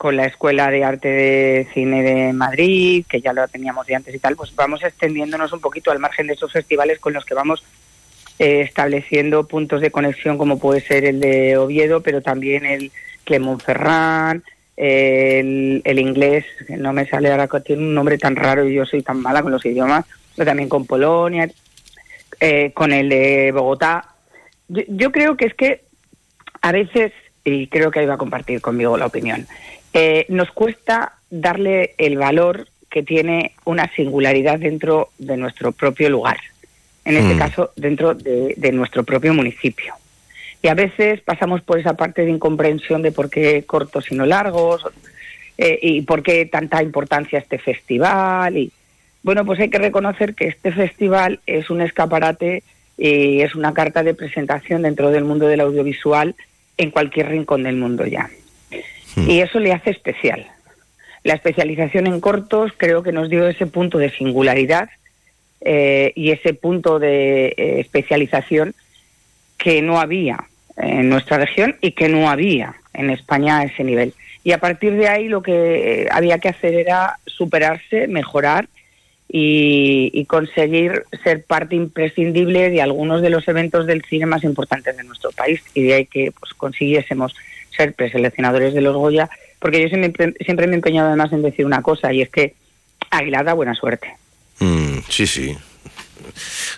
con 0.00 0.16
la 0.16 0.24
Escuela 0.24 0.70
de 0.70 0.82
Arte 0.82 1.08
de 1.08 1.68
Cine 1.74 2.02
de 2.02 2.32
Madrid, 2.32 3.04
que 3.06 3.20
ya 3.20 3.34
lo 3.34 3.46
teníamos 3.48 3.86
de 3.86 3.96
antes 3.96 4.14
y 4.14 4.18
tal, 4.18 4.34
pues 4.34 4.56
vamos 4.56 4.82
extendiéndonos 4.82 5.52
un 5.52 5.60
poquito 5.60 5.90
al 5.90 5.98
margen 5.98 6.26
de 6.26 6.32
esos 6.32 6.50
festivales 6.50 6.98
con 6.98 7.12
los 7.12 7.26
que 7.26 7.34
vamos 7.34 7.62
eh, 8.38 8.62
estableciendo 8.62 9.46
puntos 9.46 9.82
de 9.82 9.90
conexión 9.90 10.38
como 10.38 10.58
puede 10.58 10.80
ser 10.80 11.04
el 11.04 11.20
de 11.20 11.58
Oviedo, 11.58 12.00
pero 12.00 12.22
también 12.22 12.64
el 12.64 12.90
Clermont-Ferrand, 13.26 14.42
el, 14.78 15.82
el 15.84 15.98
inglés, 15.98 16.46
no 16.70 16.94
me 16.94 17.06
sale 17.06 17.30
ahora, 17.30 17.46
que 17.46 17.60
tiene 17.60 17.82
un 17.82 17.92
nombre 17.92 18.16
tan 18.16 18.36
raro 18.36 18.66
y 18.66 18.72
yo 18.72 18.86
soy 18.86 19.02
tan 19.02 19.20
mala 19.20 19.42
con 19.42 19.52
los 19.52 19.66
idiomas, 19.66 20.06
pero 20.34 20.46
también 20.46 20.70
con 20.70 20.86
Polonia, 20.86 21.46
eh, 22.40 22.72
con 22.72 22.94
el 22.94 23.10
de 23.10 23.52
Bogotá. 23.52 24.14
Yo, 24.66 24.82
yo 24.88 25.12
creo 25.12 25.36
que 25.36 25.44
es 25.44 25.52
que 25.52 25.82
a 26.62 26.72
veces, 26.72 27.12
y 27.44 27.66
creo 27.66 27.90
que 27.90 27.98
ahí 27.98 28.06
va 28.06 28.14
a 28.14 28.16
compartir 28.16 28.62
conmigo 28.62 28.96
la 28.96 29.04
opinión, 29.04 29.46
eh, 29.92 30.26
nos 30.28 30.50
cuesta 30.50 31.14
darle 31.30 31.94
el 31.98 32.16
valor 32.18 32.68
que 32.90 33.02
tiene 33.02 33.52
una 33.64 33.90
singularidad 33.94 34.58
dentro 34.58 35.10
de 35.18 35.36
nuestro 35.36 35.72
propio 35.72 36.10
lugar, 36.10 36.38
en 37.04 37.16
este 37.16 37.34
Mm. 37.34 37.38
caso 37.38 37.72
dentro 37.76 38.14
de, 38.14 38.54
de 38.56 38.72
nuestro 38.72 39.04
propio 39.04 39.32
municipio. 39.32 39.94
Y 40.62 40.68
a 40.68 40.74
veces 40.74 41.20
pasamos 41.22 41.62
por 41.62 41.78
esa 41.78 41.94
parte 41.94 42.24
de 42.24 42.30
incomprensión 42.30 43.02
de 43.02 43.12
por 43.12 43.30
qué 43.30 43.62
cortos 43.62 44.10
y 44.10 44.14
no 44.14 44.26
largos, 44.26 44.84
eh, 45.56 45.78
y 45.82 46.02
por 46.02 46.22
qué 46.22 46.46
tanta 46.46 46.82
importancia 46.82 47.38
este 47.38 47.58
festival. 47.58 48.56
Y 48.56 48.72
bueno, 49.22 49.44
pues 49.44 49.60
hay 49.60 49.68
que 49.70 49.78
reconocer 49.78 50.34
que 50.34 50.48
este 50.48 50.72
festival 50.72 51.40
es 51.46 51.70
un 51.70 51.80
escaparate 51.80 52.62
y 52.96 53.40
es 53.40 53.54
una 53.54 53.72
carta 53.74 54.02
de 54.02 54.14
presentación 54.14 54.82
dentro 54.82 55.10
del 55.10 55.24
mundo 55.24 55.46
del 55.46 55.60
audiovisual 55.60 56.34
en 56.76 56.90
cualquier 56.90 57.28
rincón 57.28 57.62
del 57.62 57.76
mundo 57.76 58.06
ya. 58.06 58.30
Y 59.16 59.40
eso 59.40 59.58
le 59.58 59.72
hace 59.72 59.90
especial. 59.90 60.46
La 61.22 61.34
especialización 61.34 62.06
en 62.06 62.20
cortos 62.20 62.72
creo 62.76 63.02
que 63.02 63.12
nos 63.12 63.28
dio 63.28 63.46
ese 63.46 63.66
punto 63.66 63.98
de 63.98 64.10
singularidad 64.10 64.88
eh, 65.60 66.12
y 66.14 66.30
ese 66.30 66.54
punto 66.54 66.98
de 66.98 67.48
eh, 67.48 67.80
especialización 67.80 68.74
que 69.58 69.82
no 69.82 70.00
había 70.00 70.44
en 70.78 71.10
nuestra 71.10 71.36
región 71.36 71.76
y 71.82 71.92
que 71.92 72.08
no 72.08 72.30
había 72.30 72.76
en 72.94 73.10
España 73.10 73.58
a 73.58 73.64
ese 73.64 73.84
nivel. 73.84 74.14
Y 74.42 74.52
a 74.52 74.58
partir 74.58 74.94
de 74.94 75.08
ahí 75.08 75.28
lo 75.28 75.42
que 75.42 76.04
eh, 76.04 76.08
había 76.10 76.38
que 76.38 76.48
hacer 76.48 76.74
era 76.74 77.18
superarse, 77.26 78.06
mejorar 78.06 78.68
y, 79.28 80.10
y 80.14 80.24
conseguir 80.24 81.04
ser 81.22 81.44
parte 81.44 81.76
imprescindible 81.76 82.70
de 82.70 82.80
algunos 82.80 83.20
de 83.20 83.28
los 83.28 83.46
eventos 83.46 83.86
del 83.86 84.02
cine 84.04 84.24
más 84.24 84.42
importantes 84.42 84.96
de 84.96 85.04
nuestro 85.04 85.30
país. 85.32 85.62
Y 85.74 85.82
de 85.82 85.94
ahí 85.94 86.06
que 86.06 86.32
pues, 86.32 86.54
consiguiésemos 86.54 87.34
ser 87.76 87.94
preseleccionadores 87.94 88.74
de 88.74 88.80
los 88.80 88.94
Goya, 88.96 89.28
porque 89.58 89.80
yo 89.82 89.88
siempre, 89.88 90.34
siempre 90.44 90.66
me 90.66 90.72
he 90.72 90.76
empeñado 90.76 91.08
además 91.08 91.32
en 91.32 91.42
decir 91.42 91.64
una 91.66 91.82
cosa, 91.82 92.12
y 92.12 92.22
es 92.22 92.28
que 92.30 92.54
Aguilar 93.10 93.44
da 93.44 93.52
buena 93.54 93.74
suerte. 93.74 94.14
Mm, 94.58 94.98
sí, 95.08 95.26
sí. 95.26 95.56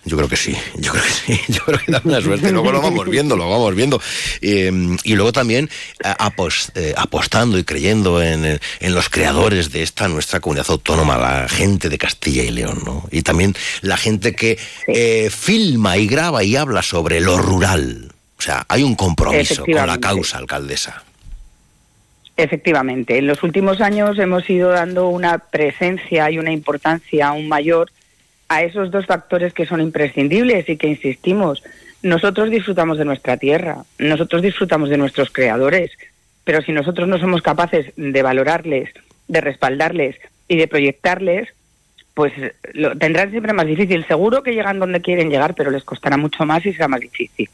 Yo 0.04 0.16
creo 0.16 0.28
que 0.28 0.36
sí, 0.36 0.56
yo 0.76 0.92
creo 0.92 1.04
que 1.04 1.10
sí, 1.10 1.40
yo 1.52 1.60
creo 1.64 1.78
que 1.78 1.92
da 1.92 2.00
una 2.04 2.20
suerte. 2.20 2.50
Luego 2.52 2.72
lo 2.72 2.80
vamos 2.80 3.08
viendo, 3.08 3.36
lo 3.36 3.50
vamos 3.50 3.74
viendo. 3.74 4.00
Eh, 4.40 4.72
y 5.04 5.14
luego 5.14 5.32
también 5.32 5.68
eh, 6.04 6.94
apostando 6.96 7.58
y 7.58 7.64
creyendo 7.64 8.22
en, 8.22 8.44
el- 8.44 8.60
en 8.80 8.94
los 8.94 9.08
creadores 9.10 9.70
de 9.72 9.82
esta 9.82 10.08
nuestra 10.08 10.40
comunidad 10.40 10.66
autónoma, 10.70 11.18
la 11.18 11.48
gente 11.48 11.88
de 11.88 11.98
Castilla 11.98 12.42
y 12.44 12.50
León, 12.50 12.82
¿no? 12.84 13.06
Y 13.10 13.22
también 13.22 13.54
la 13.82 13.96
gente 13.96 14.34
que 14.34 14.58
eh, 14.86 15.28
filma 15.30 15.96
y 15.98 16.06
graba 16.06 16.44
y 16.44 16.56
habla 16.56 16.82
sobre 16.82 17.20
lo 17.20 17.36
rural. 17.36 18.11
O 18.42 18.44
sea, 18.44 18.66
hay 18.68 18.82
un 18.82 18.96
compromiso 18.96 19.64
con 19.64 19.86
la 19.86 20.00
causa, 20.00 20.38
alcaldesa. 20.38 21.04
Efectivamente, 22.36 23.16
en 23.18 23.28
los 23.28 23.44
últimos 23.44 23.80
años 23.80 24.18
hemos 24.18 24.50
ido 24.50 24.70
dando 24.70 25.10
una 25.10 25.38
presencia 25.38 26.28
y 26.28 26.40
una 26.40 26.50
importancia 26.50 27.28
aún 27.28 27.46
mayor 27.46 27.92
a 28.48 28.64
esos 28.64 28.90
dos 28.90 29.06
factores 29.06 29.54
que 29.54 29.64
son 29.64 29.80
imprescindibles 29.80 30.68
y 30.68 30.76
que 30.76 30.88
insistimos. 30.88 31.62
Nosotros 32.02 32.50
disfrutamos 32.50 32.98
de 32.98 33.04
nuestra 33.04 33.36
tierra, 33.36 33.84
nosotros 34.00 34.42
disfrutamos 34.42 34.88
de 34.88 34.98
nuestros 34.98 35.30
creadores, 35.30 35.92
pero 36.42 36.62
si 36.62 36.72
nosotros 36.72 37.06
no 37.06 37.20
somos 37.20 37.42
capaces 37.42 37.92
de 37.94 38.22
valorarles, 38.24 38.90
de 39.28 39.40
respaldarles 39.40 40.16
y 40.48 40.56
de 40.56 40.66
proyectarles, 40.66 41.48
pues 42.12 42.32
lo 42.72 42.98
tendrán 42.98 43.30
siempre 43.30 43.52
más 43.52 43.66
difícil. 43.66 44.04
Seguro 44.08 44.42
que 44.42 44.52
llegan 44.52 44.80
donde 44.80 45.00
quieren 45.00 45.30
llegar, 45.30 45.54
pero 45.54 45.70
les 45.70 45.84
costará 45.84 46.16
mucho 46.16 46.44
más 46.44 46.66
y 46.66 46.72
será 46.72 46.88
más 46.88 47.00
difícil. 47.00 47.48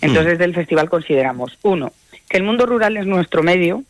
Entonces, 0.00 0.32
desde 0.32 0.44
el 0.44 0.54
festival 0.54 0.90
consideramos, 0.90 1.58
uno, 1.62 1.92
que 2.28 2.36
el 2.36 2.42
mundo 2.42 2.66
rural 2.66 2.96
es 2.96 3.06
nuestro 3.06 3.42
medio, 3.42 3.84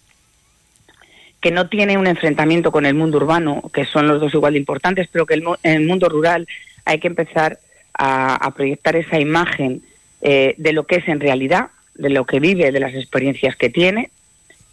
que 1.40 1.51
no 1.51 1.68
tiene 1.68 1.98
un 1.98 2.06
enfrentamiento 2.06 2.72
con 2.72 2.86
el 2.86 2.94
mundo 2.94 3.18
urbano, 3.18 3.62
que 3.72 3.85
son 3.85 4.09
los 4.09 4.20
dos 4.20 4.32
igual 4.32 4.55
de 4.55 4.60
importantes, 4.60 5.09
pero 5.10 5.26
que 5.26 5.35
el, 5.35 5.44
en 5.62 5.72
el 5.82 5.86
mundo 5.86 6.09
rural 6.09 6.47
hay 6.85 7.01
que 7.01 7.09
empezar 7.09 7.59
a, 7.93 8.36
a 8.36 8.51
proyectar 8.52 8.97
esa 8.97 9.20
imagen 9.20 9.82
eh, 10.26 10.55
de 10.56 10.72
lo 10.72 10.86
que 10.86 10.97
es 10.97 11.09
en 11.09 11.20
realidad, 11.20 11.68
de 11.94 12.09
lo 12.09 12.24
que 12.24 12.40
vive, 12.40 12.72
de 12.72 12.81
las 12.81 12.94
experiencias 12.94 13.56
que 13.56 13.68
tiene. 13.68 14.10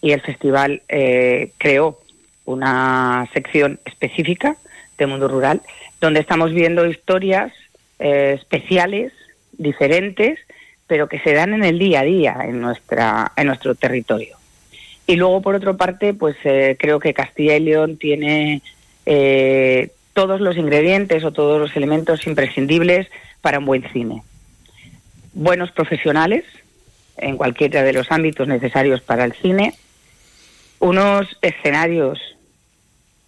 Y 0.01 0.13
el 0.13 0.21
festival 0.21 0.81
eh, 0.87 1.51
creó 1.57 1.99
una 2.45 3.27
sección 3.33 3.79
específica 3.85 4.55
de 4.97 5.07
mundo 5.07 5.27
rural, 5.27 5.61
donde 5.99 6.21
estamos 6.21 6.53
viendo 6.53 6.85
historias 6.85 7.51
eh, 7.99 8.37
especiales, 8.39 9.11
diferentes, 9.51 10.39
pero 10.91 11.07
que 11.07 11.19
se 11.19 11.31
dan 11.31 11.53
en 11.53 11.63
el 11.63 11.79
día 11.79 12.01
a 12.01 12.03
día 12.03 12.37
en, 12.43 12.59
nuestra, 12.59 13.31
en 13.37 13.47
nuestro 13.47 13.75
territorio. 13.75 14.35
Y 15.07 15.15
luego, 15.15 15.41
por 15.41 15.55
otra 15.55 15.71
parte, 15.71 16.13
pues 16.13 16.35
eh, 16.43 16.75
creo 16.77 16.99
que 16.99 17.13
Castilla 17.13 17.55
y 17.55 17.61
León 17.61 17.95
tiene 17.95 18.61
eh, 19.05 19.91
todos 20.11 20.41
los 20.41 20.57
ingredientes 20.57 21.23
o 21.23 21.31
todos 21.31 21.61
los 21.61 21.73
elementos 21.77 22.27
imprescindibles 22.27 23.07
para 23.39 23.59
un 23.59 23.65
buen 23.67 23.89
cine. 23.93 24.21
Buenos 25.31 25.71
profesionales 25.71 26.43
en 27.15 27.37
cualquiera 27.37 27.83
de 27.83 27.93
los 27.93 28.11
ámbitos 28.11 28.49
necesarios 28.49 28.99
para 28.99 29.23
el 29.23 29.31
cine, 29.31 29.73
unos 30.79 31.37
escenarios 31.41 32.19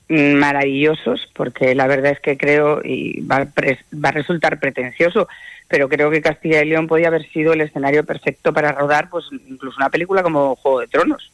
maravillosos, 0.10 1.30
porque 1.34 1.76
la 1.76 1.88
verdad 1.88 2.12
es 2.12 2.20
que 2.20 2.38
creo, 2.38 2.82
y 2.84 3.22
va 3.22 3.48
va 3.48 4.10
a 4.10 4.12
resultar 4.12 4.60
pretencioso, 4.60 5.30
pero 5.68 5.90
creo 5.90 6.12
que 6.12 6.22
Castilla 6.22 6.62
y 6.62 6.70
León 6.70 6.88
podía 6.88 7.08
haber 7.08 7.30
sido 7.32 7.54
el 7.54 7.62
escenario 7.62 8.04
perfecto 8.04 8.54
para 8.54 8.72
rodar 8.72 9.10
pues 9.10 9.26
incluso 9.48 9.78
una 9.78 9.90
película 9.90 10.24
como 10.24 10.56
Juego 10.56 10.82
de 10.82 10.88
Tronos. 10.88 11.32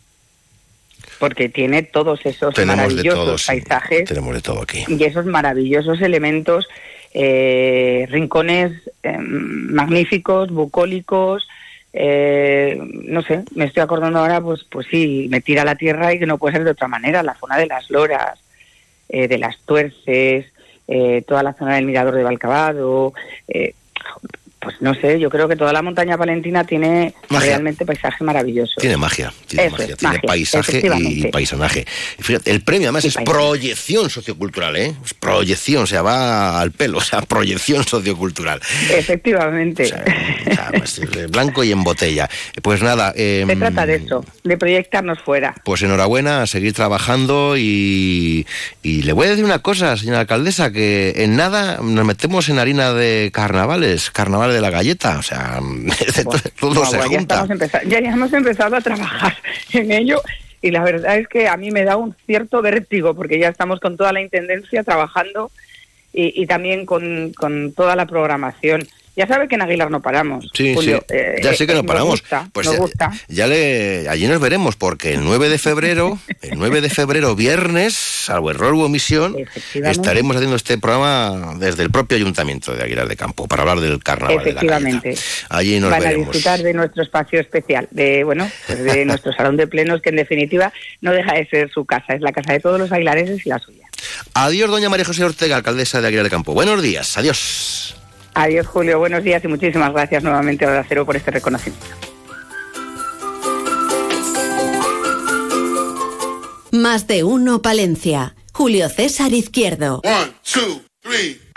Porque 1.18 1.50
tiene 1.50 1.84
todos 1.84 2.26
esos 2.26 2.58
maravillosos 2.66 3.46
paisajes 3.46 4.06
tenemos 4.06 4.34
de 4.34 4.42
todo 4.42 4.62
aquí. 4.62 4.86
y 4.88 5.04
esos 5.04 5.26
maravillosos 5.26 6.02
elementos 6.02 6.68
eh, 7.14 8.08
rincones 8.10 8.72
eh, 9.04 9.18
magníficos 9.18 10.52
bucólicos 10.52 11.48
eh, 11.92 12.80
no 12.80 13.24
sé 13.24 13.44
me 13.56 13.66
estoy 13.66 13.82
acordando 13.82 14.20
ahora 14.20 14.40
pues 14.42 14.64
pues 14.70 14.86
sí 14.92 15.28
me 15.30 15.42
tira 15.42 15.66
la 15.66 15.76
tierra 15.76 16.14
y 16.14 16.20
que 16.20 16.28
no 16.28 16.38
puede 16.38 16.58
ser 16.58 16.66
de 16.66 16.72
otra 16.72 16.88
manera 16.88 17.24
la 17.24 17.34
zona 17.34 17.58
de 17.58 17.66
las 17.66 17.90
loras 17.90 18.40
de 19.10 19.38
las 19.40 19.58
tuerces 19.66 20.46
toda 21.26 21.42
la 21.42 21.54
zona 21.54 21.76
del 21.76 21.86
mirador 21.86 22.14
de 22.14 22.24
Valcabado 22.24 23.14
Trump. 24.10 24.39
Pues 24.60 24.76
no 24.82 24.94
sé, 24.94 25.20
yo 25.20 25.30
creo 25.30 25.48
que 25.48 25.56
toda 25.56 25.72
la 25.72 25.82
montaña 25.82 26.18
palentina 26.18 26.66
tiene 26.66 27.14
realmente 27.30 27.86
paisaje 27.86 28.24
maravilloso. 28.26 28.74
Tiene 28.78 28.98
magia, 28.98 29.32
tiene 29.48 29.70
magia, 29.70 29.96
tiene 29.96 30.20
paisaje 30.20 30.82
y 31.00 31.28
paisanaje. 31.28 31.86
Fíjate, 32.20 32.52
el 32.52 32.62
premio 32.62 32.90
además 32.90 33.06
es 33.06 33.16
proyección 33.16 34.10
sociocultural, 34.10 34.76
¿eh? 34.76 34.94
Es 35.06 35.14
proyección, 35.14 35.84
o 35.84 35.88
sea, 35.88 36.02
va 36.02 36.60
al 36.60 36.72
pelo, 36.72 36.98
o 36.98 37.02
sea, 37.02 37.22
proyección 37.22 37.86
sociocultural. 37.86 38.60
Efectivamente. 38.92 39.94
Pues, 40.72 41.02
blanco 41.30 41.64
y 41.64 41.72
en 41.72 41.84
botella. 41.84 42.30
Pues 42.62 42.82
nada. 42.82 43.14
Se 43.14 43.42
em, 43.42 43.60
trata 43.60 43.86
de 43.86 43.96
eso, 43.96 44.26
de 44.44 44.58
proyectarnos 44.58 45.20
fuera. 45.20 45.56
Pues 45.64 45.82
enhorabuena, 45.82 46.42
a 46.42 46.48
seguir 46.48 46.74
trabajando 46.74 47.56
y, 47.58 48.46
y 48.84 49.04
le 49.04 49.14
voy 49.14 49.28
a 49.28 49.30
decir 49.32 49.46
una 49.46 49.60
cosa, 49.60 49.96
señora 49.98 50.20
alcaldesa, 50.20 50.72
que 50.72 51.14
en 51.18 51.36
nada 51.36 51.80
nos 51.82 52.06
metemos 52.06 52.50
en 52.50 52.60
harina 52.60 52.94
de 52.94 53.32
carnavales, 53.34 54.12
carnavales 54.12 54.49
de 54.52 54.62
la 54.62 54.70
galleta, 54.70 55.18
o 55.20 55.24
sea, 55.24 55.60
todo 56.60 56.86
se 56.86 57.00
junta. 57.00 57.46
Ya, 57.86 58.00
ya 58.00 58.12
hemos 58.12 58.32
empezado 58.34 58.76
a 58.76 58.82
trabajar 58.82 59.36
en 59.74 59.92
ello 59.92 60.22
y 60.62 60.72
la 60.72 60.84
verdad 60.84 61.18
es 61.18 61.28
que 61.28 61.48
a 61.48 61.58
mí 61.58 61.72
me 61.72 61.84
da 61.84 61.96
un 61.96 62.16
cierto 62.26 62.62
vértigo 62.62 63.16
porque 63.16 63.40
ya 63.40 63.50
estamos 63.50 63.80
con 63.80 63.98
toda 63.98 64.14
la 64.14 64.22
intendencia 64.22 64.84
trabajando 64.84 65.52
y, 66.12 66.42
y 66.42 66.46
también 66.48 66.86
con, 66.86 67.32
con 67.34 67.74
toda 67.74 67.96
la 67.96 68.06
programación. 68.06 68.88
Ya 69.20 69.28
sabe 69.28 69.50
que 69.50 69.56
en 69.56 69.62
Aguilar 69.62 69.92
no 69.92 70.02
paramos. 70.02 70.50
Sí, 70.54 70.74
sí. 70.80 70.94
Eh, 71.10 71.42
ya 71.44 71.54
sé 71.54 71.68
que 71.68 71.74
no 71.74 71.84
paramos. 71.84 72.24
pues 72.54 72.70
ya, 73.28 73.48
le, 73.48 74.08
allí 74.08 74.30
nos 74.30 74.40
veremos 74.40 74.78
porque 74.78 75.12
el 75.12 75.26
9 75.26 75.50
de 75.50 75.58
febrero, 75.58 76.18
el 76.42 76.58
9 76.58 76.80
de 76.80 76.90
febrero, 76.90 77.36
viernes, 77.36 77.96
salvo 77.96 78.50
error 78.50 78.76
u 78.76 78.82
omisión, 78.84 79.36
estaremos 79.74 80.38
haciendo 80.38 80.56
este 80.56 80.78
programa 80.78 81.56
desde 81.60 81.84
el 81.84 81.92
propio 81.92 82.16
ayuntamiento 82.16 82.74
de 82.74 82.82
Aguilar 82.82 83.10
de 83.10 83.18
Campo 83.18 83.46
para 83.46 83.64
hablar 83.64 83.82
del 83.82 84.02
carnaval. 84.02 84.38
Efectivamente. 84.40 85.10
De 85.10 85.16
la 85.16 85.58
allí 85.58 85.82
nos 85.82 85.92
Van 85.92 86.00
veremos. 86.00 86.30
a 86.30 86.32
disfrutar 86.32 86.64
de 86.64 86.74
nuestro 86.74 87.04
espacio 87.04 87.42
especial, 87.42 87.90
de 87.92 88.24
bueno, 88.24 88.50
pues 88.68 88.82
de 88.82 89.04
nuestro 89.06 89.34
salón 89.34 89.58
de 89.58 89.68
plenos 89.68 90.02
que 90.02 90.12
en 90.12 90.16
definitiva 90.16 90.72
no 91.02 91.12
deja 91.12 91.34
de 91.34 91.46
ser 91.48 91.70
su 91.70 91.84
casa, 91.84 92.14
es 92.14 92.22
la 92.22 92.32
casa 92.32 92.54
de 92.54 92.62
todos 92.62 92.80
los 92.80 92.90
aguilareses 92.90 93.46
y 93.46 93.50
la 93.50 93.60
suya. 93.60 93.86
Adiós, 94.34 94.72
doña 94.72 94.88
María 94.88 95.04
José 95.04 95.26
Ortega, 95.26 95.58
alcaldesa 95.58 96.00
de 96.00 96.08
Aguilar 96.08 96.24
de 96.24 96.30
Campo. 96.30 96.54
Buenos 96.54 96.82
días, 96.82 97.18
adiós. 97.18 97.99
Adiós, 98.34 98.68
Julio. 98.68 99.00
Buenos 99.00 99.24
días 99.24 99.44
y 99.44 99.48
muchísimas 99.48 99.92
gracias 99.92 100.24
nuevamente 100.24 100.66
a 100.66 100.80
Acero 100.80 101.06
por 101.06 101.16
este 101.16 101.32
reconocimiento. 101.32 101.86
Más 106.72 107.08
de 107.08 107.24
uno, 107.24 107.62
Palencia. 107.62 108.36
Julio 108.54 108.90
César 108.90 109.34
Izquierdo. 109.34 110.02
One, 110.04 110.34
two, 110.44 110.82
three. 111.02 111.49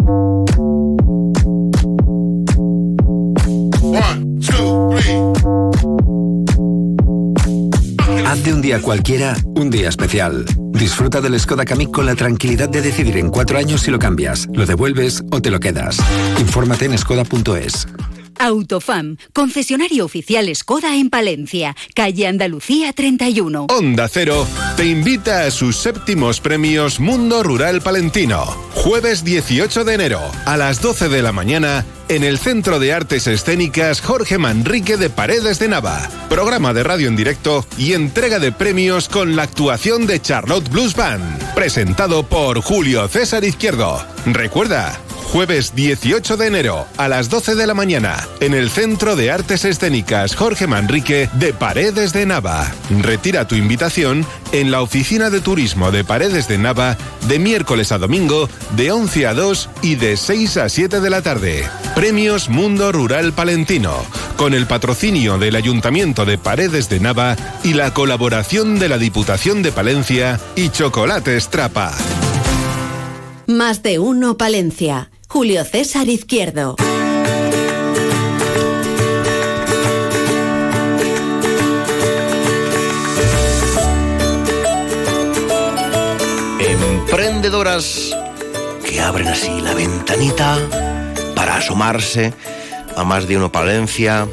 De 8.45 8.53
un 8.53 8.61
día 8.61 8.83
cualquiera 8.83 9.37
un 9.55 9.71
día 9.71 9.89
especial. 9.89 10.45
Disfruta 10.73 11.21
del 11.21 11.39
Skoda 11.39 11.65
Kamiq 11.65 11.93
con 11.93 12.07
la 12.07 12.17
tranquilidad 12.17 12.69
de 12.69 12.83
decidir 12.83 13.17
en 13.19 13.31
cuatro 13.31 13.57
años 13.57 13.83
si 13.83 13.93
lo 13.93 14.01
cambias, 14.01 14.49
lo 14.53 14.67
devuelves 14.67 15.23
o 15.31 15.41
te 15.41 15.51
lo 15.51 15.61
quedas. 15.61 15.99
Infórmate 16.41 16.87
en 16.87 16.99
skoda.es. 16.99 17.87
Autofam, 18.43 19.17
concesionario 19.33 20.05
oficial 20.05 20.51
Skoda 20.55 20.97
en 20.97 21.11
Palencia, 21.11 21.77
calle 21.95 22.27
Andalucía 22.27 22.93
31. 22.93 23.67
Onda 23.71 24.09
Cero 24.09 24.47
te 24.77 24.87
invita 24.87 25.45
a 25.45 25.51
sus 25.51 25.77
séptimos 25.77 26.41
premios 26.41 26.99
Mundo 26.99 27.43
Rural 27.45 27.83
Palentino. 27.83 28.45
Jueves 28.75 29.23
18 29.23 29.85
de 29.85 29.95
enero, 29.95 30.21
a 30.45 30.57
las 30.57 30.81
12 30.81 31.09
de 31.09 31.23
la 31.23 31.31
mañana, 31.31 31.85
en 32.09 32.25
el 32.25 32.39
Centro 32.39 32.81
de 32.81 32.93
Artes 32.93 33.27
Escénicas 33.27 34.01
Jorge 34.01 34.39
Manrique 34.39 34.97
de 34.97 35.09
Paredes 35.09 35.59
de 35.61 35.69
Nava. 35.69 36.09
Programa 36.29 36.75
de 36.75 36.83
radio 36.83 37.09
en 37.09 37.17
directo 37.17 37.65
y 37.79 37.93
entrega 37.93 38.39
de 38.41 38.51
premios 38.51 39.09
con 39.09 39.37
la 39.37 39.45
actuación 39.45 40.07
de 40.07 40.21
Charlotte 40.21 40.69
Blues 40.69 40.97
Band. 40.97 41.55
Presentado 41.55 42.25
por 42.25 42.61
Julio 42.61 43.07
César 43.09 43.45
Izquierdo. 43.45 44.05
Recuerda, 44.27 45.01
Jueves 45.33 45.75
18 45.75 46.37
de 46.37 46.47
enero 46.47 46.87
a 46.99 47.09
las 47.09 47.31
12 47.31 47.55
de 47.55 47.67
la 47.67 47.73
mañana 47.73 48.29
en 48.41 48.53
el 48.53 48.69
Centro 48.69 49.17
de 49.17 49.31
Artes 49.31 49.65
Escénicas 49.65 50.37
Jorge 50.37 50.67
Manrique 50.67 51.31
de 51.33 51.55
Paredes 51.55 52.13
de 52.13 52.27
Nava. 52.27 52.71
Retira 53.01 53.49
tu 53.49 53.55
invitación 53.55 54.27
en 54.53 54.71
la 54.71 54.83
Oficina 54.83 55.31
de 55.31 55.41
Turismo 55.41 55.91
de 55.91 56.05
Paredes 56.05 56.49
de 56.49 56.59
Nava 56.59 56.99
de 57.29 57.39
miércoles 57.39 57.93
a 57.93 57.99
domingo 57.99 58.51
de 58.77 58.93
11 58.93 59.27
a 59.27 59.33
2 59.33 59.71
y 59.81 59.95
de 59.95 60.19
6 60.19 60.57
a 60.59 60.69
7 60.69 61.01
de 61.01 61.09
la 61.09 61.23
tarde. 61.23 61.67
Premios 61.95 62.51
Mundo 62.51 62.93
Rural 62.93 63.33
Palentino 63.33 64.05
con 64.37 64.53
el 64.53 64.67
patrocinio 64.67 65.39
del 65.39 65.57
Ayuntamiento 65.57 66.27
de 66.27 66.37
Paredes 66.37 66.91
de 66.91 67.01
Nava 67.01 67.37
y 67.65 67.73
la 67.73 67.95
colaboración 67.95 68.79
de 68.79 68.91
la 68.91 68.99
Diputación 68.99 69.63
de 69.63 69.73
Palencia 69.73 70.39
y 70.57 70.69
Chocolates 70.69 71.49
Trapa. 71.49 71.97
Más 73.47 73.83
de 73.83 73.99
uno, 73.99 74.37
Palencia. 74.37 75.11
Julio 75.33 75.65
César 75.65 76.11
Izquierdo. 76.11 76.77
Emprendedoras 86.61 88.15
que 88.87 89.01
abren 89.01 89.29
así 89.29 89.63
la 89.63 89.73
ventanita 89.73 90.59
para 91.35 91.57
asomarse 91.57 92.35
a 92.95 93.03
más 93.03 93.27
de 93.27 93.39
uno 93.39 93.51
Palencia 93.51 94.29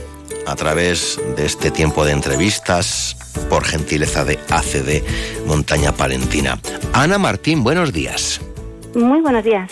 a 0.46 0.56
través 0.58 1.18
de 1.38 1.46
este 1.46 1.72
tiempo 1.72 2.04
de 2.04 2.12
entrevistas 2.12 3.16
por 3.50 3.64
gentileza 3.64 4.26
de 4.26 4.38
ACD 4.50 5.02
Montaña 5.48 5.94
Palentina. 5.94 6.60
Ana 6.92 7.18
Martín, 7.18 7.64
buenos 7.64 7.94
días. 7.94 8.42
Muy 8.94 9.22
buenos 9.22 9.46
días. 9.46 9.72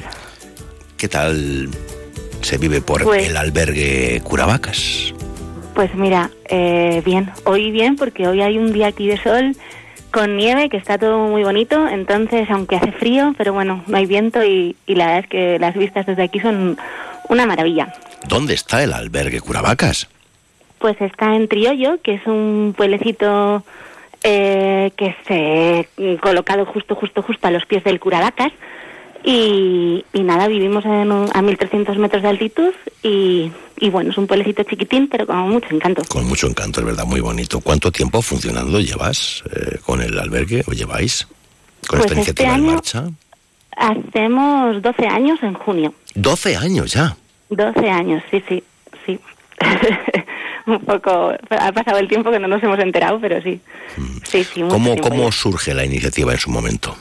¿Qué 0.98 1.08
tal 1.08 1.70
se 2.42 2.58
vive 2.58 2.82
por 2.82 3.04
Pues- 3.04 3.30
el 3.30 3.38
albergue 3.38 4.22
Curavacas? 4.24 5.14
Pues 5.76 5.94
mira, 5.94 6.32
eh, 6.50 7.04
bien, 7.06 7.32
hoy 7.46 7.70
bien 7.70 7.96
porque 7.98 8.28
hoy 8.28 8.42
hay 8.42 8.58
un 8.58 8.74
día 8.74 8.88
aquí 8.88 9.08
de 9.08 9.18
sol 9.18 9.56
con 10.12 10.36
nieve 10.36 10.70
que 10.70 10.78
está 10.78 10.98
todo 10.98 11.20
muy 11.28 11.44
bonito, 11.44 11.88
entonces 11.88 12.50
aunque 12.50 12.78
hace 12.78 12.92
frío, 12.94 13.36
pero 13.38 13.54
bueno, 13.54 13.84
no 13.86 13.98
hay 13.98 14.08
viento 14.08 14.44
y, 14.44 14.76
y 14.88 14.96
la 14.96 15.06
verdad 15.06 15.24
es 15.26 15.30
que 15.30 15.60
las 15.60 15.76
vistas 15.76 16.08
desde 16.08 16.24
aquí 16.24 16.40
son 16.40 16.78
una 17.30 17.46
maravilla. 17.46 17.94
¿Dónde 18.28 18.56
está 18.56 18.82
el 18.84 18.94
albergue 18.94 19.40
Curavacas? 19.40 20.08
Pues 20.80 21.00
está 21.00 21.36
en 21.36 21.48
Triollo, 21.48 22.02
que 22.02 22.16
es 22.16 22.26
un 22.26 22.74
pueblecito 22.76 23.64
eh, 24.24 24.92
que 24.96 25.16
se 25.28 26.18
colocado 26.22 26.66
justo, 26.66 26.96
justo, 26.96 27.22
justo 27.22 27.48
a 27.48 27.52
los 27.52 27.66
pies 27.68 27.84
del 27.84 28.00
Curavacas. 28.00 28.52
Y, 29.24 30.06
y 30.14 30.22
nada, 30.24 30.48
vivimos 30.48 30.86
en 30.86 31.12
un- 31.12 31.30
a 31.34 31.42
1300 31.42 31.98
metros 31.98 32.22
de 32.24 32.30
altitud 32.30 32.72
y, 33.04 33.52
y 33.80 33.90
bueno, 33.90 34.12
es 34.12 34.18
un 34.18 34.28
pueblecito 34.28 34.64
chiquitín, 34.64 35.08
pero 35.08 35.26
con 35.28 35.38
mucho 35.50 35.68
encanto. 35.74 36.04
Con 36.08 36.26
mucho 36.28 36.48
encanto, 36.48 36.80
es 36.80 36.86
verdad, 36.86 37.06
muy 37.06 37.20
bonito. 37.20 37.60
¿Cuánto 37.60 37.92
tiempo 37.92 38.22
funcionando 38.22 38.80
llevas 38.80 39.44
eh, 39.54 39.80
con 39.86 40.02
el 40.02 40.18
albergue 40.20 40.64
o 40.68 40.72
lleváis 40.72 41.28
con 41.88 42.00
Pues 42.00 42.12
esta 42.12 42.20
este 42.22 42.44
iniciativa 42.44 42.50
en 42.50 42.56
año- 42.64 42.74
marcha? 42.74 43.04
Hacemos 43.76 44.82
12 44.82 45.08
años 45.08 45.40
en 45.44 45.54
junio. 45.54 45.94
12 46.16 46.56
años 46.58 46.92
ya. 46.94 47.16
12 47.50 47.90
años, 47.90 48.24
sí, 48.32 48.44
sí, 48.50 48.64
sí. 49.06 49.20
un 50.66 50.80
poco, 50.82 51.32
ha 51.50 51.72
pasado 51.72 52.00
el 52.00 52.08
tiempo 52.08 52.32
que 52.32 52.40
no 52.40 52.48
nos 52.48 52.62
hemos 52.64 52.80
enterado, 52.80 53.20
pero 53.20 53.42
sí. 53.42 53.60
Sí, 54.24 54.44
sí, 54.44 54.64
mucho 54.64 54.74
¿Cómo, 54.76 54.98
¿Cómo 54.98 55.26
ya. 55.26 55.32
surge 55.32 55.74
la 55.74 55.86
iniciativa 55.86 56.34
en 56.34 56.40
su 56.40 56.50
momento? 56.50 56.96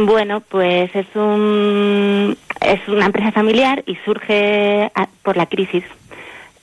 Bueno, 0.00 0.40
pues 0.48 0.94
es 0.94 1.06
un 1.16 2.36
es 2.60 2.86
una 2.86 3.06
empresa 3.06 3.32
familiar 3.32 3.82
y 3.84 3.96
surge 4.04 4.88
a- 4.94 5.08
por 5.24 5.36
la 5.36 5.46
crisis. 5.46 5.82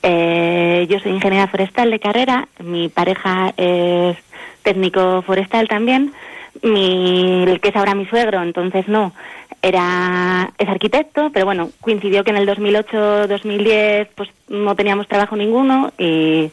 Eh, 0.02 0.86
yo 0.88 0.98
soy 1.00 1.12
ingeniera 1.12 1.46
forestal 1.46 1.90
de 1.90 1.98
carrera, 2.00 2.48
mi 2.60 2.88
pareja 2.88 3.52
es 3.58 4.16
técnico 4.62 5.20
forestal 5.20 5.68
también, 5.68 6.14
mi 6.62 7.42
el 7.46 7.60
que 7.60 7.68
es 7.68 7.76
ahora 7.76 7.94
mi 7.94 8.06
suegro, 8.06 8.42
entonces 8.42 8.88
no, 8.88 9.12
era 9.60 10.50
es 10.56 10.68
arquitecto, 10.70 11.28
pero 11.30 11.44
bueno, 11.44 11.68
coincidió 11.82 12.24
que 12.24 12.30
en 12.30 12.38
el 12.38 12.46
2008-2010 12.46 14.08
pues 14.14 14.30
no 14.48 14.74
teníamos 14.76 15.08
trabajo 15.08 15.36
ninguno 15.36 15.92
y 15.98 16.50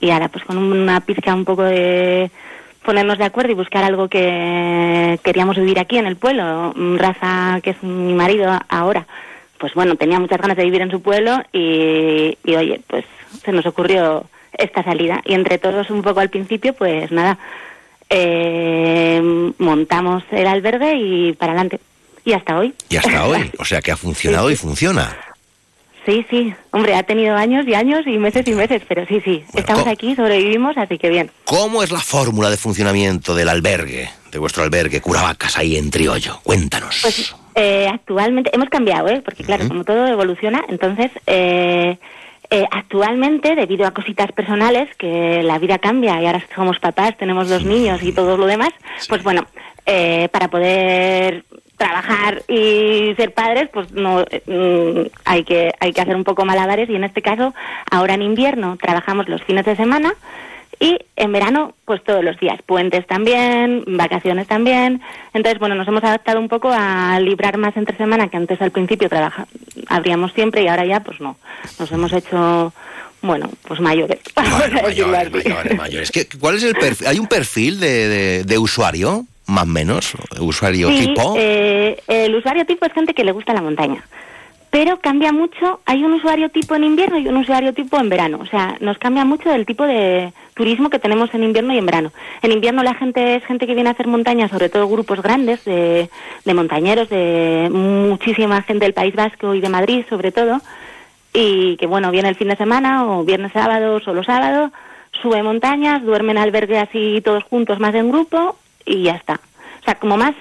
y 0.00 0.10
ahora 0.10 0.28
pues 0.28 0.42
con 0.44 0.56
una 0.56 1.00
pizca 1.00 1.34
un 1.34 1.44
poco 1.44 1.64
de 1.64 2.30
ponernos 2.84 3.18
de 3.18 3.24
acuerdo 3.24 3.52
y 3.52 3.56
buscar 3.56 3.82
algo 3.82 4.08
que 4.08 5.18
queríamos 5.22 5.56
vivir 5.56 5.78
aquí 5.78 5.98
en 5.98 6.06
el 6.06 6.16
pueblo. 6.16 6.72
Mm, 6.76 6.96
Rafa, 6.96 7.60
que 7.62 7.70
es 7.70 7.82
mi 7.82 8.14
marido 8.14 8.58
ahora, 8.68 9.06
pues 9.58 9.74
bueno, 9.74 9.96
tenía 9.96 10.20
muchas 10.20 10.40
ganas 10.40 10.56
de 10.56 10.64
vivir 10.64 10.82
en 10.82 10.90
su 10.90 11.02
pueblo 11.02 11.42
y, 11.52 12.38
y 12.44 12.54
oye, 12.54 12.80
pues 12.86 13.04
se 13.44 13.52
nos 13.52 13.66
ocurrió 13.66 14.24
esta 14.52 14.82
salida. 14.82 15.22
Y 15.24 15.34
entre 15.34 15.58
todos 15.58 15.90
un 15.90 16.02
poco 16.02 16.20
al 16.20 16.30
principio, 16.30 16.74
pues 16.74 17.10
nada, 17.10 17.38
eh, 18.10 19.20
montamos 19.58 20.22
el 20.30 20.46
albergue 20.46 20.94
y 20.96 21.32
para 21.32 21.52
adelante. 21.52 21.80
Y 22.24 22.32
hasta 22.32 22.58
hoy. 22.58 22.74
Y 22.88 22.96
hasta 22.96 23.26
hoy. 23.26 23.50
O 23.58 23.64
sea 23.64 23.82
que 23.82 23.90
ha 23.90 23.96
funcionado 23.96 24.50
y 24.50 24.56
funciona. 24.56 25.16
Sí, 26.06 26.26
sí. 26.28 26.54
Hombre, 26.70 26.94
ha 26.94 27.02
tenido 27.02 27.34
años 27.34 27.66
y 27.66 27.74
años 27.74 28.06
y 28.06 28.18
meses 28.18 28.46
y 28.46 28.52
meses, 28.52 28.82
pero 28.86 29.06
sí, 29.06 29.20
sí. 29.24 29.44
Estamos 29.54 29.86
aquí, 29.86 30.14
sobrevivimos, 30.14 30.76
así 30.76 30.98
que 30.98 31.08
bien. 31.08 31.30
¿Cómo 31.44 31.82
es 31.82 31.90
la 31.90 32.00
fórmula 32.00 32.50
de 32.50 32.56
funcionamiento 32.56 33.34
del 33.34 33.48
albergue, 33.48 34.10
de 34.30 34.38
vuestro 34.38 34.62
albergue, 34.62 35.00
Curavacas, 35.00 35.56
ahí 35.56 35.76
en 35.76 35.90
Triollo? 35.90 36.40
Cuéntanos. 36.42 36.98
Pues 37.02 37.34
eh, 37.54 37.88
actualmente 37.90 38.50
hemos 38.52 38.68
cambiado, 38.68 39.08
¿eh? 39.08 39.22
porque 39.24 39.44
claro, 39.44 39.66
como 39.68 39.84
todo 39.84 40.06
evoluciona, 40.06 40.62
entonces 40.68 41.10
eh, 41.26 41.96
eh, 42.50 42.66
actualmente, 42.70 43.54
debido 43.54 43.86
a 43.86 43.92
cositas 43.92 44.30
personales, 44.32 44.94
que 44.96 45.42
la 45.42 45.58
vida 45.58 45.78
cambia 45.78 46.20
y 46.20 46.26
ahora 46.26 46.44
somos 46.54 46.78
papás, 46.78 47.16
tenemos 47.16 47.48
dos 47.48 47.64
niños 47.64 48.02
y 48.02 48.12
todo 48.12 48.36
lo 48.36 48.46
demás, 48.46 48.70
pues 49.08 49.22
bueno, 49.22 49.46
eh, 49.86 50.28
para 50.30 50.48
poder 50.48 51.44
trabajar 51.84 52.42
y 52.48 53.14
ser 53.16 53.34
padres, 53.34 53.68
pues 53.72 53.92
no 53.92 54.24
mm, 54.46 55.00
hay 55.26 55.44
que 55.44 55.70
hay 55.80 55.92
que 55.92 56.00
hacer 56.00 56.16
un 56.16 56.24
poco 56.24 56.44
malabares 56.46 56.88
y 56.88 56.94
en 56.94 57.04
este 57.04 57.20
caso 57.20 57.54
ahora 57.90 58.14
en 58.14 58.22
invierno 58.22 58.76
trabajamos 58.80 59.28
los 59.28 59.42
fines 59.42 59.66
de 59.66 59.76
semana 59.76 60.14
y 60.80 60.98
en 61.16 61.30
verano 61.32 61.74
pues 61.84 62.02
todos 62.02 62.24
los 62.24 62.38
días, 62.40 62.58
puentes 62.66 63.06
también, 63.06 63.84
vacaciones 63.86 64.48
también. 64.48 65.00
Entonces, 65.32 65.60
bueno, 65.60 65.74
nos 65.76 65.86
hemos 65.86 66.02
adaptado 66.02 66.40
un 66.40 66.48
poco 66.48 66.68
a 66.72 67.20
librar 67.20 67.58
más 67.58 67.76
entre 67.76 67.96
semana, 67.96 68.28
que 68.28 68.36
antes 68.38 68.60
al 68.60 68.70
principio 68.72 69.08
trabaja, 69.08 69.46
abríamos 69.88 70.32
siempre 70.32 70.62
y 70.62 70.68
ahora 70.68 70.84
ya 70.86 71.00
pues 71.00 71.20
no. 71.20 71.36
Nos 71.78 71.92
hemos 71.92 72.12
hecho 72.12 72.72
bueno, 73.22 73.48
pues 73.68 73.78
mayores. 73.80 74.20
decirlo 74.36 75.16
así. 75.18 75.38
Mayores, 75.48 75.76
mayores. 75.76 76.10
¿Qué- 76.10 76.28
¿Cuál 76.40 76.56
es 76.56 76.64
el 76.64 76.74
perfil? 76.74 77.06
¿Hay 77.06 77.18
un 77.18 77.26
perfil 77.28 77.78
de, 77.80 78.08
de- 78.08 78.44
de 78.44 78.58
usuario, 78.58 79.24
más 79.46 79.64
o 79.64 79.66
menos? 79.66 80.14
¿Usuario 80.40 80.88
Sí, 80.88 81.06
tipo? 81.08 81.34
eh, 81.36 82.00
el 82.08 82.34
usuario 82.34 82.64
tipo 82.64 82.86
es 82.86 82.92
gente 82.92 83.14
que 83.14 83.24
le 83.24 83.32
gusta 83.32 83.52
la 83.52 83.62
montaña. 83.62 84.04
Pero 84.70 84.98
cambia 84.98 85.30
mucho, 85.30 85.78
hay 85.86 86.02
un 86.02 86.14
usuario 86.14 86.48
tipo 86.48 86.74
en 86.74 86.82
invierno 86.82 87.16
y 87.18 87.28
un 87.28 87.36
usuario 87.36 87.72
tipo 87.72 87.96
en 87.96 88.08
verano. 88.08 88.40
O 88.42 88.46
sea, 88.46 88.76
nos 88.80 88.98
cambia 88.98 89.24
mucho 89.24 89.52
el 89.54 89.66
tipo 89.66 89.84
de 89.86 90.32
turismo 90.54 90.90
que 90.90 90.98
tenemos 90.98 91.32
en 91.32 91.44
invierno 91.44 91.72
y 91.72 91.78
en 91.78 91.86
verano. 91.86 92.12
En 92.42 92.50
invierno 92.50 92.82
la 92.82 92.94
gente 92.94 93.36
es 93.36 93.44
gente 93.44 93.68
que 93.68 93.74
viene 93.74 93.90
a 93.90 93.92
hacer 93.92 94.08
montaña, 94.08 94.48
sobre 94.48 94.70
todo 94.70 94.88
grupos 94.88 95.22
grandes 95.22 95.64
de, 95.64 96.10
de 96.44 96.54
montañeros, 96.54 97.08
de 97.08 97.68
muchísima 97.72 98.62
gente 98.62 98.84
del 98.84 98.94
País 98.94 99.14
Vasco 99.14 99.54
y 99.54 99.60
de 99.60 99.68
Madrid, 99.68 100.04
sobre 100.08 100.32
todo. 100.32 100.60
Y 101.32 101.76
que, 101.76 101.86
bueno, 101.86 102.10
viene 102.10 102.28
el 102.28 102.36
fin 102.36 102.48
de 102.48 102.56
semana 102.56 103.06
o 103.06 103.22
viernes, 103.24 103.52
sábado, 103.52 104.00
solo 104.00 104.24
sábado, 104.24 104.72
sube 105.22 105.40
montañas, 105.44 106.02
duerme 106.02 106.32
en 106.32 106.38
albergue 106.38 106.78
así 106.78 107.20
todos 107.24 107.44
juntos, 107.44 107.78
más 107.78 107.94
en 107.94 108.10
grupo 108.10 108.56
y 108.84 109.04
ya 109.04 109.12
está. 109.12 109.40
O 109.80 109.84
sea, 109.84 109.94
como 109.96 110.16
más 110.16 110.34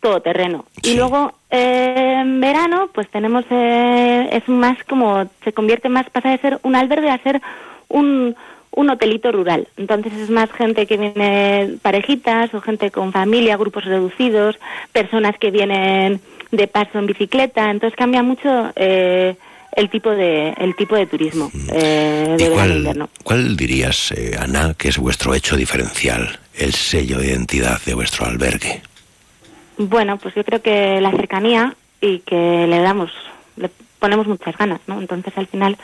todoterreno. 0.00 0.64
Y 0.82 0.94
luego 0.94 1.32
eh, 1.50 2.16
en 2.20 2.40
verano, 2.40 2.88
pues 2.92 3.08
tenemos, 3.10 3.44
eh, 3.50 4.28
es 4.32 4.48
más 4.48 4.76
como, 4.88 5.28
se 5.44 5.52
convierte 5.52 5.88
más, 5.88 6.08
pasa 6.10 6.30
de 6.30 6.38
ser 6.38 6.58
un 6.62 6.74
albergue 6.74 7.10
a 7.10 7.22
ser 7.22 7.40
un, 7.88 8.34
un 8.72 8.90
hotelito 8.90 9.30
rural. 9.32 9.68
Entonces 9.76 10.12
es 10.14 10.30
más 10.30 10.50
gente 10.52 10.86
que 10.86 10.96
viene 10.96 11.76
parejitas 11.82 12.52
o 12.54 12.60
gente 12.60 12.90
con 12.90 13.12
familia, 13.12 13.56
grupos 13.56 13.84
reducidos, 13.84 14.58
personas 14.92 15.36
que 15.38 15.50
vienen 15.50 16.20
de 16.50 16.66
paso 16.66 16.98
en 16.98 17.06
bicicleta. 17.06 17.70
Entonces 17.70 17.96
cambia 17.96 18.22
mucho 18.22 18.72
eh, 18.76 19.36
el 19.72 19.90
tipo 19.90 20.10
de 20.10 20.50
el 20.58 20.74
tipo 20.74 20.96
de 20.96 21.06
turismo 21.06 21.50
eh, 21.72 22.34
de 22.36 22.44
¿Y 22.44 22.48
verano 22.48 22.54
e 22.54 22.54
cuál, 22.54 22.76
invierno. 22.76 23.08
cuál 23.22 23.56
dirías, 23.56 24.12
eh, 24.12 24.36
Ana, 24.38 24.74
que 24.74 24.88
es 24.88 24.98
vuestro 24.98 25.34
hecho 25.34 25.56
diferencial, 25.56 26.38
el 26.60 26.74
sello 26.74 27.18
de 27.18 27.28
identidad 27.28 27.80
de 27.84 27.94
vuestro 27.94 28.26
albergue? 28.26 28.82
Bueno, 29.78 30.18
pues 30.18 30.34
yo 30.34 30.44
creo 30.44 30.60
que 30.60 31.00
la 31.00 31.10
cercanía 31.10 31.74
y 32.00 32.20
que 32.20 32.66
le 32.66 32.80
damos, 32.80 33.10
le 33.56 33.70
ponemos 33.98 34.26
muchas 34.26 34.56
ganas, 34.56 34.80
¿no? 34.86 35.00
Entonces 35.00 35.32
al 35.36 35.46
final 35.46 35.78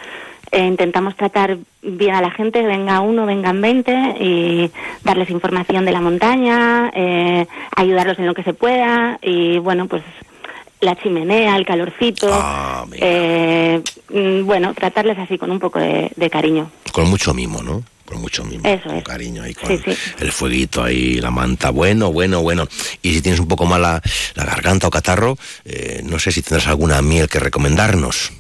eh, 0.53 0.65
intentamos 0.65 1.17
tratar 1.17 1.57
bien 1.83 2.15
a 2.15 2.21
la 2.21 2.31
gente, 2.31 2.63
venga 2.63 3.01
uno, 3.01 3.25
vengan 3.25 3.61
20 3.61 4.17
y 4.21 4.71
darles 5.03 5.31
información 5.31 5.87
de 5.87 5.93
la 5.93 6.01
montaña, 6.03 6.91
eh, 6.95 7.47
ayudarlos 7.75 8.19
en 8.19 8.27
lo 8.27 8.35
que 8.35 8.43
se 8.43 8.53
pueda 8.53 9.19
y 9.23 9.59
bueno, 9.59 9.87
pues 9.87 10.03
la 10.81 10.95
chimenea, 10.97 11.57
el 11.57 11.65
calorcito, 11.65 12.29
eh, 12.93 13.83
mm, 14.11 14.45
bueno, 14.45 14.75
tratarles 14.75 15.19
así 15.19 15.39
con 15.39 15.51
un 15.51 15.59
poco 15.59 15.79
de, 15.79 16.13
de 16.15 16.31
cariño. 16.31 16.71
Con 16.93 17.09
mucho 17.09 17.33
mimo, 17.33 17.63
¿no? 17.63 17.83
Con 18.07 18.21
mucho 18.21 18.45
mimo. 18.45 18.63
Eso 18.67 18.85
con 18.89 18.97
es. 18.97 19.05
cariño 19.05 19.43
ahí, 19.43 19.53
con 19.55 19.69
Sí, 19.69 19.83
sí. 19.85 19.97
el 20.21 20.33
fueguito 20.33 20.83
ahí, 20.83 21.21
la 21.21 21.31
manta. 21.31 21.71
Bueno, 21.71 22.13
bueno, 22.13 22.41
bueno. 22.43 22.67
Y 23.03 23.15
si 23.15 23.21
tienes 23.21 23.41
un 23.41 23.49
poco 23.49 23.67
mala 23.67 24.01
la 24.35 24.45
garganta 24.45 24.87
o 24.87 24.91
catarro, 24.91 25.37
eh, 25.65 26.01
no 26.05 26.19
sé 26.19 26.33
si 26.33 26.43
tendrás 26.43 26.69
alguna 26.69 27.03
miel 27.03 27.29
que 27.29 27.41
recomendarnos. 27.41 28.33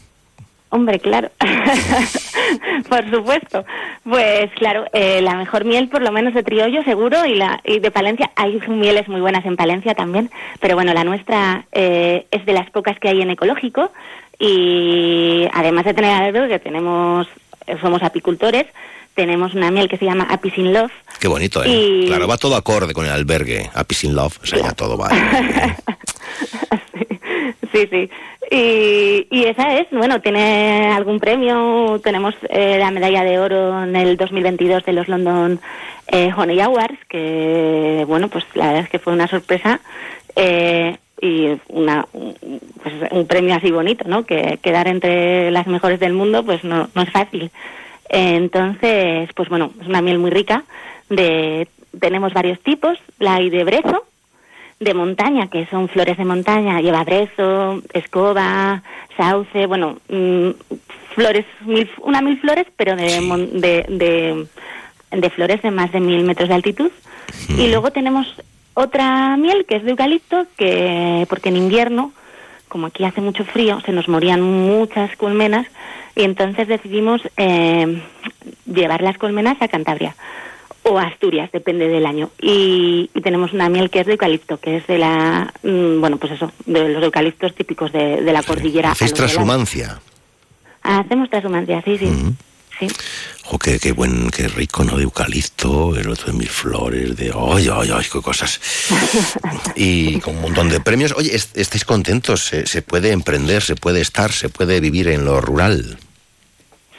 Hombre, 0.70 0.98
claro. 0.98 1.30
por 2.88 3.10
supuesto. 3.10 3.64
Pues 4.04 4.50
claro, 4.56 4.84
eh, 4.92 5.20
la 5.22 5.34
mejor 5.34 5.64
miel 5.64 5.88
por 5.88 6.02
lo 6.02 6.12
menos 6.12 6.34
de 6.34 6.42
Triollo 6.42 6.82
seguro 6.84 7.24
y 7.24 7.34
la 7.34 7.60
y 7.64 7.78
de 7.78 7.90
Palencia. 7.90 8.30
Hay 8.36 8.60
mieles 8.68 9.08
muy 9.08 9.20
buenas 9.20 9.44
en 9.46 9.56
Palencia 9.56 9.94
también, 9.94 10.30
pero 10.60 10.74
bueno, 10.74 10.92
la 10.92 11.04
nuestra 11.04 11.66
eh, 11.72 12.26
es 12.30 12.44
de 12.46 12.52
las 12.52 12.68
pocas 12.70 12.98
que 12.98 13.08
hay 13.08 13.22
en 13.22 13.30
ecológico 13.30 13.90
y 14.38 15.48
además 15.52 15.84
de 15.84 15.94
tener 15.94 16.10
algo 16.10 16.48
que 16.48 16.58
tenemos, 16.58 17.26
somos 17.80 18.02
apicultores, 18.02 18.66
tenemos 19.16 19.54
una 19.54 19.70
miel 19.72 19.88
que 19.88 19.96
se 19.96 20.04
llama 20.04 20.28
Apis 20.30 20.56
in 20.58 20.72
Love. 20.72 20.92
Qué 21.18 21.26
bonito, 21.26 21.64
¿eh? 21.64 21.68
Y- 21.68 22.06
Claro, 22.06 22.28
va 22.28 22.36
todo 22.36 22.54
acorde 22.54 22.94
con 22.94 23.04
el 23.06 23.10
albergue. 23.12 23.68
Happy 23.74 23.96
in 24.04 24.14
Love, 24.14 24.38
o 24.42 24.46
sea, 24.46 24.60
ya 24.60 24.72
todo 24.72 24.96
va. 24.96 25.08
Sí, 27.72 27.86
sí. 27.90 28.10
Y, 28.50 29.26
y 29.30 29.44
esa 29.44 29.76
es, 29.78 29.86
bueno, 29.90 30.20
tiene 30.20 30.92
algún 30.92 31.18
premio. 31.20 32.00
Tenemos 32.02 32.34
eh, 32.48 32.76
la 32.78 32.90
medalla 32.90 33.22
de 33.24 33.38
oro 33.38 33.82
en 33.84 33.94
el 33.96 34.16
2022 34.16 34.84
de 34.84 34.92
los 34.92 35.08
London 35.08 35.60
eh, 36.08 36.30
Honey 36.34 36.60
Awards, 36.60 36.98
que, 37.08 38.04
bueno, 38.06 38.28
pues 38.28 38.44
la 38.54 38.68
verdad 38.68 38.84
es 38.84 38.88
que 38.90 38.98
fue 38.98 39.12
una 39.12 39.26
sorpresa. 39.28 39.80
eh, 40.36 40.96
y 41.20 41.48
una, 41.68 42.06
un- 42.12 42.36
pues, 42.82 42.94
un 43.10 43.26
premio 43.26 43.54
así 43.54 43.70
bonito, 43.70 44.04
¿no? 44.06 44.24
Que 44.26 44.58
quedar 44.62 44.86
entre 44.86 45.50
las 45.50 45.66
mejores 45.66 45.98
del 45.98 46.12
mundo, 46.12 46.44
pues 46.44 46.62
no, 46.62 46.88
no 46.94 47.02
es 47.02 47.10
fácil. 47.10 47.50
Entonces, 48.08 49.30
pues 49.34 49.48
bueno, 49.48 49.72
es 49.80 49.86
una 49.86 50.02
miel 50.02 50.18
muy 50.18 50.30
rica. 50.30 50.64
De, 51.08 51.68
tenemos 52.00 52.32
varios 52.32 52.60
tipos, 52.60 52.98
la 53.18 53.34
hay 53.34 53.50
de 53.50 53.64
brezo, 53.64 54.04
de 54.80 54.94
montaña, 54.94 55.48
que 55.48 55.66
son 55.66 55.88
flores 55.88 56.18
de 56.18 56.24
montaña, 56.24 56.80
lleva 56.80 57.04
brezo, 57.04 57.82
escoba, 57.92 58.82
sauce, 59.16 59.66
bueno, 59.66 59.98
mm, 60.08 60.50
flores, 61.14 61.46
mil, 61.64 61.90
una 62.02 62.20
mil 62.20 62.38
flores, 62.40 62.66
pero 62.76 62.94
de, 62.96 63.20
de, 63.52 63.86
de, 63.88 64.46
de 65.10 65.30
flores 65.30 65.62
de 65.62 65.70
más 65.70 65.92
de 65.92 66.00
mil 66.00 66.24
metros 66.24 66.48
de 66.48 66.54
altitud. 66.54 66.90
Y 67.48 67.68
luego 67.68 67.90
tenemos 67.90 68.26
otra 68.74 69.36
miel 69.36 69.64
que 69.66 69.76
es 69.76 69.84
de 69.84 69.90
eucalipto, 69.90 70.46
que 70.56 71.26
porque 71.28 71.48
en 71.48 71.56
invierno, 71.56 72.12
como 72.68 72.86
aquí 72.88 73.04
hace 73.04 73.20
mucho 73.20 73.44
frío, 73.44 73.80
se 73.86 73.92
nos 73.92 74.08
morían 74.08 74.40
muchas 74.42 75.14
colmenas 75.16 75.66
y 76.14 76.22
entonces 76.24 76.68
decidimos 76.68 77.20
eh, 77.36 78.02
llevar 78.66 79.02
las 79.02 79.18
colmenas 79.18 79.60
a 79.60 79.68
Cantabria 79.68 80.14
o 80.82 80.98
a 80.98 81.02
Asturias, 81.04 81.50
depende 81.52 81.88
del 81.88 82.06
año. 82.06 82.30
Y, 82.40 83.10
y 83.12 83.20
tenemos 83.20 83.52
una 83.52 83.68
miel 83.68 83.90
que 83.90 84.00
es 84.00 84.06
de 84.06 84.12
eucalipto, 84.12 84.58
que 84.60 84.76
es 84.76 84.86
de 84.86 84.98
la, 84.98 85.52
mm, 85.64 86.00
bueno, 86.00 86.16
pues 86.16 86.32
eso, 86.32 86.52
de 86.64 86.88
los 86.90 87.02
eucaliptos 87.02 87.54
típicos 87.54 87.90
de, 87.92 88.22
de 88.22 88.32
la 88.32 88.42
cordillera. 88.42 88.92
Hacéis 88.92 89.10
la- 89.12 89.16
transhumancia. 89.16 90.00
Hacemos 90.82 91.28
transhumancia, 91.28 91.82
sí, 91.82 91.98
sí. 91.98 92.06
Sí. 92.78 92.88
O 93.50 93.58
qué, 93.58 93.78
qué 93.78 93.92
buen, 93.92 94.30
qué 94.30 94.48
rico, 94.48 94.82
¿no? 94.82 94.96
De 94.96 95.04
eucalipto, 95.04 95.96
el 95.96 96.08
otro 96.08 96.32
de 96.32 96.38
mil 96.38 96.48
flores, 96.48 97.16
de... 97.16 97.32
¡Ay, 97.32 97.68
ay, 97.72 97.90
ay! 97.94 98.04
¡Qué 98.12 98.20
cosas! 98.20 98.60
Y 99.76 100.18
con 100.20 100.36
un 100.36 100.42
montón 100.42 100.68
de 100.68 100.80
premios. 100.80 101.12
Oye, 101.16 101.34
est- 101.34 101.56
¿estáis 101.56 101.84
contentos? 101.84 102.44
¿Se, 102.44 102.66
se 102.66 102.82
puede 102.82 103.12
emprender, 103.12 103.62
se 103.62 103.76
puede 103.76 104.00
estar, 104.00 104.32
se 104.32 104.48
puede 104.48 104.80
vivir 104.80 105.08
en 105.08 105.24
lo 105.24 105.40
rural? 105.40 105.98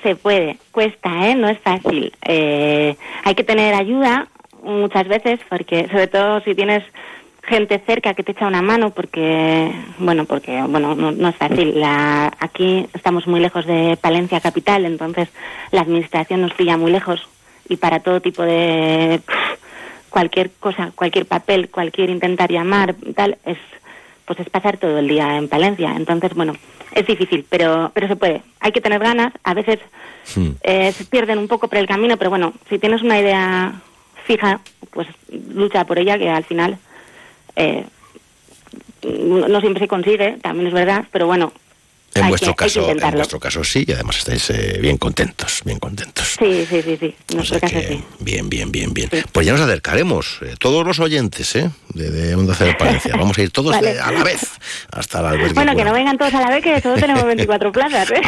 Se 0.03 0.15
puede, 0.15 0.57
cuesta, 0.71 1.27
¿eh? 1.29 1.35
No 1.35 1.49
es 1.49 1.59
fácil. 1.59 2.13
Eh, 2.25 2.95
hay 3.23 3.35
que 3.35 3.43
tener 3.43 3.73
ayuda 3.73 4.27
muchas 4.63 5.07
veces, 5.07 5.39
porque 5.49 5.87
sobre 5.89 6.07
todo 6.07 6.39
si 6.41 6.53
tienes 6.55 6.83
gente 7.47 7.81
cerca 7.85 8.13
que 8.13 8.23
te 8.23 8.33
echa 8.33 8.45
una 8.45 8.61
mano, 8.61 8.91
porque, 8.91 9.71
bueno, 9.99 10.25
porque, 10.25 10.61
bueno, 10.63 10.95
no, 10.95 11.11
no 11.11 11.29
es 11.29 11.35
fácil. 11.35 11.79
La, 11.79 12.31
aquí 12.39 12.87
estamos 12.93 13.25
muy 13.25 13.39
lejos 13.39 13.65
de 13.65 13.97
Palencia 13.99 14.41
capital, 14.41 14.85
entonces 14.85 15.29
la 15.71 15.81
administración 15.81 16.41
nos 16.41 16.53
pilla 16.53 16.77
muy 16.77 16.91
lejos 16.91 17.27
y 17.69 17.77
para 17.77 18.01
todo 18.01 18.21
tipo 18.21 18.43
de 18.43 19.21
cualquier 20.09 20.51
cosa, 20.59 20.91
cualquier 20.93 21.25
papel, 21.25 21.69
cualquier 21.69 22.09
intentar 22.09 22.51
llamar, 22.51 22.95
tal, 23.15 23.37
es 23.45 23.57
pues 24.25 24.41
es 24.41 24.49
pasar 24.49 24.75
todo 24.75 24.99
el 24.99 25.07
día 25.07 25.37
en 25.37 25.47
Palencia. 25.47 25.93
Entonces, 25.95 26.33
bueno, 26.33 26.53
es 26.91 27.07
difícil, 27.07 27.45
pero 27.49 27.91
pero 27.93 28.09
se 28.09 28.17
puede. 28.17 28.41
Hay 28.59 28.73
que 28.73 28.81
tener 28.81 28.99
ganas. 28.99 29.31
A 29.45 29.53
veces 29.53 29.79
eh, 30.63 30.91
se 30.91 31.05
pierden 31.05 31.37
un 31.37 31.47
poco 31.47 31.69
por 31.69 31.77
el 31.77 31.87
camino, 31.87 32.17
pero 32.17 32.29
bueno, 32.29 32.53
si 32.67 32.77
tienes 32.77 33.01
una 33.03 33.19
idea 33.19 33.81
fija, 34.25 34.59
pues 34.91 35.07
lucha 35.53 35.85
por 35.85 35.97
ella, 35.97 36.17
que 36.17 36.29
al 36.29 36.43
final 36.43 36.77
eh, 37.57 37.83
no 39.03 39.59
siempre 39.61 39.81
se 39.81 39.87
consigue, 39.87 40.37
también 40.41 40.67
es 40.67 40.73
verdad, 40.73 41.05
pero 41.11 41.27
bueno, 41.27 41.51
En 42.13 42.23
hay 42.23 42.29
vuestro 42.29 42.55
que- 42.55 42.65
que 42.65 42.73
caso, 42.73 42.89
en 42.89 43.11
vuestro 43.15 43.39
caso 43.39 43.63
sí, 43.63 43.85
y 43.87 43.91
además 43.91 44.17
estáis 44.17 44.49
eh, 44.49 44.79
bien 44.81 44.97
contentos, 44.97 45.61
bien 45.65 45.77
contentos. 45.77 46.35
Sí, 46.39 46.65
sí, 46.67 46.81
sí, 46.81 46.97
sí. 46.99 47.15
En 47.29 47.35
nuestro 47.37 47.59
caso 47.59 47.75
sí. 47.79 48.03
Bien, 48.19 48.49
bien, 48.49 48.71
bien, 48.71 48.91
bien. 48.91 49.09
Pues 49.31 49.45
ya 49.45 49.51
nos 49.53 49.61
acercaremos, 49.61 50.39
eh, 50.41 50.55
todos 50.57 50.83
los 50.85 50.99
oyentes, 50.99 51.55
¿eh? 51.55 51.69
De, 51.93 52.09
de 52.09 52.33
Onda 52.35 52.55
Cero 52.57 52.75
Palencia. 52.79 53.13
Vamos 53.17 53.37
a 53.37 53.41
ir 53.43 53.51
todos 53.51 53.71
Vale. 53.71 53.93
de- 53.93 53.99
a 53.99 54.11
la 54.11 54.23
vez 54.23 54.41
hasta 54.91 55.19
albergue. 55.19 55.53
Bueno, 55.53 55.75
que 55.75 55.83
no 55.83 55.93
vengan 55.93 56.17
todos 56.17 56.33
a 56.33 56.41
la 56.41 56.49
vez, 56.49 56.63
que 56.63 56.81
solo 56.81 56.95
tenemos 56.95 57.23
24 57.25 57.71
plazas. 57.71 58.09
¿eh? 58.11 58.21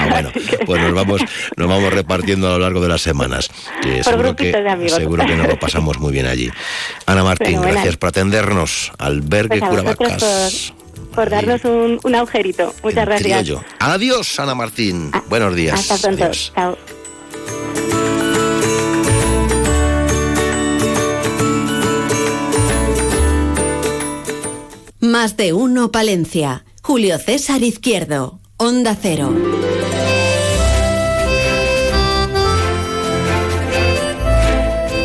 Pues 0.67 0.81
nos 0.81 0.93
vamos, 0.93 1.21
nos 1.57 1.67
vamos 1.67 1.91
repartiendo 1.91 2.47
a 2.47 2.51
lo 2.51 2.59
largo 2.59 2.81
de 2.81 2.89
las 2.89 3.01
semanas. 3.01 3.49
Que 3.81 4.01
Por 4.03 4.13
seguro 4.13 4.35
que, 4.35 4.51
de 4.51 4.69
amigos. 4.69 4.97
seguro 4.97 5.25
que 5.25 5.35
nos 5.35 5.47
lo 5.47 5.57
pasamos 5.57 5.97
muy 5.99 6.11
bien 6.11 6.27
allí. 6.27 6.51
Ana 7.07 7.23
Martín, 7.23 7.59
gracias 7.61 7.97
por 7.97 8.09
atendernos. 8.09 8.91
Albergue 8.99 9.57
Pues 9.59 9.69
Curavacas. 9.71 10.73
Por, 11.19 11.29
darnos 11.29 11.65
un, 11.65 11.99
un 12.01 12.15
agujerito. 12.15 12.73
Muchas 12.81 13.05
gracias. 13.05 13.41
Criollo. 13.41 13.63
Adiós, 13.79 14.39
Ana 14.39 14.55
Martín. 14.55 15.11
Buenos 15.27 15.53
días. 15.53 15.79
Hasta 15.79 16.07
pronto. 16.07 16.23
Adiós. 16.23 16.53
Chao. 16.55 16.77
Más 25.01 25.35
de 25.35 25.53
uno 25.53 25.91
Palencia. 25.91 26.63
Julio 26.81 27.17
César 27.19 27.63
Izquierdo. 27.63 28.39
Onda 28.57 28.95
Cero. 28.99 29.33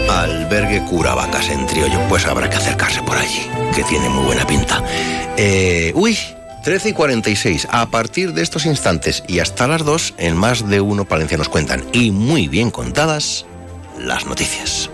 Albergue 0.09 0.85
Curavacas 0.85 1.49
en 1.51 1.67
Triollo. 1.67 1.99
Pues 2.09 2.27
habrá 2.27 2.49
que 2.49 2.57
acercarse 2.57 3.03
por 3.03 3.17
allí, 3.17 3.49
que 3.75 3.83
tiene 3.85 4.09
muy 4.09 4.25
buena 4.25 4.47
pinta. 4.47 4.83
Eh, 5.37 5.93
uy, 5.95 6.17
13 6.63 6.91
y 6.91 6.93
46. 6.93 7.69
A 7.71 7.87
partir 7.87 8.33
de 8.33 8.43
estos 8.43 8.67
instantes 8.67 9.23
y 9.27 9.41
hasta 9.41 9.67
las 9.67 9.85
2, 9.85 10.15
en 10.19 10.37
más 10.37 10.69
de 10.69 10.81
uno 10.81 11.05
Palencia 11.05 11.37
nos 11.37 11.49
cuentan, 11.49 11.85
y 11.93 12.11
muy 12.11 12.49
bien 12.49 12.71
contadas, 12.71 13.47
las 13.99 14.27
noticias. 14.27 14.91